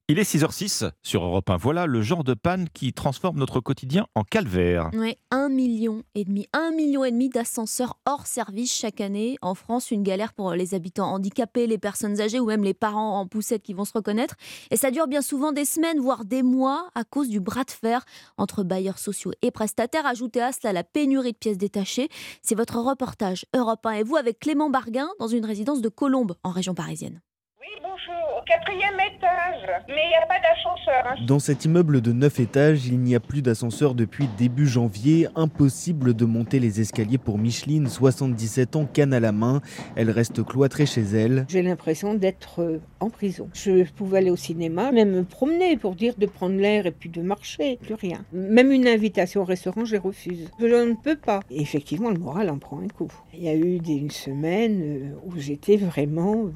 Il 0.09 0.19
est 0.19 0.31
6h06 0.31 0.91
sur 1.03 1.25
Europe 1.25 1.49
1. 1.49 1.57
Voilà 1.59 1.87
le 1.87 2.03
genre 2.03 2.25
de 2.25 2.35
panne 2.35 2.69
qui 2.69 2.93
transforme 2.93 3.39
notre 3.39 3.61
quotidien 3.61 4.09
en 4.17 4.25
calvaire. 4.25 4.91
Oui, 4.95 5.17
un 5.31 5.49
million 5.49 6.03
et 6.17 6.25
demi, 6.25 6.49
un 6.53 6.73
million 6.73 7.05
et 7.05 7.13
demi 7.13 7.29
d'ascenseurs 7.29 7.97
hors 8.05 8.27
service 8.27 8.75
chaque 8.75 9.01
année. 9.01 9.39
En 9.43 9.55
France, 9.55 9.93
une 9.93 10.03
galère 10.03 10.33
pour 10.33 10.55
les 10.55 10.75
habitants 10.75 11.13
handicapés, 11.13 11.69
les 11.69 11.79
personnes 11.79 12.21
âgées 12.21 12.41
ou 12.41 12.47
même 12.47 12.65
les 12.65 12.75
parents 12.75 13.21
en 13.21 13.29
poussette 13.29 13.63
qui 13.63 13.75
vont 13.75 13.85
se 13.85 13.93
reconnaître. 13.93 14.35
Et 14.73 14.77
ça 14.77 14.91
dure 14.91 15.07
bien 15.07 15.23
souvent 15.23 15.53
des 15.53 15.65
semaines, 15.65 16.01
voire 16.01 16.25
des 16.25 16.43
mois, 16.43 16.91
à 16.97 17.05
cause 17.05 17.29
du 17.29 17.39
bras 17.39 17.63
de 17.65 17.71
fer 17.71 18.05
entre 18.37 18.65
bailleurs 18.65 18.99
sociaux 18.99 19.33
et 19.41 19.53
prestataires. 19.53 20.05
Ajoutez 20.05 20.43
à 20.43 20.51
cela 20.51 20.73
la 20.73 20.83
pénurie 20.83 21.33
de 21.33 21.39
pièces 21.39 21.59
détachées. 21.59 22.09
C'est 22.43 22.57
votre 22.57 22.79
reportage 22.79 23.47
Europe 23.55 23.87
1 23.87 23.93
et 23.93 24.03
vous 24.03 24.17
avec 24.17 24.41
Clément 24.41 24.69
Barguin 24.69 25.09
dans 25.21 25.29
une 25.29 25.47
résidence 25.47 25.81
de 25.81 25.89
Colombes 25.89 26.35
en 26.43 26.51
région 26.51 26.75
parisienne. 26.75 27.23
Oui, 27.61 27.69
bonjour, 27.81 28.22
au 28.43 28.45
quatrième 28.45 28.95
étage, 29.15 29.83
mais 29.89 29.95
il 30.05 30.09
n'y 30.09 30.15
a 30.23 30.27
pas 30.27 30.41
d'ascenseur. 30.41 31.13
hein. 31.13 31.25
Dans 31.27 31.39
cet 31.39 31.65
immeuble 31.65 32.01
de 32.01 32.13
9 32.13 32.41
étages, 32.41 32.87
il 32.87 32.99
n'y 32.99 33.15
a 33.15 33.21
plus 33.21 33.41
d'ascenseur 33.43 33.95
depuis 33.95 34.29
début 34.37 34.67
janvier. 34.67 35.29
Impossible 35.37 36.15
de 36.15 36.25
monter 36.25 36.59
les 36.59 36.81
escaliers 36.81 37.19
pour 37.19 37.39
Micheline, 37.39 37.89
77 37.89 38.77
ans, 38.77 38.87
canne 38.93 39.13
à 39.15 39.21
la 39.21 39.33
main. 39.33 39.61
Elle 39.97 40.11
reste 40.11 40.45
cloîtrée 40.45 40.87
chez 40.87 41.03
elle. 41.03 41.47
J'ai 41.49 41.63
l'impression 41.63 42.15
d'être 42.15 42.61
euh, 42.63 42.79
en 43.01 43.11
prison. 43.11 43.49
Je 43.55 43.85
pouvais 43.93 44.19
aller 44.19 44.31
au 44.31 44.37
cinéma, 44.37 44.93
même 44.93 45.11
me 45.13 45.25
promener 45.25 45.77
pour 45.77 45.95
dire 45.95 46.15
de 46.19 46.27
prendre 46.27 46.57
l'air 46.57 46.87
et 46.87 46.91
puis 46.91 47.09
de 47.11 47.23
marcher, 47.23 47.79
plus 47.83 47.95
rien. 47.95 48.25
Même 48.33 48.73
une 48.73 48.89
invitation 48.89 49.43
au 49.43 49.45
restaurant, 49.45 49.85
je 49.85 49.97
refuse. 49.97 50.49
Je 50.59 50.67
ne 50.67 50.95
peux 50.95 51.17
pas. 51.17 51.41
Et 51.51 51.61
effectivement, 51.61 52.11
le 52.11 52.19
moral 52.19 52.51
en 52.51 52.59
prend 52.59 52.81
un 52.81 52.89
coup. 52.89 53.13
Il 53.35 53.43
y 53.45 53.49
a 53.49 53.55
eu 53.55 53.79
des- 53.79 53.93
une 53.95 54.11
semaine 54.11 54.81
euh, 54.83 55.15
où 55.27 55.33
j'étais 55.39 55.77
vraiment 55.77 56.47
euh, 56.47 56.53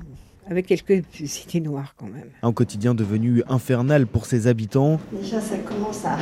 avec 0.49 0.67
quelques 0.67 1.03
cités 1.13 1.61
noires 1.61 1.95
quand 1.97 2.07
même. 2.07 2.29
Un 2.43 2.53
quotidien 2.53 2.95
devenu 2.95 3.43
infernal 3.49 4.07
pour 4.07 4.27
ses 4.27 4.47
habitants. 4.47 5.01
Déjà, 5.13 5.41
ça 5.41 5.57
commence 5.59 6.05
à, 6.05 6.19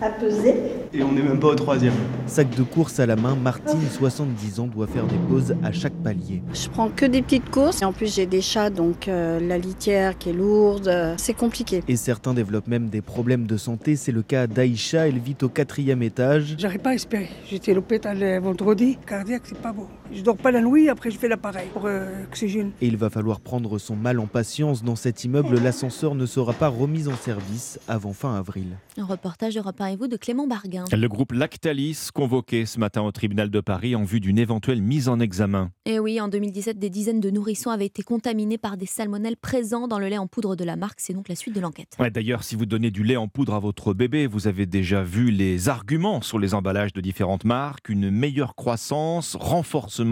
à 0.00 0.10
peser. 0.10 0.54
Et 0.92 1.02
on 1.02 1.12
n'est 1.12 1.22
même 1.22 1.40
pas 1.40 1.48
au 1.48 1.54
troisième. 1.54 1.94
Sac 2.26 2.50
de 2.54 2.62
course 2.62 3.00
à 3.00 3.06
la 3.06 3.16
main, 3.16 3.34
Martine, 3.34 3.80
70 3.90 4.60
ans, 4.60 4.66
doit 4.66 4.86
faire 4.86 5.06
des 5.06 5.16
pauses 5.28 5.54
à 5.62 5.72
chaque 5.72 5.94
palier. 5.94 6.42
Je 6.52 6.68
prends 6.68 6.88
que 6.88 7.06
des 7.06 7.22
petites 7.22 7.50
courses. 7.50 7.82
Et 7.82 7.84
en 7.84 7.92
plus, 7.92 8.14
j'ai 8.14 8.26
des 8.26 8.40
chats, 8.42 8.70
donc 8.70 9.08
euh, 9.08 9.40
la 9.40 9.58
litière 9.58 10.16
qui 10.18 10.30
est 10.30 10.34
lourde, 10.34 10.88
euh, 10.88 11.14
c'est 11.16 11.34
compliqué. 11.34 11.82
Et 11.88 11.96
certains 11.96 12.34
développent 12.34 12.68
même 12.68 12.88
des 12.88 13.00
problèmes 13.00 13.46
de 13.46 13.56
santé. 13.56 13.96
C'est 13.96 14.12
le 14.12 14.22
cas 14.22 14.46
d'Aïcha, 14.46 15.08
elle 15.08 15.18
vit 15.18 15.36
au 15.42 15.48
quatrième 15.48 16.02
étage. 16.02 16.54
J'arrive 16.58 16.80
pas 16.80 16.90
à 16.90 16.94
espérer. 16.94 17.28
J'étais 17.50 17.72
à 17.72 17.74
l'hôpital 17.74 18.22
euh, 18.22 18.40
vendredi. 18.40 18.98
Cardiaque, 19.06 19.42
c'est 19.46 19.58
pas 19.58 19.72
bon. 19.72 19.86
Je 20.14 20.22
dors 20.22 20.36
pas 20.36 20.52
la 20.52 20.60
nuit, 20.60 20.88
après 20.88 21.10
je 21.10 21.18
fais 21.18 21.26
l'appareil 21.26 21.68
pour 21.72 21.86
euh, 21.86 22.22
oxygène. 22.24 22.70
Et 22.80 22.86
il 22.86 22.96
va 22.96 23.10
falloir 23.10 23.40
prendre 23.40 23.78
son 23.78 23.96
mal 23.96 24.20
en 24.20 24.26
patience. 24.26 24.84
Dans 24.84 24.94
cet 24.94 25.24
immeuble, 25.24 25.58
l'ascenseur 25.58 26.14
ne 26.14 26.24
sera 26.24 26.52
pas 26.52 26.68
remis 26.68 27.08
en 27.08 27.16
service 27.16 27.80
avant 27.88 28.12
fin 28.12 28.36
avril. 28.36 28.78
Un 28.96 29.06
reportage 29.06 29.56
Europe 29.56 29.80
1 29.80 29.86
et 29.86 29.96
vous 29.96 30.06
de 30.06 30.16
Clément 30.16 30.46
Barguin. 30.46 30.84
Le 30.92 31.08
groupe 31.08 31.32
Lactalis 31.32 32.10
convoqué 32.14 32.64
ce 32.64 32.78
matin 32.78 33.02
au 33.02 33.10
tribunal 33.10 33.50
de 33.50 33.60
Paris 33.60 33.96
en 33.96 34.04
vue 34.04 34.20
d'une 34.20 34.38
éventuelle 34.38 34.82
mise 34.82 35.08
en 35.08 35.18
examen. 35.18 35.72
Et 35.84 35.98
oui, 35.98 36.20
en 36.20 36.28
2017, 36.28 36.78
des 36.78 36.90
dizaines 36.90 37.20
de 37.20 37.30
nourrissons 37.30 37.70
avaient 37.70 37.86
été 37.86 38.04
contaminés 38.04 38.58
par 38.58 38.76
des 38.76 38.86
salmonelles 38.86 39.36
présents 39.36 39.88
dans 39.88 39.98
le 39.98 40.06
lait 40.06 40.18
en 40.18 40.28
poudre 40.28 40.54
de 40.54 40.62
la 40.62 40.76
marque. 40.76 41.00
C'est 41.00 41.12
donc 41.12 41.28
la 41.28 41.34
suite 41.34 41.56
de 41.56 41.60
l'enquête. 41.60 41.96
Ouais, 41.98 42.10
D'ailleurs, 42.10 42.44
si 42.44 42.54
vous 42.54 42.66
donnez 42.66 42.92
du 42.92 43.02
lait 43.02 43.16
en 43.16 43.26
poudre 43.26 43.54
à 43.54 43.58
votre 43.58 43.94
bébé, 43.94 44.28
vous 44.28 44.46
avez 44.46 44.66
déjà 44.66 45.02
vu 45.02 45.32
les 45.32 45.68
arguments 45.68 46.22
sur 46.22 46.38
les 46.38 46.54
emballages 46.54 46.92
de 46.92 47.00
différentes 47.00 47.44
marques, 47.44 47.88
une 47.88 48.12
meilleure 48.12 48.54
croissance, 48.54 49.34
renforcement 49.34 50.03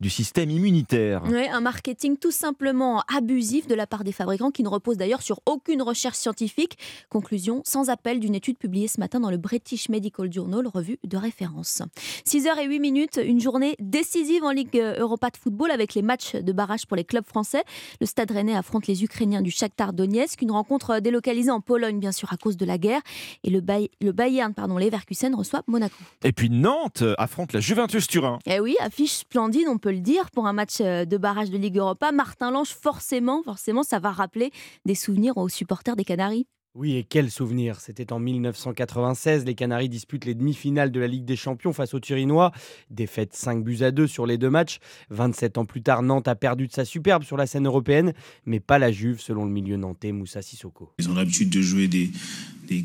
du 0.00 0.10
système 0.10 0.50
immunitaire. 0.50 1.22
Un 1.24 1.60
marketing 1.60 2.16
tout 2.16 2.30
simplement 2.30 3.02
abusif 3.14 3.66
de 3.66 3.74
la 3.74 3.86
part 3.86 4.04
des 4.04 4.12
fabricants 4.12 4.50
qui 4.50 4.62
ne 4.62 4.68
repose 4.68 4.96
d'ailleurs 4.96 5.22
sur 5.22 5.40
aucune 5.46 5.82
recherche 5.82 6.16
scientifique. 6.16 6.78
Conclusion 7.08 7.62
sans 7.64 7.90
appel 7.90 8.20
d'une 8.20 8.34
étude 8.34 8.58
publiée 8.58 8.88
ce 8.88 9.00
matin 9.00 9.20
dans 9.20 9.30
le 9.30 9.36
British 9.36 9.88
Medical 9.88 10.32
Journal, 10.32 10.66
revue 10.66 10.98
de 11.04 11.16
référence. 11.16 11.82
6h08 12.26 12.80
minutes, 12.80 13.20
une 13.22 13.40
journée 13.40 13.76
décisive 13.80 14.44
en 14.44 14.50
Ligue 14.50 14.76
Europa 14.98 15.30
de 15.30 15.36
football 15.36 15.70
avec 15.70 15.94
les 15.94 16.02
matchs 16.02 16.34
de 16.36 16.52
barrage 16.52 16.86
pour 16.86 16.96
les 16.96 17.04
clubs 17.04 17.26
français. 17.26 17.62
Le 18.00 18.06
Stade 18.06 18.30
Rennais 18.30 18.54
affronte 18.56 18.86
les 18.86 19.02
Ukrainiens 19.04 19.42
du 19.42 19.50
Shakhtar 19.50 19.92
Donetsk, 19.92 20.42
une 20.42 20.50
rencontre 20.52 21.00
délocalisée 21.00 21.50
en 21.50 21.60
Pologne 21.60 21.98
bien 21.98 22.12
sûr 22.12 22.32
à 22.32 22.36
cause 22.36 22.56
de 22.56 22.64
la 22.64 22.78
guerre. 22.78 23.00
Et 23.44 23.50
le, 23.50 23.60
Bay- 23.60 23.90
le 24.00 24.12
Bayern, 24.12 24.54
pardon, 24.54 24.78
Leverkusen 24.78 25.34
reçoit 25.34 25.62
Monaco. 25.66 25.96
Et 26.24 26.32
puis 26.32 26.50
Nantes 26.50 27.02
affronte 27.18 27.52
la 27.52 27.60
Juventus 27.60 28.06
Turin. 28.06 28.38
Eh 28.46 28.60
oui, 28.60 28.76
affiche 28.80 29.22
splendide, 29.30 29.68
on 29.68 29.78
peut 29.78 29.92
le 29.92 30.00
dire, 30.00 30.28
pour 30.32 30.48
un 30.48 30.52
match 30.52 30.80
euh, 30.80 31.04
de 31.04 31.16
barrage 31.16 31.50
de 31.50 31.56
Ligue 31.56 31.78
Europa. 31.78 32.10
Martin 32.10 32.50
Lange, 32.50 32.70
forcément, 32.70 33.44
forcément, 33.44 33.84
ça 33.84 34.00
va 34.00 34.10
rappeler 34.10 34.50
des 34.86 34.96
souvenirs 34.96 35.36
aux 35.36 35.48
supporters 35.48 35.94
des 35.94 36.04
Canaries. 36.04 36.48
Oui, 36.76 36.94
et 36.94 37.02
quel 37.02 37.32
souvenir 37.32 37.80
C'était 37.80 38.12
en 38.12 38.20
1996, 38.20 39.44
les 39.44 39.56
Canaries 39.56 39.88
disputent 39.88 40.24
les 40.24 40.36
demi-finales 40.36 40.92
de 40.92 41.00
la 41.00 41.08
Ligue 41.08 41.24
des 41.24 41.34
Champions 41.34 41.72
face 41.72 41.94
aux 41.94 41.98
Turinois. 42.00 42.52
Défaite 42.90 43.34
5 43.34 43.64
buts 43.64 43.78
à 43.82 43.90
2 43.90 44.06
sur 44.06 44.24
les 44.24 44.38
deux 44.38 44.50
matchs. 44.50 44.78
27 45.10 45.58
ans 45.58 45.64
plus 45.64 45.82
tard, 45.82 46.02
Nantes 46.04 46.28
a 46.28 46.36
perdu 46.36 46.68
de 46.68 46.72
sa 46.72 46.84
superbe 46.84 47.24
sur 47.24 47.36
la 47.36 47.48
scène 47.48 47.66
européenne, 47.66 48.12
mais 48.46 48.60
pas 48.60 48.78
la 48.78 48.92
Juve, 48.92 49.18
selon 49.20 49.44
le 49.46 49.50
milieu 49.50 49.76
nantais 49.76 50.12
Moussa 50.12 50.42
Sissoko. 50.42 50.92
Ils 51.00 51.10
ont 51.10 51.14
l'habitude 51.14 51.50
de 51.50 51.60
jouer 51.60 51.88
des, 51.88 52.12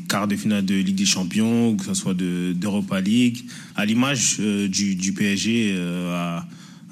quarts 0.08 0.26
de 0.26 0.34
finale 0.34 0.64
de 0.64 0.74
Ligue 0.74 0.96
des 0.96 1.04
Champions, 1.06 1.76
que 1.76 1.84
ce 1.84 1.94
soit 1.94 2.14
de- 2.14 2.54
d'Europa 2.56 3.00
League, 3.00 3.44
à 3.76 3.84
l'image 3.86 4.38
euh, 4.40 4.66
du, 4.66 4.96
du 4.96 5.12
PSG 5.12 5.74
euh, 5.76 6.12
à- 6.12 6.44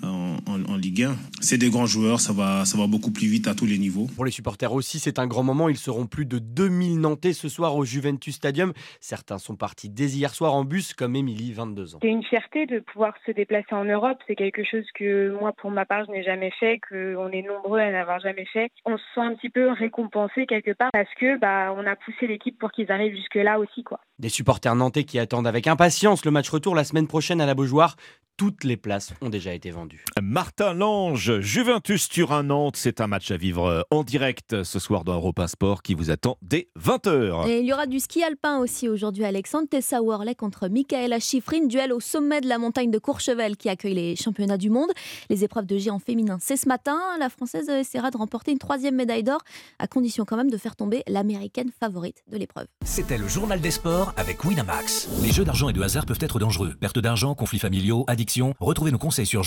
en, 0.04 0.36
en- 0.50 0.64
en 0.72 0.76
Ligue 0.76 1.02
1. 1.04 1.16
C'est 1.40 1.58
des 1.58 1.70
grands 1.70 1.86
joueurs, 1.86 2.20
ça 2.20 2.32
va, 2.32 2.64
ça 2.64 2.76
va 2.78 2.86
beaucoup 2.86 3.10
plus 3.10 3.26
vite 3.26 3.46
à 3.48 3.54
tous 3.54 3.66
les 3.66 3.78
niveaux. 3.78 4.06
Pour 4.14 4.24
les 4.24 4.30
supporters 4.30 4.72
aussi, 4.72 4.98
c'est 4.98 5.18
un 5.18 5.26
grand 5.26 5.42
moment. 5.42 5.68
Ils 5.68 5.76
seront 5.76 6.06
plus 6.06 6.26
de 6.26 6.38
2000 6.38 7.00
Nantais 7.00 7.32
ce 7.32 7.48
soir 7.48 7.76
au 7.76 7.84
Juventus 7.84 8.34
Stadium. 8.36 8.72
Certains 9.00 9.38
sont 9.38 9.56
partis 9.56 9.88
dès 9.90 10.06
hier 10.06 10.34
soir 10.34 10.54
en 10.54 10.64
bus, 10.64 10.94
comme 10.94 11.16
Émilie, 11.16 11.52
22 11.52 11.94
ans. 11.94 11.98
C'est 12.02 12.08
une 12.08 12.24
fierté 12.24 12.66
de 12.66 12.80
pouvoir 12.80 13.14
se 13.26 13.32
déplacer 13.32 13.74
en 13.74 13.84
Europe. 13.84 14.18
C'est 14.26 14.36
quelque 14.36 14.62
chose 14.64 14.84
que 14.94 15.36
moi, 15.38 15.52
pour 15.52 15.70
ma 15.70 15.84
part, 15.84 16.04
je 16.06 16.12
n'ai 16.12 16.22
jamais 16.24 16.52
fait, 16.60 16.80
qu'on 16.88 17.28
est 17.30 17.42
nombreux 17.46 17.78
à 17.80 17.90
n'avoir 17.90 18.20
jamais 18.20 18.46
fait. 18.52 18.70
On 18.84 18.96
se 18.96 19.02
sent 19.14 19.20
un 19.20 19.34
petit 19.34 19.50
peu 19.50 19.70
récompensé 19.70 20.46
quelque 20.46 20.72
part 20.72 20.90
parce 20.92 21.12
que 21.20 21.38
bah, 21.38 21.74
on 21.76 21.86
a 21.86 21.96
poussé 21.96 22.26
l'équipe 22.26 22.58
pour 22.58 22.70
qu'ils 22.72 22.90
arrivent 22.90 23.14
jusque 23.14 23.34
là 23.36 23.58
aussi, 23.58 23.82
quoi. 23.82 24.00
Des 24.18 24.28
supporters 24.28 24.74
nantais 24.76 25.04
qui 25.04 25.18
attendent 25.18 25.46
avec 25.46 25.66
impatience 25.66 26.24
le 26.24 26.30
match 26.30 26.48
retour 26.48 26.74
la 26.74 26.84
semaine 26.84 27.06
prochaine 27.08 27.40
à 27.40 27.46
la 27.46 27.54
Beaujoire. 27.54 27.96
Toutes 28.36 28.64
les 28.64 28.76
places 28.76 29.14
ont 29.20 29.28
déjà 29.28 29.54
été 29.54 29.70
vendues. 29.70 29.93
Martin 30.22 30.74
Lange, 30.74 31.40
Juventus 31.40 32.08
Turin-Nantes, 32.08 32.76
c'est 32.76 33.00
un 33.00 33.06
match 33.06 33.30
à 33.30 33.36
vivre 33.36 33.66
euh, 33.66 33.82
en 33.90 34.02
direct 34.02 34.62
ce 34.62 34.78
soir 34.78 35.04
dans 35.04 35.14
Europa 35.14 35.48
Sport 35.48 35.82
qui 35.82 35.94
vous 35.94 36.10
attend 36.10 36.38
dès 36.42 36.68
20h. 36.80 37.48
Et 37.48 37.60
il 37.60 37.66
y 37.66 37.72
aura 37.72 37.86
du 37.86 38.00
ski 38.00 38.22
alpin 38.22 38.58
aussi 38.58 38.88
aujourd'hui, 38.88 39.24
Alexandre. 39.24 39.68
Tessa 39.68 40.02
Worley 40.02 40.34
contre 40.34 40.68
Michaela 40.68 41.18
Schifrin, 41.18 41.66
duel 41.66 41.92
au 41.92 42.00
sommet 42.00 42.40
de 42.40 42.48
la 42.48 42.58
montagne 42.58 42.90
de 42.90 42.98
Courchevel 42.98 43.56
qui 43.56 43.68
accueille 43.68 43.94
les 43.94 44.16
championnats 44.16 44.56
du 44.56 44.70
monde. 44.70 44.90
Les 45.30 45.44
épreuves 45.44 45.66
de 45.66 45.78
géant 45.78 45.98
féminin, 45.98 46.38
c'est 46.40 46.56
ce 46.56 46.68
matin. 46.68 46.98
La 47.18 47.28
Française 47.28 47.68
essaiera 47.68 48.10
de 48.10 48.16
remporter 48.16 48.52
une 48.52 48.58
troisième 48.58 48.94
médaille 48.94 49.22
d'or, 49.22 49.40
à 49.78 49.86
condition 49.86 50.24
quand 50.24 50.36
même 50.36 50.50
de 50.50 50.56
faire 50.56 50.76
tomber 50.76 51.02
l'américaine 51.06 51.70
favorite 51.78 52.22
de 52.30 52.36
l'épreuve. 52.36 52.66
C'était 52.84 53.18
le 53.18 53.28
journal 53.28 53.60
des 53.60 53.70
sports 53.70 54.12
avec 54.16 54.44
Winamax. 54.44 55.08
Les 55.22 55.32
jeux 55.32 55.44
d'argent 55.44 55.68
et 55.68 55.72
de 55.72 55.82
hasard 55.82 56.06
peuvent 56.06 56.18
être 56.20 56.38
dangereux. 56.38 56.74
Perte 56.80 56.98
d'argent, 56.98 57.34
conflits 57.34 57.58
familiaux, 57.58 58.04
addiction. 58.06 58.54
Retrouvez 58.60 58.92
nos 58.92 58.98
conseils 58.98 59.26
sur 59.26 59.42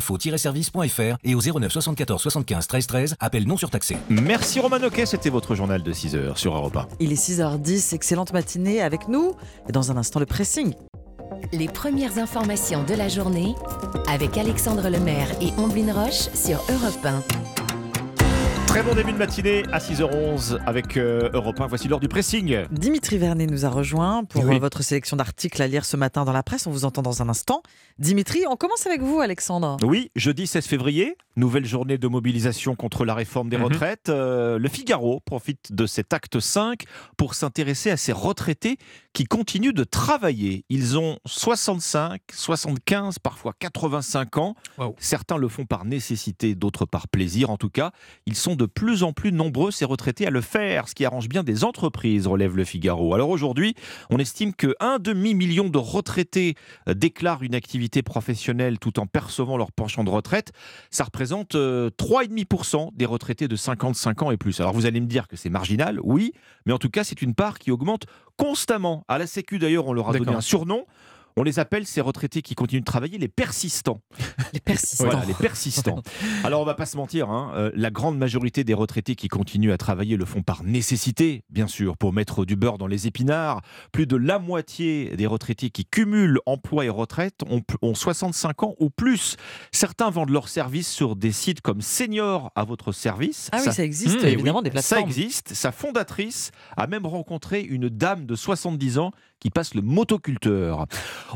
joueurs-info-service.fr 0.00 1.16
et 1.24 1.34
au 1.34 1.40
09 1.40 1.72
74 1.72 2.20
75 2.20 2.66
13 2.66 2.86
13. 2.86 3.16
Appel 3.20 3.46
non 3.46 3.56
surtaxé. 3.56 3.96
Merci 4.08 4.60
Roman 4.60 4.82
Oquet, 4.82 5.06
c'était 5.06 5.30
votre 5.30 5.54
journal 5.54 5.82
de 5.82 5.92
6h 5.92 6.36
sur 6.36 6.54
Europa. 6.54 6.88
Il 7.00 7.12
est 7.12 7.16
6h10, 7.16 7.94
excellente 7.94 8.32
matinée 8.32 8.80
avec 8.80 9.08
nous. 9.08 9.34
Et 9.68 9.72
dans 9.72 9.90
un 9.90 9.96
instant, 9.96 10.20
le 10.20 10.26
pressing. 10.26 10.74
Les 11.52 11.68
premières 11.68 12.18
informations 12.18 12.84
de 12.84 12.94
la 12.94 13.08
journée 13.08 13.54
avec 14.08 14.36
Alexandre 14.38 14.88
Lemaire 14.88 15.28
et 15.40 15.52
Omblin 15.58 15.92
Roche 15.92 16.28
sur 16.34 16.62
Europe 16.70 17.04
1. 17.04 17.71
Très 18.72 18.82
bon 18.82 18.94
début 18.94 19.12
de 19.12 19.18
matinée 19.18 19.64
à 19.70 19.78
6h11 19.80 20.58
avec 20.64 20.96
euh, 20.96 21.28
Europe 21.34 21.60
1. 21.60 21.66
Voici 21.66 21.88
l'heure 21.88 22.00
du 22.00 22.08
pressing. 22.08 22.64
Dimitri 22.70 23.18
Vernet 23.18 23.46
nous 23.46 23.66
a 23.66 23.68
rejoint 23.68 24.24
pour 24.24 24.46
Oui. 24.46 24.56
euh, 24.56 24.58
votre 24.58 24.82
sélection 24.82 25.14
d'articles 25.14 25.60
à 25.60 25.66
lire 25.66 25.84
ce 25.84 25.98
matin 25.98 26.24
dans 26.24 26.32
la 26.32 26.42
presse. 26.42 26.66
On 26.66 26.70
vous 26.70 26.86
entend 26.86 27.02
dans 27.02 27.20
un 27.20 27.28
instant. 27.28 27.62
Dimitri, 27.98 28.44
on 28.48 28.56
commence 28.56 28.86
avec 28.86 29.02
vous, 29.02 29.20
Alexandre. 29.20 29.76
Oui, 29.82 30.10
jeudi 30.16 30.46
16 30.46 30.64
février, 30.64 31.18
nouvelle 31.36 31.66
journée 31.66 31.98
de 31.98 32.08
mobilisation 32.08 32.74
contre 32.74 33.04
la 33.04 33.14
réforme 33.14 33.50
des 33.50 33.58
Mhm. 33.58 33.64
retraites. 33.64 34.08
Euh, 34.08 34.58
le 34.58 34.68
Figaro 34.70 35.20
profite 35.20 35.70
de 35.74 35.84
cet 35.84 36.14
acte 36.14 36.40
5 36.40 36.84
pour 37.18 37.34
s'intéresser 37.34 37.90
à 37.90 37.98
ces 37.98 38.12
retraités 38.12 38.78
qui 39.12 39.24
continuent 39.24 39.74
de 39.74 39.84
travailler. 39.84 40.64
Ils 40.70 40.96
ont 40.98 41.18
65, 41.26 42.22
75, 42.32 43.18
parfois 43.18 43.52
85 43.58 44.38
ans. 44.38 44.54
Certains 44.98 45.36
le 45.36 45.48
font 45.48 45.66
par 45.66 45.84
nécessité, 45.84 46.54
d'autres 46.54 46.86
par 46.86 47.06
plaisir. 47.08 47.50
En 47.50 47.58
tout 47.58 47.68
cas, 47.68 47.90
ils 48.24 48.34
sont 48.36 48.56
de 48.56 48.61
plus 48.66 49.02
en 49.02 49.12
plus 49.12 49.32
nombreux, 49.32 49.70
ces 49.70 49.84
retraités, 49.84 50.26
à 50.26 50.30
le 50.30 50.40
faire, 50.40 50.88
ce 50.88 50.94
qui 50.94 51.04
arrange 51.04 51.28
bien 51.28 51.42
des 51.42 51.64
entreprises, 51.64 52.26
relève 52.26 52.56
le 52.56 52.64
Figaro. 52.64 53.14
Alors 53.14 53.30
aujourd'hui, 53.30 53.74
on 54.10 54.18
estime 54.18 54.54
que 54.54 54.74
un 54.80 54.98
demi-million 54.98 55.68
de 55.68 55.78
retraités 55.78 56.54
euh, 56.88 56.94
déclarent 56.94 57.42
une 57.42 57.54
activité 57.54 58.02
professionnelle 58.02 58.78
tout 58.78 58.98
en 59.00 59.06
percevant 59.06 59.56
leur 59.56 59.72
pension 59.72 60.04
de 60.04 60.10
retraite. 60.10 60.52
Ça 60.90 61.04
représente 61.04 61.54
euh, 61.54 61.90
3,5% 61.98 62.90
des 62.94 63.06
retraités 63.06 63.48
de 63.48 63.56
55 63.56 64.22
ans 64.22 64.30
et 64.30 64.36
plus. 64.36 64.60
Alors 64.60 64.72
vous 64.72 64.86
allez 64.86 65.00
me 65.00 65.06
dire 65.06 65.28
que 65.28 65.36
c'est 65.36 65.50
marginal, 65.50 66.00
oui, 66.02 66.32
mais 66.66 66.72
en 66.72 66.78
tout 66.78 66.90
cas, 66.90 67.04
c'est 67.04 67.22
une 67.22 67.34
part 67.34 67.58
qui 67.58 67.70
augmente 67.70 68.04
constamment. 68.36 69.04
À 69.08 69.18
la 69.18 69.26
Sécu, 69.26 69.58
d'ailleurs, 69.58 69.86
on 69.86 69.92
leur 69.92 70.10
a 70.10 70.12
donné 70.12 70.32
un 70.32 70.40
surnom. 70.40 70.86
On 71.36 71.42
les 71.42 71.58
appelle, 71.58 71.86
ces 71.86 72.00
retraités 72.00 72.42
qui 72.42 72.54
continuent 72.54 72.80
de 72.80 72.84
travailler, 72.84 73.18
les 73.18 73.28
persistants. 73.28 74.00
Les 74.52 74.60
persistants. 74.60 75.04
Voilà, 75.04 75.24
les 75.26 75.34
persistants. 75.34 76.02
Alors, 76.44 76.60
on 76.60 76.64
va 76.64 76.74
pas 76.74 76.86
se 76.86 76.96
mentir, 76.96 77.30
hein, 77.30 77.52
euh, 77.54 77.70
la 77.74 77.90
grande 77.90 78.18
majorité 78.18 78.64
des 78.64 78.74
retraités 78.74 79.14
qui 79.14 79.28
continuent 79.28 79.72
à 79.72 79.78
travailler 79.78 80.16
le 80.16 80.24
font 80.24 80.42
par 80.42 80.62
nécessité, 80.64 81.44
bien 81.50 81.66
sûr, 81.66 81.96
pour 81.96 82.12
mettre 82.12 82.44
du 82.44 82.56
beurre 82.56 82.78
dans 82.78 82.86
les 82.86 83.06
épinards. 83.06 83.62
Plus 83.92 84.06
de 84.06 84.16
la 84.16 84.38
moitié 84.38 85.16
des 85.16 85.26
retraités 85.26 85.70
qui 85.70 85.84
cumulent 85.84 86.38
emploi 86.46 86.84
et 86.84 86.88
retraite 86.88 87.40
ont, 87.48 87.62
ont 87.82 87.94
65 87.94 88.62
ans 88.62 88.74
ou 88.78 88.90
plus. 88.90 89.36
Certains 89.72 90.10
vendent 90.10 90.30
leurs 90.30 90.48
services 90.48 90.90
sur 90.90 91.16
des 91.16 91.32
sites 91.32 91.60
comme 91.60 91.80
Senior 91.80 92.50
à 92.54 92.64
votre 92.64 92.92
service. 92.92 93.48
Ah 93.52 93.58
oui, 93.64 93.72
ça 93.72 93.84
existe, 93.84 94.22
Mmh, 94.22 94.26
évidemment, 94.26 94.58
oui, 94.58 94.64
des 94.64 94.70
plateformes. 94.70 95.02
Ça 95.02 95.06
existe. 95.06 95.54
Sa 95.54 95.72
fondatrice 95.72 96.50
a 96.76 96.86
même 96.86 97.06
rencontré 97.06 97.62
une 97.62 97.88
dame 97.88 98.26
de 98.26 98.34
70 98.34 98.98
ans 98.98 99.12
qui 99.42 99.50
passe 99.50 99.74
le 99.74 99.82
motoculteur. 99.82 100.86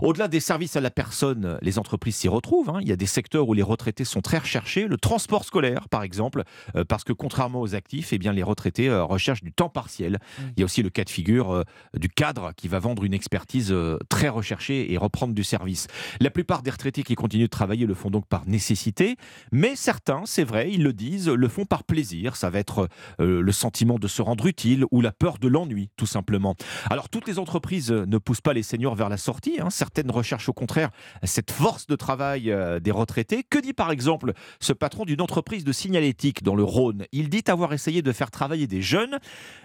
Au-delà 0.01 0.29
des 0.29 0.39
services 0.39 0.77
à 0.77 0.81
la 0.81 0.93
personne, 0.93 1.59
les 1.61 1.77
entreprises 1.77 2.15
s'y 2.15 2.29
retrouvent. 2.29 2.71
hein. 2.71 2.79
Il 2.81 2.89
y 2.89 2.93
a 2.93 2.97
des 2.97 3.07
secteurs 3.07 3.49
où 3.49 3.53
les 3.53 3.65
retraités 3.65 4.05
sont 4.05 4.21
très 4.21 4.39
recherchés. 4.39 4.87
Le 4.87 4.97
transport 4.97 5.45
scolaire, 5.45 5.89
par 5.89 6.05
exemple, 6.05 6.45
euh, 6.77 6.85
parce 6.85 7.03
que 7.03 7.13
contrairement 7.13 7.61
aux 7.61 7.75
actifs, 7.75 8.13
eh 8.13 8.19
bien, 8.19 8.33
les 8.33 8.45
retraités 8.45 8.89
euh, 8.89 9.03
recherchent 9.03 9.43
du 9.43 9.53
temps 9.53 9.69
partiel. 9.69 10.21
Il 10.57 10.61
y 10.61 10.63
a 10.63 10.67
aussi 10.67 10.85
le 10.85 10.91
cas 10.91 11.03
de 11.03 11.11
figure 11.11 11.51
euh, 11.51 11.65
du 11.99 12.09
cadre 12.09 12.53
qui 12.57 12.69
va 12.69 12.79
vendre 12.79 13.03
une 13.03 13.13
expertise 13.13 13.75
très 14.09 14.29
recherchée 14.29 14.93
et 14.93 14.99
reprendre 14.99 15.35
du 15.35 15.43
service. 15.43 15.89
La 16.21 16.31
plupart 16.31 16.63
des 16.63 16.71
retraités 16.71 17.03
qui 17.03 17.17
continuent 17.17 17.43
de 17.43 17.47
travailler 17.49 17.87
le 17.87 17.95
font 17.95 18.11
donc 18.11 18.27
par 18.27 18.47
nécessité, 18.47 19.17
mais 19.51 19.75
certains, 19.75 20.23
c'est 20.27 20.45
vrai, 20.45 20.71
ils 20.71 20.85
le 20.85 20.93
disent, 20.93 21.29
le 21.29 21.49
font 21.49 21.65
par 21.65 21.83
plaisir. 21.83 22.37
Ça 22.37 22.51
va 22.51 22.61
être 22.61 22.89
le 23.19 23.53
sentiment 23.53 23.99
de 23.99 24.07
se 24.07 24.23
rendre 24.23 24.47
utile 24.47 24.85
ou 24.93 25.01
la 25.01 25.11
peur 25.11 25.39
de 25.39 25.49
l'ennui, 25.49 25.91
tout 25.97 26.07
simplement. 26.07 26.55
Alors, 26.89 27.09
toutes 27.09 27.27
les 27.27 27.39
entreprises 27.39 27.96
ne 28.05 28.19
poussent 28.19 28.41
pas 28.41 28.53
les 28.53 28.63
seniors 28.63 28.95
vers 28.95 29.09
la 29.09 29.17
sortie. 29.17 29.59
hein. 29.61 29.71
Certaines 29.71 30.11
recherchent 30.11 30.49
au 30.49 30.53
contraire 30.53 30.91
cette 31.23 31.51
force 31.51 31.87
de 31.87 31.97
travail 31.97 32.51
euh, 32.51 32.81
des 32.81 32.91
retraités. 32.91 33.43
Que 33.49 33.59
dit 33.59 33.73
par 33.73 33.91
exemple 33.91 34.33
ce 34.61 34.73
patron 34.73 35.05
d'une 35.05 35.21
entreprise 35.21 35.65
de 35.65 35.73
signalétique 35.73 36.43
dans 36.43 36.55
le 36.55 36.65
Rhône? 36.65 37.05
Il 37.13 37.29
dit 37.29 37.45
avoir 37.49 37.73
essayé 37.73 38.03
de 38.03 38.13
faire 38.13 38.31
travailler 38.31 38.67
des 38.67 38.83
jeunes, 38.83 39.19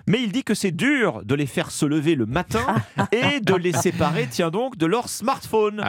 mais 0.07 0.21
il 0.21 0.31
dit 0.31 0.43
que 0.43 0.53
c'est 0.53 0.71
dur 0.71 1.23
de 1.25 1.35
les 1.35 1.45
faire 1.47 1.71
se 1.71 1.85
lever 1.85 2.15
le 2.15 2.25
matin 2.25 2.75
et 3.11 3.39
de 3.39 3.55
les 3.55 3.73
séparer, 3.73 4.27
tiens 4.29 4.49
donc, 4.51 4.77
de 4.77 4.85
leur 4.85 5.09
smartphone. 5.09 5.81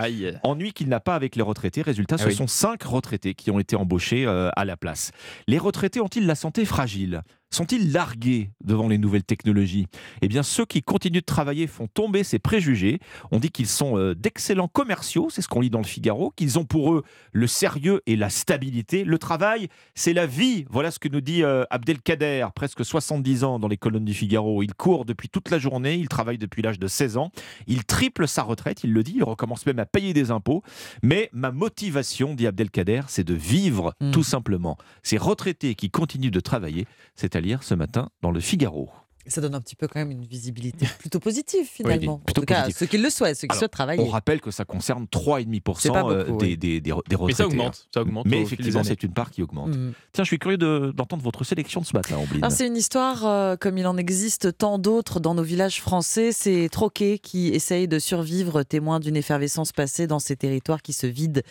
Ennui 0.43 0.73
qu'il 0.73 0.89
n'a 0.89 1.01
pas 1.01 1.15
avec 1.15 1.37
les 1.37 1.43
retraités. 1.43 1.83
Résultat, 1.83 2.19
ce 2.19 2.25
Ah 2.25 2.29
oui. 2.29 2.35
sont 2.35 2.47
cinq 2.47 2.83
retraités 2.83 3.35
qui 3.35 3.51
ont 3.51 3.59
été 3.59 3.77
embauchés 3.77 4.25
euh, 4.27 4.51
à 4.57 4.65
la 4.65 4.77
place. 4.77 5.11
Les 5.47 5.59
retraités 5.59 6.01
ont-ils 6.01 6.27
la 6.27 6.35
santé 6.35 6.65
fragile? 6.65 7.23
Sont-ils 7.53 7.93
largués 7.93 8.51
devant 8.65 8.89
les 8.89 8.99
nouvelles 8.99 9.23
technologies? 9.23 9.87
Eh 10.23 10.29
bien, 10.29 10.43
ceux 10.43 10.65
qui 10.65 10.83
continuent 10.83 11.21
de 11.21 11.25
travailler 11.25 11.67
font 11.67 11.87
tomber 11.87 12.25
ces 12.25 12.39
préjugés. 12.39 12.99
On 13.31 13.39
dit 13.39 13.51
qu'ils 13.51 13.67
sont 13.69 13.99
euh, 13.99 14.15
d'excellents 14.15 14.69
commerciaux, 14.69 15.29
c'est 15.31 15.43
ce 15.43 15.49
qu'on 15.49 15.61
lit 15.61 15.71
dans 15.71 15.79
le 15.79 15.85
Figaro, 15.85 16.33
qu'ils 16.35 16.59
ont 16.59 16.65
pour 16.65 16.95
eux 16.95 17.05
le 17.33 17.47
sérieux 17.47 18.01
et 18.07 18.17
la 18.17 18.31
stabilité. 18.31 19.05
Le 19.05 19.19
travail, 19.19 19.69
c'est 19.95 20.13
la 20.13 20.27
vie. 20.27 20.65
Voilà 20.71 20.91
ce 20.91 20.99
que 20.99 21.09
nous 21.09 21.21
dit 21.21 21.43
euh, 21.45 21.65
Abdelkader, 21.71 22.47
presque 22.55 22.85
70 22.85 23.45
ans 23.45 23.59
dans 23.59 23.69
les 23.69 23.77
colonnes 23.77 24.05
du 24.05 24.15
Figaro. 24.15 24.63
Il 24.63 24.75
court 24.75 25.05
depuis 25.05 25.29
toute 25.29 25.51
la 25.51 25.59
journée, 25.59 25.95
il 25.95 26.09
travaille 26.09 26.39
depuis 26.39 26.63
l'âge 26.63 26.79
de 26.79 26.87
16 26.87 27.17
ans. 27.19 27.31
Il 27.67 27.85
triple 27.85 28.27
sa 28.27 28.43
retraite, 28.43 28.83
il 28.85 28.93
le 28.93 29.03
dit, 29.03 29.15
il 29.17 29.25
recommence 29.25 29.67
même 29.67 29.79
à 29.79 29.87
payer 29.87 30.13
des 30.15 30.31
impôts. 30.31 30.63
Mais 31.03 31.29
ma 31.33 31.51
motivation, 31.53 32.35
dit 32.35 32.47
Abdelkader, 32.47 33.03
c'est 33.09 33.25
de 33.25 33.35
vivre, 33.35 33.93
Hmm. 34.01 34.11
tout 34.11 34.23
simplement. 34.23 34.77
Ces 35.03 35.17
retraités 35.19 35.75
qui 35.75 35.91
continuent 35.91 36.31
de 36.31 36.41
travailler, 36.41 36.87
c'est 37.15 37.37
à 37.37 37.41
lire 37.43 37.63
ce 37.63 37.75
matin 37.75 38.09
dans 38.23 38.31
le 38.31 38.41
Figaro. 38.41 38.89
Ça 39.27 39.41
donne 39.41 39.55
un 39.55 39.61
petit 39.61 39.77
peu 39.77 39.87
quand 39.89 40.01
même 40.01 40.11
une 40.11 40.25
visibilité 40.25 40.87
plutôt 40.99 41.21
positive 41.21 41.67
finalement. 41.67 42.19
plutôt 42.19 42.41
en 42.41 42.43
tout 42.43 42.47
cas, 42.47 42.63
positive. 42.63 42.77
ceux 42.79 42.87
qui 42.87 42.99
le 42.99 43.09
souhaitent, 43.11 43.37
ceux 43.37 43.47
qui 43.47 43.53
Alors, 43.53 43.59
souhaitent 43.61 43.71
travailler. 43.71 44.03
On 44.03 44.09
rappelle 44.09 44.41
que 44.41 44.51
ça 44.51 44.65
concerne 44.65 45.05
3,5% 45.05 45.75
C'est 45.79 45.91
pas 45.93 46.05
euh, 46.05 46.25
beaucoup, 46.25 46.39
des, 46.39 46.47
oui. 46.49 46.57
des, 46.59 46.81
des, 46.81 46.91
des 46.91 46.93
Mais 47.11 47.15
retraités. 47.17 47.35
ça 47.37 47.47
augmente, 47.47 47.75
hein. 47.85 47.89
ça 47.95 48.03
augmente 48.03 48.27
Mais 48.27 48.41
effectivement, 48.41 48.83
c'est 48.85 49.03
une 49.03 49.13
part 49.13 49.31
qui 49.31 49.43
augmente. 49.43 49.69
Mhm. 49.77 49.93
Tiens, 50.13 50.25
je 50.25 50.29
suis 50.29 50.39
curieux 50.39 50.59
de- 50.59 50.93
d'entendre 50.97 51.23
votre 51.23 51.45
sélection 51.45 51.81
de 51.81 51.87
ce 51.87 51.95
matin, 51.97 52.17
Ombline. 52.17 52.43
Alors, 52.45 52.53
C'est 52.57 52.67
une 52.67 52.77
histoire 52.77 53.25
euh, 53.27 53.57
comme 53.57 53.79
il 53.79 53.87
en 53.87 53.97
existe 53.97 54.57
tant 54.59 54.79
d'autres 54.79 55.21
dans 55.21 55.35
nos 55.35 55.43
villages 55.43 55.81
français. 55.81 56.33
C'est 56.33 56.69
Troquet 56.71 57.19
qui 57.19 57.49
essaye 57.49 57.89
de 57.89 57.99
survivre, 57.99 58.63
témoin 58.65 58.99
d'une 59.01 59.17
effervescence 59.17 59.73
passée 59.73 60.07
dans 60.07 60.19
ces 60.19 60.37
territoires 60.37 60.83
qui 60.83 60.93
se 60.93 61.07
vident 61.07 61.43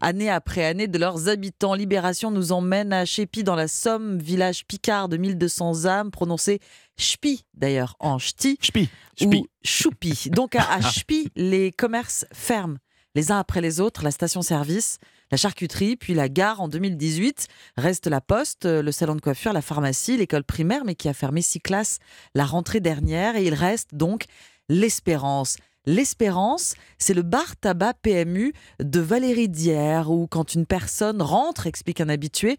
année 0.00 0.30
après 0.30 0.64
année 0.64 0.88
de 0.88 0.98
leurs 0.98 1.28
habitants. 1.28 1.74
Libération 1.74 2.30
nous 2.30 2.52
emmène 2.52 2.92
à 2.92 3.04
Chépy 3.04 3.44
dans 3.44 3.54
la 3.54 3.68
Somme, 3.68 4.18
village 4.18 4.64
picard 4.66 5.08
de 5.08 5.16
1200 5.16 5.86
âmes, 5.86 6.10
prononcé 6.10 6.60
Ch'pi 7.00 7.44
d'ailleurs 7.54 7.96
en 7.98 8.18
ch'ti. 8.18 8.58
Ch'pi. 8.60 8.88
Ou 9.22 9.46
choupi. 9.64 10.30
Donc 10.30 10.54
à, 10.54 10.70
à 10.70 10.80
Ch'pi, 10.92 11.30
les 11.34 11.72
commerces 11.72 12.26
ferment 12.32 12.78
les 13.14 13.32
uns 13.32 13.38
après 13.38 13.60
les 13.60 13.80
autres, 13.80 14.04
la 14.04 14.10
station-service, 14.10 14.98
la 15.30 15.36
charcuterie, 15.36 15.96
puis 15.96 16.14
la 16.14 16.28
gare 16.28 16.60
en 16.60 16.68
2018. 16.68 17.48
Reste 17.76 18.06
la 18.06 18.20
poste, 18.20 18.66
euh, 18.66 18.82
le 18.82 18.92
salon 18.92 19.14
de 19.16 19.20
coiffure, 19.20 19.52
la 19.52 19.62
pharmacie, 19.62 20.16
l'école 20.16 20.44
primaire, 20.44 20.84
mais 20.84 20.94
qui 20.94 21.08
a 21.08 21.14
fermé 21.14 21.42
six 21.42 21.60
classes 21.60 21.98
la 22.34 22.44
rentrée 22.44 22.80
dernière. 22.80 23.36
Et 23.36 23.44
il 23.44 23.54
reste 23.54 23.94
donc 23.94 24.24
l'espérance. 24.68 25.56
L'espérance, 25.86 26.74
c'est 26.98 27.14
le 27.14 27.22
bar 27.22 27.56
tabac 27.56 27.94
PMU 28.02 28.52
de 28.80 29.00
Valérie 29.00 29.48
Dière, 29.48 30.10
où 30.10 30.26
quand 30.26 30.54
une 30.54 30.66
personne 30.66 31.22
rentre, 31.22 31.66
explique 31.66 32.00
un 32.00 32.08
habitué, 32.08 32.58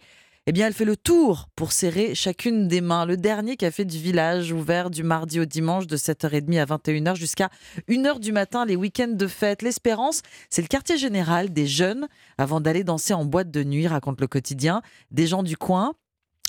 eh 0.52 0.54
bien, 0.54 0.68
elle 0.68 0.74
fait 0.74 0.84
le 0.84 0.98
tour 0.98 1.48
pour 1.56 1.72
serrer 1.72 2.14
chacune 2.14 2.68
des 2.68 2.82
mains. 2.82 3.06
Le 3.06 3.16
dernier 3.16 3.56
café 3.56 3.86
du 3.86 3.98
village, 3.98 4.52
ouvert 4.52 4.90
du 4.90 5.02
mardi 5.02 5.40
au 5.40 5.46
dimanche 5.46 5.88
de 5.88 5.96
7h30 5.96 6.60
à 6.60 6.66
21h 6.66 7.16
jusqu'à 7.16 7.50
1h 7.88 8.20
du 8.20 8.34
matin, 8.34 8.66
les 8.66 8.76
week-ends 8.76 9.14
de 9.14 9.28
fête. 9.28 9.62
L'Espérance, 9.62 10.24
c'est 10.50 10.62
le 10.62 10.68
quartier 10.68 10.98
général 10.98 11.54
des 11.54 11.68
jeunes 11.68 12.10
avant 12.38 12.60
d'aller 12.60 12.84
danser 12.84 13.14
en 13.14 13.24
boîte 13.24 13.50
de 13.50 13.64
nuit, 13.64 13.88
raconte 13.88 14.20
le 14.20 14.28
quotidien. 14.28 14.82
Des 15.10 15.26
gens 15.26 15.42
du 15.42 15.56
coin 15.56 15.94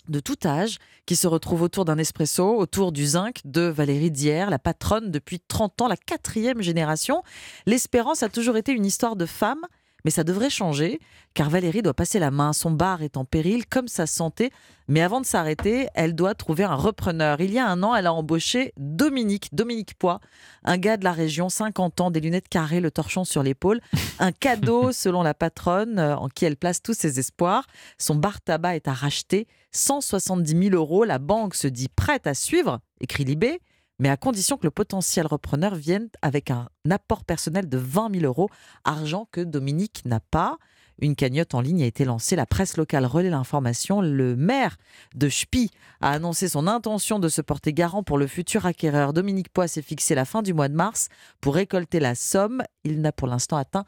de 0.08 0.18
tout 0.18 0.38
âge 0.44 0.78
qui 1.06 1.14
se 1.14 1.28
retrouvent 1.28 1.62
autour 1.62 1.84
d'un 1.84 1.96
espresso, 1.96 2.58
autour 2.58 2.90
du 2.90 3.06
zinc 3.06 3.40
de 3.44 3.62
Valérie 3.62 4.10
Dière, 4.10 4.50
la 4.50 4.58
patronne 4.58 5.12
depuis 5.12 5.38
30 5.38 5.80
ans, 5.80 5.86
la 5.86 5.96
quatrième 5.96 6.60
génération. 6.60 7.22
L'espérance 7.66 8.24
a 8.24 8.28
toujours 8.28 8.56
été 8.56 8.72
une 8.72 8.84
histoire 8.84 9.14
de 9.14 9.26
femme, 9.26 9.64
mais 10.04 10.10
ça 10.10 10.24
devrait 10.24 10.50
changer, 10.50 11.00
car 11.34 11.50
Valérie 11.50 11.82
doit 11.82 11.94
passer 11.94 12.18
la 12.18 12.30
main. 12.30 12.52
Son 12.52 12.70
bar 12.70 13.02
est 13.02 13.16
en 13.16 13.24
péril, 13.24 13.66
comme 13.66 13.88
sa 13.88 14.06
santé. 14.06 14.50
Mais 14.88 15.00
avant 15.00 15.20
de 15.20 15.26
s'arrêter, 15.26 15.88
elle 15.94 16.14
doit 16.14 16.34
trouver 16.34 16.64
un 16.64 16.74
repreneur. 16.74 17.40
Il 17.40 17.52
y 17.52 17.58
a 17.58 17.66
un 17.66 17.82
an, 17.82 17.94
elle 17.94 18.06
a 18.06 18.12
embauché 18.12 18.72
Dominique, 18.76 19.48
Dominique 19.52 19.94
Poix, 19.94 20.20
un 20.64 20.76
gars 20.76 20.96
de 20.96 21.04
la 21.04 21.12
région, 21.12 21.48
50 21.48 22.00
ans, 22.00 22.10
des 22.10 22.20
lunettes 22.20 22.48
carrées, 22.48 22.80
le 22.80 22.90
torchon 22.90 23.24
sur 23.24 23.42
l'épaule. 23.42 23.80
Un 24.18 24.32
cadeau, 24.32 24.92
selon 24.92 25.22
la 25.22 25.34
patronne, 25.34 25.98
euh, 25.98 26.16
en 26.16 26.28
qui 26.28 26.44
elle 26.44 26.56
place 26.56 26.82
tous 26.82 26.94
ses 26.94 27.18
espoirs. 27.18 27.66
Son 27.98 28.16
bar 28.16 28.40
tabac 28.40 28.76
est 28.76 28.88
à 28.88 28.92
racheter, 28.92 29.46
170 29.70 30.70
000 30.70 30.74
euros. 30.74 31.04
La 31.04 31.18
banque 31.18 31.54
se 31.54 31.68
dit 31.68 31.88
prête 31.88 32.26
à 32.26 32.34
suivre, 32.34 32.80
écrit 33.00 33.24
Libé, 33.24 33.60
mais 34.02 34.08
à 34.08 34.16
condition 34.16 34.56
que 34.56 34.66
le 34.66 34.72
potentiel 34.72 35.28
repreneur 35.28 35.76
vienne 35.76 36.08
avec 36.22 36.50
un 36.50 36.68
apport 36.90 37.24
personnel 37.24 37.68
de 37.68 37.78
20 37.78 38.12
000 38.18 38.24
euros, 38.24 38.48
argent 38.82 39.28
que 39.30 39.40
Dominique 39.40 40.02
n'a 40.06 40.18
pas. 40.18 40.58
Une 41.00 41.14
cagnotte 41.14 41.54
en 41.54 41.60
ligne 41.60 41.84
a 41.84 41.86
été 41.86 42.04
lancée. 42.04 42.34
La 42.34 42.44
presse 42.44 42.76
locale 42.76 43.06
relaie 43.06 43.30
l'information. 43.30 44.00
Le 44.00 44.34
maire 44.34 44.76
de 45.14 45.28
Ch'pi 45.28 45.70
a 46.00 46.10
annoncé 46.10 46.48
son 46.48 46.66
intention 46.66 47.20
de 47.20 47.28
se 47.28 47.42
porter 47.42 47.72
garant 47.72 48.02
pour 48.02 48.18
le 48.18 48.26
futur 48.26 48.66
acquéreur. 48.66 49.12
Dominique 49.12 49.50
Poix 49.50 49.68
s'est 49.68 49.82
fixé 49.82 50.16
la 50.16 50.24
fin 50.24 50.42
du 50.42 50.52
mois 50.52 50.68
de 50.68 50.74
mars 50.74 51.06
pour 51.40 51.54
récolter 51.54 52.00
la 52.00 52.16
somme. 52.16 52.64
Il 52.82 53.02
n'a 53.02 53.12
pour 53.12 53.28
l'instant 53.28 53.56
atteint 53.56 53.84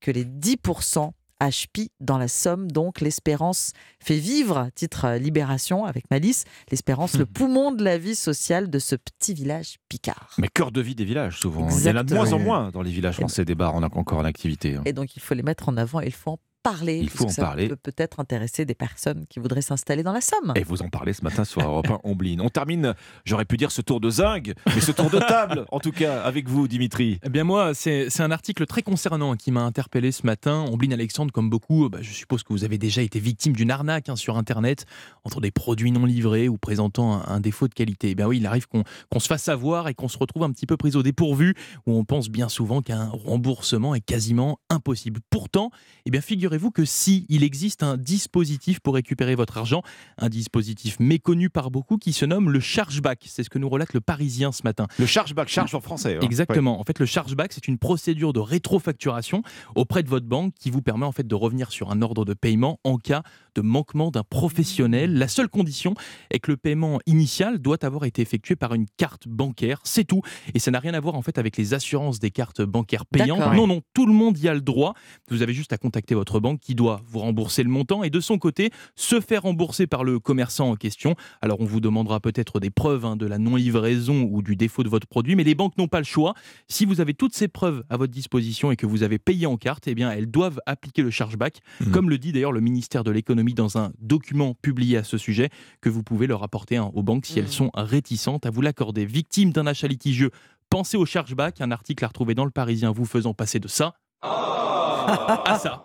que 0.00 0.10
les 0.10 0.24
10% 0.24 1.10
à 1.40 1.50
Ch'pi 1.50 1.90
dans 2.00 2.18
la 2.18 2.28
Somme. 2.28 2.70
Donc 2.70 3.00
l'espérance 3.00 3.72
fait 4.00 4.18
vivre, 4.18 4.68
titre 4.74 5.04
euh, 5.06 5.18
Libération 5.18 5.84
avec 5.84 6.10
Malice, 6.10 6.44
l'espérance, 6.70 7.16
le 7.16 7.26
poumon 7.26 7.72
de 7.72 7.84
la 7.84 7.98
vie 7.98 8.14
sociale 8.16 8.70
de 8.70 8.78
ce 8.78 8.96
petit 8.96 9.34
village 9.34 9.76
picard. 9.88 10.34
Mais 10.38 10.48
cœur 10.48 10.72
de 10.72 10.80
vie 10.80 10.94
des 10.94 11.04
villages, 11.04 11.38
souvent. 11.38 11.68
Il 11.70 11.84
y 11.84 11.90
en 11.90 11.96
a 11.96 12.02
de 12.02 12.14
moins 12.14 12.32
en 12.32 12.38
moins 12.38 12.70
dans 12.70 12.82
les 12.82 12.90
villages 12.90 13.16
français 13.16 13.44
des 13.44 13.54
bars, 13.54 13.74
on 13.74 13.82
a 13.82 13.86
encore 13.86 14.18
en 14.18 14.24
activité. 14.24 14.76
hein. 14.76 14.82
Et 14.84 14.92
donc 14.92 15.16
il 15.16 15.20
faut 15.20 15.34
les 15.34 15.42
mettre 15.42 15.68
en 15.68 15.76
avant, 15.76 16.00
il 16.00 16.12
faut 16.12 16.32
en 16.32 16.38
parler. 16.72 16.98
Il 16.98 17.10
faut 17.10 17.24
en 17.24 17.28
ça 17.28 17.42
parler. 17.42 17.68
peut 17.68 17.76
peut-être 17.76 18.20
intéresser 18.20 18.64
des 18.64 18.74
personnes 18.74 19.24
qui 19.28 19.38
voudraient 19.38 19.62
s'installer 19.62 20.02
dans 20.02 20.12
la 20.12 20.20
Somme. 20.20 20.52
Et 20.56 20.64
vous 20.64 20.82
en 20.82 20.88
parlez 20.88 21.12
ce 21.12 21.22
matin 21.22 21.44
sur 21.44 21.62
Europe 21.62 21.88
1 21.90 22.00
Ombline. 22.04 22.40
On 22.40 22.48
termine, 22.48 22.94
j'aurais 23.24 23.44
pu 23.44 23.56
dire 23.56 23.70
ce 23.70 23.80
tour 23.82 24.00
de 24.00 24.10
zinc, 24.10 24.52
mais 24.74 24.80
ce 24.80 24.92
tour 24.92 25.10
de 25.10 25.18
table, 25.18 25.64
en 25.70 25.80
tout 25.80 25.92
cas, 25.92 26.22
avec 26.22 26.48
vous, 26.48 26.68
Dimitri. 26.68 27.20
Eh 27.24 27.28
bien 27.28 27.44
moi, 27.44 27.74
c'est 27.74 28.20
un 28.20 28.30
article 28.30 28.66
très 28.66 28.82
concernant 28.82 29.36
qui 29.36 29.50
m'a 29.52 29.62
interpellé 29.62 30.12
ce 30.12 30.26
matin. 30.26 30.64
Ombline 30.70 30.92
Alexandre, 30.92 31.32
comme 31.32 31.50
beaucoup, 31.50 31.88
bah, 31.88 31.98
je 32.00 32.12
suppose 32.12 32.42
que 32.42 32.52
vous 32.52 32.64
avez 32.64 32.78
déjà 32.78 33.02
été 33.02 33.20
victime 33.20 33.54
d'une 33.54 33.70
arnaque 33.70 34.08
hein, 34.08 34.16
sur 34.16 34.36
Internet 34.36 34.84
entre 35.24 35.40
des 35.40 35.50
produits 35.50 35.92
non 35.92 36.04
livrés 36.04 36.48
ou 36.48 36.56
présentant 36.58 37.14
un, 37.14 37.34
un 37.34 37.40
défaut 37.40 37.68
de 37.68 37.74
qualité. 37.74 38.10
Eh 38.10 38.14
bien 38.14 38.26
oui, 38.26 38.38
il 38.38 38.46
arrive 38.46 38.66
qu'on 38.66 38.82
qu'on 39.10 39.20
se 39.20 39.26
fasse 39.28 39.48
avoir 39.48 39.88
et 39.88 39.94
qu'on 39.94 40.08
se 40.08 40.18
retrouve 40.18 40.42
un 40.42 40.50
petit 40.52 40.66
peu 40.66 40.76
pris 40.76 40.96
au 40.96 41.02
dépourvu, 41.02 41.54
où 41.86 41.92
on 41.96 42.04
pense 42.04 42.28
bien 42.28 42.48
souvent 42.48 42.82
qu'un 42.82 43.08
remboursement 43.08 43.94
est 43.94 44.00
quasiment 44.00 44.58
impossible. 44.70 45.20
Pourtant, 45.30 45.70
eh 46.06 46.10
bien 46.10 46.20
figurez-vous 46.20 46.57
figurez-vous 46.58 46.70
que 46.72 46.84
si 46.84 47.24
il 47.28 47.44
existe 47.44 47.82
un 47.84 47.96
dispositif 47.96 48.80
pour 48.80 48.94
récupérer 48.94 49.36
votre 49.36 49.58
argent, 49.58 49.82
un 50.18 50.28
dispositif 50.28 50.98
méconnu 50.98 51.50
par 51.50 51.70
beaucoup 51.70 51.98
qui 51.98 52.12
se 52.12 52.24
nomme 52.24 52.50
le 52.50 52.58
chargeback. 52.58 53.24
C'est 53.26 53.44
ce 53.44 53.50
que 53.50 53.58
nous 53.60 53.68
relate 53.68 53.94
le 53.94 54.00
Parisien 54.00 54.50
ce 54.50 54.62
matin. 54.64 54.86
Le 54.98 55.06
chargeback, 55.06 55.48
charge 55.48 55.74
en 55.76 55.80
français. 55.80 56.16
hein. 56.16 56.20
Exactement. 56.22 56.80
En 56.80 56.84
fait, 56.84 56.98
le 56.98 57.06
chargeback, 57.06 57.52
c'est 57.52 57.68
une 57.68 57.78
procédure 57.78 58.32
de 58.32 58.40
rétrofacturation 58.40 59.42
auprès 59.76 60.02
de 60.02 60.08
votre 60.08 60.26
banque 60.26 60.52
qui 60.58 60.70
vous 60.70 60.82
permet 60.82 61.06
en 61.06 61.12
fait 61.12 61.26
de 61.26 61.34
revenir 61.36 61.70
sur 61.70 61.92
un 61.92 62.02
ordre 62.02 62.24
de 62.24 62.34
paiement 62.34 62.80
en 62.82 62.96
cas 62.96 63.22
de 63.54 63.60
manquement 63.60 64.10
d'un 64.10 64.24
professionnel. 64.24 65.14
La 65.14 65.28
seule 65.28 65.48
condition 65.48 65.94
est 66.30 66.40
que 66.40 66.50
le 66.50 66.56
paiement 66.56 66.98
initial 67.06 67.58
doit 67.58 67.84
avoir 67.84 68.04
été 68.04 68.20
effectué 68.22 68.56
par 68.56 68.74
une 68.74 68.86
carte 68.96 69.28
bancaire. 69.28 69.80
C'est 69.84 70.04
tout. 70.04 70.22
Et 70.54 70.58
ça 70.58 70.70
n'a 70.72 70.80
rien 70.80 70.94
à 70.94 71.00
voir 71.00 71.14
en 71.14 71.22
fait 71.22 71.38
avec 71.38 71.56
les 71.56 71.74
assurances 71.74 72.18
des 72.18 72.30
cartes 72.32 72.62
bancaires 72.62 73.06
payantes. 73.06 73.54
Non, 73.54 73.66
non, 73.68 73.80
tout 73.94 74.06
le 74.06 74.12
monde 74.12 74.38
y 74.38 74.48
a 74.48 74.54
le 74.54 74.60
droit. 74.60 74.94
Vous 75.30 75.42
avez 75.42 75.52
juste 75.52 75.72
à 75.72 75.78
contacter 75.78 76.14
votre 76.14 76.40
banque 76.40 76.47
qui 76.56 76.74
doit 76.74 77.02
vous 77.06 77.18
rembourser 77.18 77.62
le 77.62 77.68
montant 77.68 78.02
et 78.02 78.10
de 78.10 78.20
son 78.20 78.38
côté 78.38 78.70
se 78.96 79.20
faire 79.20 79.42
rembourser 79.42 79.86
par 79.86 80.04
le 80.04 80.18
commerçant 80.18 80.70
en 80.70 80.76
question. 80.76 81.14
Alors 81.42 81.60
on 81.60 81.64
vous 81.64 81.80
demandera 81.80 82.20
peut-être 82.20 82.60
des 82.60 82.70
preuves 82.70 83.04
hein, 83.04 83.16
de 83.16 83.26
la 83.26 83.38
non-livraison 83.38 84.22
ou 84.30 84.42
du 84.42 84.56
défaut 84.56 84.82
de 84.82 84.88
votre 84.88 85.06
produit, 85.06 85.36
mais 85.36 85.44
les 85.44 85.54
banques 85.54 85.76
n'ont 85.78 85.88
pas 85.88 85.98
le 85.98 86.04
choix. 86.04 86.34
Si 86.68 86.84
vous 86.84 87.00
avez 87.00 87.14
toutes 87.14 87.34
ces 87.34 87.48
preuves 87.48 87.84
à 87.90 87.96
votre 87.96 88.12
disposition 88.12 88.70
et 88.72 88.76
que 88.76 88.86
vous 88.86 89.02
avez 89.02 89.18
payé 89.18 89.46
en 89.46 89.56
carte, 89.56 89.86
eh 89.88 89.94
bien 89.94 90.10
elles 90.10 90.30
doivent 90.30 90.60
appliquer 90.66 91.02
le 91.02 91.10
chargeback, 91.10 91.58
Mhm. 91.80 91.90
comme 91.92 92.10
le 92.10 92.18
dit 92.18 92.32
d'ailleurs 92.32 92.52
le 92.52 92.60
ministère 92.60 93.04
de 93.04 93.10
l'économie 93.10 93.54
dans 93.54 93.78
un 93.78 93.92
document 94.00 94.54
publié 94.62 94.96
à 94.96 95.04
ce 95.04 95.18
sujet 95.18 95.50
que 95.80 95.88
vous 95.88 96.02
pouvez 96.02 96.26
leur 96.26 96.42
apporter 96.42 96.76
hein, 96.76 96.90
aux 96.94 97.02
banques 97.02 97.26
si 97.26 97.38
elles 97.38 97.48
sont 97.48 97.70
réticentes 97.74 98.46
à 98.46 98.50
vous 98.50 98.60
l'accorder. 98.60 99.04
Victime 99.04 99.52
d'un 99.52 99.66
achat 99.66 99.88
litigieux, 99.88 100.30
pensez 100.70 100.96
au 100.96 101.04
chargeback. 101.06 101.60
Un 101.60 101.70
article 101.70 102.04
à 102.04 102.08
retrouver 102.08 102.34
dans 102.34 102.44
le 102.44 102.50
Parisien 102.50 102.90
vous 102.92 103.04
faisant 103.04 103.34
passer 103.34 103.58
de 103.60 103.68
ça 103.68 103.94
à 104.22 105.58
ça. 105.60 105.84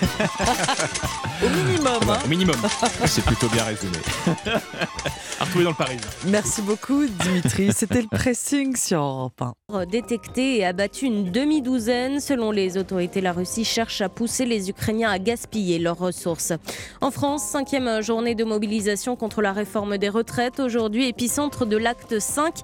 Au 1.44 1.48
minimum. 1.48 2.00
hein. 2.08 2.18
Au 2.24 2.28
minimum. 2.28 2.56
C'est 3.06 3.24
plutôt 3.24 3.48
bien 3.48 3.64
résumé. 3.64 3.96
à 5.40 5.44
retrouver 5.44 5.64
dans 5.64 5.70
le 5.70 5.76
Parisien. 5.76 6.08
Merci 6.26 6.62
beaucoup, 6.62 7.04
Dimitri. 7.06 7.70
C'était 7.72 8.02
le 8.02 8.08
pressing 8.08 8.74
sur 8.76 9.00
Europe 9.00 9.42
1. 9.70 9.86
Détecté 9.86 10.58
et 10.58 10.64
abattu 10.66 11.06
une 11.06 11.30
demi-douzaine, 11.30 12.20
selon 12.20 12.50
les 12.50 12.76
autorités, 12.76 13.20
la 13.20 13.32
Russie 13.32 13.64
cherche 13.64 14.00
à 14.00 14.08
pousser 14.08 14.46
les 14.46 14.68
Ukrainiens 14.70 15.10
à 15.10 15.18
gaspiller 15.18 15.78
leurs 15.78 15.98
ressources. 15.98 16.52
En 17.00 17.10
France, 17.10 17.42
cinquième 17.44 18.02
journée 18.02 18.34
de 18.34 18.44
mobilisation 18.44 19.14
contre 19.16 19.42
la 19.42 19.52
réforme 19.52 19.98
des 19.98 20.08
retraites. 20.08 20.58
Aujourd'hui, 20.60 21.06
épicentre 21.08 21.66
de 21.66 21.76
l'acte 21.76 22.18
5, 22.18 22.54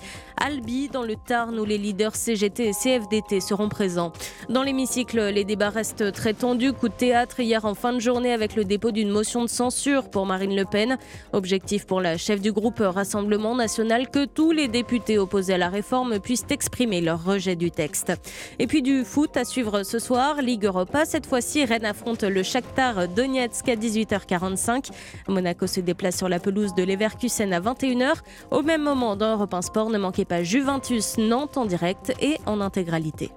Albi, 0.44 0.88
dans 0.88 1.02
le 1.02 1.14
Tarn, 1.16 1.58
où 1.58 1.64
les 1.64 1.78
leaders 1.78 2.16
CGT 2.16 2.68
et 2.68 2.72
CFDT 2.72 3.40
seront 3.40 3.68
présents. 3.68 4.12
Dans 4.48 4.62
l'hémicycle, 4.62 5.20
les 5.28 5.44
débats 5.44 5.70
restent 5.70 6.12
très 6.12 6.34
tendus. 6.34 6.72
Coup 6.72 6.88
de 6.88 6.94
théâtre 6.94 7.23
hier 7.38 7.64
en 7.64 7.74
fin 7.74 7.92
de 7.92 8.00
journée 8.00 8.32
avec 8.32 8.54
le 8.54 8.64
dépôt 8.64 8.90
d'une 8.90 9.08
motion 9.08 9.42
de 9.42 9.48
censure 9.48 10.10
pour 10.10 10.26
Marine 10.26 10.54
Le 10.54 10.64
Pen. 10.64 10.98
Objectif 11.32 11.86
pour 11.86 12.00
la 12.00 12.16
chef 12.16 12.40
du 12.40 12.52
groupe 12.52 12.80
Rassemblement 12.80 13.54
national 13.54 14.10
que 14.10 14.24
tous 14.26 14.52
les 14.52 14.68
députés 14.68 15.18
opposés 15.18 15.54
à 15.54 15.58
la 15.58 15.68
réforme 15.68 16.20
puissent 16.20 16.46
exprimer 16.50 17.00
leur 17.00 17.24
rejet 17.24 17.56
du 17.56 17.70
texte. 17.70 18.12
Et 18.58 18.66
puis 18.66 18.82
du 18.82 19.04
foot 19.04 19.36
à 19.36 19.44
suivre 19.44 19.82
ce 19.82 19.98
soir, 19.98 20.42
Ligue 20.42 20.66
Europa. 20.66 21.04
Cette 21.04 21.26
fois-ci, 21.26 21.64
Rennes 21.64 21.86
affronte 21.86 22.22
le 22.22 22.42
Shakhtar 22.42 23.08
Donetsk 23.08 23.68
à 23.68 23.76
18h45. 23.76 24.90
Monaco 25.28 25.66
se 25.66 25.80
déplace 25.80 26.16
sur 26.16 26.28
la 26.28 26.38
pelouse 26.38 26.74
de 26.74 26.82
Leverkusen 26.82 27.52
à 27.52 27.60
21h. 27.60 28.14
Au 28.50 28.62
même 28.62 28.82
moment, 28.82 29.16
dans 29.16 29.32
Europe 29.32 29.54
1 29.54 29.62
Sport, 29.62 29.90
ne 29.90 29.98
manquez 29.98 30.24
pas 30.24 30.42
Juventus 30.42 31.16
Nantes 31.18 31.56
en 31.56 31.64
direct 31.64 32.12
et 32.20 32.38
en 32.46 32.60
intégralité. 32.60 33.30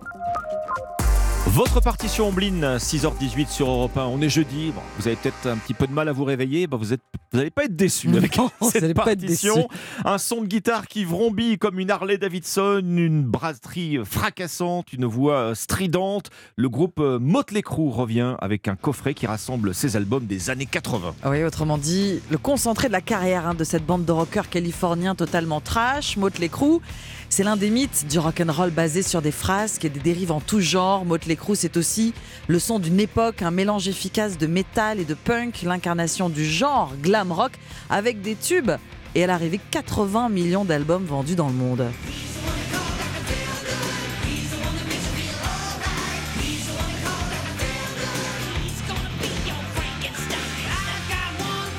Votre 1.47 1.79
partition 1.79 2.27
Omblin, 2.27 2.77
6h18 2.77 3.47
sur 3.47 3.69
Europe 3.69 3.97
1. 3.97 4.05
On 4.05 4.21
est 4.21 4.29
jeudi. 4.29 4.71
Bon, 4.75 4.81
vous 4.99 5.07
avez 5.07 5.15
peut-être 5.15 5.47
un 5.47 5.55
petit 5.55 5.73
peu 5.73 5.87
de 5.87 5.93
mal 5.93 6.09
à 6.09 6.11
vous 6.11 6.25
réveiller. 6.25 6.67
Bah, 6.67 6.77
vous 6.77 6.87
n'allez 7.33 7.45
vous 7.45 7.51
pas 7.51 7.63
être 7.63 7.75
déçu 7.75 8.09
avec 8.15 8.37
Non, 8.37 8.51
cette 8.61 8.93
partition. 8.93 9.69
Un 10.03 10.17
son 10.17 10.41
de 10.41 10.47
guitare 10.47 10.87
qui 10.87 11.05
vrombit 11.05 11.57
comme 11.57 11.79
une 11.79 11.89
Harley 11.89 12.17
Davidson, 12.17 12.81
une 12.83 13.23
brasserie 13.23 13.99
fracassante, 14.03 14.91
une 14.91 15.05
voix 15.05 15.37
euh, 15.37 15.55
stridente. 15.55 16.29
Le 16.57 16.67
groupe 16.67 16.99
euh, 16.99 17.17
Motley 17.17 17.61
Crue 17.61 17.91
revient 17.91 18.35
avec 18.39 18.67
un 18.67 18.75
coffret 18.75 19.13
qui 19.13 19.25
rassemble 19.25 19.73
ses 19.73 19.95
albums 19.95 20.25
des 20.25 20.49
années 20.49 20.65
80. 20.65 21.15
Oui, 21.25 21.43
autrement 21.43 21.77
dit, 21.77 22.19
le 22.29 22.37
concentré 22.37 22.89
de 22.89 22.93
la 22.93 23.01
carrière 23.01 23.47
hein, 23.47 23.53
de 23.53 23.63
cette 23.63 23.85
bande 23.85 24.03
de 24.03 24.11
rockers 24.11 24.49
californiens 24.49 25.15
totalement 25.15 25.61
trash, 25.61 26.17
Motley 26.17 26.49
Crue. 26.49 26.81
C'est 27.29 27.43
l'un 27.43 27.57
des 27.57 27.69
mythes 27.69 28.05
du 28.09 28.19
rock'n'roll 28.19 28.71
basé 28.71 29.01
sur 29.03 29.21
des 29.21 29.31
frasques 29.31 29.83
et 29.85 29.89
des 29.89 29.99
dérives 29.99 30.31
en 30.31 30.39
tout 30.39 30.61
genre. 30.61 31.05
Motley 31.05 31.35
Crue, 31.35 31.55
c'est 31.55 31.77
aussi 31.77 32.13
le 32.47 32.57
son 32.57 32.79
d'une 32.79 32.99
époque, 32.99 33.41
un 33.41 33.51
mélange 33.51 33.87
efficace 33.87 34.37
de 34.37 34.47
métal 34.47 34.99
et 34.99 35.05
de 35.05 35.13
punk, 35.13 35.61
l'incarnation 35.63 36.29
du 36.29 36.45
genre 36.45 36.93
glam 37.01 37.31
rock 37.31 37.51
avec 37.89 38.21
des 38.21 38.35
tubes. 38.35 38.71
Et 39.13 39.23
à 39.23 39.27
l'arrivée, 39.27 39.59
80 39.71 40.29
millions 40.29 40.65
d'albums 40.65 41.05
vendus 41.05 41.35
dans 41.35 41.47
le 41.47 41.53
monde. 41.53 41.85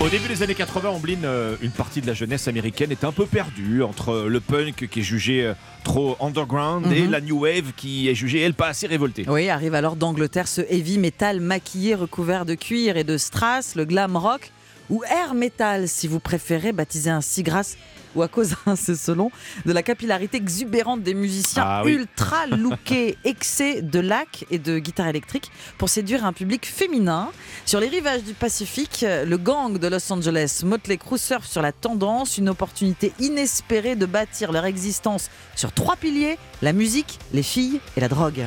Au 0.08 0.10
début 0.10 0.28
des 0.28 0.42
années 0.42 0.54
80, 0.54 0.88
Omblin, 0.88 1.24
euh, 1.24 1.56
une 1.60 1.70
partie 1.70 2.00
de 2.00 2.06
la 2.06 2.14
jeunesse 2.14 2.48
américaine 2.48 2.90
est 2.90 3.04
un 3.04 3.12
peu 3.12 3.26
perdue 3.26 3.82
entre 3.82 4.24
le 4.26 4.40
punk 4.40 4.88
qui 4.88 5.00
est 5.00 5.02
jugé 5.02 5.44
euh, 5.44 5.52
trop 5.84 6.16
underground 6.18 6.90
et 6.90 7.02
Mhm. 7.02 7.10
la 7.10 7.20
new 7.20 7.40
wave 7.40 7.72
qui 7.76 8.08
est 8.08 8.14
jugée, 8.14 8.40
elle, 8.40 8.54
pas 8.54 8.68
assez 8.68 8.86
révoltée. 8.86 9.26
Oui, 9.28 9.50
arrive 9.50 9.74
alors 9.74 9.96
d'Angleterre 9.96 10.48
ce 10.48 10.62
heavy 10.62 10.96
metal 10.96 11.40
maquillé 11.40 11.94
recouvert 11.94 12.46
de 12.46 12.54
cuir 12.54 12.96
et 12.96 13.04
de 13.04 13.18
strass, 13.18 13.74
le 13.74 13.84
glam 13.84 14.16
rock 14.16 14.50
ou 14.88 15.02
air 15.04 15.34
metal 15.34 15.86
si 15.88 16.08
vous 16.08 16.20
préférez, 16.20 16.72
baptisé 16.72 17.10
ainsi 17.10 17.42
grâce 17.42 17.76
ou 18.14 18.22
à 18.22 18.28
cause, 18.28 18.54
hein, 18.66 18.74
c'est 18.76 18.96
selon, 18.96 19.30
de 19.66 19.72
la 19.72 19.82
capillarité 19.82 20.36
exubérante 20.36 21.02
des 21.02 21.14
musiciens 21.14 21.64
Ah 21.66 21.82
oui. 21.84 21.92
ultra 21.92 22.46
lookés, 22.46 23.16
excès 23.24 23.82
de 23.82 24.00
lac 24.00 24.44
et 24.50 24.58
de 24.58 24.78
guitare 24.78 25.08
électrique 25.08 25.50
pour 25.78 25.88
séduire 25.88 26.24
un 26.24 26.32
public 26.32 26.66
féminin. 26.66 27.30
Sur 27.66 27.80
les 27.80 27.88
rivages 27.88 28.22
du 28.24 28.34
Pacifique, 28.34 29.04
le 29.08 29.36
gang 29.36 29.78
de 29.78 29.88
Los 29.88 30.12
Angeles, 30.12 30.62
Motley 30.64 30.96
Crue 30.96 31.18
surfe 31.18 31.46
sur 31.46 31.62
la 31.62 31.72
tendance, 31.72 32.38
une 32.38 32.48
opportunité 32.48 33.12
inespérée 33.20 33.96
de 33.96 34.06
bâtir 34.06 34.52
leur 34.52 34.64
existence 34.64 35.30
sur 35.54 35.72
trois 35.72 35.96
piliers, 35.96 36.38
la 36.62 36.72
musique, 36.72 37.18
les 37.32 37.42
filles 37.42 37.80
et 37.96 38.00
la 38.00 38.08
drogue. 38.08 38.42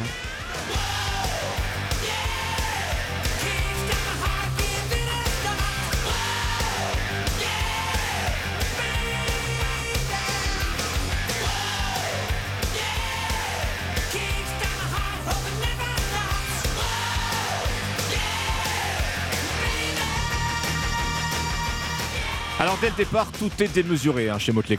Alors 22.62 22.78
dès 22.80 22.92
le 22.92 22.96
départ, 22.96 23.32
tout 23.32 23.50
est 23.60 23.74
démesuré 23.74 24.30
hein, 24.30 24.38
chez 24.38 24.52
Motley. 24.52 24.78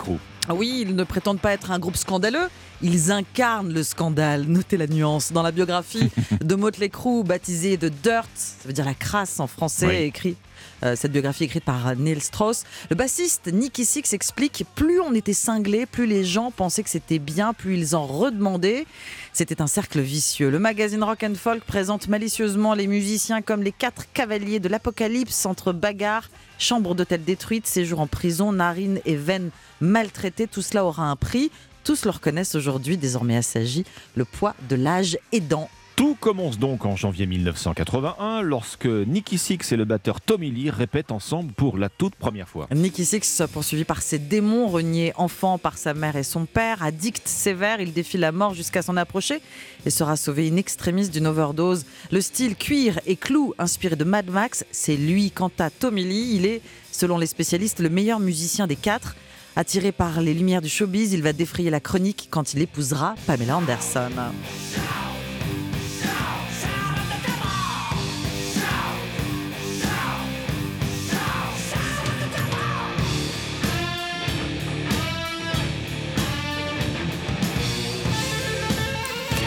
Ah 0.49 0.55
Oui, 0.55 0.85
ils 0.87 0.95
ne 0.95 1.03
prétendent 1.03 1.41
pas 1.41 1.53
être 1.53 1.73
un 1.73 1.81
groupe 1.81 1.97
scandaleux, 1.97 2.49
ils 2.83 3.11
incarnent 3.13 3.73
le 3.73 3.83
scandale. 3.83 4.45
Notez 4.47 4.77
la 4.77 4.87
nuance. 4.87 5.33
Dans 5.33 5.43
la 5.43 5.53
biographie 5.53 6.11
de 6.43 6.55
Motley 6.55 6.89
Crue, 6.89 7.23
baptisée 7.25 7.77
de 7.77 7.89
Dirt, 7.89 8.29
ça 8.35 8.67
veut 8.67 8.73
dire 8.73 8.85
la 8.85 8.95
crasse 8.95 9.41
en 9.41 9.47
français, 9.47 9.87
Oui. 9.87 9.95
écrit. 9.97 10.37
euh, 10.85 10.95
cette 10.97 11.13
biographie 11.13 11.45
écrite 11.45 11.65
par 11.65 11.95
Neil 11.97 12.21
Strauss. 12.21 12.65
Le 12.91 12.97
bassiste 12.97 13.47
Nicky 13.53 13.85
Six 13.85 14.13
explique 14.13 14.65
plus 14.75 15.01
on 15.01 15.15
était 15.15 15.33
cinglé, 15.33 15.87
plus 15.87 16.07
les 16.07 16.25
gens 16.25 16.51
pensaient 16.51 16.83
que 16.83 16.91
c'était 16.91 17.19
bien, 17.21 17.53
plus 17.53 17.77
ils 17.79 17.95
en 17.97 18.05
redemandaient. 18.07 18.87
C'était 19.33 19.63
un 19.63 19.67
cercle 19.69 20.01
vicieux. 20.01 20.51
Le 20.51 20.59
magazine 20.59 21.03
Rock 21.05 21.23
and 21.25 21.35
Folk 21.37 21.65
présente 21.65 22.09
malicieusement 22.09 22.75
les 22.75 22.87
musiciens 22.89 23.43
comme 23.43 23.63
les 23.63 23.73
quatre 23.73 24.07
cavaliers 24.13 24.61
de 24.61 24.69
l'apocalypse 24.69 25.47
entre 25.47 25.73
bagarres, 25.73 26.29
chambres 26.59 26.95
d'hôtel 26.95 27.25
détruites, 27.25 27.67
séjours 27.67 28.01
en 28.01 28.07
prison, 28.09 28.53
narines 28.53 29.01
et 29.05 29.17
veines 29.17 29.51
maltraitées. 29.81 30.47
Tout 30.49 30.63
cela 30.63 30.85
aura 30.85 31.05
un 31.11 31.17
prix. 31.17 31.51
Tous 31.85 32.05
le 32.05 32.11
reconnaissent 32.11 32.55
aujourd'hui, 32.55 32.97
désormais 32.97 33.37
assagi, 33.37 33.85
le 34.15 34.25
poids 34.25 34.55
de 34.69 34.77
l'âge 34.77 35.19
aidant. 35.33 35.69
Tout 35.97 36.17
commence 36.19 36.59
donc 36.59 36.87
en 36.87 36.97
janvier 36.97 37.27
1981 37.27 38.41
lorsque 38.41 38.87
Nicky 38.87 39.37
Six 39.37 39.73
et 39.73 39.77
le 39.77 39.85
batteur 39.85 40.21
Tommy 40.21 40.51
Lee 40.51 40.71
répètent 40.71 41.13
ensemble 41.13 41.53
pour 41.53 41.77
la 41.77 41.89
toute 41.89 42.15
première 42.15 42.49
fois. 42.49 42.67
Nicky 42.73 43.05
Six, 43.05 43.43
poursuivi 43.53 43.85
par 43.85 44.01
ses 44.01 44.19
démons, 44.19 44.69
renié 44.69 45.13
enfant 45.17 45.59
par 45.59 45.77
sa 45.77 45.93
mère 45.93 46.17
et 46.17 46.23
son 46.23 46.47
père, 46.47 46.83
addict 46.83 47.27
sévère, 47.27 47.81
il 47.81 47.93
défie 47.93 48.17
la 48.17 48.33
mort 48.33 48.55
jusqu'à 48.55 48.83
s'en 48.83 48.97
approcher 48.97 49.41
et 49.85 49.91
sera 49.91 50.17
sauvé 50.17 50.49
in 50.49 50.57
extremis 50.57 51.09
d'une 51.09 51.27
overdose. 51.27 51.85
Le 52.11 52.21
style 52.21 52.57
cuir 52.57 53.01
et 53.07 53.17
clou 53.17 53.55
inspiré 53.59 53.97
de 53.97 54.05
Mad 54.05 54.31
Max, 54.31 54.65
c'est 54.71 54.97
lui. 54.97 55.31
Quant 55.31 55.51
à 55.59 55.69
Tommy 55.69 56.05
Lee, 56.05 56.37
il 56.37 56.47
est, 56.47 56.63
selon 56.91 57.19
les 57.19 57.27
spécialistes, 57.27 57.81
le 57.81 57.91
meilleur 57.91 58.21
musicien 58.21 58.67
des 58.67 58.77
quatre. 58.77 59.15
Attiré 59.55 59.93
par 59.93 60.21
les 60.23 60.33
lumières 60.33 60.63
du 60.63 60.69
showbiz, 60.69 61.13
il 61.13 61.23
va 61.23 61.33
défrayer 61.35 61.69
la 61.69 61.81
chronique 61.81 62.29
quand 62.31 62.55
il 62.55 62.63
épousera 62.63 63.15
Pamela 63.27 63.59
Anderson. 63.59 64.11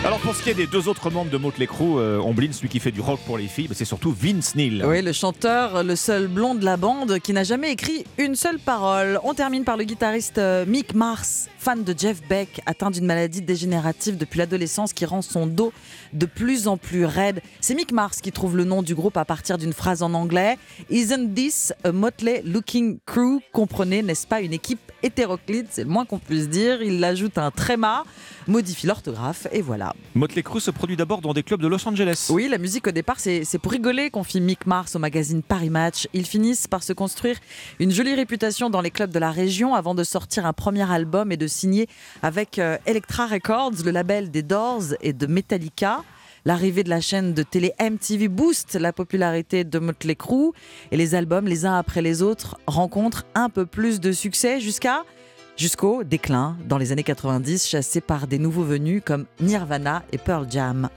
Alors 0.16 0.20
pour 0.20 0.36
ce 0.36 0.44
qui 0.44 0.52
est 0.52 0.54
des 0.54 0.68
deux 0.68 0.88
autres 0.88 1.10
membres 1.10 1.32
de 1.32 1.38
Motley 1.38 1.66
Crue, 1.66 1.98
euh, 1.98 2.20
Omblin, 2.20 2.52
celui 2.52 2.70
qui 2.70 2.80
fait 2.80 2.92
du 2.92 3.02
rock 3.02 3.20
pour 3.26 3.40
les 3.40 3.48
filles, 3.48 3.68
bah, 3.68 3.74
c'est 3.76 3.86
surtout 3.86 4.16
Vince 4.16 4.54
Neil. 4.54 4.84
Oui, 4.86 5.02
le 5.02 5.12
chanteur, 5.14 5.84
le 5.84 5.96
seul 5.96 6.28
blond 6.28 6.54
de 6.54 6.64
la 6.64 6.78
bande 6.78 7.18
qui 7.18 7.34
n'a 7.34 7.44
jamais 7.44 7.72
écrit 7.72 8.06
une 8.20 8.36
seule 8.36 8.60
parole. 8.60 9.20
On 9.24 9.34
termine 9.34 9.64
par 9.64 9.78
le 9.78 9.84
guitariste 9.84 10.38
euh, 10.38 10.64
Mick 10.68 10.94
Mars, 10.94 11.50
fan 11.58 11.84
de 11.84 11.96
Jeff 11.98 12.22
Beck, 12.30 12.62
atteint 12.68 12.92
d'une 12.92 13.08
maladie 13.08 13.42
dégénérative 13.42 14.16
depuis 14.16 14.38
l'adolescence 14.38 14.94
qui 14.94 15.06
rend 15.06 15.24
son 15.24 15.48
dos 15.48 15.74
de 16.14 16.28
plus 16.28 16.68
en 16.68 16.78
plus 16.78 17.06
raide. 17.06 17.42
C'est 17.60 17.74
Mick 17.74 17.92
Mars 17.92 18.22
qui 18.22 18.32
trouve 18.32 18.56
le 18.58 18.64
nom 18.64 18.84
du 18.84 18.94
groupe 18.94 19.18
à 19.18 19.26
partir 19.26 19.58
d'une 19.58 19.74
phrase 19.74 20.04
en 20.04 20.14
anglais. 20.14 20.60
Isn't 20.92 21.34
this 21.34 21.74
a 21.84 21.92
Motley 21.92 22.44
looking 22.46 23.00
crew? 23.08 23.40
Comprenez, 23.52 24.04
n'est-ce 24.04 24.28
pas, 24.28 24.42
une 24.42 24.54
équipe 24.54 24.92
hétéroclite, 25.06 25.68
c'est 25.70 25.84
le 25.84 25.90
moins 25.90 26.06
qu'on 26.06 26.18
puisse 26.20 26.50
dire. 26.50 26.82
Il 26.82 27.04
ajoute 27.04 27.38
un 27.38 27.52
tréma, 27.52 28.04
modifie 28.48 28.88
l'orthographe 28.88 29.48
et 29.52 29.62
voilà. 29.62 29.94
Motley 30.16 30.44
Crue 30.44 30.60
se 30.60 30.72
produit 30.72 30.98
d'abord 30.98 31.22
dans 31.22 31.34
des 31.34 31.44
clubs 31.44 31.62
de 31.62 31.68
Los 31.68 31.88
Angeles. 31.88 32.28
Oui, 32.30 32.48
la 32.50 32.58
musique 32.58 32.88
au 32.88 32.92
départ, 32.92 33.20
c'est 33.20 33.60
pour 33.62 33.72
rigoler 33.72 34.10
qu'on 34.10 34.20
confie 34.20 34.42
Mick 34.42 34.66
Mars 34.66 34.96
au 34.96 35.00
magazine 35.00 35.44
Paris 35.44 35.70
Match. 35.70 36.08
Ils 36.14 36.26
finissent 36.26 36.68
par 36.68 36.82
se 36.82 36.94
construire 36.94 37.38
une 37.80 37.92
jolie 37.92 38.16
réputation 38.16 38.70
dans 38.70 38.82
les 38.82 38.92
clubs 38.92 39.12
de 39.12 39.20
la 39.20 39.32
région 39.32 39.76
avant 39.76 39.94
de 39.94 40.04
sortir 40.04 40.46
un 40.46 40.54
premier 40.54 40.90
album 40.90 41.32
et 41.32 41.38
de 41.38 41.48
signer 41.48 41.88
avec 42.24 42.58
euh, 42.58 42.78
Elektra 42.88 43.28
Records, 43.28 43.84
le 43.86 43.92
label 43.92 44.32
des 44.32 44.42
Doors 44.42 44.96
et 45.02 45.14
de 45.14 45.28
Metallica. 45.28 46.04
L'arrivée 46.48 46.84
de 46.84 46.92
la 46.92 47.02
chaîne 47.02 47.34
de 47.34 47.42
télé 47.42 47.74
MTV 47.82 48.28
booste 48.28 48.76
la 48.76 48.94
popularité 48.94 49.64
de 49.64 49.80
Motley 49.80 50.16
Crue 50.16 50.52
et 50.92 50.98
les 50.98 51.16
albums, 51.16 51.48
les 51.48 51.66
uns 51.66 51.74
après 51.74 52.04
les 52.04 52.22
autres, 52.22 52.60
rencontrent 52.68 53.26
un 53.34 53.50
peu 53.50 53.66
plus 53.66 54.00
de 54.00 54.12
succès 54.12 54.60
jusqu'à 54.60 55.04
jusqu'au 55.58 56.04
déclin 56.04 56.56
dans 56.66 56.78
les 56.78 56.92
années 56.92 57.02
90, 57.02 57.68
chassés 57.68 58.00
par 58.00 58.28
des 58.28 58.38
nouveaux 58.38 58.64
venus 58.64 59.02
comme 59.04 59.26
Nirvana 59.40 60.04
et 60.12 60.20
Pearl 60.20 60.46
Jam. 60.48 60.90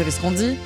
Savez 0.00 0.12
ce 0.12 0.20
qu'on 0.22 0.32
dit? 0.32 0.56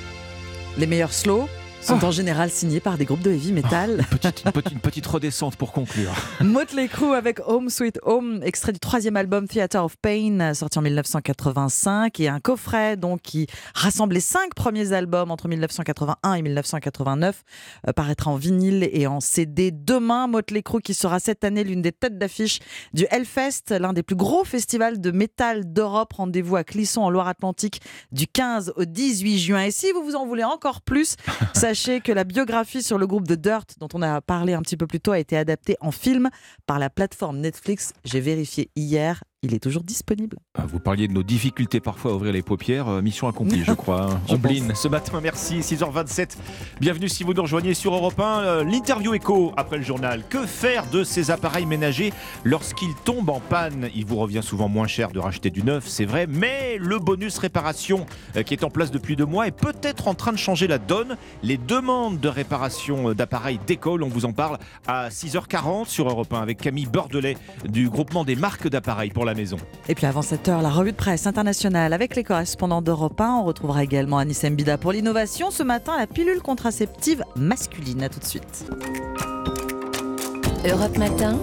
Les 0.78 0.86
meilleurs 0.86 1.12
slow 1.12 1.48
sont 1.84 2.02
en 2.02 2.10
général 2.10 2.50
signés 2.50 2.80
par 2.80 2.96
des 2.96 3.04
groupes 3.04 3.20
de 3.20 3.30
heavy 3.30 3.52
metal. 3.52 4.04
Petite- 4.10 4.42
une, 4.46 4.52
petite, 4.52 4.72
une 4.72 4.80
petite 4.80 5.06
redescente 5.06 5.56
pour 5.56 5.72
conclure. 5.72 6.10
Motley 6.40 6.88
Crue 6.88 7.14
avec 7.14 7.40
Home 7.46 7.68
Sweet 7.68 7.98
Home, 8.04 8.40
extrait 8.42 8.72
du 8.72 8.78
troisième 8.78 9.16
album 9.16 9.46
Theater 9.46 9.84
of 9.84 9.96
Pain, 10.00 10.54
sorti 10.54 10.78
en 10.78 10.82
1985, 10.82 12.20
et 12.20 12.28
un 12.28 12.40
coffret 12.40 12.96
donc 12.96 13.20
qui 13.20 13.46
rassemble 13.74 14.14
les 14.14 14.20
cinq 14.20 14.54
premiers 14.54 14.92
albums 14.92 15.30
entre 15.30 15.46
1981 15.46 16.34
et 16.34 16.42
1989, 16.42 17.42
euh, 17.88 17.92
paraîtra 17.92 18.30
en 18.30 18.36
vinyle 18.36 18.88
et 18.90 19.06
en 19.06 19.20
CD 19.20 19.70
demain. 19.70 20.26
Motley 20.26 20.62
Crue 20.62 20.80
qui 20.80 20.94
sera 20.94 21.20
cette 21.20 21.44
année 21.44 21.64
l'une 21.64 21.82
des 21.82 21.92
têtes 21.92 22.16
d'affiche 22.16 22.60
du 22.94 23.06
Hellfest, 23.10 23.74
l'un 23.78 23.92
des 23.92 24.02
plus 24.02 24.16
gros 24.16 24.44
festivals 24.44 25.00
de 25.02 25.10
métal 25.10 25.70
d'Europe. 25.70 26.14
Rendez-vous 26.14 26.56
à 26.56 26.64
Clisson 26.64 27.02
en 27.02 27.10
Loire-Atlantique 27.10 27.82
du 28.10 28.26
15 28.26 28.72
au 28.76 28.86
18 28.86 29.38
juin. 29.38 29.62
Et 29.64 29.70
si 29.70 29.92
vous 29.92 30.02
vous 30.02 30.14
en 30.14 30.24
voulez 30.26 30.44
encore 30.44 30.80
plus, 30.80 31.16
sachez 31.52 31.73
que 31.74 32.12
la 32.12 32.22
biographie 32.22 32.84
sur 32.84 32.98
le 32.98 33.06
groupe 33.06 33.26
de 33.26 33.34
Dirt, 33.34 33.66
dont 33.80 33.88
on 33.94 34.02
a 34.02 34.20
parlé 34.20 34.54
un 34.54 34.62
petit 34.62 34.76
peu 34.76 34.86
plus 34.86 35.00
tôt, 35.00 35.10
a 35.10 35.18
été 35.18 35.36
adaptée 35.36 35.76
en 35.80 35.90
film 35.90 36.30
par 36.66 36.78
la 36.78 36.88
plateforme 36.88 37.38
Netflix. 37.38 37.92
J'ai 38.04 38.20
vérifié 38.20 38.70
hier, 38.76 39.24
il 39.44 39.54
est 39.54 39.58
toujours 39.60 39.82
disponible. 39.82 40.38
Ah, 40.58 40.64
Vous 40.66 40.78
parliez 40.80 41.06
de 41.06 41.12
nos 41.12 41.22
difficultés 41.22 41.80
parfois 41.80 42.12
à 42.12 42.14
ouvrir 42.14 42.32
les 42.32 42.42
paupières. 42.42 42.88
Euh, 42.88 43.02
mission 43.02 43.28
accomplie, 43.28 43.62
je 43.64 43.72
crois. 43.74 44.10
hein. 44.12 44.20
Je 44.28 44.34
Ombline, 44.34 44.74
ce 44.74 44.88
matin, 44.88 45.20
merci. 45.22 45.58
6h27. 45.60 46.36
Bienvenue 46.80 47.08
si 47.08 47.24
vous 47.24 47.34
nous 47.34 47.42
rejoignez 47.42 47.74
sur 47.74 47.94
Europe 47.94 48.18
1. 48.18 48.22
Euh, 48.40 48.64
L'interview 48.64 49.12
écho 49.14 49.52
après 49.56 49.76
le 49.76 49.82
journal. 49.82 50.22
Que 50.30 50.46
faire 50.46 50.88
de 50.90 51.04
ces 51.04 51.30
appareils 51.30 51.66
ménagers 51.66 52.12
lorsqu'ils 52.44 52.94
tombent 53.04 53.30
en 53.30 53.40
panne? 53.40 53.88
Il 53.94 54.06
vous 54.06 54.16
revient 54.16 54.40
souvent 54.42 54.68
moins 54.68 54.86
cher 54.86 55.10
de 55.12 55.18
racheter 55.18 55.50
du 55.50 55.62
neuf, 55.62 55.86
c'est 55.86 56.06
vrai. 56.06 56.26
Mais 56.26 56.78
le 56.80 56.98
bonus 56.98 57.36
réparation 57.38 58.06
euh, 58.36 58.42
qui 58.42 58.54
est 58.54 58.64
en 58.64 58.70
place 58.70 58.90
depuis 58.90 59.14
deux 59.16 59.26
mois 59.26 59.46
est 59.46 59.52
peut-être 59.56 60.08
en 60.08 60.14
train 60.14 60.32
de 60.32 60.38
changer 60.38 60.66
la 60.66 60.78
donne. 60.78 61.16
Les 61.42 61.58
demandes 61.58 62.18
de 62.18 62.28
réparation 62.28 63.12
d'appareils 63.12 63.60
décollent. 63.66 64.02
On 64.02 64.08
vous 64.08 64.24
en 64.24 64.32
parle 64.32 64.58
à 64.86 65.10
6h40 65.10 65.86
sur 65.88 66.08
Europe 66.08 66.32
1 66.32 66.40
avec 66.40 66.58
Camille 66.58 66.86
Bordelais 66.86 67.36
du 67.68 67.90
groupement 67.90 68.24
des 68.24 68.36
marques 68.36 68.68
d'appareils 68.68 69.10
pour 69.10 69.24
la 69.24 69.33
maison. 69.34 69.56
Et 69.88 69.94
puis 69.94 70.06
avant 70.06 70.22
7 70.22 70.48
heures, 70.48 70.62
la 70.62 70.70
revue 70.70 70.92
de 70.92 70.96
presse 70.96 71.26
internationale 71.26 71.92
avec 71.92 72.16
les 72.16 72.24
correspondants 72.24 72.82
d'Europe 72.82 73.20
1. 73.20 73.40
On 73.40 73.44
retrouvera 73.44 73.84
également 73.84 74.18
Anis 74.18 74.42
Mbida 74.42 74.78
pour 74.78 74.92
l'innovation. 74.92 75.50
Ce 75.50 75.62
matin, 75.62 75.98
la 75.98 76.06
pilule 76.06 76.40
contraceptive 76.40 77.22
masculine. 77.36 78.02
À 78.02 78.08
tout 78.08 78.20
de 78.20 78.24
suite. 78.24 78.64
Europe 80.66 80.96
Matin, 80.96 81.38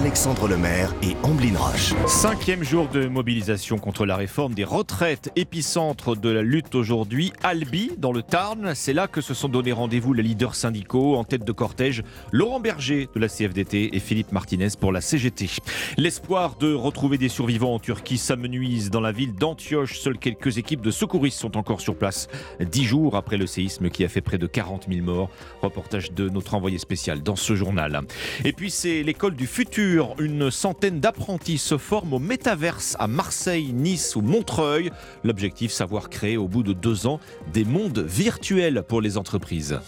Alexandre 0.00 0.48
Lemaire 0.48 0.94
et 1.02 1.14
Amblin 1.24 1.58
Roche. 1.58 1.92
Cinquième 2.06 2.64
jour 2.64 2.88
de 2.88 3.06
mobilisation 3.06 3.76
contre 3.76 4.06
la 4.06 4.16
réforme 4.16 4.54
des 4.54 4.64
retraites, 4.64 5.30
épicentre 5.36 6.16
de 6.16 6.30
la 6.30 6.40
lutte 6.40 6.74
aujourd'hui. 6.74 7.34
Albi, 7.42 7.90
dans 7.98 8.10
le 8.10 8.22
Tarn, 8.22 8.74
c'est 8.74 8.94
là 8.94 9.08
que 9.08 9.20
se 9.20 9.34
sont 9.34 9.50
donné 9.50 9.72
rendez-vous 9.72 10.14
les 10.14 10.22
leaders 10.22 10.54
syndicaux. 10.54 11.16
En 11.16 11.24
tête 11.24 11.44
de 11.44 11.52
cortège, 11.52 12.02
Laurent 12.32 12.60
Berger 12.60 13.10
de 13.14 13.20
la 13.20 13.28
CFDT 13.28 13.94
et 13.94 14.00
Philippe 14.00 14.32
Martinez 14.32 14.68
pour 14.80 14.90
la 14.90 15.02
CGT. 15.02 15.50
L'espoir 15.98 16.56
de 16.56 16.72
retrouver 16.72 17.18
des 17.18 17.28
survivants 17.28 17.74
en 17.74 17.78
Turquie 17.78 18.16
s'amenuise 18.16 18.88
dans 18.88 19.02
la 19.02 19.12
ville 19.12 19.34
d'Antioche. 19.34 19.98
Seules 19.98 20.18
quelques 20.18 20.56
équipes 20.56 20.80
de 20.80 20.90
secouristes 20.90 21.38
sont 21.38 21.58
encore 21.58 21.82
sur 21.82 21.94
place. 21.94 22.28
Dix 22.58 22.84
jours 22.84 23.16
après 23.16 23.36
le 23.36 23.46
séisme 23.46 23.90
qui 23.90 24.02
a 24.02 24.08
fait 24.08 24.22
près 24.22 24.38
de 24.38 24.46
40 24.46 24.86
000 24.90 25.04
morts. 25.04 25.28
Reportage 25.60 26.12
de 26.12 26.30
notre 26.30 26.54
envoyé 26.54 26.78
spécial 26.78 27.22
dans 27.22 27.36
ce 27.36 27.54
journal. 27.54 28.00
Et 28.46 28.54
puis 28.54 28.70
c'est 28.70 29.02
l'école 29.02 29.34
du 29.34 29.46
futur. 29.46 29.89
Une 30.18 30.50
centaine 30.50 31.00
d'apprentis 31.00 31.58
se 31.58 31.76
forment 31.76 32.14
au 32.14 32.18
métaverse 32.20 32.96
à 33.00 33.08
Marseille, 33.08 33.72
Nice 33.72 34.14
ou 34.14 34.20
Montreuil. 34.20 34.92
L'objectif, 35.24 35.72
savoir 35.72 36.10
créer 36.10 36.36
au 36.36 36.46
bout 36.46 36.62
de 36.62 36.72
deux 36.72 37.06
ans 37.06 37.18
des 37.52 37.64
mondes 37.64 37.98
virtuels 37.98 38.84
pour 38.86 39.00
les 39.00 39.18
entreprises. 39.18 39.80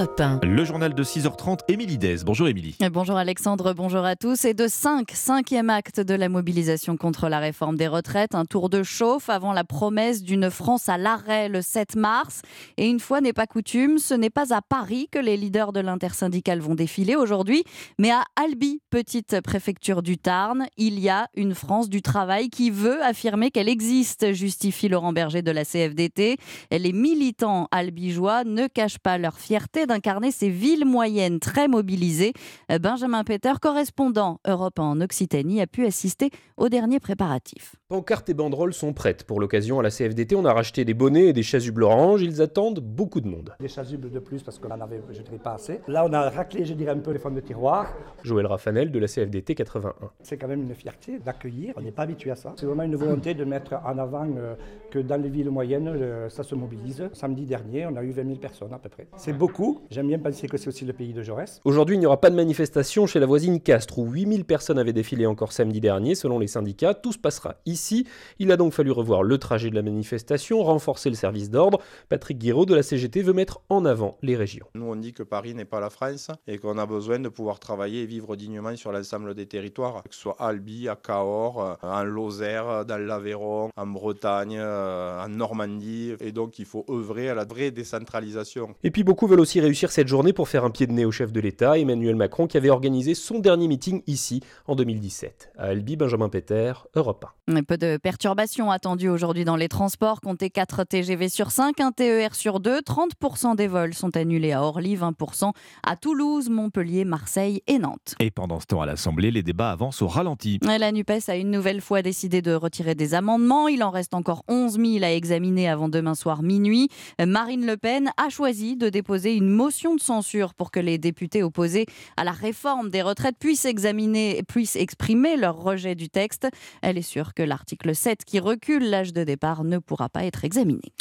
Europe 0.00 0.18
1. 0.18 0.40
Le 0.44 0.64
journal 0.64 0.94
de 0.94 1.04
6h30, 1.04 1.58
Émilie 1.68 1.98
Dez. 1.98 2.24
Bonjour 2.24 2.48
Émilie. 2.48 2.74
Et 2.80 2.88
Bonjour 2.88 3.18
Alexandre, 3.18 3.74
bonjour 3.74 4.02
à 4.02 4.16
tous. 4.16 4.46
Et 4.46 4.54
de 4.54 4.66
5, 4.66 5.10
cinquième 5.12 5.68
acte 5.68 6.00
de 6.00 6.14
la 6.14 6.30
mobilisation 6.30 6.96
contre 6.96 7.28
la 7.28 7.38
réforme 7.38 7.76
des 7.76 7.86
retraites, 7.86 8.34
un 8.34 8.46
tour 8.46 8.70
de 8.70 8.82
chauffe 8.82 9.28
avant 9.28 9.52
la 9.52 9.62
promesse 9.62 10.22
d'une 10.22 10.48
France 10.48 10.88
à 10.88 10.96
l'arrêt 10.96 11.50
le 11.50 11.60
7 11.60 11.96
mars. 11.96 12.40
Et 12.78 12.88
une 12.88 12.98
fois 12.98 13.20
n'est 13.20 13.34
pas 13.34 13.46
coutume, 13.46 13.98
ce 13.98 14.14
n'est 14.14 14.30
pas 14.30 14.54
à 14.54 14.62
Paris 14.62 15.08
que 15.12 15.18
les 15.18 15.36
leaders 15.36 15.74
de 15.74 15.80
l'intersyndicale 15.80 16.60
vont 16.60 16.74
défiler 16.74 17.14
aujourd'hui, 17.14 17.62
mais 17.98 18.10
à 18.10 18.24
Albi, 18.42 18.80
petite 18.88 19.42
préfecture 19.42 20.02
du 20.02 20.16
Tarn. 20.16 20.64
Il 20.78 20.98
y 20.98 21.10
a 21.10 21.28
une 21.34 21.54
France 21.54 21.90
du 21.90 22.00
travail 22.00 22.48
qui 22.48 22.70
veut 22.70 23.02
affirmer 23.02 23.50
qu'elle 23.50 23.68
existe, 23.68 24.32
justifie 24.32 24.88
Laurent 24.88 25.12
Berger 25.12 25.42
de 25.42 25.50
la 25.50 25.66
CFDT. 25.66 26.38
Les 26.70 26.92
militants 26.94 27.68
albigeois 27.70 28.44
ne 28.44 28.66
cachent 28.66 28.98
pas 28.98 29.18
leur 29.18 29.38
fierté 29.38 29.84
d'incarner 29.90 30.30
ces 30.30 30.48
villes 30.48 30.84
moyennes 30.84 31.40
très 31.40 31.66
mobilisées. 31.66 32.32
Benjamin 32.80 33.24
Peter, 33.24 33.52
correspondant 33.60 34.38
Europe 34.46 34.78
en 34.78 35.00
Occitanie, 35.00 35.60
a 35.60 35.66
pu 35.66 35.84
assister 35.84 36.30
aux 36.56 36.68
derniers 36.68 37.00
préparatifs. 37.00 37.74
Pancartes 37.88 38.28
et 38.28 38.34
banderoles 38.34 38.72
sont 38.72 38.92
prêtes. 38.92 39.24
Pour 39.24 39.40
l'occasion, 39.40 39.80
à 39.80 39.82
la 39.82 39.90
CFDT, 39.90 40.36
on 40.36 40.44
a 40.44 40.52
racheté 40.52 40.84
des 40.84 40.94
bonnets 40.94 41.26
et 41.26 41.32
des 41.32 41.42
chasubles 41.42 41.82
oranges. 41.82 42.22
Ils 42.22 42.40
attendent 42.40 42.78
beaucoup 42.78 43.20
de 43.20 43.26
monde. 43.26 43.56
Des 43.58 43.66
chasubles 43.66 44.10
de 44.10 44.18
plus 44.20 44.44
parce 44.44 44.60
qu'on 44.60 44.70
en 44.70 44.80
avait, 44.80 45.02
je 45.10 45.22
dirais, 45.22 45.38
pas 45.38 45.54
assez. 45.54 45.80
Là, 45.88 46.04
on 46.08 46.12
a 46.12 46.30
raclé, 46.30 46.64
je 46.64 46.74
dirais, 46.74 46.92
un 46.92 46.98
peu 46.98 47.10
les 47.10 47.18
fonds 47.18 47.30
de 47.30 47.40
tiroir. 47.40 47.92
Joël 48.22 48.46
Raffanel 48.46 48.92
de 48.92 48.98
la 49.00 49.08
CFDT 49.08 49.56
81. 49.56 50.10
C'est 50.22 50.36
quand 50.36 50.46
même 50.46 50.62
une 50.62 50.74
fierté 50.74 51.18
d'accueillir. 51.18 51.74
On 51.76 51.80
n'est 51.80 51.90
pas 51.90 52.02
habitué 52.02 52.30
à 52.30 52.36
ça. 52.36 52.54
C'est 52.56 52.66
vraiment 52.66 52.84
une 52.84 52.96
volonté 52.96 53.34
de 53.34 53.44
mettre 53.44 53.74
en 53.84 53.98
avant 53.98 54.28
euh, 54.36 54.54
que 54.92 55.00
dans 55.00 55.20
les 55.20 55.28
villes 55.28 55.50
moyennes, 55.50 55.88
euh, 55.88 56.28
ça 56.28 56.44
se 56.44 56.54
mobilise. 56.54 57.08
Samedi 57.12 57.44
dernier, 57.44 57.86
on 57.86 57.96
a 57.96 58.04
eu 58.04 58.12
20 58.12 58.24
000 58.24 58.36
personnes 58.36 58.72
à 58.72 58.78
peu 58.78 58.88
près. 58.88 59.08
C'est 59.16 59.32
beaucoup. 59.32 59.79
J'aime 59.90 60.06
bien 60.06 60.18
penser 60.18 60.46
que 60.46 60.56
c'est 60.56 60.68
aussi 60.68 60.84
le 60.84 60.92
pays 60.92 61.12
de 61.12 61.22
Jaurès. 61.22 61.60
Aujourd'hui, 61.64 61.96
il 61.96 61.98
n'y 61.98 62.06
aura 62.06 62.20
pas 62.20 62.30
de 62.30 62.36
manifestation 62.36 63.06
chez 63.06 63.18
la 63.18 63.26
voisine 63.26 63.60
Castres 63.60 63.98
où 63.98 64.10
8000 64.10 64.44
personnes 64.44 64.78
avaient 64.78 64.92
défilé 64.92 65.26
encore 65.26 65.52
samedi 65.52 65.80
dernier. 65.80 66.14
Selon 66.14 66.38
les 66.38 66.46
syndicats, 66.46 66.94
tout 66.94 67.12
se 67.12 67.18
passera 67.18 67.56
ici. 67.66 68.06
Il 68.38 68.52
a 68.52 68.56
donc 68.56 68.72
fallu 68.72 68.90
revoir 68.90 69.22
le 69.22 69.38
trajet 69.38 69.70
de 69.70 69.74
la 69.74 69.82
manifestation, 69.82 70.62
renforcer 70.62 71.10
le 71.10 71.16
service 71.16 71.50
d'ordre. 71.50 71.80
Patrick 72.08 72.38
Guiraud 72.38 72.66
de 72.66 72.74
la 72.74 72.82
CGT 72.82 73.22
veut 73.22 73.32
mettre 73.32 73.62
en 73.68 73.84
avant 73.84 74.16
les 74.22 74.36
régions. 74.36 74.66
Nous, 74.74 74.86
on 74.86 74.96
dit 74.96 75.12
que 75.12 75.22
Paris 75.22 75.54
n'est 75.54 75.64
pas 75.64 75.80
la 75.80 75.90
France 75.90 76.30
et 76.46 76.58
qu'on 76.58 76.78
a 76.78 76.86
besoin 76.86 77.18
de 77.18 77.28
pouvoir 77.28 77.58
travailler 77.58 78.02
et 78.02 78.06
vivre 78.06 78.36
dignement 78.36 78.76
sur 78.76 78.92
l'ensemble 78.92 79.34
des 79.34 79.46
territoires, 79.46 80.02
que 80.04 80.14
ce 80.14 80.20
soit 80.20 80.36
à 80.38 80.48
Albi, 80.48 80.88
à 80.88 80.96
Cahors, 80.96 81.62
euh, 81.62 81.74
en 81.82 82.04
Lozère, 82.04 82.84
dans 82.84 82.98
l'Aveyron, 82.98 83.70
en 83.76 83.86
Bretagne, 83.86 84.56
euh, 84.58 85.24
en 85.24 85.28
Normandie. 85.28 86.14
Et 86.20 86.32
donc, 86.32 86.58
il 86.58 86.64
faut 86.64 86.84
œuvrer 86.90 87.28
à 87.28 87.34
la 87.34 87.44
vraie 87.44 87.70
décentralisation. 87.70 88.74
Et 88.82 88.90
puis 88.90 89.04
beaucoup 89.04 89.26
veulent 89.26 89.40
aussi 89.40 89.60
réussir 89.70 89.92
cette 89.92 90.08
journée 90.08 90.32
pour 90.32 90.48
faire 90.48 90.64
un 90.64 90.70
pied 90.70 90.88
de 90.88 90.92
nez 90.92 91.04
au 91.04 91.12
chef 91.12 91.30
de 91.30 91.38
l'État, 91.38 91.78
Emmanuel 91.78 92.16
Macron, 92.16 92.48
qui 92.48 92.56
avait 92.56 92.70
organisé 92.70 93.14
son 93.14 93.38
dernier 93.38 93.68
meeting 93.68 94.02
ici 94.08 94.42
en 94.66 94.74
2017. 94.74 95.52
À 95.56 95.66
Albi, 95.66 95.94
Benjamin 95.94 96.28
Peter, 96.28 96.72
Europe 96.96 97.24
1. 97.24 97.39
Peu 97.50 97.76
de 97.76 97.96
perturbations 97.96 98.70
attendues 98.70 99.08
aujourd'hui 99.08 99.44
dans 99.44 99.56
les 99.56 99.68
transports. 99.68 100.20
Comptez 100.20 100.50
4 100.50 100.84
TGV 100.84 101.28
sur 101.28 101.50
5, 101.50 101.80
un 101.80 101.90
TER 101.90 102.34
sur 102.34 102.60
2. 102.60 102.78
30% 102.78 103.56
des 103.56 103.66
vols 103.66 103.92
sont 103.92 104.16
annulés 104.16 104.52
à 104.52 104.62
Orly, 104.62 104.96
20% 104.96 105.50
à 105.82 105.96
Toulouse, 105.96 106.48
Montpellier, 106.48 107.04
Marseille 107.04 107.62
et 107.66 107.78
Nantes. 107.78 108.14
Et 108.20 108.30
pendant 108.30 108.60
ce 108.60 108.66
temps 108.66 108.80
à 108.80 108.86
l'Assemblée, 108.86 109.32
les 109.32 109.42
débats 109.42 109.72
avancent 109.72 110.00
au 110.00 110.06
ralenti. 110.06 110.60
La 110.62 110.92
NUPES 110.92 111.28
a 111.28 111.36
une 111.36 111.50
nouvelle 111.50 111.80
fois 111.80 112.02
décidé 112.02 112.40
de 112.40 112.52
retirer 112.54 112.94
des 112.94 113.14
amendements. 113.14 113.66
Il 113.66 113.82
en 113.82 113.90
reste 113.90 114.14
encore 114.14 114.44
11 114.48 114.78
000 114.78 115.04
à 115.04 115.10
examiner 115.12 115.68
avant 115.68 115.88
demain 115.88 116.14
soir 116.14 116.42
minuit. 116.42 116.88
Marine 117.18 117.66
Le 117.66 117.76
Pen 117.76 118.12
a 118.16 118.28
choisi 118.28 118.76
de 118.76 118.88
déposer 118.88 119.34
une 119.34 119.50
motion 119.50 119.96
de 119.96 120.00
censure 120.00 120.54
pour 120.54 120.70
que 120.70 120.80
les 120.80 120.98
députés 120.98 121.42
opposés 121.42 121.86
à 122.16 122.24
la 122.24 122.32
réforme 122.32 122.90
des 122.90 123.02
retraites 123.02 123.36
puissent 123.38 123.64
examiner, 123.64 124.42
puissent 124.46 124.76
exprimer 124.76 125.36
leur 125.36 125.56
rejet 125.56 125.94
du 125.96 126.08
texte. 126.08 126.48
Elle 126.82 126.96
est 126.96 127.02
sûre 127.02 127.34
que 127.34 127.39
l'article 127.42 127.94
7 127.94 128.24
qui 128.24 128.38
recule 128.38 128.88
l'âge 128.88 129.12
de 129.12 129.24
départ 129.24 129.64
ne 129.64 129.78
pourra 129.78 130.08
pas 130.08 130.24
être 130.24 130.44
examiné. 130.44 130.92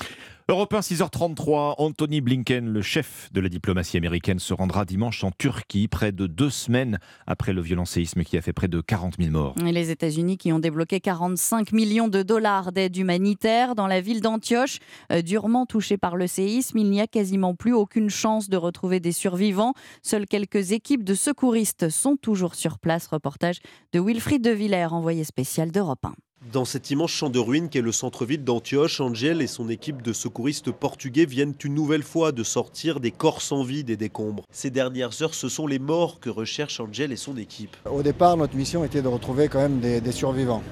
Europe 0.49 0.73
1, 0.73 0.79
6h33, 0.79 1.75
Anthony 1.77 2.21
Blinken, 2.21 2.67
le 2.67 2.81
chef 2.81 3.29
de 3.31 3.39
la 3.39 3.49
diplomatie 3.49 3.97
américaine, 3.97 4.39
se 4.39 4.51
rendra 4.51 4.83
dimanche 4.83 5.23
en 5.23 5.29
Turquie, 5.29 5.87
près 5.87 6.11
de 6.11 6.25
deux 6.25 6.49
semaines 6.49 6.97
après 7.27 7.53
le 7.53 7.61
violent 7.61 7.85
séisme 7.85 8.23
qui 8.23 8.35
a 8.35 8.41
fait 8.41 8.51
près 8.51 8.67
de 8.67 8.81
40 8.81 9.17
000 9.19 9.29
morts. 9.29 9.53
Et 9.63 9.71
les 9.71 9.91
États-Unis 9.91 10.39
qui 10.39 10.51
ont 10.51 10.57
débloqué 10.57 11.01
45 11.01 11.71
millions 11.71 12.07
de 12.07 12.23
dollars 12.23 12.71
d'aide 12.71 12.97
humanitaire 12.97 13.75
dans 13.75 13.85
la 13.85 14.01
ville 14.01 14.21
d'Antioche, 14.21 14.79
euh, 15.11 15.21
durement 15.21 15.67
touchée 15.67 15.97
par 15.97 16.15
le 16.15 16.25
séisme. 16.25 16.79
Il 16.79 16.89
n'y 16.89 16.99
a 16.99 17.05
quasiment 17.05 17.53
plus 17.53 17.73
aucune 17.73 18.09
chance 18.09 18.49
de 18.49 18.57
retrouver 18.57 18.99
des 18.99 19.11
survivants. 19.11 19.75
Seules 20.01 20.25
quelques 20.25 20.71
équipes 20.71 21.03
de 21.03 21.13
secouristes 21.13 21.89
sont 21.89 22.15
toujours 22.15 22.55
sur 22.55 22.79
place. 22.79 23.05
Reportage 23.05 23.59
de 23.93 23.99
Wilfried 23.99 24.43
de 24.43 24.49
Villers, 24.49 24.93
envoyé 24.93 25.23
spécial 25.23 25.69
d'Europe 25.69 26.05
1. 26.05 26.13
Dans 26.53 26.63
cet 26.63 26.89
immense 26.89 27.11
champ 27.11 27.29
de 27.29 27.37
ruines 27.37 27.67
qu'est 27.67 27.81
le 27.81 27.91
centre-ville 27.91 28.45
d'Antioche, 28.45 29.01
Angel 29.01 29.41
et 29.41 29.47
son 29.47 29.67
équipe 29.67 30.01
de 30.01 30.13
secouristes 30.13 30.71
portugais 30.71 31.25
viennent 31.25 31.53
une 31.65 31.73
nouvelle 31.73 32.01
fois 32.01 32.31
de 32.31 32.43
sortir 32.43 33.01
des 33.01 33.11
corps 33.11 33.41
sans 33.41 33.61
vie 33.61 33.83
des 33.83 33.97
décombres. 33.97 34.45
Ces 34.49 34.69
dernières 34.69 35.21
heures, 35.21 35.33
ce 35.33 35.49
sont 35.49 35.67
les 35.67 35.79
morts 35.79 36.21
que 36.21 36.29
recherchent 36.29 36.79
Angel 36.79 37.11
et 37.11 37.17
son 37.17 37.35
équipe. 37.35 37.75
Au 37.91 38.01
départ, 38.03 38.37
notre 38.37 38.55
mission 38.55 38.85
était 38.85 39.01
de 39.01 39.09
retrouver 39.09 39.49
quand 39.49 39.59
même 39.59 39.81
des, 39.81 40.11
survivants. 40.13 40.63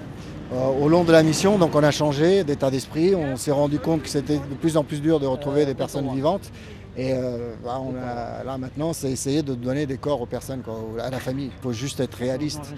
Euh, 0.54 0.68
au 0.68 0.88
long 0.88 1.04
de 1.04 1.12
la 1.12 1.22
mission, 1.22 1.58
donc 1.58 1.76
on 1.76 1.84
a 1.84 1.92
changé 1.92 2.46
d'état 2.46 2.72
d'esprit. 2.72 3.14
On 3.14 3.36
s'est 3.36 3.52
rendu 3.52 3.78
compte 3.78 4.04
que 4.04 4.10
c'était 4.10 4.38
de 4.38 4.56
plus 4.60 4.78
en 4.78 4.86
plus 4.86 5.02
dur 5.02 5.20
de 5.20 5.26
retrouver 5.26 5.66
des 5.66 5.76
personnes 5.76 6.10
vivantes. 6.16 6.50
Et 6.98 7.14
euh, 7.14 7.54
bah, 7.64 8.44
là 8.44 8.58
maintenant, 8.58 8.92
c'est 8.92 9.12
essayer 9.12 9.44
de 9.44 9.54
donner 9.54 9.86
des 9.86 9.98
corps 9.98 10.20
aux 10.20 10.26
personnes, 10.26 10.64
à 11.00 11.12
la 11.12 11.20
famille. 11.20 11.52
Il 11.56 11.62
faut 11.62 11.72
juste 11.72 12.00
être 12.00 12.16
réaliste. 12.16 12.74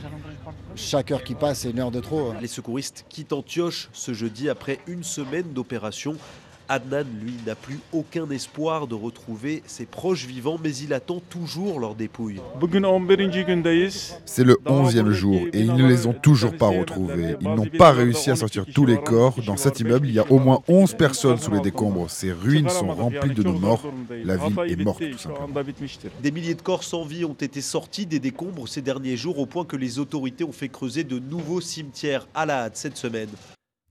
Chaque 0.75 1.11
heure 1.11 1.23
qui 1.23 1.35
passe, 1.35 1.59
c'est 1.59 1.71
une 1.71 1.79
heure 1.79 1.91
de 1.91 2.01
trop. 2.01 2.33
Les 2.41 2.47
secouristes 2.47 3.05
quittent 3.07 3.31
Antioche 3.31 3.89
ce 3.93 4.13
jeudi 4.13 4.49
après 4.49 4.79
une 4.87 5.03
semaine 5.03 5.53
d'opération. 5.53 6.17
Adnan, 6.69 7.03
lui, 7.19 7.33
n'a 7.47 7.55
plus 7.55 7.79
aucun 7.91 8.29
espoir 8.29 8.85
de 8.85 8.93
retrouver 8.93 9.63
ses 9.65 9.87
proches 9.87 10.25
vivants, 10.25 10.59
mais 10.63 10.75
il 10.75 10.93
attend 10.93 11.19
toujours 11.19 11.79
leur 11.79 11.95
dépouille. 11.95 12.39
C'est 14.25 14.43
le 14.43 14.53
11e 14.65 15.09
jour 15.09 15.41
et 15.51 15.59
ils 15.59 15.73
ne 15.73 15.87
les 15.87 16.05
ont 16.05 16.13
toujours 16.13 16.55
pas 16.55 16.67
retrouvés. 16.67 17.35
Ils 17.41 17.49
n'ont 17.49 17.65
pas 17.65 17.91
réussi 17.91 18.29
à 18.29 18.35
sortir 18.35 18.65
tous 18.71 18.85
les 18.85 18.97
corps. 18.97 19.35
Dans 19.45 19.57
cet 19.57 19.79
immeuble, 19.79 20.07
il 20.07 20.13
y 20.13 20.19
a 20.19 20.31
au 20.31 20.37
moins 20.37 20.61
11 20.67 20.93
personnes 20.93 21.39
sous 21.39 21.51
les 21.51 21.59
décombres. 21.59 22.09
Ces 22.09 22.31
ruines 22.31 22.69
sont 22.69 22.89
remplies 22.89 23.33
de 23.33 23.41
nos 23.41 23.57
morts. 23.57 23.83
La 24.23 24.37
ville 24.37 24.55
est 24.67 24.83
morte 24.83 25.03
tout 25.11 25.17
simplement. 25.17 25.49
Des 26.21 26.31
milliers 26.31 26.55
de 26.55 26.61
corps 26.61 26.83
sans 26.83 27.03
vie 27.03 27.25
ont 27.25 27.33
été 27.33 27.61
sortis 27.61 28.05
des 28.05 28.19
décombres 28.19 28.67
ces 28.67 28.81
derniers 28.81 29.17
jours, 29.17 29.39
au 29.39 29.47
point 29.47 29.65
que 29.65 29.75
les 29.75 29.97
autorités 29.97 30.43
ont 30.43 30.51
fait 30.51 30.69
creuser 30.69 31.03
de 31.03 31.17
nouveaux 31.17 31.61
cimetières 31.61 32.27
à 32.35 32.45
la 32.45 32.65
hâte 32.65 32.77
cette 32.77 32.97
semaine. 32.97 33.29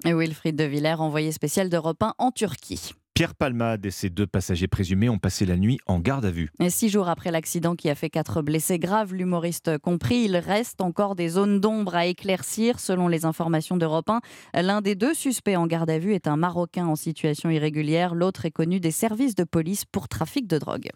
Et 0.05 0.15
Wilfried 0.15 0.57
de 0.57 0.65
Villers, 0.65 1.01
envoyé 1.01 1.33
spécial 1.33 1.69
d'Europe 1.69 2.03
1 2.03 2.15
en 2.19 2.31
Turquie. 2.31 2.93
Pierre 3.19 3.35
Palmade 3.35 3.85
et 3.85 3.91
ses 3.91 4.11
deux 4.11 4.29
passagers 4.29 4.69
présumés 4.69 5.09
ont 5.09 5.19
passé 5.19 5.45
la 5.45 5.57
nuit 5.57 5.81
en 5.87 5.99
garde 5.99 6.25
à 6.25 6.31
vue. 6.31 6.51
Et 6.61 6.71
six 6.71 6.89
jours 6.89 7.09
après 7.09 7.33
l'accident 7.33 7.75
qui 7.75 7.91
a 7.91 7.97
fait 7.97 8.11
quatre 8.11 8.43
blessés 8.43 8.79
graves, 8.79 9.13
l'humoriste 9.13 9.77
compris, 9.79 10.19
il 10.27 10.37
reste 10.37 10.81
encore 10.81 11.17
des 11.17 11.31
zones 11.31 11.59
d'ombre 11.59 11.97
à 11.97 12.07
éclaircir. 12.07 12.79
Selon 12.79 13.09
les 13.09 13.25
informations 13.25 13.77
d'Europe 13.77 14.09
1, 14.55 14.63
l'un 14.63 14.83
des 14.83 14.95
deux 14.95 15.15
suspects 15.15 15.57
en 15.57 15.67
garde 15.67 15.91
à 15.91 15.99
vue 15.99 16.15
est 16.15 16.29
un 16.29 16.37
Marocain 16.37 16.87
en 16.87 16.95
situation 16.95 17.51
irrégulière. 17.51 18.15
L'autre 18.15 18.45
est 18.45 18.53
connu 18.53 18.79
des 18.79 18.93
services 18.93 19.35
de 19.35 19.43
police 19.43 19.85
pour 19.85 20.07
trafic 20.07 20.47
de 20.47 20.59
drogue. 20.59 20.91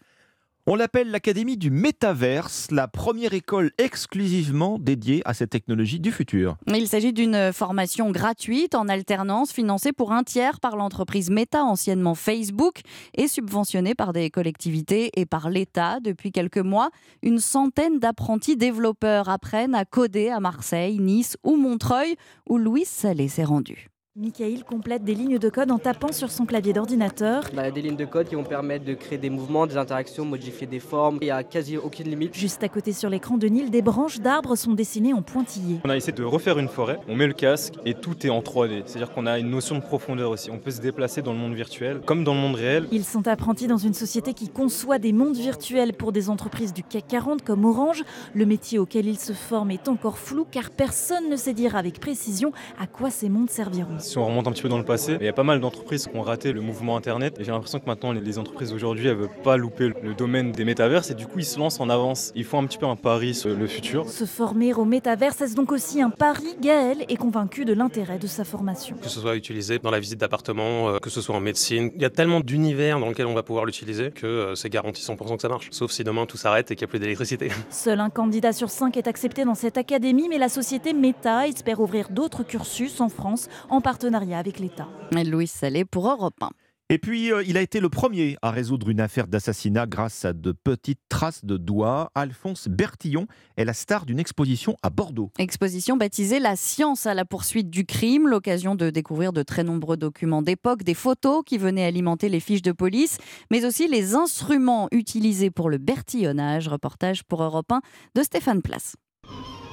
On 0.69 0.77
l'appelle 0.77 1.11
l'Académie 1.11 1.57
du 1.57 1.73
Métaverse, 1.73 2.69
la 2.71 2.87
première 2.87 3.35
école 3.35 3.73
exclusivement 3.79 4.79
dédiée 4.79 5.21
à 5.25 5.35
cette 5.35 5.51
technologie 5.51 5.99
du 5.99 6.13
futur. 6.13 6.57
Il 6.69 6.87
s'agit 6.87 7.13
d'une 7.13 7.53
formation 7.53 8.13
gratuite 8.13 8.77
en 8.77 8.87
alternance 8.87 9.51
financée 9.51 9.91
pour 9.93 10.13
un 10.13 10.23
tiers 10.23 10.61
par 10.61 10.77
l'entreprise 10.77 11.31
Meta, 11.31 11.65
anciennement 11.65 12.15
Facebook, 12.15 12.83
et 13.17 13.27
subventionnée 13.27 13.97
par 13.97 14.13
des 14.13 14.31
collectivités 14.31 15.11
et 15.17 15.27
par 15.27 15.51
l'État. 15.51 15.99
Depuis 15.99 16.31
quelques 16.31 16.59
mois, 16.59 16.91
une 17.25 17.41
centaine 17.41 17.99
d'apprentis 17.99 18.57
développeurs 18.57 19.29
apprennent 19.29 19.75
à 19.75 19.85
coder 19.85 20.29
à 20.29 20.39
Marseille, 20.39 21.01
Nice 21.01 21.37
ou 21.43 21.57
Montreuil, 21.57 22.15
où 22.49 22.57
Louis 22.57 22.85
Salé 22.85 23.27
s'est 23.27 23.43
rendu. 23.43 23.92
Michael 24.15 24.63
complète 24.65 25.05
des 25.05 25.15
lignes 25.15 25.39
de 25.39 25.49
code 25.49 25.71
en 25.71 25.79
tapant 25.79 26.13
sur 26.13 26.31
son 26.31 26.45
clavier 26.45 26.75
d'ordinateur. 26.75 27.45
On 27.55 27.57
a 27.57 27.71
des 27.71 27.81
lignes 27.81 27.97
de 27.97 28.05
code 28.05 28.29
qui 28.29 28.35
vont 28.35 28.45
permettre 28.45 28.85
de 28.85 28.93
créer 28.93 29.17
des 29.17 29.31
mouvements, 29.31 29.67
des 29.67 29.79
interactions, 29.79 30.27
modifier 30.27 30.67
des 30.67 30.81
formes. 30.81 31.17
Il 31.23 31.25
n'y 31.25 31.31
a 31.31 31.43
quasi 31.43 31.79
aucune 31.79 32.11
limite. 32.11 32.35
Juste 32.35 32.63
à 32.63 32.69
côté 32.69 32.93
sur 32.93 33.09
l'écran 33.09 33.39
de 33.39 33.47
Nil, 33.47 33.71
des 33.71 33.81
branches 33.81 34.21
d'arbres 34.21 34.55
sont 34.55 34.75
dessinées 34.75 35.15
en 35.15 35.23
pointillés. 35.23 35.81
On 35.85 35.89
a 35.89 35.97
essayé 35.97 36.13
de 36.13 36.25
refaire 36.25 36.59
une 36.59 36.69
forêt, 36.69 36.99
on 37.09 37.17
met 37.17 37.27
le 37.27 37.33
casque 37.33 37.73
et 37.87 37.95
tout 37.95 38.27
est 38.27 38.29
en 38.29 38.41
3D. 38.41 38.83
C'est-à-dire 38.85 39.15
qu'on 39.15 39.25
a 39.25 39.39
une 39.39 39.49
notion 39.49 39.77
de 39.77 39.81
profondeur 39.81 40.31
aussi. 40.31 40.51
On 40.51 40.59
peut 40.59 40.73
se 40.73 40.83
déplacer 40.83 41.23
dans 41.23 41.33
le 41.33 41.39
monde 41.39 41.55
virtuel 41.55 42.03
comme 42.05 42.23
dans 42.23 42.35
le 42.35 42.41
monde 42.41 42.57
réel. 42.57 42.89
Ils 42.93 43.07
sont 43.07 43.27
apprentis 43.27 43.67
dans 43.67 43.79
une 43.79 43.95
société 43.95 44.35
qui 44.35 44.51
conçoit 44.51 44.99
des 44.99 45.15
mondes 45.15 45.39
virtuels 45.39 45.95
pour 45.95 46.13
des 46.13 46.29
entreprises 46.29 46.75
du 46.75 46.83
CAC 46.83 47.07
40 47.09 47.43
comme 47.43 47.65
Orange. 47.65 48.05
Le 48.35 48.45
métier 48.45 48.79
auquel 48.79 49.07
ils 49.07 49.19
se 49.19 49.33
forment 49.33 49.71
est 49.71 49.89
encore 49.89 50.19
flou 50.19 50.47
car 50.51 50.69
personne 50.69 51.31
ne 51.31 51.37
sait 51.37 51.55
dire 51.55 51.77
avec 51.77 51.99
précision 51.99 52.53
à 52.79 52.87
quoi 52.87 53.09
ces 53.09 53.31
mondes 53.31 53.49
serviront. 53.49 54.02
Si 54.03 54.19
on 54.19 54.27
remonte 54.27 54.47
un 54.49 54.53
petit 54.53 54.63
peu 54.63 54.69
dans 54.69 54.79
le 54.79 54.85
passé, 54.85 55.17
il 55.21 55.25
y 55.25 55.29
a 55.29 55.33
pas 55.33 55.43
mal 55.45 55.61
d'entreprises 55.61 56.07
qui 56.07 56.17
ont 56.17 56.23
raté 56.23 56.53
le 56.53 56.61
mouvement 56.61 56.97
Internet. 56.97 57.37
Et 57.39 57.45
j'ai 57.45 57.53
l'impression 57.53 57.79
que 57.79 57.87
maintenant, 57.87 58.13
les- 58.13 58.33
entreprises 58.39 58.73
aujourd'hui, 58.73 59.09
elles 59.09 59.17
veulent 59.17 59.29
pas 59.45 59.57
louper 59.59 59.93
le 60.03 60.15
domaine 60.15 60.53
des 60.53 60.65
métaverses 60.65 61.11
et 61.11 61.15
du 61.15 61.27
coup, 61.27 61.39
ils 61.41 61.45
se 61.45 61.59
lancent 61.59 61.81
en 61.81 61.91
avance. 61.91 62.33
Ils 62.35 62.45
font 62.45 62.59
un 62.63 62.67
petit 62.67 62.79
peu 62.79 62.87
un 62.87 62.97
pari 62.97 63.35
sur 63.35 63.55
le 63.55 63.67
futur. 63.67 64.09
Se 64.09 64.25
former 64.25 64.73
au 64.73 64.85
métaverse, 64.87 65.41
est-ce 65.43 65.55
donc 65.55 65.71
aussi 65.71 66.01
un 66.01 66.09
pari 66.11 66.57
Gaël 66.61 67.05
est 67.09 67.17
convaincu 67.17 67.65
de 67.65 67.75
l'intérêt 67.75 68.19
de 68.19 68.27
sa 68.27 68.45
formation? 68.45 68.97
que 69.03 69.09
ce 69.09 69.21
soit 69.21 69.37
utilisé 69.37 69.79
dans 69.79 69.91
la 69.91 70.01
visite 70.01 70.19
d'appartement, 70.19 70.89
euh, 70.89 70.99
que 70.99 71.11
ce 71.11 71.21
soit 71.21 71.35
en 71.37 71.41
médecine. 71.41 71.91
Il 71.95 72.01
y 72.03 72.05
a 72.05 72.11
tellement 72.11 72.41
d'univers 72.41 72.99
dans 73.01 73.09
lequel 73.09 73.27
on 73.27 73.35
va 73.35 73.43
pouvoir 73.43 73.65
l'utiliser 73.67 74.11
que 74.11 74.27
euh, 74.27 74.55
c'est 74.55 74.71
garanti 74.71 75.03
100% 75.03 75.37
que 75.37 75.43
ça 75.43 75.49
marche. 75.49 75.69
Sauf 75.71 75.91
si 75.93 76.03
demain 76.05 76.25
tout 76.27 76.37
s'arrête 76.39 76.71
et 76.71 76.75
qu'il 76.77 76.85
n'y 76.87 76.89
a 76.89 76.91
plus 76.91 76.99
d'électricité. 77.01 77.51
Seul 77.71 78.01
un 78.01 78.11
candidat 78.11 78.53
sur 78.53 78.71
cinq 78.71 78.97
est 78.97 79.07
accepté 79.09 79.45
dans 79.45 79.55
cette 79.55 79.77
académie, 79.79 80.29
mais 80.29 80.39
la 80.39 80.49
société 80.49 80.93
Meta 80.95 81.47
espère 81.47 81.81
ouvrir 81.81 82.09
d'autres 82.11 82.43
cursus 82.45 83.01
en 83.01 83.09
France 83.09 83.49
en 83.69 83.81
partenariat 83.93 84.39
avec 84.39 84.59
l'État. 84.59 84.89
Louis 85.13 85.47
Salé 85.47 85.85
pour 85.85 86.09
Europe 86.09 86.43
1. 86.43 86.49
Et 86.89 86.97
puis, 86.97 87.31
euh, 87.31 87.43
il 87.47 87.59
a 87.59 87.61
été 87.61 87.79
le 87.79 87.91
premier 87.91 88.39
à 88.41 88.51
résoudre 88.51 88.89
une 88.89 89.01
affaire 89.01 89.27
d'assassinat 89.27 89.87
grâce 89.87 90.25
à 90.25 90.33
de 90.33 90.53
petites 90.53 91.03
traces 91.11 91.45
de 91.45 91.59
doigts. 91.59 92.11
Alphonse 92.15 92.69
Bertillon 92.69 93.27
est 93.59 93.67
la 93.67 93.75
star 93.75 94.07
d'une 94.07 94.19
exposition 94.19 94.77
à 94.83 94.89
Bordeaux. 94.89 95.31
Exposition 95.39 95.99
baptisée 95.99 96.41
La 96.41 96.57
science 96.57 97.05
à 97.05 97.13
la 97.13 97.27
poursuite 97.27 97.69
du 97.69 97.85
crime, 97.85 98.29
l'occasion 98.29 98.77
de 98.77 98.89
découvrir 98.89 99.35
de 99.35 99.43
très 99.43 99.63
nombreux 99.63 99.99
documents 99.99 100.41
d'époque, 100.41 100.85
des 100.85 100.95
photos 100.95 101.43
qui 101.45 101.59
venaient 101.59 101.85
alimenter 101.85 102.31
les 102.31 102.41
fiches 102.41 102.63
de 102.63 102.73
police, 102.73 103.19
mais 103.51 103.67
aussi 103.67 103.89
les 103.89 104.15
instruments 104.15 104.89
utilisés 104.91 105.51
pour 105.51 105.69
le 105.69 105.77
bertillonnage. 105.77 106.67
Reportage 106.67 107.25
pour 107.25 107.43
Europe 107.43 107.71
1 107.71 107.83
de 108.15 108.23
Stéphane 108.23 108.63
Place. 108.63 108.95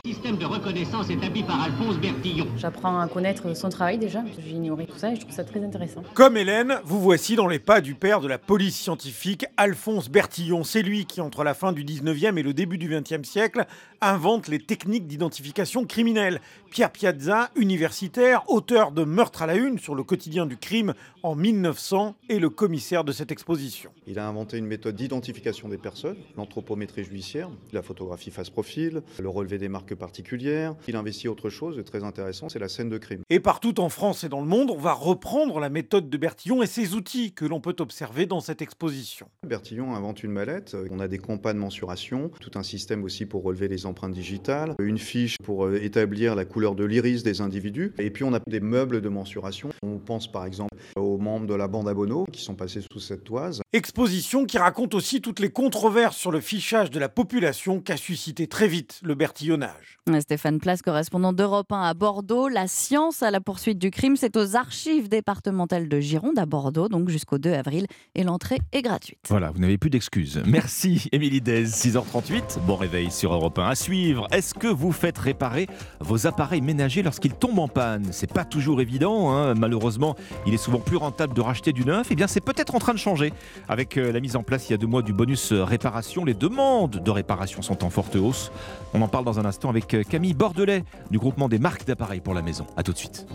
Système 0.09 0.37
de 0.37 0.45
reconnaissance 0.45 1.11
établi 1.11 1.43
par 1.43 1.61
Alphonse 1.61 1.99
Bertillon. 1.99 2.47
J'apprends 2.57 2.99
à 2.99 3.07
connaître 3.07 3.55
son 3.55 3.69
travail 3.69 3.99
déjà, 3.99 4.23
j'ignorais 4.43 4.87
tout 4.87 4.97
ça 4.97 5.11
et 5.11 5.15
je 5.15 5.21
trouve 5.21 5.35
ça 5.35 5.43
très 5.43 5.63
intéressant. 5.63 6.01
Comme 6.15 6.35
Hélène, 6.35 6.79
vous 6.83 6.99
voici 6.99 7.35
dans 7.35 7.45
les 7.45 7.59
pas 7.59 7.79
du 7.79 7.93
père 7.93 8.19
de 8.19 8.27
la 8.27 8.39
police 8.39 8.75
scientifique, 8.75 9.45
Alphonse 9.55 10.09
Bertillon. 10.09 10.63
C'est 10.63 10.81
lui 10.81 11.05
qui, 11.05 11.21
entre 11.21 11.43
la 11.43 11.53
fin 11.53 11.73
du 11.73 11.85
19e 11.85 12.39
et 12.39 12.41
le 12.41 12.53
début 12.55 12.79
du 12.79 12.89
20e 12.89 13.23
siècle, 13.23 13.67
invente 14.01 14.47
les 14.47 14.57
techniques 14.57 15.05
d'identification 15.05 15.85
criminelle. 15.85 16.41
Pierre 16.69 16.91
Piazza, 16.91 17.49
universitaire, 17.55 18.43
auteur 18.47 18.91
de 18.91 19.03
Meurtre 19.03 19.41
à 19.41 19.47
la 19.47 19.55
une 19.55 19.79
sur 19.79 19.95
le 19.95 20.03
quotidien 20.03 20.45
du 20.45 20.55
crime 20.55 20.93
en 21.23 21.35
1900, 21.35 22.15
est 22.29 22.37
le 22.37 22.49
commissaire 22.49 23.03
de 23.03 23.11
cette 23.11 23.31
exposition. 23.31 23.91
Il 24.05 24.19
a 24.19 24.27
inventé 24.27 24.57
une 24.57 24.67
méthode 24.67 24.95
d'identification 24.95 25.67
des 25.67 25.77
personnes, 25.77 26.17
l'anthropométrie 26.37 27.03
judiciaire, 27.03 27.49
la 27.73 27.81
photographie 27.81 28.29
face-profil, 28.29 29.01
le 29.19 29.29
relevé 29.29 29.57
des 29.57 29.67
marques 29.67 29.95
particulières. 29.95 30.75
Il 30.87 30.95
investit 30.95 31.27
autre 31.27 31.49
chose 31.49 31.75
de 31.75 31.81
très 31.81 32.03
intéressant, 32.03 32.49
c'est 32.49 32.59
la 32.59 32.69
scène 32.69 32.89
de 32.89 32.97
crime. 32.97 33.23
Et 33.29 33.39
partout 33.39 33.79
en 33.79 33.89
France 33.89 34.23
et 34.23 34.29
dans 34.29 34.41
le 34.41 34.47
monde, 34.47 34.69
on 34.69 34.77
va 34.77 34.93
reprendre 34.93 35.59
la 35.59 35.69
méthode 35.69 36.09
de 36.09 36.17
Bertillon 36.17 36.61
et 36.61 36.67
ses 36.67 36.93
outils 36.93 37.33
que 37.33 37.45
l'on 37.45 37.61
peut 37.61 37.75
observer 37.79 38.27
dans 38.27 38.41
cette 38.41 38.61
exposition. 38.61 39.27
Bertillon 39.45 39.95
invente 39.95 40.23
une 40.23 40.31
mallette, 40.31 40.77
on 40.91 40.99
a 40.99 41.07
des 41.07 41.17
compas 41.17 41.53
de 41.53 41.59
mensuration, 41.59 42.31
tout 42.39 42.51
un 42.55 42.63
système 42.63 43.03
aussi 43.03 43.25
pour 43.25 43.43
relever 43.43 43.67
les 43.67 43.85
empreintes 43.85 44.13
digitales, 44.13 44.75
une 44.79 44.99
fiche 44.99 45.37
pour 45.43 45.65
euh, 45.65 45.83
établir 45.83 46.35
la 46.35 46.45
couleur 46.45 46.58
de 46.59 46.83
l'iris 46.83 47.23
des 47.23 47.41
individus, 47.41 47.93
et 47.99 48.09
puis 48.09 48.23
on 48.23 48.33
a 48.33 48.39
des 48.47 48.59
meubles 48.59 49.01
de 49.01 49.09
mensuration. 49.09 49.69
On 49.81 49.97
pense 49.97 50.29
par 50.29 50.45
exemple 50.45 50.75
aux 50.97 51.17
membres 51.17 51.47
de 51.47 51.53
la 51.53 51.67
bande 51.67 51.87
à 51.87 51.93
Bono 51.93 52.25
qui 52.31 52.41
sont 52.41 52.55
passés 52.55 52.81
sous 52.91 52.99
cette 52.99 53.23
toise. 53.23 53.61
Exposition 53.71 54.45
qui 54.45 54.57
raconte 54.57 54.93
aussi 54.93 55.21
toutes 55.21 55.39
les 55.39 55.49
controverses 55.49 56.17
sur 56.17 56.31
le 56.31 56.41
fichage 56.41 56.91
de 56.91 56.99
la 56.99 57.09
population 57.09 57.79
qu'a 57.79 57.97
suscité 57.97 58.47
très 58.47 58.67
vite 58.67 58.99
le 59.03 59.15
bertillonnage. 59.15 59.99
Stéphane 60.19 60.59
Place, 60.59 60.81
correspondant 60.81 61.33
d'Europe 61.33 61.71
1 61.71 61.81
à 61.81 61.93
Bordeaux. 61.93 62.49
La 62.49 62.67
science 62.67 63.23
à 63.23 63.31
la 63.31 63.39
poursuite 63.39 63.77
du 63.77 63.91
crime, 63.91 64.15
c'est 64.17 64.35
aux 64.35 64.55
archives 64.55 65.07
départementales 65.07 65.87
de 65.87 65.99
Gironde 65.99 66.39
à 66.39 66.45
Bordeaux, 66.45 66.89
donc 66.89 67.09
jusqu'au 67.09 67.37
2 67.37 67.53
avril, 67.53 67.85
et 68.15 68.23
l'entrée 68.23 68.57
est 68.71 68.81
gratuite. 68.81 69.19
Voilà, 69.29 69.51
vous 69.51 69.59
n'avez 69.59 69.77
plus 69.77 69.89
d'excuses. 69.89 70.41
Merci, 70.45 71.07
Émilie 71.11 71.41
Dez, 71.41 71.65
6h38. 71.65 72.59
Bon 72.65 72.75
réveil 72.75 73.11
sur 73.11 73.33
Europe 73.33 73.59
1. 73.59 73.69
À 73.69 73.75
suivre, 73.75 74.27
est-ce 74.31 74.53
que 74.53 74.67
vous 74.67 74.91
faites 74.91 75.17
réparer 75.17 75.67
vos 75.99 76.27
appareils? 76.27 76.48
Ménagers 76.59 77.03
lorsqu'ils 77.03 77.33
tombent 77.33 77.59
en 77.59 77.67
panne 77.67 78.07
C'est 78.11 78.31
pas 78.31 78.45
toujours 78.45 78.81
évident, 78.81 79.31
hein. 79.31 79.53
malheureusement, 79.53 80.15
il 80.45 80.53
est 80.53 80.57
souvent 80.57 80.79
plus 80.79 80.97
rentable 80.97 81.33
de 81.33 81.41
racheter 81.41 81.73
du 81.73 81.85
neuf. 81.85 82.07
Eh 82.09 82.15
bien, 82.15 82.27
c'est 82.27 82.41
peut-être 82.41 82.75
en 82.75 82.79
train 82.79 82.93
de 82.93 82.99
changer. 82.99 83.33
Avec 83.67 83.97
euh, 83.97 84.11
la 84.11 84.19
mise 84.19 84.35
en 84.35 84.43
place 84.43 84.67
il 84.69 84.71
y 84.71 84.75
a 84.75 84.77
deux 84.77 84.87
mois 84.87 85.01
du 85.01 85.13
bonus 85.13 85.51
euh, 85.51 85.63
réparation, 85.63 86.25
les 86.25 86.33
demandes 86.33 87.01
de 87.03 87.11
réparation 87.11 87.61
sont 87.61 87.83
en 87.83 87.89
forte 87.89 88.15
hausse. 88.15 88.51
On 88.93 89.01
en 89.01 89.07
parle 89.07 89.25
dans 89.25 89.39
un 89.39 89.45
instant 89.45 89.69
avec 89.69 89.93
euh, 89.93 90.03
Camille 90.03 90.33
Bordelais 90.33 90.83
du 91.11 91.19
groupement 91.19 91.49
des 91.49 91.59
marques 91.59 91.85
d'appareils 91.85 92.21
pour 92.21 92.33
la 92.33 92.41
maison. 92.41 92.65
A 92.77 92.83
tout 92.83 92.93
de 92.93 92.97
suite. 92.97 93.27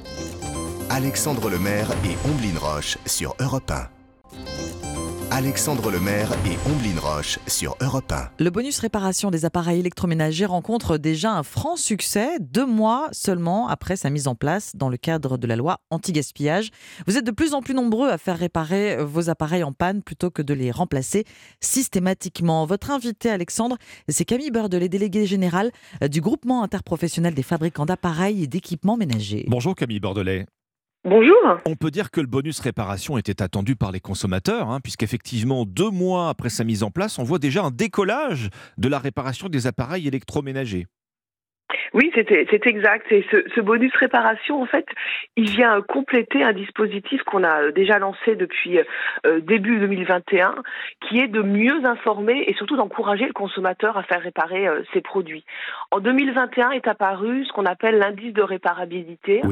Alexandre 0.90 1.48
Lemaire 1.50 1.88
et 2.04 2.16
Omblin 2.28 2.58
Roche 2.58 2.98
sur 3.06 3.34
Europe 3.40 3.70
1. 3.70 4.83
Alexandre 5.30 5.90
Lemaire 5.90 6.30
et 6.46 6.56
Omblin 6.68 7.00
Roche 7.00 7.38
sur 7.46 7.76
Europe 7.80 8.12
1. 8.12 8.30
Le 8.38 8.50
bonus 8.50 8.78
réparation 8.78 9.30
des 9.30 9.44
appareils 9.44 9.80
électroménagers 9.80 10.44
rencontre 10.44 10.98
déjà 10.98 11.32
un 11.32 11.42
franc 11.42 11.76
succès, 11.76 12.38
deux 12.40 12.66
mois 12.66 13.08
seulement 13.12 13.68
après 13.68 13.96
sa 13.96 14.10
mise 14.10 14.28
en 14.28 14.34
place 14.34 14.72
dans 14.74 14.88
le 14.88 14.96
cadre 14.96 15.36
de 15.36 15.46
la 15.46 15.56
loi 15.56 15.80
anti-gaspillage. 15.90 16.70
Vous 17.06 17.16
êtes 17.16 17.24
de 17.24 17.30
plus 17.30 17.54
en 17.54 17.62
plus 17.62 17.74
nombreux 17.74 18.08
à 18.08 18.18
faire 18.18 18.38
réparer 18.38 18.96
vos 19.04 19.30
appareils 19.30 19.64
en 19.64 19.72
panne 19.72 20.02
plutôt 20.02 20.30
que 20.30 20.42
de 20.42 20.54
les 20.54 20.70
remplacer 20.70 21.24
systématiquement. 21.60 22.66
Votre 22.66 22.90
invité, 22.90 23.30
Alexandre, 23.30 23.76
c'est 24.08 24.24
Camille 24.24 24.50
Beurdelet, 24.50 24.88
déléguée 24.88 25.26
générale 25.26 25.70
du 26.08 26.20
groupement 26.20 26.62
interprofessionnel 26.62 27.34
des 27.34 27.42
fabricants 27.42 27.86
d'appareils 27.86 28.42
et 28.42 28.46
d'équipements 28.46 28.96
ménagers. 28.96 29.44
Bonjour 29.48 29.74
Camille 29.74 30.00
Bordelais. 30.00 30.46
Bonjour. 31.06 31.60
On 31.66 31.76
peut 31.76 31.90
dire 31.90 32.10
que 32.10 32.22
le 32.22 32.26
bonus 32.26 32.60
réparation 32.60 33.18
était 33.18 33.42
attendu 33.42 33.76
par 33.76 33.92
les 33.92 34.00
consommateurs, 34.00 34.70
hein, 34.70 34.80
puisqu'effectivement, 34.80 35.66
deux 35.66 35.90
mois 35.90 36.30
après 36.30 36.48
sa 36.48 36.64
mise 36.64 36.82
en 36.82 36.90
place, 36.90 37.18
on 37.18 37.24
voit 37.24 37.38
déjà 37.38 37.62
un 37.62 37.70
décollage 37.70 38.48
de 38.78 38.88
la 38.88 38.98
réparation 38.98 39.50
des 39.50 39.66
appareils 39.66 40.08
électroménagers. 40.08 40.86
Oui, 41.94 42.10
c'est 42.14 42.66
exact. 42.66 43.06
Et 43.12 43.24
ce, 43.30 43.36
ce, 43.54 43.60
bonus 43.60 43.94
réparation, 43.94 44.60
en 44.60 44.66
fait, 44.66 44.86
il 45.36 45.48
vient 45.48 45.80
compléter 45.80 46.42
un 46.42 46.52
dispositif 46.52 47.22
qu'on 47.22 47.44
a 47.44 47.70
déjà 47.70 48.00
lancé 48.00 48.34
depuis 48.34 48.80
euh, 49.26 49.40
début 49.40 49.78
2021, 49.78 50.56
qui 51.02 51.20
est 51.20 51.28
de 51.28 51.40
mieux 51.40 51.84
informer 51.84 52.44
et 52.48 52.54
surtout 52.54 52.76
d'encourager 52.76 53.26
le 53.26 53.32
consommateur 53.32 53.96
à 53.96 54.02
faire 54.02 54.22
réparer 54.22 54.66
euh, 54.66 54.82
ses 54.92 55.02
produits. 55.02 55.44
En 55.92 56.00
2021 56.00 56.72
est 56.72 56.88
apparu 56.88 57.44
ce 57.46 57.52
qu'on 57.52 57.64
appelle 57.64 57.98
l'indice 57.98 58.32
de 58.32 58.42
réparabilité, 58.42 59.42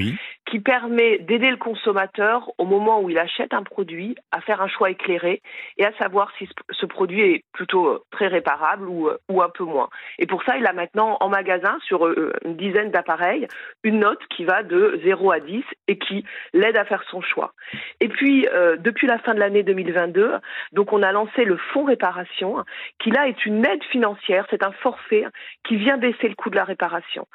qui 0.52 0.60
permet 0.60 1.16
d'aider 1.16 1.50
le 1.50 1.56
consommateur 1.56 2.50
au 2.58 2.66
moment 2.66 3.00
où 3.00 3.08
il 3.08 3.16
achète 3.16 3.54
un 3.54 3.62
produit 3.62 4.16
à 4.32 4.42
faire 4.42 4.60
un 4.60 4.68
choix 4.68 4.90
éclairé 4.90 5.40
et 5.78 5.86
à 5.86 5.92
savoir 5.94 6.30
si 6.36 6.46
ce 6.68 6.84
produit 6.84 7.22
est 7.22 7.44
plutôt 7.52 7.88
euh, 7.88 8.04
très 8.10 8.26
réparable 8.26 8.86
ou, 8.86 9.08
ou 9.30 9.40
un 9.40 9.48
peu 9.48 9.64
moins. 9.64 9.88
Et 10.18 10.26
pour 10.26 10.44
ça, 10.44 10.58
il 10.58 10.66
a 10.66 10.74
maintenant 10.74 11.16
en 11.20 11.30
magasin 11.30 11.78
sur 11.86 12.06
une 12.06 12.54
dizaine 12.56 12.90
d'appareils, 12.90 13.48
une 13.82 14.00
note 14.00 14.20
qui 14.28 14.44
va 14.44 14.62
de 14.62 15.00
0 15.02 15.32
à 15.32 15.40
10 15.40 15.64
et 15.88 15.96
qui 15.96 16.22
l'aide 16.52 16.76
à 16.76 16.84
faire 16.84 17.02
son 17.10 17.22
choix. 17.22 17.54
Et 18.00 18.08
puis, 18.08 18.46
euh, 18.52 18.76
depuis 18.76 19.06
la 19.06 19.18
fin 19.20 19.32
de 19.32 19.40
l'année 19.40 19.62
2022, 19.62 20.34
donc 20.72 20.92
on 20.92 21.02
a 21.02 21.12
lancé 21.12 21.46
le 21.46 21.56
fonds 21.72 21.84
réparation, 21.84 22.62
qui 22.98 23.10
là 23.10 23.26
est 23.26 23.46
une 23.46 23.64
aide 23.64 23.82
financière, 23.84 24.46
c'est 24.50 24.64
un 24.64 24.72
forfait 24.72 25.24
qui 25.64 25.76
vient 25.76 25.96
baisser 25.96 26.28
le 26.28 26.34
coût 26.34 26.50
de 26.50 26.56
la 26.56 26.64
réparation. 26.64 27.26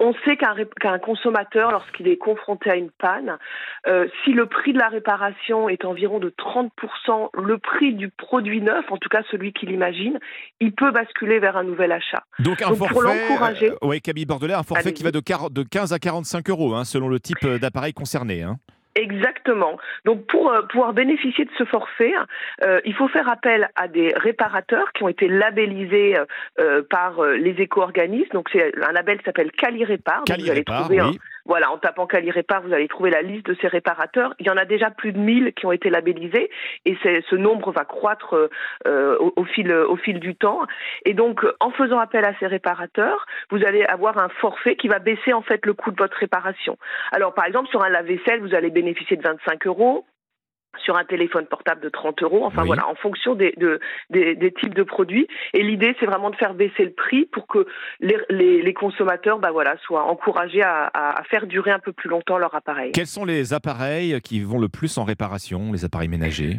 On 0.00 0.14
sait 0.24 0.36
qu'un 0.36 0.98
consommateur, 0.98 1.72
lorsqu'il 1.72 2.06
est 2.08 2.16
confronté 2.16 2.70
à 2.70 2.76
une 2.76 2.90
panne, 2.90 3.36
euh, 3.86 4.06
si 4.24 4.32
le 4.32 4.46
prix 4.46 4.72
de 4.72 4.78
la 4.78 4.88
réparation 4.88 5.68
est 5.68 5.84
environ 5.84 6.20
de 6.20 6.30
30% 6.30 7.30
le 7.34 7.58
prix 7.58 7.94
du 7.94 8.08
produit 8.08 8.60
neuf, 8.60 8.84
en 8.90 8.96
tout 8.96 9.08
cas 9.08 9.22
celui 9.30 9.52
qu'il 9.52 9.70
imagine, 9.70 10.20
il 10.60 10.72
peut 10.72 10.92
basculer 10.92 11.40
vers 11.40 11.56
un 11.56 11.64
nouvel 11.64 11.90
achat. 11.90 12.22
Donc 12.38 12.62
un 12.62 12.74
forfait, 12.74 12.92
pour 12.92 13.02
l'encourager. 13.02 13.70
Euh, 13.70 13.76
oui, 13.82 14.00
Camille 14.00 14.26
Bordelais, 14.26 14.54
un 14.54 14.62
forfait 14.62 14.92
qui 14.92 15.02
va 15.02 15.10
de, 15.10 15.20
de 15.50 15.62
15 15.62 15.92
à 15.92 15.98
45 15.98 16.48
euros, 16.50 16.74
hein, 16.74 16.84
selon 16.84 17.08
le 17.08 17.18
type 17.18 17.44
euh, 17.44 17.58
d'appareil 17.58 17.92
concerné. 17.92 18.42
Hein. 18.42 18.56
Exactement. 18.98 19.78
Donc 20.04 20.26
pour 20.26 20.50
euh, 20.50 20.62
pouvoir 20.62 20.92
bénéficier 20.92 21.44
de 21.44 21.50
ce 21.56 21.64
forfait, 21.64 22.12
euh, 22.64 22.80
il 22.84 22.94
faut 22.94 23.06
faire 23.06 23.28
appel 23.28 23.70
à 23.76 23.86
des 23.86 24.12
réparateurs 24.16 24.92
qui 24.92 25.04
ont 25.04 25.08
été 25.08 25.28
labellisés 25.28 26.16
euh, 26.58 26.82
par 26.82 27.22
les 27.22 27.54
éco-organismes. 27.62 28.32
Donc 28.32 28.48
c'est 28.52 28.72
un 28.82 28.92
label 28.92 29.18
qui 29.18 29.24
s'appelle. 29.24 29.52
Cali 29.52 29.84
oui. 30.90 31.18
Voilà, 31.48 31.72
en 31.72 31.78
tapant 31.78 32.06
Calirépar, 32.06 32.60
vous 32.60 32.74
allez 32.74 32.88
trouver 32.88 33.10
la 33.10 33.22
liste 33.22 33.46
de 33.46 33.56
ces 33.60 33.68
réparateurs. 33.68 34.34
Il 34.38 34.46
y 34.46 34.50
en 34.50 34.58
a 34.58 34.66
déjà 34.66 34.90
plus 34.90 35.12
de 35.12 35.18
1000 35.18 35.54
qui 35.54 35.64
ont 35.64 35.72
été 35.72 35.88
labellisés 35.88 36.50
et 36.84 36.96
ce 37.02 37.36
nombre 37.36 37.72
va 37.72 37.86
croître 37.86 38.50
euh, 38.86 39.16
au, 39.18 39.44
fil, 39.44 39.72
au 39.72 39.96
fil 39.96 40.20
du 40.20 40.36
temps. 40.36 40.60
Et 41.06 41.14
donc, 41.14 41.46
en 41.60 41.70
faisant 41.70 41.98
appel 41.98 42.26
à 42.26 42.34
ces 42.38 42.46
réparateurs, 42.46 43.26
vous 43.50 43.64
allez 43.64 43.82
avoir 43.84 44.18
un 44.18 44.28
forfait 44.28 44.76
qui 44.76 44.88
va 44.88 44.98
baisser 44.98 45.32
en 45.32 45.40
fait 45.40 45.64
le 45.64 45.72
coût 45.72 45.90
de 45.90 45.96
votre 45.96 46.18
réparation. 46.18 46.76
Alors, 47.12 47.32
par 47.32 47.46
exemple, 47.46 47.70
sur 47.70 47.82
un 47.82 47.88
lave-vaisselle, 47.88 48.40
vous 48.40 48.54
allez 48.54 48.68
bénéficier 48.68 49.16
de 49.16 49.22
25 49.22 49.66
euros 49.66 50.04
sur 50.84 50.96
un 50.96 51.04
téléphone 51.04 51.46
portable 51.46 51.80
de 51.80 51.88
30 51.88 52.22
euros, 52.22 52.44
enfin 52.44 52.64
voilà, 52.64 52.88
en 52.88 52.94
fonction 52.94 53.34
des, 53.34 53.54
des, 54.10 54.52
types 54.60 54.74
de 54.74 54.82
produits. 54.82 55.28
Et 55.54 55.62
l'idée, 55.62 55.94
c'est 56.00 56.06
vraiment 56.06 56.30
de 56.30 56.36
faire 56.36 56.54
baisser 56.54 56.84
le 56.84 56.92
prix 56.92 57.26
pour 57.26 57.46
que 57.46 57.66
les, 58.00 58.74
consommateurs 58.74 59.38
bah 59.38 59.50
voilà, 59.50 59.76
soient 59.78 60.04
encouragés 60.04 60.62
à, 60.62 60.90
à, 60.94 61.22
faire 61.24 61.46
durer 61.46 61.70
un 61.70 61.78
peu 61.78 61.92
plus 61.92 62.08
longtemps 62.08 62.38
leur 62.38 62.54
appareil. 62.54 62.92
Quels 62.92 63.06
sont 63.06 63.24
les 63.24 63.52
appareils 63.52 64.20
qui 64.20 64.40
vont 64.40 64.60
le 64.60 64.68
plus 64.68 64.98
en 64.98 65.04
réparation, 65.04 65.72
les 65.72 65.84
appareils 65.84 66.08
ménagers? 66.08 66.58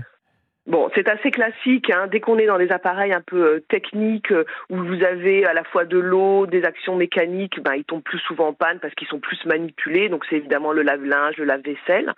Bon, 0.70 0.88
c'est 0.94 1.10
assez 1.10 1.32
classique. 1.32 1.90
Hein. 1.90 2.06
Dès 2.12 2.20
qu'on 2.20 2.38
est 2.38 2.46
dans 2.46 2.60
des 2.60 2.72
appareils 2.72 3.12
un 3.12 3.22
peu 3.22 3.56
euh, 3.56 3.66
techniques 3.70 4.32
euh, 4.32 4.46
où 4.70 4.76
vous 4.76 5.04
avez 5.04 5.44
à 5.46 5.54
la 5.54 5.64
fois 5.64 5.84
de 5.84 5.98
l'eau, 5.98 6.46
des 6.46 6.64
actions 6.64 6.96
mécaniques, 6.96 7.60
ben, 7.60 7.74
ils 7.74 7.84
tombent 7.84 8.04
plus 8.04 8.20
souvent 8.20 8.50
en 8.50 8.54
panne 8.54 8.78
parce 8.80 8.94
qu'ils 8.94 9.08
sont 9.08 9.20
plus 9.20 9.44
manipulés. 9.46 10.10
Donc 10.10 10.26
c'est 10.30 10.36
évidemment 10.36 10.72
le 10.72 10.84
lave-linge, 10.84 11.38
le 11.38 11.46
lave-vaisselle. 11.46 12.14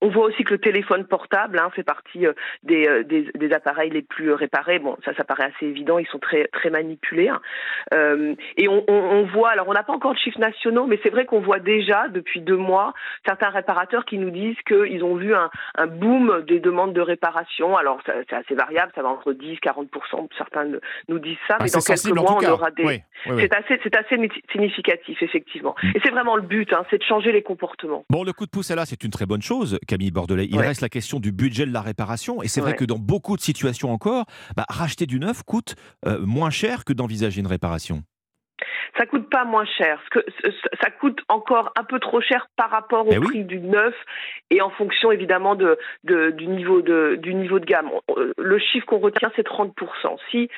On 0.00 0.08
voit 0.08 0.26
aussi 0.26 0.44
que 0.44 0.52
le 0.52 0.58
téléphone 0.58 1.06
portable 1.06 1.58
hein, 1.58 1.70
fait 1.74 1.82
partie 1.82 2.26
euh, 2.26 2.32
des, 2.62 3.04
des, 3.04 3.30
des, 3.34 3.52
appareils 3.52 3.90
les 3.90 4.02
plus 4.02 4.32
réparés. 4.32 4.78
Bon, 4.78 4.96
ça, 5.04 5.14
ça 5.14 5.24
paraît 5.24 5.52
assez 5.56 5.66
évident. 5.66 5.98
Ils 5.98 6.06
sont 6.06 6.18
très 6.18 6.46
très 6.48 6.70
manipulés. 6.70 7.28
Hein. 7.28 7.40
Euh, 7.94 8.34
et 8.56 8.68
on, 8.68 8.84
on, 8.88 8.94
on, 8.94 9.24
voit, 9.24 9.50
alors 9.50 9.68
on 9.68 9.72
n'a 9.72 9.82
pas 9.82 9.92
encore 9.92 10.14
de 10.14 10.18
chiffres 10.18 10.40
nationaux, 10.40 10.86
mais 10.86 10.98
c'est 11.02 11.10
vrai 11.10 11.24
qu'on 11.26 11.40
voit 11.40 11.60
déjà 11.60 12.08
depuis 12.08 12.40
deux 12.40 12.56
mois 12.56 12.94
certains 13.24 13.50
réparateurs 13.50 14.04
qui 14.04 14.18
nous 14.18 14.30
disent 14.30 14.56
qu'ils 14.66 15.02
ont 15.02 15.16
vu 15.16 15.34
un, 15.34 15.50
un 15.76 15.86
boom 15.86 16.42
des 16.46 16.60
demandes 16.60 16.92
de 16.92 17.00
réparation. 17.00 17.76
Alors 17.76 18.00
c'est 18.06 18.32
assez 18.32 18.54
variable, 18.54 18.92
ça 18.94 19.02
va 19.02 19.08
entre 19.08 19.32
10, 19.32 19.58
40 19.60 19.88
certains 20.36 20.66
nous 21.08 21.18
disent 21.18 21.36
ça, 21.48 21.56
ah, 21.58 21.64
mais 21.64 21.70
dans 21.70 21.80
quelques 21.80 22.16
mois, 22.16 22.38
on 22.42 22.50
aura 22.50 22.70
des. 22.70 23.02
c'est 23.24 23.54
assez, 23.54 23.80
c'est 23.82 23.96
assez 23.96 24.16
significatif, 24.52 25.22
effectivement. 25.22 25.74
Mm. 25.82 25.88
Et 25.94 26.00
c'est 26.04 26.10
vraiment 26.10 26.36
le 26.36 26.42
but, 26.42 26.72
hein, 26.72 26.84
c'est 26.90 26.98
de 26.98 27.04
changer 27.04 27.32
les 27.32 27.42
comportements. 27.42 28.04
Bon, 28.10 28.24
le 28.24 28.32
coup 28.32 28.46
de 28.46 28.50
pouce 28.50 28.70
là, 28.70 28.84
c'est 28.86 29.02
une 29.04 29.10
très 29.10 29.26
bonne 29.26 29.42
chose, 29.42 29.78
Camille 29.86 30.10
Bordelais. 30.10 30.46
Il 30.50 30.58
reste 30.58 30.80
la 30.80 30.88
question 30.88 31.20
du 31.20 31.32
budget 31.32 31.66
de 31.66 31.72
la 31.72 31.80
réparation, 31.80 32.42
et 32.42 32.48
c'est 32.48 32.60
vrai 32.60 32.74
que 32.74 32.84
dans 32.84 32.98
beaucoup 32.98 33.36
de 33.36 33.42
situations 33.42 33.90
encore, 33.90 34.26
bah, 34.56 34.66
racheter 34.68 35.06
du 35.06 35.18
neuf 35.18 35.42
coûte 35.42 35.76
euh, 36.06 36.18
moins 36.20 36.50
cher 36.50 36.84
que 36.84 36.92
d'envisager 36.92 37.40
une 37.40 37.46
réparation 37.46 38.02
ça 38.98 39.06
coûte 39.06 39.28
pas 39.30 39.44
moins 39.44 39.66
cher. 39.66 40.00
Que, 40.10 40.20
ça 40.82 40.90
coûte 40.90 41.20
encore 41.28 41.72
un 41.76 41.84
peu 41.84 41.98
trop 41.98 42.20
cher 42.20 42.48
par 42.56 42.70
rapport 42.70 43.06
au 43.06 43.12
eh 43.12 43.20
prix 43.20 43.44
du 43.44 43.60
neuf 43.60 43.94
et 44.50 44.62
en 44.62 44.70
fonction 44.70 45.12
évidemment 45.12 45.54
de, 45.54 45.78
de, 46.04 46.30
du, 46.30 46.46
niveau 46.46 46.82
de, 46.82 47.18
du 47.20 47.34
niveau 47.34 47.58
de 47.58 47.64
gamme. 47.64 47.90
Le 48.38 48.58
chiffre 48.58 48.86
qu'on 48.86 48.98
retient, 48.98 49.30
c'est 49.36 49.46
30%. 49.46 49.72
Si 50.30 50.48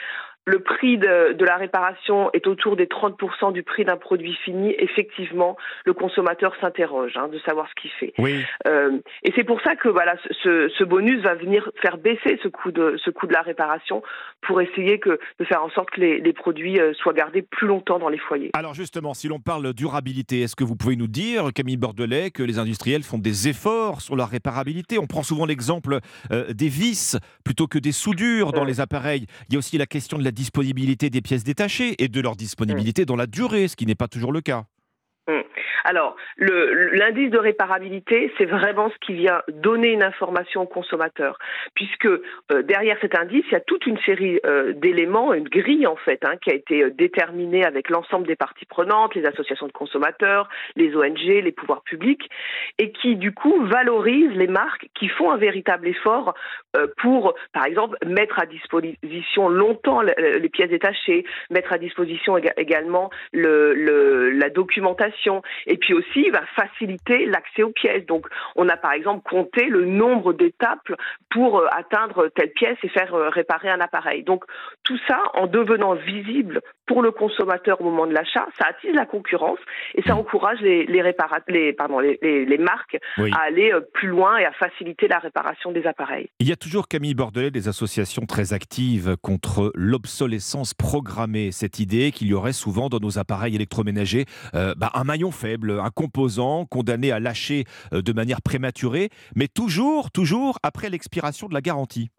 le 0.48 0.60
prix 0.60 0.96
de, 0.96 1.34
de, 1.34 1.44
la 1.44 1.56
réparation 1.56 2.30
est 2.32 2.46
autour 2.46 2.76
des 2.76 2.86
30% 2.86 3.52
du 3.52 3.62
prix 3.62 3.84
d'un 3.84 3.96
produit 3.96 4.34
fini, 4.44 4.74
effectivement, 4.78 5.56
le 5.84 5.92
consommateur 5.92 6.54
s'interroge 6.60 7.12
hein, 7.16 7.28
de 7.28 7.38
savoir 7.40 7.68
ce 7.68 7.80
qu'il 7.80 7.90
fait. 7.90 8.14
Oui. 8.18 8.42
Euh, 8.66 8.98
et 9.24 9.32
c'est 9.36 9.44
pour 9.44 9.60
ça 9.60 9.76
que 9.76 9.88
voilà, 9.88 10.16
ce, 10.42 10.68
ce, 10.76 10.84
bonus 10.84 11.22
va 11.22 11.34
venir 11.34 11.70
faire 11.82 11.98
baisser 11.98 12.38
ce 12.42 12.48
coût 12.48 12.72
de, 12.72 12.96
ce 13.04 13.10
coût 13.10 13.26
de 13.26 13.34
la 13.34 13.42
réparation 13.42 14.02
pour 14.40 14.60
essayer 14.62 14.98
que, 14.98 15.18
de 15.38 15.44
faire 15.44 15.62
en 15.62 15.70
sorte 15.70 15.90
que 15.90 16.00
les, 16.00 16.20
les 16.20 16.32
produits 16.32 16.80
euh, 16.80 16.94
soient 16.94 17.12
gardés 17.12 17.42
plus 17.42 17.66
longtemps 17.66 17.98
dans 17.98 18.08
les 18.08 18.18
foyers. 18.18 18.50
Alors 18.54 18.74
justement, 18.74 19.12
si 19.12 19.28
l'on 19.28 19.40
parle 19.40 19.74
durabilité, 19.74 20.40
est-ce 20.40 20.56
que 20.56 20.64
vous 20.64 20.76
pouvez 20.76 20.96
nous 20.96 21.08
dire, 21.08 21.52
Camille 21.54 21.76
Bordelais, 21.76 22.30
que 22.30 22.42
les 22.42 22.58
industriels 22.58 23.02
font 23.02 23.18
des 23.18 23.48
efforts 23.48 24.00
sur 24.00 24.16
la 24.16 24.24
réparabilité? 24.24 24.98
On 24.98 25.06
prend 25.06 25.22
souvent 25.22 25.44
l'exemple 25.44 25.98
euh, 26.32 26.52
des 26.54 26.68
vis 26.68 27.18
plutôt 27.44 27.66
que 27.66 27.78
des 27.78 27.92
soudures 27.92 28.52
dans 28.52 28.64
les 28.64 28.80
appareils. 28.80 29.26
Il 29.48 29.54
y 29.54 29.56
a 29.56 29.58
aussi 29.58 29.76
la 29.76 29.86
question 29.86 30.16
de 30.18 30.24
la 30.24 30.30
disponibilité 30.38 31.10
des 31.10 31.20
pièces 31.20 31.42
détachées 31.42 32.00
et 32.02 32.06
de 32.06 32.20
leur 32.20 32.36
disponibilité 32.36 33.04
dans 33.04 33.16
la 33.16 33.26
durée, 33.26 33.66
ce 33.66 33.74
qui 33.74 33.86
n'est 33.86 33.96
pas 33.96 34.06
toujours 34.06 34.30
le 34.30 34.40
cas. 34.40 34.66
Alors, 35.84 36.16
l'indice 36.38 37.30
de 37.30 37.38
réparabilité, 37.38 38.32
c'est 38.38 38.44
vraiment 38.44 38.90
ce 38.90 38.96
qui 39.06 39.14
vient 39.14 39.42
donner 39.48 39.92
une 39.92 40.02
information 40.02 40.62
au 40.62 40.66
consommateur, 40.66 41.38
puisque 41.74 42.06
euh, 42.06 42.62
derrière 42.62 42.96
cet 43.00 43.18
indice, 43.18 43.44
il 43.48 43.52
y 43.52 43.56
a 43.56 43.60
toute 43.60 43.86
une 43.86 43.98
série 44.00 44.40
euh, 44.46 44.72
d'éléments, 44.72 45.32
une 45.34 45.48
grille 45.48 45.86
en 45.86 45.96
fait, 45.96 46.24
hein, 46.24 46.36
qui 46.42 46.50
a 46.50 46.54
été 46.54 46.82
euh, 46.82 46.90
déterminée 46.90 47.64
avec 47.64 47.90
l'ensemble 47.90 48.26
des 48.26 48.36
parties 48.36 48.66
prenantes, 48.66 49.14
les 49.14 49.26
associations 49.26 49.66
de 49.66 49.72
consommateurs, 49.72 50.48
les 50.76 50.94
ONG, 50.94 51.18
les 51.18 51.52
pouvoirs 51.52 51.82
publics, 51.82 52.28
et 52.78 52.92
qui 52.92 53.16
du 53.16 53.32
coup 53.32 53.64
valorise 53.64 54.30
les 54.32 54.46
marques 54.46 54.88
qui 54.94 55.08
font 55.08 55.30
un 55.30 55.36
véritable 55.36 55.88
effort 55.88 56.34
pour, 56.98 57.34
par 57.52 57.64
exemple, 57.64 57.96
mettre 58.06 58.38
à 58.38 58.46
disposition 58.46 59.48
longtemps 59.48 60.00
les 60.02 60.48
pièces 60.48 60.70
détachées, 60.70 61.24
mettre 61.50 61.72
à 61.72 61.78
disposition 61.78 62.36
également 62.56 63.10
le, 63.32 64.30
la 64.30 64.50
documentation 64.50 65.42
Et 65.68 65.76
puis 65.76 65.94
aussi, 65.94 66.24
il 66.26 66.32
va 66.32 66.42
faciliter 66.56 67.26
l'accès 67.26 67.62
aux 67.62 67.70
pièces. 67.70 68.06
Donc, 68.06 68.26
on 68.56 68.68
a 68.68 68.76
par 68.76 68.92
exemple 68.92 69.28
compté 69.28 69.66
le 69.66 69.84
nombre 69.84 70.32
d'étapes 70.32 70.90
pour 71.30 71.62
atteindre 71.72 72.28
telle 72.34 72.50
pièce 72.50 72.78
et 72.82 72.88
faire 72.88 73.12
réparer 73.30 73.68
un 73.68 73.80
appareil. 73.80 74.24
Donc, 74.24 74.44
tout 74.82 74.98
ça, 75.06 75.22
en 75.34 75.46
devenant 75.46 75.94
visible 75.94 76.62
pour 76.88 77.02
le 77.02 77.12
consommateur 77.12 77.80
au 77.80 77.84
moment 77.84 78.06
de 78.06 78.12
l'achat, 78.12 78.46
ça 78.58 78.66
attise 78.70 78.94
la 78.94 79.06
concurrence 79.06 79.58
et 79.94 80.02
ça 80.02 80.16
encourage 80.16 80.60
les, 80.60 80.86
les, 80.86 81.02
les, 81.48 81.72
pardon, 81.72 82.00
les, 82.00 82.18
les 82.22 82.58
marques 82.58 82.98
à 83.18 83.42
aller 83.46 83.72
plus 83.92 84.08
loin 84.08 84.38
et 84.38 84.44
à 84.44 84.52
faciliter 84.52 85.06
la 85.06 85.18
réparation 85.18 85.70
des 85.70 85.86
appareils. 85.86 86.28
Il 86.40 86.48
y 86.48 86.52
a 86.52 86.56
toujours, 86.56 86.88
Camille 86.88 87.14
Bordelais, 87.14 87.50
des 87.50 87.68
associations 87.68 88.26
très 88.26 88.52
actives 88.52 89.16
contre 89.22 89.70
l'obsolescence 89.74 90.74
programmée. 90.74 91.52
Cette 91.52 91.78
idée 91.78 92.10
qu'il 92.10 92.28
y 92.28 92.34
aurait 92.34 92.52
souvent 92.52 92.88
dans 92.88 93.00
nos 93.00 93.18
appareils 93.18 93.54
électroménagers 93.54 94.24
euh, 94.54 94.74
bah, 94.76 94.90
un 94.94 95.04
maillon 95.04 95.30
faible, 95.30 95.78
un 95.80 95.90
composant 95.90 96.64
condamné 96.64 97.12
à 97.12 97.20
lâcher 97.20 97.64
euh, 97.92 98.02
de 98.02 98.12
manière 98.12 98.42
prématurée, 98.42 99.10
mais 99.36 99.48
toujours, 99.48 100.10
toujours 100.10 100.58
après 100.62 100.88
l'expiration 100.88 101.48
de 101.48 101.54
la 101.54 101.60
garantie. 101.60 102.10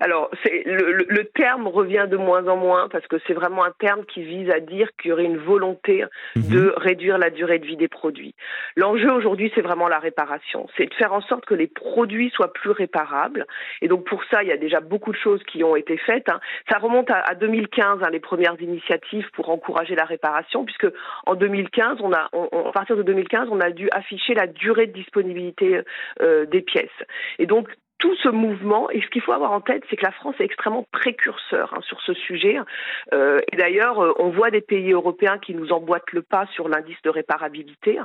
Alors, 0.00 0.30
le, 0.44 1.06
le, 1.08 1.24
terme 1.34 1.68
revient 1.68 2.06
de 2.10 2.16
moins 2.16 2.46
en 2.48 2.56
moins 2.56 2.88
parce 2.88 3.06
que 3.06 3.16
c'est 3.26 3.32
vraiment 3.32 3.64
un 3.64 3.72
terme 3.78 4.04
qui 4.04 4.22
vise 4.22 4.50
à 4.50 4.60
dire 4.60 4.88
qu'il 5.00 5.10
y 5.10 5.12
aurait 5.12 5.24
une 5.24 5.38
volonté 5.38 6.04
mhm. 6.36 6.48
de 6.48 6.74
réduire 6.76 7.18
la 7.18 7.30
durée 7.30 7.58
de 7.58 7.66
vie 7.66 7.76
des 7.76 7.88
produits. 7.88 8.34
L'enjeu 8.76 9.12
aujourd'hui, 9.12 9.52
c'est 9.54 9.62
vraiment 9.62 9.88
la 9.88 9.98
réparation. 9.98 10.66
C'est 10.76 10.86
de 10.86 10.94
faire 10.94 11.12
en 11.12 11.20
sorte 11.20 11.44
que 11.44 11.54
les 11.54 11.68
produits 11.68 12.30
soient 12.30 12.52
plus 12.52 12.70
réparables. 12.70 13.46
Et 13.82 13.88
donc, 13.88 14.04
pour 14.04 14.22
ça, 14.24 14.42
il 14.42 14.48
y 14.48 14.52
a 14.52 14.56
déjà 14.56 14.80
beaucoup 14.80 15.12
de 15.12 15.16
choses 15.16 15.42
qui 15.44 15.62
ont 15.62 15.76
été 15.76 15.96
faites. 15.98 16.28
Hein. 16.28 16.40
Ça 16.70 16.78
remonte 16.78 17.10
à, 17.10 17.34
2015, 17.34 18.00
hein, 18.02 18.10
les 18.10 18.20
premières 18.20 18.60
initiatives 18.60 19.28
pour 19.32 19.50
encourager 19.50 19.94
la 19.94 20.04
réparation, 20.04 20.64
puisque 20.64 20.88
en 21.26 21.34
2015, 21.34 21.98
on 22.00 22.12
a, 22.12 22.28
à 22.32 22.72
partir 22.72 22.96
de 22.96 23.02
2015, 23.02 23.48
on 23.50 23.60
a 23.60 23.70
dû 23.70 23.88
afficher 23.92 24.34
la 24.34 24.46
durée 24.46 24.86
de 24.86 24.92
disponibilité 24.92 25.80
euh, 26.20 26.46
des 26.46 26.62
pièces. 26.62 26.90
Et 27.38 27.46
donc, 27.46 27.68
tout 27.98 28.14
ce 28.16 28.28
mouvement, 28.28 28.90
et 28.90 29.00
ce 29.00 29.06
qu'il 29.08 29.22
faut 29.22 29.32
avoir 29.32 29.52
en 29.52 29.60
tête, 29.60 29.82
c'est 29.88 29.96
que 29.96 30.04
la 30.04 30.10
France 30.10 30.34
est 30.40 30.44
extrêmement 30.44 30.86
précurseur 30.90 31.72
hein, 31.74 31.80
sur 31.82 32.00
ce 32.00 32.12
sujet. 32.12 32.58
Euh, 33.12 33.40
et 33.52 33.56
d'ailleurs, 33.56 34.00
euh, 34.00 34.12
on 34.18 34.30
voit 34.30 34.50
des 34.50 34.60
pays 34.60 34.92
européens 34.92 35.38
qui 35.38 35.54
nous 35.54 35.72
emboîtent 35.72 36.12
le 36.12 36.22
pas 36.22 36.46
sur 36.52 36.68
l'indice 36.68 37.00
de 37.04 37.10
réparabilité. 37.10 37.98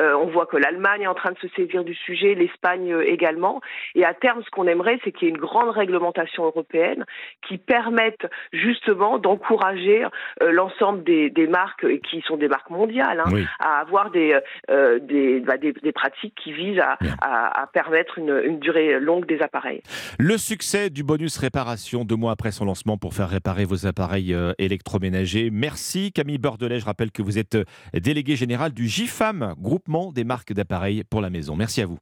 Euh, 0.00 0.14
on 0.14 0.26
voit 0.26 0.46
que 0.46 0.56
l'Allemagne 0.56 1.02
est 1.02 1.06
en 1.06 1.14
train 1.14 1.32
de 1.32 1.38
se 1.38 1.48
saisir 1.48 1.84
du 1.84 1.94
sujet, 1.94 2.34
l'Espagne 2.34 2.96
également. 3.04 3.60
Et 3.94 4.04
à 4.04 4.14
terme, 4.14 4.42
ce 4.44 4.50
qu'on 4.50 4.66
aimerait, 4.66 5.00
c'est 5.04 5.12
qu'il 5.12 5.28
y 5.28 5.30
ait 5.30 5.34
une 5.34 5.40
grande 5.40 5.70
réglementation 5.70 6.44
européenne 6.44 7.04
qui 7.46 7.58
permette 7.58 8.26
justement 8.52 9.18
d'encourager 9.18 10.06
l'ensemble 10.40 11.02
des, 11.02 11.46
marques, 11.48 11.86
qui 12.02 12.20
sont 12.22 12.36
des 12.36 12.48
marques 12.48 12.70
mondiales, 12.70 13.20
hein, 13.20 13.44
à 13.58 13.80
avoir 13.80 14.10
des, 14.10 14.38
bah, 14.68 15.56
des, 15.56 15.92
pratiques 15.92 16.34
qui 16.36 16.52
visent 16.52 16.80
à, 16.80 16.98
à, 17.20 17.66
permettre 17.72 18.18
une, 18.18 18.40
une 18.44 18.58
durée 18.58 18.98
longue 19.00 19.26
des 19.36 19.42
appareils. 19.42 19.82
Le 20.18 20.36
succès 20.38 20.90
du 20.90 21.02
bonus 21.02 21.36
réparation 21.38 22.04
deux 22.04 22.16
mois 22.16 22.32
après 22.32 22.52
son 22.52 22.64
lancement 22.64 22.98
pour 22.98 23.14
faire 23.14 23.28
réparer 23.28 23.64
vos 23.64 23.86
appareils 23.86 24.34
euh, 24.34 24.52
électroménagers. 24.58 25.50
Merci 25.50 26.12
Camille 26.12 26.38
Bordelais. 26.38 26.80
Je 26.80 26.84
rappelle 26.84 27.10
que 27.10 27.22
vous 27.22 27.38
êtes 27.38 27.54
euh, 27.54 27.64
délégué 27.94 28.36
général 28.36 28.72
du 28.72 28.86
GIFAM, 28.86 29.54
groupement 29.58 30.12
des 30.12 30.24
marques 30.24 30.52
d'appareils 30.52 31.04
pour 31.04 31.20
la 31.20 31.30
maison. 31.30 31.56
Merci 31.56 31.82
à 31.82 31.86
vous. 31.86 31.98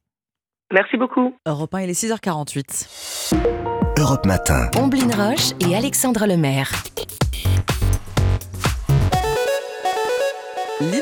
Merci 0.73 0.97
beaucoup. 0.97 1.35
Europe 1.45 1.73
1, 1.75 1.81
il 1.81 1.89
est 1.89 2.01
6h48. 2.01 3.35
Europe 3.99 4.25
Matin. 4.25 4.69
Omblin 4.77 5.09
Roche 5.13 5.51
et 5.59 5.75
Alexandre 5.75 6.25
Lemaire. 6.25 6.71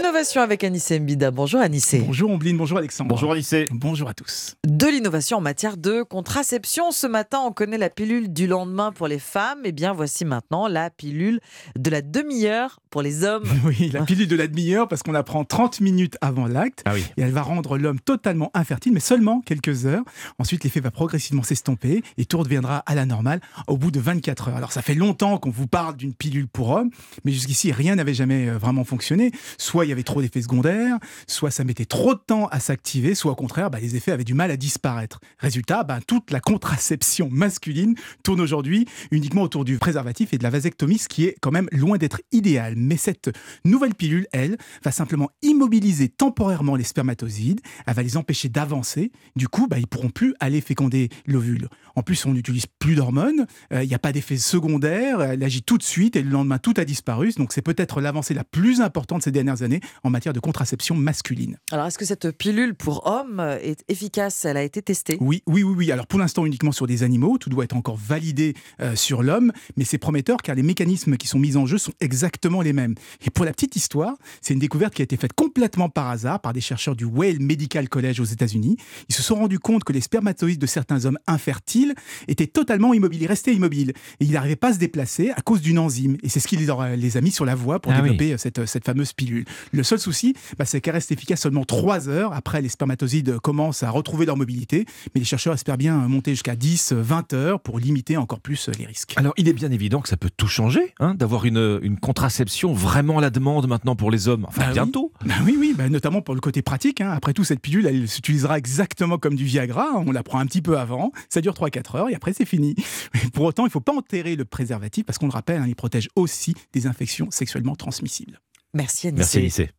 L'innovation 0.09 0.41
avec 0.41 0.63
Anissé 0.63 0.99
Mbida. 0.99 1.29
Bonjour 1.29 1.59
Anissé. 1.59 1.99
Bonjour 1.99 2.31
Ombline, 2.31 2.57
bonjour 2.57 2.79
Alexandre. 2.79 3.09
Bonjour 3.09 3.31
Anissé. 3.31 3.67
Bonjour 3.69 4.09
à 4.09 4.15
tous. 4.15 4.55
De 4.67 4.87
l'innovation 4.87 5.37
en 5.37 5.41
matière 5.41 5.77
de 5.77 6.01
contraception. 6.01 6.89
Ce 6.89 7.05
matin, 7.05 7.41
on 7.45 7.51
connaît 7.51 7.77
la 7.77 7.91
pilule 7.91 8.33
du 8.33 8.47
lendemain 8.47 8.91
pour 8.91 9.07
les 9.07 9.19
femmes. 9.19 9.59
Et 9.65 9.69
eh 9.69 9.71
bien, 9.71 9.93
voici 9.93 10.25
maintenant 10.25 10.67
la 10.67 10.89
pilule 10.89 11.39
de 11.77 11.91
la 11.91 12.01
demi-heure 12.01 12.79
pour 12.89 13.03
les 13.03 13.23
hommes. 13.23 13.43
Oui, 13.65 13.91
la 13.93 14.01
pilule 14.01 14.27
de 14.27 14.35
la 14.35 14.47
demi-heure 14.47 14.87
parce 14.87 15.03
qu'on 15.03 15.11
la 15.11 15.21
prend 15.21 15.43
30 15.43 15.79
minutes 15.79 16.17
avant 16.21 16.47
l'acte. 16.47 16.81
Ah 16.85 16.93
oui. 16.95 17.05
Et 17.17 17.21
elle 17.21 17.31
va 17.31 17.43
rendre 17.43 17.77
l'homme 17.77 17.99
totalement 17.99 18.49
infertile, 18.55 18.93
mais 18.93 18.99
seulement 18.99 19.41
quelques 19.41 19.85
heures. 19.85 20.03
Ensuite, 20.39 20.63
l'effet 20.63 20.79
va 20.79 20.89
progressivement 20.89 21.43
s'estomper 21.43 22.01
et 22.17 22.25
tout 22.25 22.39
redeviendra 22.39 22.77
à 22.87 22.95
la 22.95 23.05
normale 23.05 23.41
au 23.67 23.77
bout 23.77 23.91
de 23.91 23.99
24 23.99 24.47
heures. 24.47 24.57
Alors, 24.57 24.71
ça 24.71 24.81
fait 24.81 24.95
longtemps 24.95 25.37
qu'on 25.37 25.51
vous 25.51 25.67
parle 25.67 25.95
d'une 25.97 26.15
pilule 26.15 26.47
pour 26.47 26.71
hommes, 26.71 26.89
mais 27.25 27.31
jusqu'ici, 27.31 27.71
rien 27.71 27.95
n'avait 27.95 28.15
jamais 28.15 28.49
euh, 28.49 28.57
vraiment 28.57 28.83
fonctionné 28.83 29.31
soit 29.59 29.85
il 29.85 29.89
y 29.89 29.91
avait 29.91 29.98
trop 30.03 30.21
d'effets 30.21 30.41
secondaires, 30.41 30.97
soit 31.27 31.51
ça 31.51 31.63
mettait 31.63 31.85
trop 31.85 32.13
de 32.13 32.19
temps 32.19 32.47
à 32.47 32.59
s'activer, 32.59 33.15
soit 33.15 33.31
au 33.31 33.35
contraire, 33.35 33.69
bah, 33.69 33.79
les 33.79 33.95
effets 33.95 34.11
avaient 34.11 34.23
du 34.23 34.33
mal 34.33 34.51
à 34.51 34.57
disparaître. 34.57 35.19
Résultat, 35.37 35.83
bah, 35.83 35.99
toute 36.05 36.31
la 36.31 36.39
contraception 36.39 37.29
masculine 37.31 37.95
tourne 38.23 38.41
aujourd'hui 38.41 38.85
uniquement 39.11 39.43
autour 39.43 39.65
du 39.65 39.77
préservatif 39.77 40.33
et 40.33 40.37
de 40.37 40.43
la 40.43 40.49
vasectomie, 40.49 40.97
ce 40.97 41.07
qui 41.07 41.25
est 41.25 41.35
quand 41.41 41.51
même 41.51 41.67
loin 41.71 41.97
d'être 41.97 42.21
idéal. 42.31 42.73
Mais 42.77 42.97
cette 42.97 43.31
nouvelle 43.65 43.95
pilule, 43.95 44.27
elle, 44.31 44.57
va 44.83 44.91
simplement 44.91 45.29
immobiliser 45.41 46.09
temporairement 46.09 46.75
les 46.75 46.83
spermatozoïdes, 46.83 47.61
elle 47.85 47.93
va 47.93 48.03
les 48.03 48.17
empêcher 48.17 48.49
d'avancer. 48.49 49.11
Du 49.35 49.47
coup, 49.47 49.67
bah, 49.67 49.77
ils 49.79 49.87
pourront 49.87 50.09
plus 50.09 50.33
aller 50.39 50.61
féconder 50.61 51.09
l'ovule. 51.25 51.69
En 51.95 52.03
plus, 52.03 52.25
on 52.25 52.33
n'utilise 52.33 52.65
plus 52.79 52.95
d'hormones, 52.95 53.45
euh, 53.73 53.83
il 53.83 53.87
n'y 53.87 53.95
a 53.95 53.99
pas 53.99 54.11
d'effet 54.11 54.37
secondaire, 54.37 55.21
elle 55.21 55.43
agit 55.43 55.63
tout 55.63 55.77
de 55.77 55.83
suite 55.83 56.15
et 56.15 56.21
le 56.21 56.29
lendemain, 56.29 56.57
tout 56.57 56.73
a 56.77 56.85
disparu. 56.85 57.31
Donc 57.37 57.53
c'est 57.53 57.61
peut-être 57.61 58.01
l'avancée 58.01 58.33
la 58.33 58.43
plus 58.43 58.81
importante 58.81 59.23
ces 59.23 59.31
dernières 59.31 59.61
années 59.61 59.81
en 60.03 60.09
matière 60.09 60.33
de 60.33 60.39
contraception 60.39 60.95
masculine. 60.95 61.57
Alors, 61.71 61.85
est-ce 61.85 61.97
que 61.97 62.05
cette 62.05 62.31
pilule 62.31 62.75
pour 62.75 63.07
hommes 63.07 63.39
est 63.61 63.83
efficace? 63.87 64.45
Elle 64.45 64.57
a 64.57 64.63
été 64.63 64.81
testée 64.81 65.17
Oui, 65.19 65.43
oui, 65.47 65.63
oui, 65.63 65.73
oui. 65.77 65.91
Alors, 65.91 66.07
pour 66.07 66.19
l'instant, 66.19 66.45
uniquement 66.45 66.71
sur 66.71 66.87
des 66.87 67.03
animaux. 67.03 67.37
Tout 67.37 67.49
doit 67.49 67.63
être 67.63 67.75
encore 67.75 67.97
validé 67.97 68.55
euh, 68.81 68.95
sur 68.95 69.23
l'homme, 69.23 69.51
mais 69.77 69.85
c'est 69.85 69.97
prometteur 69.97 70.37
car 70.37 70.55
les 70.55 70.63
mécanismes 70.63 71.17
qui 71.17 71.27
sont 71.27 71.39
mis 71.39 71.55
en 71.55 71.65
jeu 71.65 71.77
sont 71.77 71.93
exactement 71.99 72.61
les 72.61 72.73
mêmes. 72.73 72.95
Et 73.25 73.29
pour 73.29 73.45
la 73.45 73.51
petite 73.51 73.75
histoire, 73.75 74.15
c'est 74.41 74.53
une 74.53 74.59
découverte 74.59 74.93
qui 74.93 75.01
a 75.01 75.03
été 75.03 75.17
faite 75.17 75.33
complètement 75.33 75.89
par 75.89 76.09
hasard 76.09 76.41
par 76.41 76.53
des 76.53 76.61
chercheurs 76.61 76.95
du 76.95 77.05
Whale 77.05 77.39
Medical 77.39 77.87
College 77.87 78.19
aux 78.19 78.25
États-Unis. 78.25 78.77
Ils 79.07 79.15
se 79.15 79.21
sont 79.21 79.35
rendus 79.35 79.59
compte 79.59 79.83
que 79.83 79.93
les 79.93 80.01
spermatozoïdes 80.01 80.59
de 80.59 80.65
certains 80.65 81.05
hommes 81.05 81.19
infertiles 81.27 81.93
étaient 82.27 82.47
totalement 82.47 82.93
immobiles, 82.93 83.21
ils 83.23 83.27
restaient 83.27 83.53
immobiles. 83.53 83.93
Et 84.19 84.25
ils 84.25 84.31
n'arrivaient 84.31 84.55
pas 84.55 84.69
à 84.69 84.73
se 84.73 84.79
déplacer 84.79 85.31
à 85.31 85.41
cause 85.41 85.61
d'une 85.61 85.79
enzyme. 85.79 86.17
Et 86.23 86.29
c'est 86.29 86.39
ce 86.39 86.47
qui 86.47 86.57
les 86.57 87.17
a 87.17 87.21
mis 87.21 87.31
sur 87.31 87.45
la 87.45 87.55
voie 87.55 87.79
pour 87.79 87.91
ah 87.91 88.01
développer 88.01 88.37
cette, 88.37 88.65
cette 88.65 88.85
fameuse 88.85 89.13
pilule. 89.13 89.45
Le 89.71 89.78
seul 89.83 89.99
souci, 89.99 90.33
bah, 90.57 90.65
c'est 90.65 90.81
qu'elle 90.81 90.93
reste 90.93 91.11
efficace 91.11 91.41
seulement 91.41 91.65
3 91.65 92.09
heures. 92.09 92.33
Après, 92.33 92.61
les 92.61 92.69
spermatozoïdes 92.69 93.39
commencent 93.39 93.83
à 93.83 93.89
retrouver 93.89 94.25
leur 94.25 94.37
mobilité, 94.37 94.85
mais 95.13 95.19
les 95.19 95.25
chercheurs 95.25 95.53
espèrent 95.53 95.77
bien 95.77 95.95
monter 95.95 96.31
jusqu'à 96.31 96.55
10, 96.55 96.93
20 96.93 97.33
heures 97.33 97.59
pour 97.59 97.79
limiter 97.79 98.17
encore 98.17 98.39
plus 98.39 98.69
les 98.77 98.85
risques. 98.85 99.13
Alors, 99.17 99.33
il 99.37 99.47
est 99.47 99.53
bien 99.53 99.71
évident 99.71 100.01
que 100.01 100.09
ça 100.09 100.17
peut 100.17 100.29
tout 100.35 100.47
changer, 100.47 100.93
hein, 100.99 101.15
d'avoir 101.15 101.45
une, 101.45 101.79
une, 101.81 101.99
contraception 101.99 102.73
vraiment 102.73 103.17
à 103.17 103.21
la 103.21 103.29
demande 103.29 103.67
maintenant 103.67 103.95
pour 103.95 104.11
les 104.11 104.27
hommes. 104.27 104.45
Enfin, 104.47 104.67
bah 104.67 104.73
bientôt. 104.73 105.11
Oui. 105.21 105.27
Bah 105.27 105.35
oui, 105.45 105.55
oui, 105.59 105.73
bah, 105.77 105.89
notamment 105.89 106.21
pour 106.21 106.35
le 106.35 106.41
côté 106.41 106.61
pratique. 106.61 107.01
Hein. 107.01 107.11
Après 107.11 107.33
tout, 107.33 107.43
cette 107.43 107.61
pilule, 107.61 107.85
elle 107.85 108.07
s'utilisera 108.07 108.57
exactement 108.57 109.17
comme 109.17 109.35
du 109.35 109.45
Viagra. 109.45 109.87
On 109.95 110.11
la 110.11 110.23
prend 110.23 110.39
un 110.39 110.45
petit 110.45 110.61
peu 110.61 110.77
avant, 110.77 111.11
ça 111.29 111.41
dure 111.41 111.53
3-4 111.53 111.97
heures 111.97 112.09
et 112.09 112.15
après, 112.15 112.33
c'est 112.33 112.45
fini. 112.45 112.75
Mais 113.13 113.29
pour 113.33 113.45
autant, 113.45 113.63
il 113.63 113.67
ne 113.67 113.71
faut 113.71 113.81
pas 113.81 113.93
enterrer 113.93 114.35
le 114.35 114.45
préservatif 114.45 115.05
parce 115.05 115.17
qu'on 115.17 115.27
le 115.27 115.33
rappelle, 115.33 115.61
hein, 115.61 115.67
il 115.67 115.75
protège 115.75 116.09
aussi 116.15 116.53
des 116.73 116.87
infections 116.87 117.27
sexuellement 117.31 117.75
transmissibles. 117.75 118.39
Merci 118.75 119.07
Anissé. 119.07 119.17
Merci 119.17 119.37
Anissé. 119.39 119.69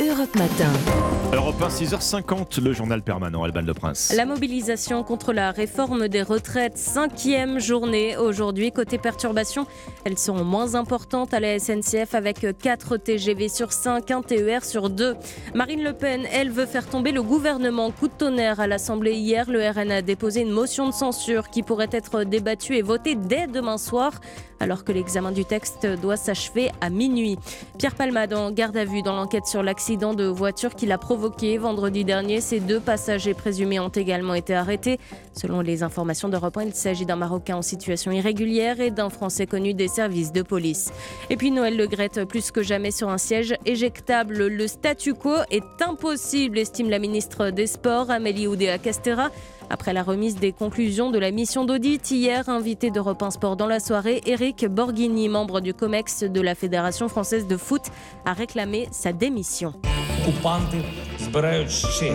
Europe 0.00 0.34
Matin. 0.34 0.72
Europe 1.32 1.60
1, 1.60 1.68
6h50, 1.68 2.60
le 2.60 2.72
journal 2.72 3.02
permanent, 3.02 3.44
Alban 3.44 3.60
Le 3.60 3.74
Prince. 3.74 4.12
La 4.16 4.24
mobilisation 4.24 5.04
contre 5.04 5.32
la 5.32 5.50
réforme 5.50 6.08
des 6.08 6.22
retraites, 6.22 6.78
cinquième 6.78 7.60
journée 7.60 8.16
aujourd'hui. 8.16 8.72
Côté 8.72 8.96
perturbations, 8.96 9.66
elles 10.04 10.18
seront 10.18 10.42
moins 10.42 10.74
importantes 10.74 11.34
à 11.34 11.40
la 11.40 11.58
SNCF 11.58 12.14
avec 12.14 12.46
4 12.58 12.96
TGV 12.96 13.48
sur 13.48 13.72
5, 13.72 14.10
1 14.10 14.22
TER 14.22 14.64
sur 14.64 14.88
2. 14.88 15.16
Marine 15.54 15.84
Le 15.84 15.92
Pen, 15.92 16.26
elle, 16.32 16.50
veut 16.50 16.66
faire 16.66 16.88
tomber 16.88 17.12
le 17.12 17.22
gouvernement. 17.22 17.90
Coup 17.90 18.08
de 18.08 18.14
tonnerre 18.14 18.58
à 18.58 18.66
l'Assemblée 18.66 19.14
hier. 19.14 19.50
Le 19.50 19.68
RN 19.68 19.92
a 19.92 20.02
déposé 20.02 20.40
une 20.40 20.50
motion 20.50 20.88
de 20.88 20.94
censure 20.94 21.50
qui 21.50 21.62
pourrait 21.62 21.90
être 21.92 22.24
débattue 22.24 22.76
et 22.76 22.82
votée 22.82 23.14
dès 23.14 23.46
demain 23.46 23.78
soir, 23.78 24.12
alors 24.60 24.84
que 24.84 24.92
l'examen 24.92 25.32
du 25.32 25.44
texte 25.44 25.86
doit 25.86 26.16
s'achever 26.16 26.70
à 26.80 26.90
minuit. 26.90 27.38
Pierre 27.78 27.94
Palmade 27.94 28.34
en 28.34 28.50
garde 28.50 28.76
à 28.76 28.84
vue 28.84 29.02
dans 29.02 29.14
l'enquête 29.14 29.46
sur 29.46 29.62
l'accident 29.62 30.14
de 30.14 30.24
voiture 30.24 30.74
qui 30.74 30.86
l'a 30.86 30.98
provoqué 30.98 31.58
vendredi 31.58 32.04
dernier. 32.04 32.40
Ces 32.40 32.60
deux 32.60 32.80
passagers 32.80 33.34
présumés 33.34 33.80
ont 33.80 33.88
également 33.88 34.34
été 34.34 34.54
arrêtés. 34.54 34.98
Selon 35.32 35.60
les 35.60 35.82
informations 35.82 36.28
d'Europe 36.28 36.56
1, 36.56 36.64
il 36.64 36.74
s'agit 36.74 37.06
d'un 37.06 37.16
Marocain 37.16 37.56
en 37.56 37.62
situation 37.62 38.10
irrégulière 38.10 38.80
et 38.80 38.90
d'un 38.90 39.10
Français 39.10 39.46
connu 39.46 39.74
des 39.74 39.88
services 39.88 40.32
de 40.32 40.42
police. 40.42 40.92
Et 41.30 41.36
puis 41.36 41.50
Noël 41.50 41.76
Le 41.76 41.86
Grette, 41.86 42.24
plus 42.24 42.50
que 42.50 42.62
jamais 42.62 42.90
sur 42.90 43.08
un 43.08 43.18
siège 43.18 43.54
éjectable. 43.66 44.46
Le 44.46 44.66
statu 44.66 45.14
quo 45.14 45.34
est 45.50 45.62
impossible, 45.80 46.58
estime 46.58 46.90
la 46.90 46.98
ministre 46.98 47.50
des 47.50 47.66
Sports, 47.66 48.10
Amélie 48.10 48.46
Oudéa-Castera. 48.46 49.30
Après 49.70 49.92
la 49.92 50.02
remise 50.02 50.36
des 50.36 50.52
conclusions 50.52 51.10
de 51.10 51.18
la 51.18 51.30
mission 51.30 51.64
d'audit 51.64 52.10
hier, 52.10 52.48
invité 52.48 52.90
d'Europe 52.90 53.22
1 53.22 53.32
Sport 53.32 53.56
dans 53.56 53.66
la 53.66 53.80
soirée, 53.80 54.22
Eric 54.26 54.66
Borghini, 54.66 55.28
membre 55.28 55.60
du 55.60 55.74
COMEX 55.74 56.24
de 56.24 56.40
la 56.40 56.54
Fédération 56.54 57.08
française 57.08 57.46
de 57.46 57.56
foot, 57.56 57.82
a 58.24 58.32
réclamé 58.32 58.88
sa 58.90 59.12
démission. 59.12 59.74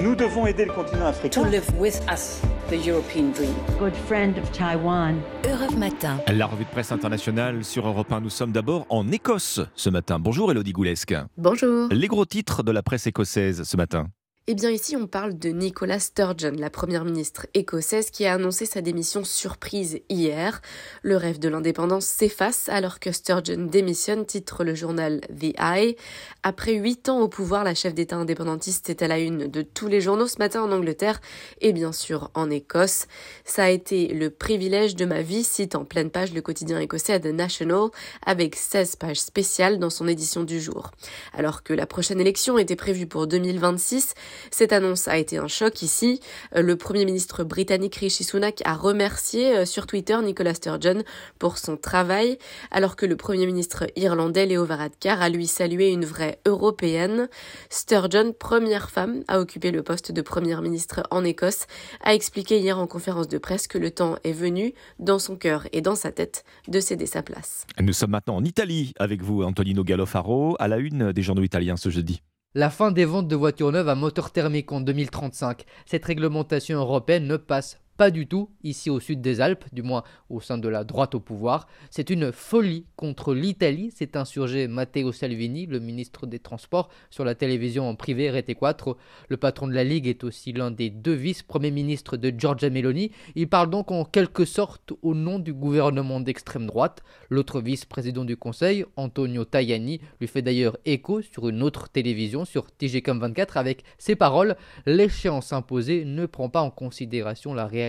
Nous 0.02 0.16
devons 0.16 0.46
aider 0.48 0.66
le 0.66 0.74
continent 0.74 1.08
africain. 1.08 1.44
To 1.44 1.50
live 1.50 1.68
with 1.80 2.00
us 2.12 2.42
the 2.70 2.88
European 2.88 3.32
dream. 3.32 3.54
Good 3.80 3.96
friend 4.08 4.38
of 4.38 4.52
Taiwan. 4.52 5.20
Europe 5.46 5.76
Matin. 5.78 6.18
La 6.32 6.46
revue 6.46 6.66
de 6.66 6.70
presse 6.70 6.92
internationale 6.92 7.64
sur 7.64 7.88
Europe 7.88 8.12
1. 8.12 8.22
Nous 8.22 8.30
sommes 8.30 8.52
d'abord 8.52 8.86
en 8.90 9.12
Écosse 9.12 9.62
ce 9.76 9.90
matin. 9.90 10.20
Bonjour 10.20 10.52
Elodie 10.52 10.74
Goulesque. 10.74 11.16
Bonjour. 11.38 11.88
Les 11.92 12.08
gros 12.08 12.26
titres 12.26 12.64
de 12.64 12.72
la 12.72 12.84
presse 12.84 13.08
écossaise 13.08 13.64
ce 13.64 13.78
matin. 13.78 14.08
Eh 14.45 14.56
bien 14.56 14.72
ici 14.72 14.98
on 14.98 15.07
parle 15.07 15.40
de 15.40 15.52
Nicola 15.52 16.02
Sturgeon, 16.02 16.56
la 16.57 16.70
première 16.70 17.06
ministre 17.06 17.48
écossaise 17.53 18.10
qui 18.10 18.26
a 18.26 18.34
annoncé 18.34 18.65
sa 18.65 18.82
démission 18.82 19.24
surprise 19.24 20.02
hier. 20.10 20.61
Le 21.02 21.15
rêve 21.15 21.40
de 21.40 21.48
l'indépendance 21.48 22.06
s'efface 22.06 22.68
alors 22.68 22.99
que 22.99 23.14
Sturgeon 23.14 23.68
démissionne, 23.72 24.26
titre 24.26 24.65
le 24.65 24.76
journal 24.76 25.22
The 25.30 25.57
Eye. 25.57 25.95
Après 26.44 26.74
huit 26.74 27.07
ans 27.07 27.22
au 27.22 27.30
pouvoir, 27.30 27.64
la 27.64 27.74
chef 27.74 27.94
d'État 27.94 28.18
indépendantiste 28.18 28.90
est 28.90 29.02
à 29.02 29.07
la 29.07 29.18
une 29.18 29.48
de 29.48 29.61
tous 29.61 29.88
les 29.88 30.02
journaux 30.02 30.28
ce 30.28 30.40
matin 30.40 30.61
en 30.61 30.74
Angleterre 30.74 31.22
et 31.61 31.72
bien 31.72 31.94
sûr 31.94 32.30
en 32.34 32.49
Écosse. 32.49 33.06
Ça 33.45 33.64
a 33.64 33.70
été 33.70 34.10
le 34.10 34.30
privilège 34.30 34.98
de 34.98 35.06
ma 35.06 35.22
vie, 35.22 35.45
cite 35.45 35.74
en 35.74 35.86
pleine 35.86 36.10
page 36.10 36.34
le 36.34 36.41
quotidien 36.41 36.82
écossais 36.82 37.18
The 37.18 37.28
National 37.28 37.91
avec 38.26 38.57
16 38.57 38.98
pages 38.98 39.22
spéciales 39.22 39.80
dans 39.80 39.90
son 39.90 40.06
édition 40.06 40.44
du 40.44 40.60
jour. 40.60 40.91
Alors 41.32 41.64
que 41.64 41.72
la 41.72 41.86
prochaine 41.86 42.20
élection 42.20 42.57
était 42.57 42.76
prévue 42.76 43.07
pour 43.07 43.26
2026, 43.26 44.15
cette 44.52 44.74
annonce 44.74 45.08
a 45.08 45.18
été 45.18 45.38
un 45.38 45.48
choc 45.48 45.82
ici. 45.82 46.20
Euh, 46.56 46.62
le 46.62 46.76
Premier 46.76 47.06
ministre 47.06 47.44
britannique 47.44 47.96
Rishi 47.96 48.24
Sunak 48.24 48.62
a 48.66 48.76
remercié 48.76 49.58
euh, 49.58 49.66
sur 49.66 49.88
Twitter 49.88 50.18
Nicola 50.24 50.54
Sturgeon 50.54 51.04
pour 51.40 51.58
son 51.58 51.78
travail, 51.78 52.38
alors 52.72 52.96
que 52.96 53.06
le 53.06 53.16
Premier 53.16 53.46
ministre 53.46 53.86
irlandais 53.96 54.46
Leo 54.46 54.66
Varadkar 54.66 55.22
a 55.22 55.30
lui 55.30 55.48
salué 55.48 55.90
une 55.92 56.06
vraie 56.06 56.40
européenne. 56.46 57.30
Sturgeon, 57.70 58.34
première 58.38 58.90
femme 58.90 59.24
à 59.28 59.40
occuper 59.40 59.72
le 59.72 59.84
poste 59.84 60.12
de 60.12 60.22
Premier 60.22 60.60
ministre 60.62 61.04
en 61.12 61.24
Écosse, 61.24 61.66
a 62.04 62.14
expliqué 62.14 62.60
hier 62.60 62.78
en 62.78 62.88
conférence 62.88 63.28
de 63.28 63.38
presse 63.38 63.68
que 63.68 63.78
le 63.78 63.92
temps 63.92 64.18
est 64.24 64.34
venu, 64.34 64.74
dans 65.00 65.20
son 65.20 65.36
cœur 65.36 65.68
et 65.72 65.82
dans 65.82 65.96
sa 65.96 66.12
tête, 66.12 66.44
de 66.68 66.80
céder 66.80 67.06
sa 67.06 67.24
place. 67.24 67.66
Nous 67.80 67.94
sommes 67.94 68.12
maintenant 68.12 68.36
en 68.36 68.44
Italie 68.44 68.94
avec 69.00 69.22
vous, 69.22 69.44
Antonino 69.44 69.84
Gallofaro, 69.84 70.56
à 70.60 70.68
la 70.68 70.78
une 70.78 71.12
des 71.12 71.22
journaux 71.22 71.44
italiens 71.44 71.78
ce 71.78 71.90
jeudi. 71.90 72.22
La 72.56 72.70
fin 72.70 72.92
des 72.92 73.06
ventes 73.06 73.28
de 73.28 73.36
voitures 73.36 73.72
neuves 73.72 73.90
à 73.90 73.96
moteur 73.96 74.30
thermique 74.30 74.72
en 74.72 74.80
2035. 74.80 75.66
Cette 75.88 76.06
réglementation 76.06 76.78
européenne 76.78 77.26
ne 77.26 77.38
passe 77.38 77.80
pas 77.98 78.11
du 78.11 78.28
tout 78.28 78.49
ici 78.64 78.90
au 78.90 78.99
sud 78.99 79.22
des 79.22 79.40
Alpes, 79.40 79.65
du 79.72 79.84
moins 79.84 80.03
au 80.30 80.41
sein 80.41 80.57
de 80.57 80.68
la 80.68 80.84
droite 80.84 81.14
au 81.15 81.20
pouvoir. 81.20 81.68
C'est 81.91 82.10
une 82.10 82.32
folie 82.32 82.86
contre 82.95 83.34
l'Italie, 83.34 83.91
s'est 83.91 84.18
insurgé 84.18 84.68
Matteo 84.68 85.11
Salvini, 85.11 85.68
le 85.68 85.80
ministre 85.80 86.26
des 86.26 86.40
Transports, 86.40 86.90
sur 87.10 87.24
la 87.24 87.36
télévision 87.36 87.88
en 87.88 87.95
privé 87.95 88.32
Rete 88.32 88.57
4. 88.60 88.98
Le 89.30 89.38
patron 89.38 89.68
de 89.68 89.74
la 89.74 89.84
Ligue 89.84 90.07
est 90.07 90.24
aussi 90.24 90.53
l'un 90.53 90.72
des 90.72 90.90
deux 90.90 91.14
vice-premiers 91.14 91.72
ministres 91.72 92.18
de 92.18 92.34
Giorgia 92.36 92.70
Meloni. 92.70 93.11
Il 93.36 93.48
parle 93.48 93.70
donc 93.70 93.91
en 93.91 94.06
quelque 94.06 94.45
sorte 94.45 94.94
au 95.02 95.14
nom 95.14 95.38
du 95.38 95.53
gouvernement 95.53 96.20
d'extrême 96.20 96.65
droite. 96.65 97.03
L'autre 97.30 97.61
vice-président 97.61 98.26
du 98.26 98.38
Conseil, 98.38 98.86
Antonio 98.95 99.45
Tajani, 99.45 100.02
lui 100.20 100.28
fait 100.28 100.41
d'ailleurs 100.41 100.78
écho 100.86 101.22
sur 101.22 101.48
une 101.48 101.61
autre 101.61 101.90
télévision, 101.90 102.44
sur 102.45 102.72
TGCOM 102.72 103.20
24, 103.20 103.57
avec 103.57 103.84
ces 103.98 104.15
paroles 104.15 104.56
L'échéance 104.86 105.53
imposée 105.53 106.06
ne 106.06 106.26
prend 106.26 106.49
pas 106.49 106.61
en 106.61 106.72
considération 106.72 107.53
la 107.53 107.68
réalité 107.68 107.83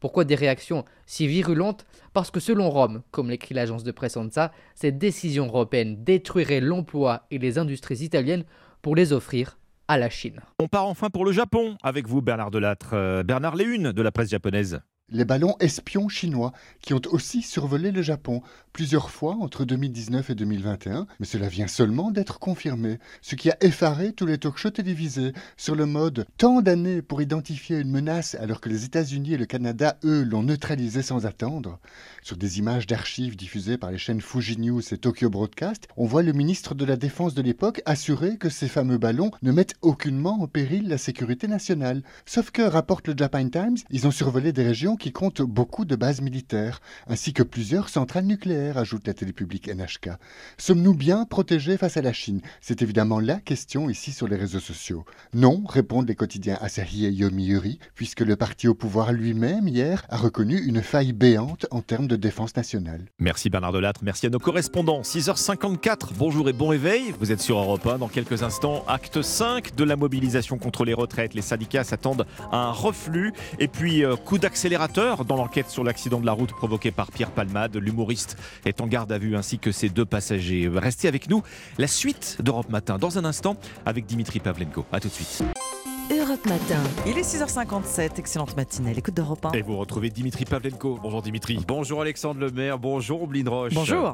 pourquoi 0.00 0.24
des 0.24 0.34
réactions 0.34 0.84
si 1.06 1.26
virulentes? 1.26 1.86
Parce 2.12 2.30
que 2.30 2.40
selon 2.40 2.70
Rome, 2.70 3.02
comme 3.10 3.30
l'écrit 3.30 3.54
l'agence 3.54 3.84
de 3.84 3.92
presse 3.92 4.16
ANSA, 4.16 4.52
cette 4.74 4.98
décision 4.98 5.46
européenne 5.46 6.02
détruirait 6.04 6.60
l'emploi 6.60 7.26
et 7.30 7.38
les 7.38 7.58
industries 7.58 8.02
italiennes 8.02 8.44
pour 8.82 8.96
les 8.96 9.12
offrir 9.12 9.58
à 9.88 9.98
la 9.98 10.10
Chine. 10.10 10.40
On 10.58 10.68
part 10.68 10.86
enfin 10.86 11.10
pour 11.10 11.24
le 11.24 11.32
Japon 11.32 11.76
avec 11.82 12.08
vous 12.08 12.22
Bernard 12.22 12.50
Delattre. 12.50 12.90
Euh, 12.94 13.22
Bernard 13.22 13.56
Léune 13.56 13.92
de 13.92 14.02
la 14.02 14.12
presse 14.12 14.30
japonaise 14.30 14.80
les 15.12 15.24
ballons 15.24 15.56
espions 15.60 16.08
chinois 16.08 16.52
qui 16.80 16.94
ont 16.94 17.00
aussi 17.10 17.42
survolé 17.42 17.92
le 17.92 18.02
Japon 18.02 18.42
plusieurs 18.72 19.10
fois 19.10 19.36
entre 19.40 19.64
2019 19.64 20.30
et 20.30 20.34
2021, 20.34 21.06
mais 21.20 21.26
cela 21.26 21.48
vient 21.48 21.66
seulement 21.66 22.10
d'être 22.10 22.38
confirmé, 22.38 22.98
ce 23.20 23.34
qui 23.34 23.50
a 23.50 23.56
effaré 23.60 24.12
tous 24.12 24.26
les 24.26 24.38
talk-shows 24.38 24.70
télévisés 24.70 25.32
sur 25.56 25.74
le 25.74 25.86
mode 25.86 26.26
tant 26.38 26.62
d'années 26.62 27.02
pour 27.02 27.20
identifier 27.20 27.78
une 27.78 27.90
menace 27.90 28.34
alors 28.36 28.60
que 28.60 28.70
les 28.70 28.84
États-Unis 28.84 29.34
et 29.34 29.38
le 29.38 29.46
Canada, 29.46 29.98
eux, 30.04 30.22
l'ont 30.24 30.42
neutralisé 30.42 31.02
sans 31.02 31.26
attendre. 31.26 31.78
Sur 32.24 32.36
des 32.36 32.60
images 32.60 32.86
d'archives 32.86 33.34
diffusées 33.34 33.78
par 33.78 33.90
les 33.90 33.98
chaînes 33.98 34.20
Fuji 34.20 34.56
News 34.56 34.80
et 34.92 34.96
Tokyo 34.96 35.28
Broadcast, 35.28 35.88
on 35.96 36.06
voit 36.06 36.22
le 36.22 36.32
ministre 36.32 36.76
de 36.76 36.84
la 36.84 36.94
Défense 36.94 37.34
de 37.34 37.42
l'époque 37.42 37.82
assurer 37.84 38.36
que 38.36 38.48
ces 38.48 38.68
fameux 38.68 38.96
ballons 38.96 39.32
ne 39.42 39.50
mettent 39.50 39.74
aucunement 39.82 40.40
en 40.40 40.46
péril 40.46 40.86
la 40.86 40.98
sécurité 40.98 41.48
nationale. 41.48 42.04
Sauf 42.24 42.52
que, 42.52 42.62
rapporte 42.62 43.08
le 43.08 43.14
Japan 43.16 43.48
Times, 43.48 43.76
ils 43.90 44.06
ont 44.06 44.12
survolé 44.12 44.52
des 44.52 44.62
régions 44.62 44.94
qui 44.94 45.10
compte 45.10 45.42
beaucoup 45.42 45.84
de 45.84 45.96
bases 45.96 46.20
militaires, 46.20 46.80
ainsi 47.08 47.32
que 47.32 47.42
plusieurs 47.42 47.88
centrales 47.88 48.26
nucléaires, 48.26 48.78
ajoute 48.78 49.08
la 49.08 49.14
télépublique 49.14 49.66
NHK. 49.66 50.10
Sommes-nous 50.58 50.94
bien 50.94 51.24
protégés 51.24 51.76
face 51.76 51.96
à 51.96 52.02
la 52.02 52.12
Chine? 52.12 52.40
C'est 52.60 52.82
évidemment 52.82 53.18
la 53.18 53.40
question 53.40 53.90
ici 53.90 54.12
sur 54.12 54.28
les 54.28 54.36
réseaux 54.36 54.60
sociaux. 54.60 55.04
Non, 55.34 55.64
répondent 55.66 56.06
les 56.06 56.14
quotidiens 56.14 56.58
Asahi 56.60 57.04
et 57.04 57.10
Yomiuri, 57.10 57.80
puisque 57.96 58.20
le 58.20 58.36
parti 58.36 58.68
au 58.68 58.74
pouvoir 58.74 59.12
lui-même, 59.12 59.66
hier, 59.66 60.06
a 60.08 60.16
reconnu 60.16 60.56
une 60.60 60.82
faille 60.82 61.12
béante 61.12 61.66
en 61.72 61.80
termes 61.80 62.06
de 62.06 62.11
défense 62.16 62.56
nationale. 62.56 63.06
Merci 63.18 63.50
Bernard 63.50 63.72
Delattre, 63.72 64.00
merci 64.02 64.26
à 64.26 64.30
nos 64.30 64.38
correspondants. 64.38 65.02
6h54, 65.02 66.10
bonjour 66.18 66.48
et 66.48 66.52
bon 66.52 66.68
réveil. 66.68 67.14
Vous 67.20 67.32
êtes 67.32 67.40
sur 67.40 67.58
Europe 67.58 67.86
1. 67.86 67.98
Dans 67.98 68.08
quelques 68.08 68.42
instants, 68.42 68.84
acte 68.88 69.22
5 69.22 69.74
de 69.74 69.84
la 69.84 69.96
mobilisation 69.96 70.58
contre 70.58 70.84
les 70.84 70.94
retraites. 70.94 71.34
Les 71.34 71.42
syndicats 71.42 71.84
s'attendent 71.84 72.26
à 72.50 72.58
un 72.58 72.70
reflux 72.72 73.32
et 73.58 73.68
puis 73.68 74.04
euh, 74.04 74.16
coup 74.16 74.38
d'accélérateur 74.38 75.24
dans 75.24 75.36
l'enquête 75.36 75.68
sur 75.68 75.84
l'accident 75.84 76.20
de 76.20 76.26
la 76.26 76.32
route 76.32 76.52
provoqué 76.52 76.90
par 76.90 77.10
Pierre 77.10 77.30
Palmade. 77.30 77.76
L'humoriste 77.76 78.36
est 78.64 78.80
en 78.80 78.86
garde 78.86 79.12
à 79.12 79.18
vue 79.18 79.36
ainsi 79.36 79.58
que 79.58 79.72
ses 79.72 79.88
deux 79.88 80.04
passagers. 80.04 80.70
Restez 80.72 81.08
avec 81.08 81.28
nous. 81.28 81.42
La 81.78 81.86
suite 81.86 82.38
d'Europe 82.40 82.70
Matin 82.70 82.98
dans 82.98 83.18
un 83.18 83.24
instant 83.24 83.56
avec 83.86 84.06
Dimitri 84.06 84.40
Pavlenko. 84.40 84.84
A 84.92 85.00
tout 85.00 85.08
de 85.08 85.12
suite. 85.12 85.42
Europe 86.10 86.44
Matin. 86.46 86.82
Il 87.06 87.16
est 87.16 87.22
6h57, 87.22 88.18
excellente 88.18 88.56
matinée, 88.56 88.92
l'écoute 88.92 89.14
d'Europe 89.14 89.46
1. 89.46 89.52
Et 89.52 89.62
vous 89.62 89.76
retrouvez 89.76 90.10
Dimitri 90.10 90.44
Pavlenko. 90.44 90.98
Bonjour 91.02 91.22
Dimitri. 91.22 91.58
Bonjour 91.66 92.00
Alexandre 92.00 92.40
Lemaire, 92.40 92.78
bonjour 92.78 93.22
Oblin 93.22 93.48
Roche. 93.48 93.74
Bonjour. 93.74 94.10
bonjour. 94.10 94.12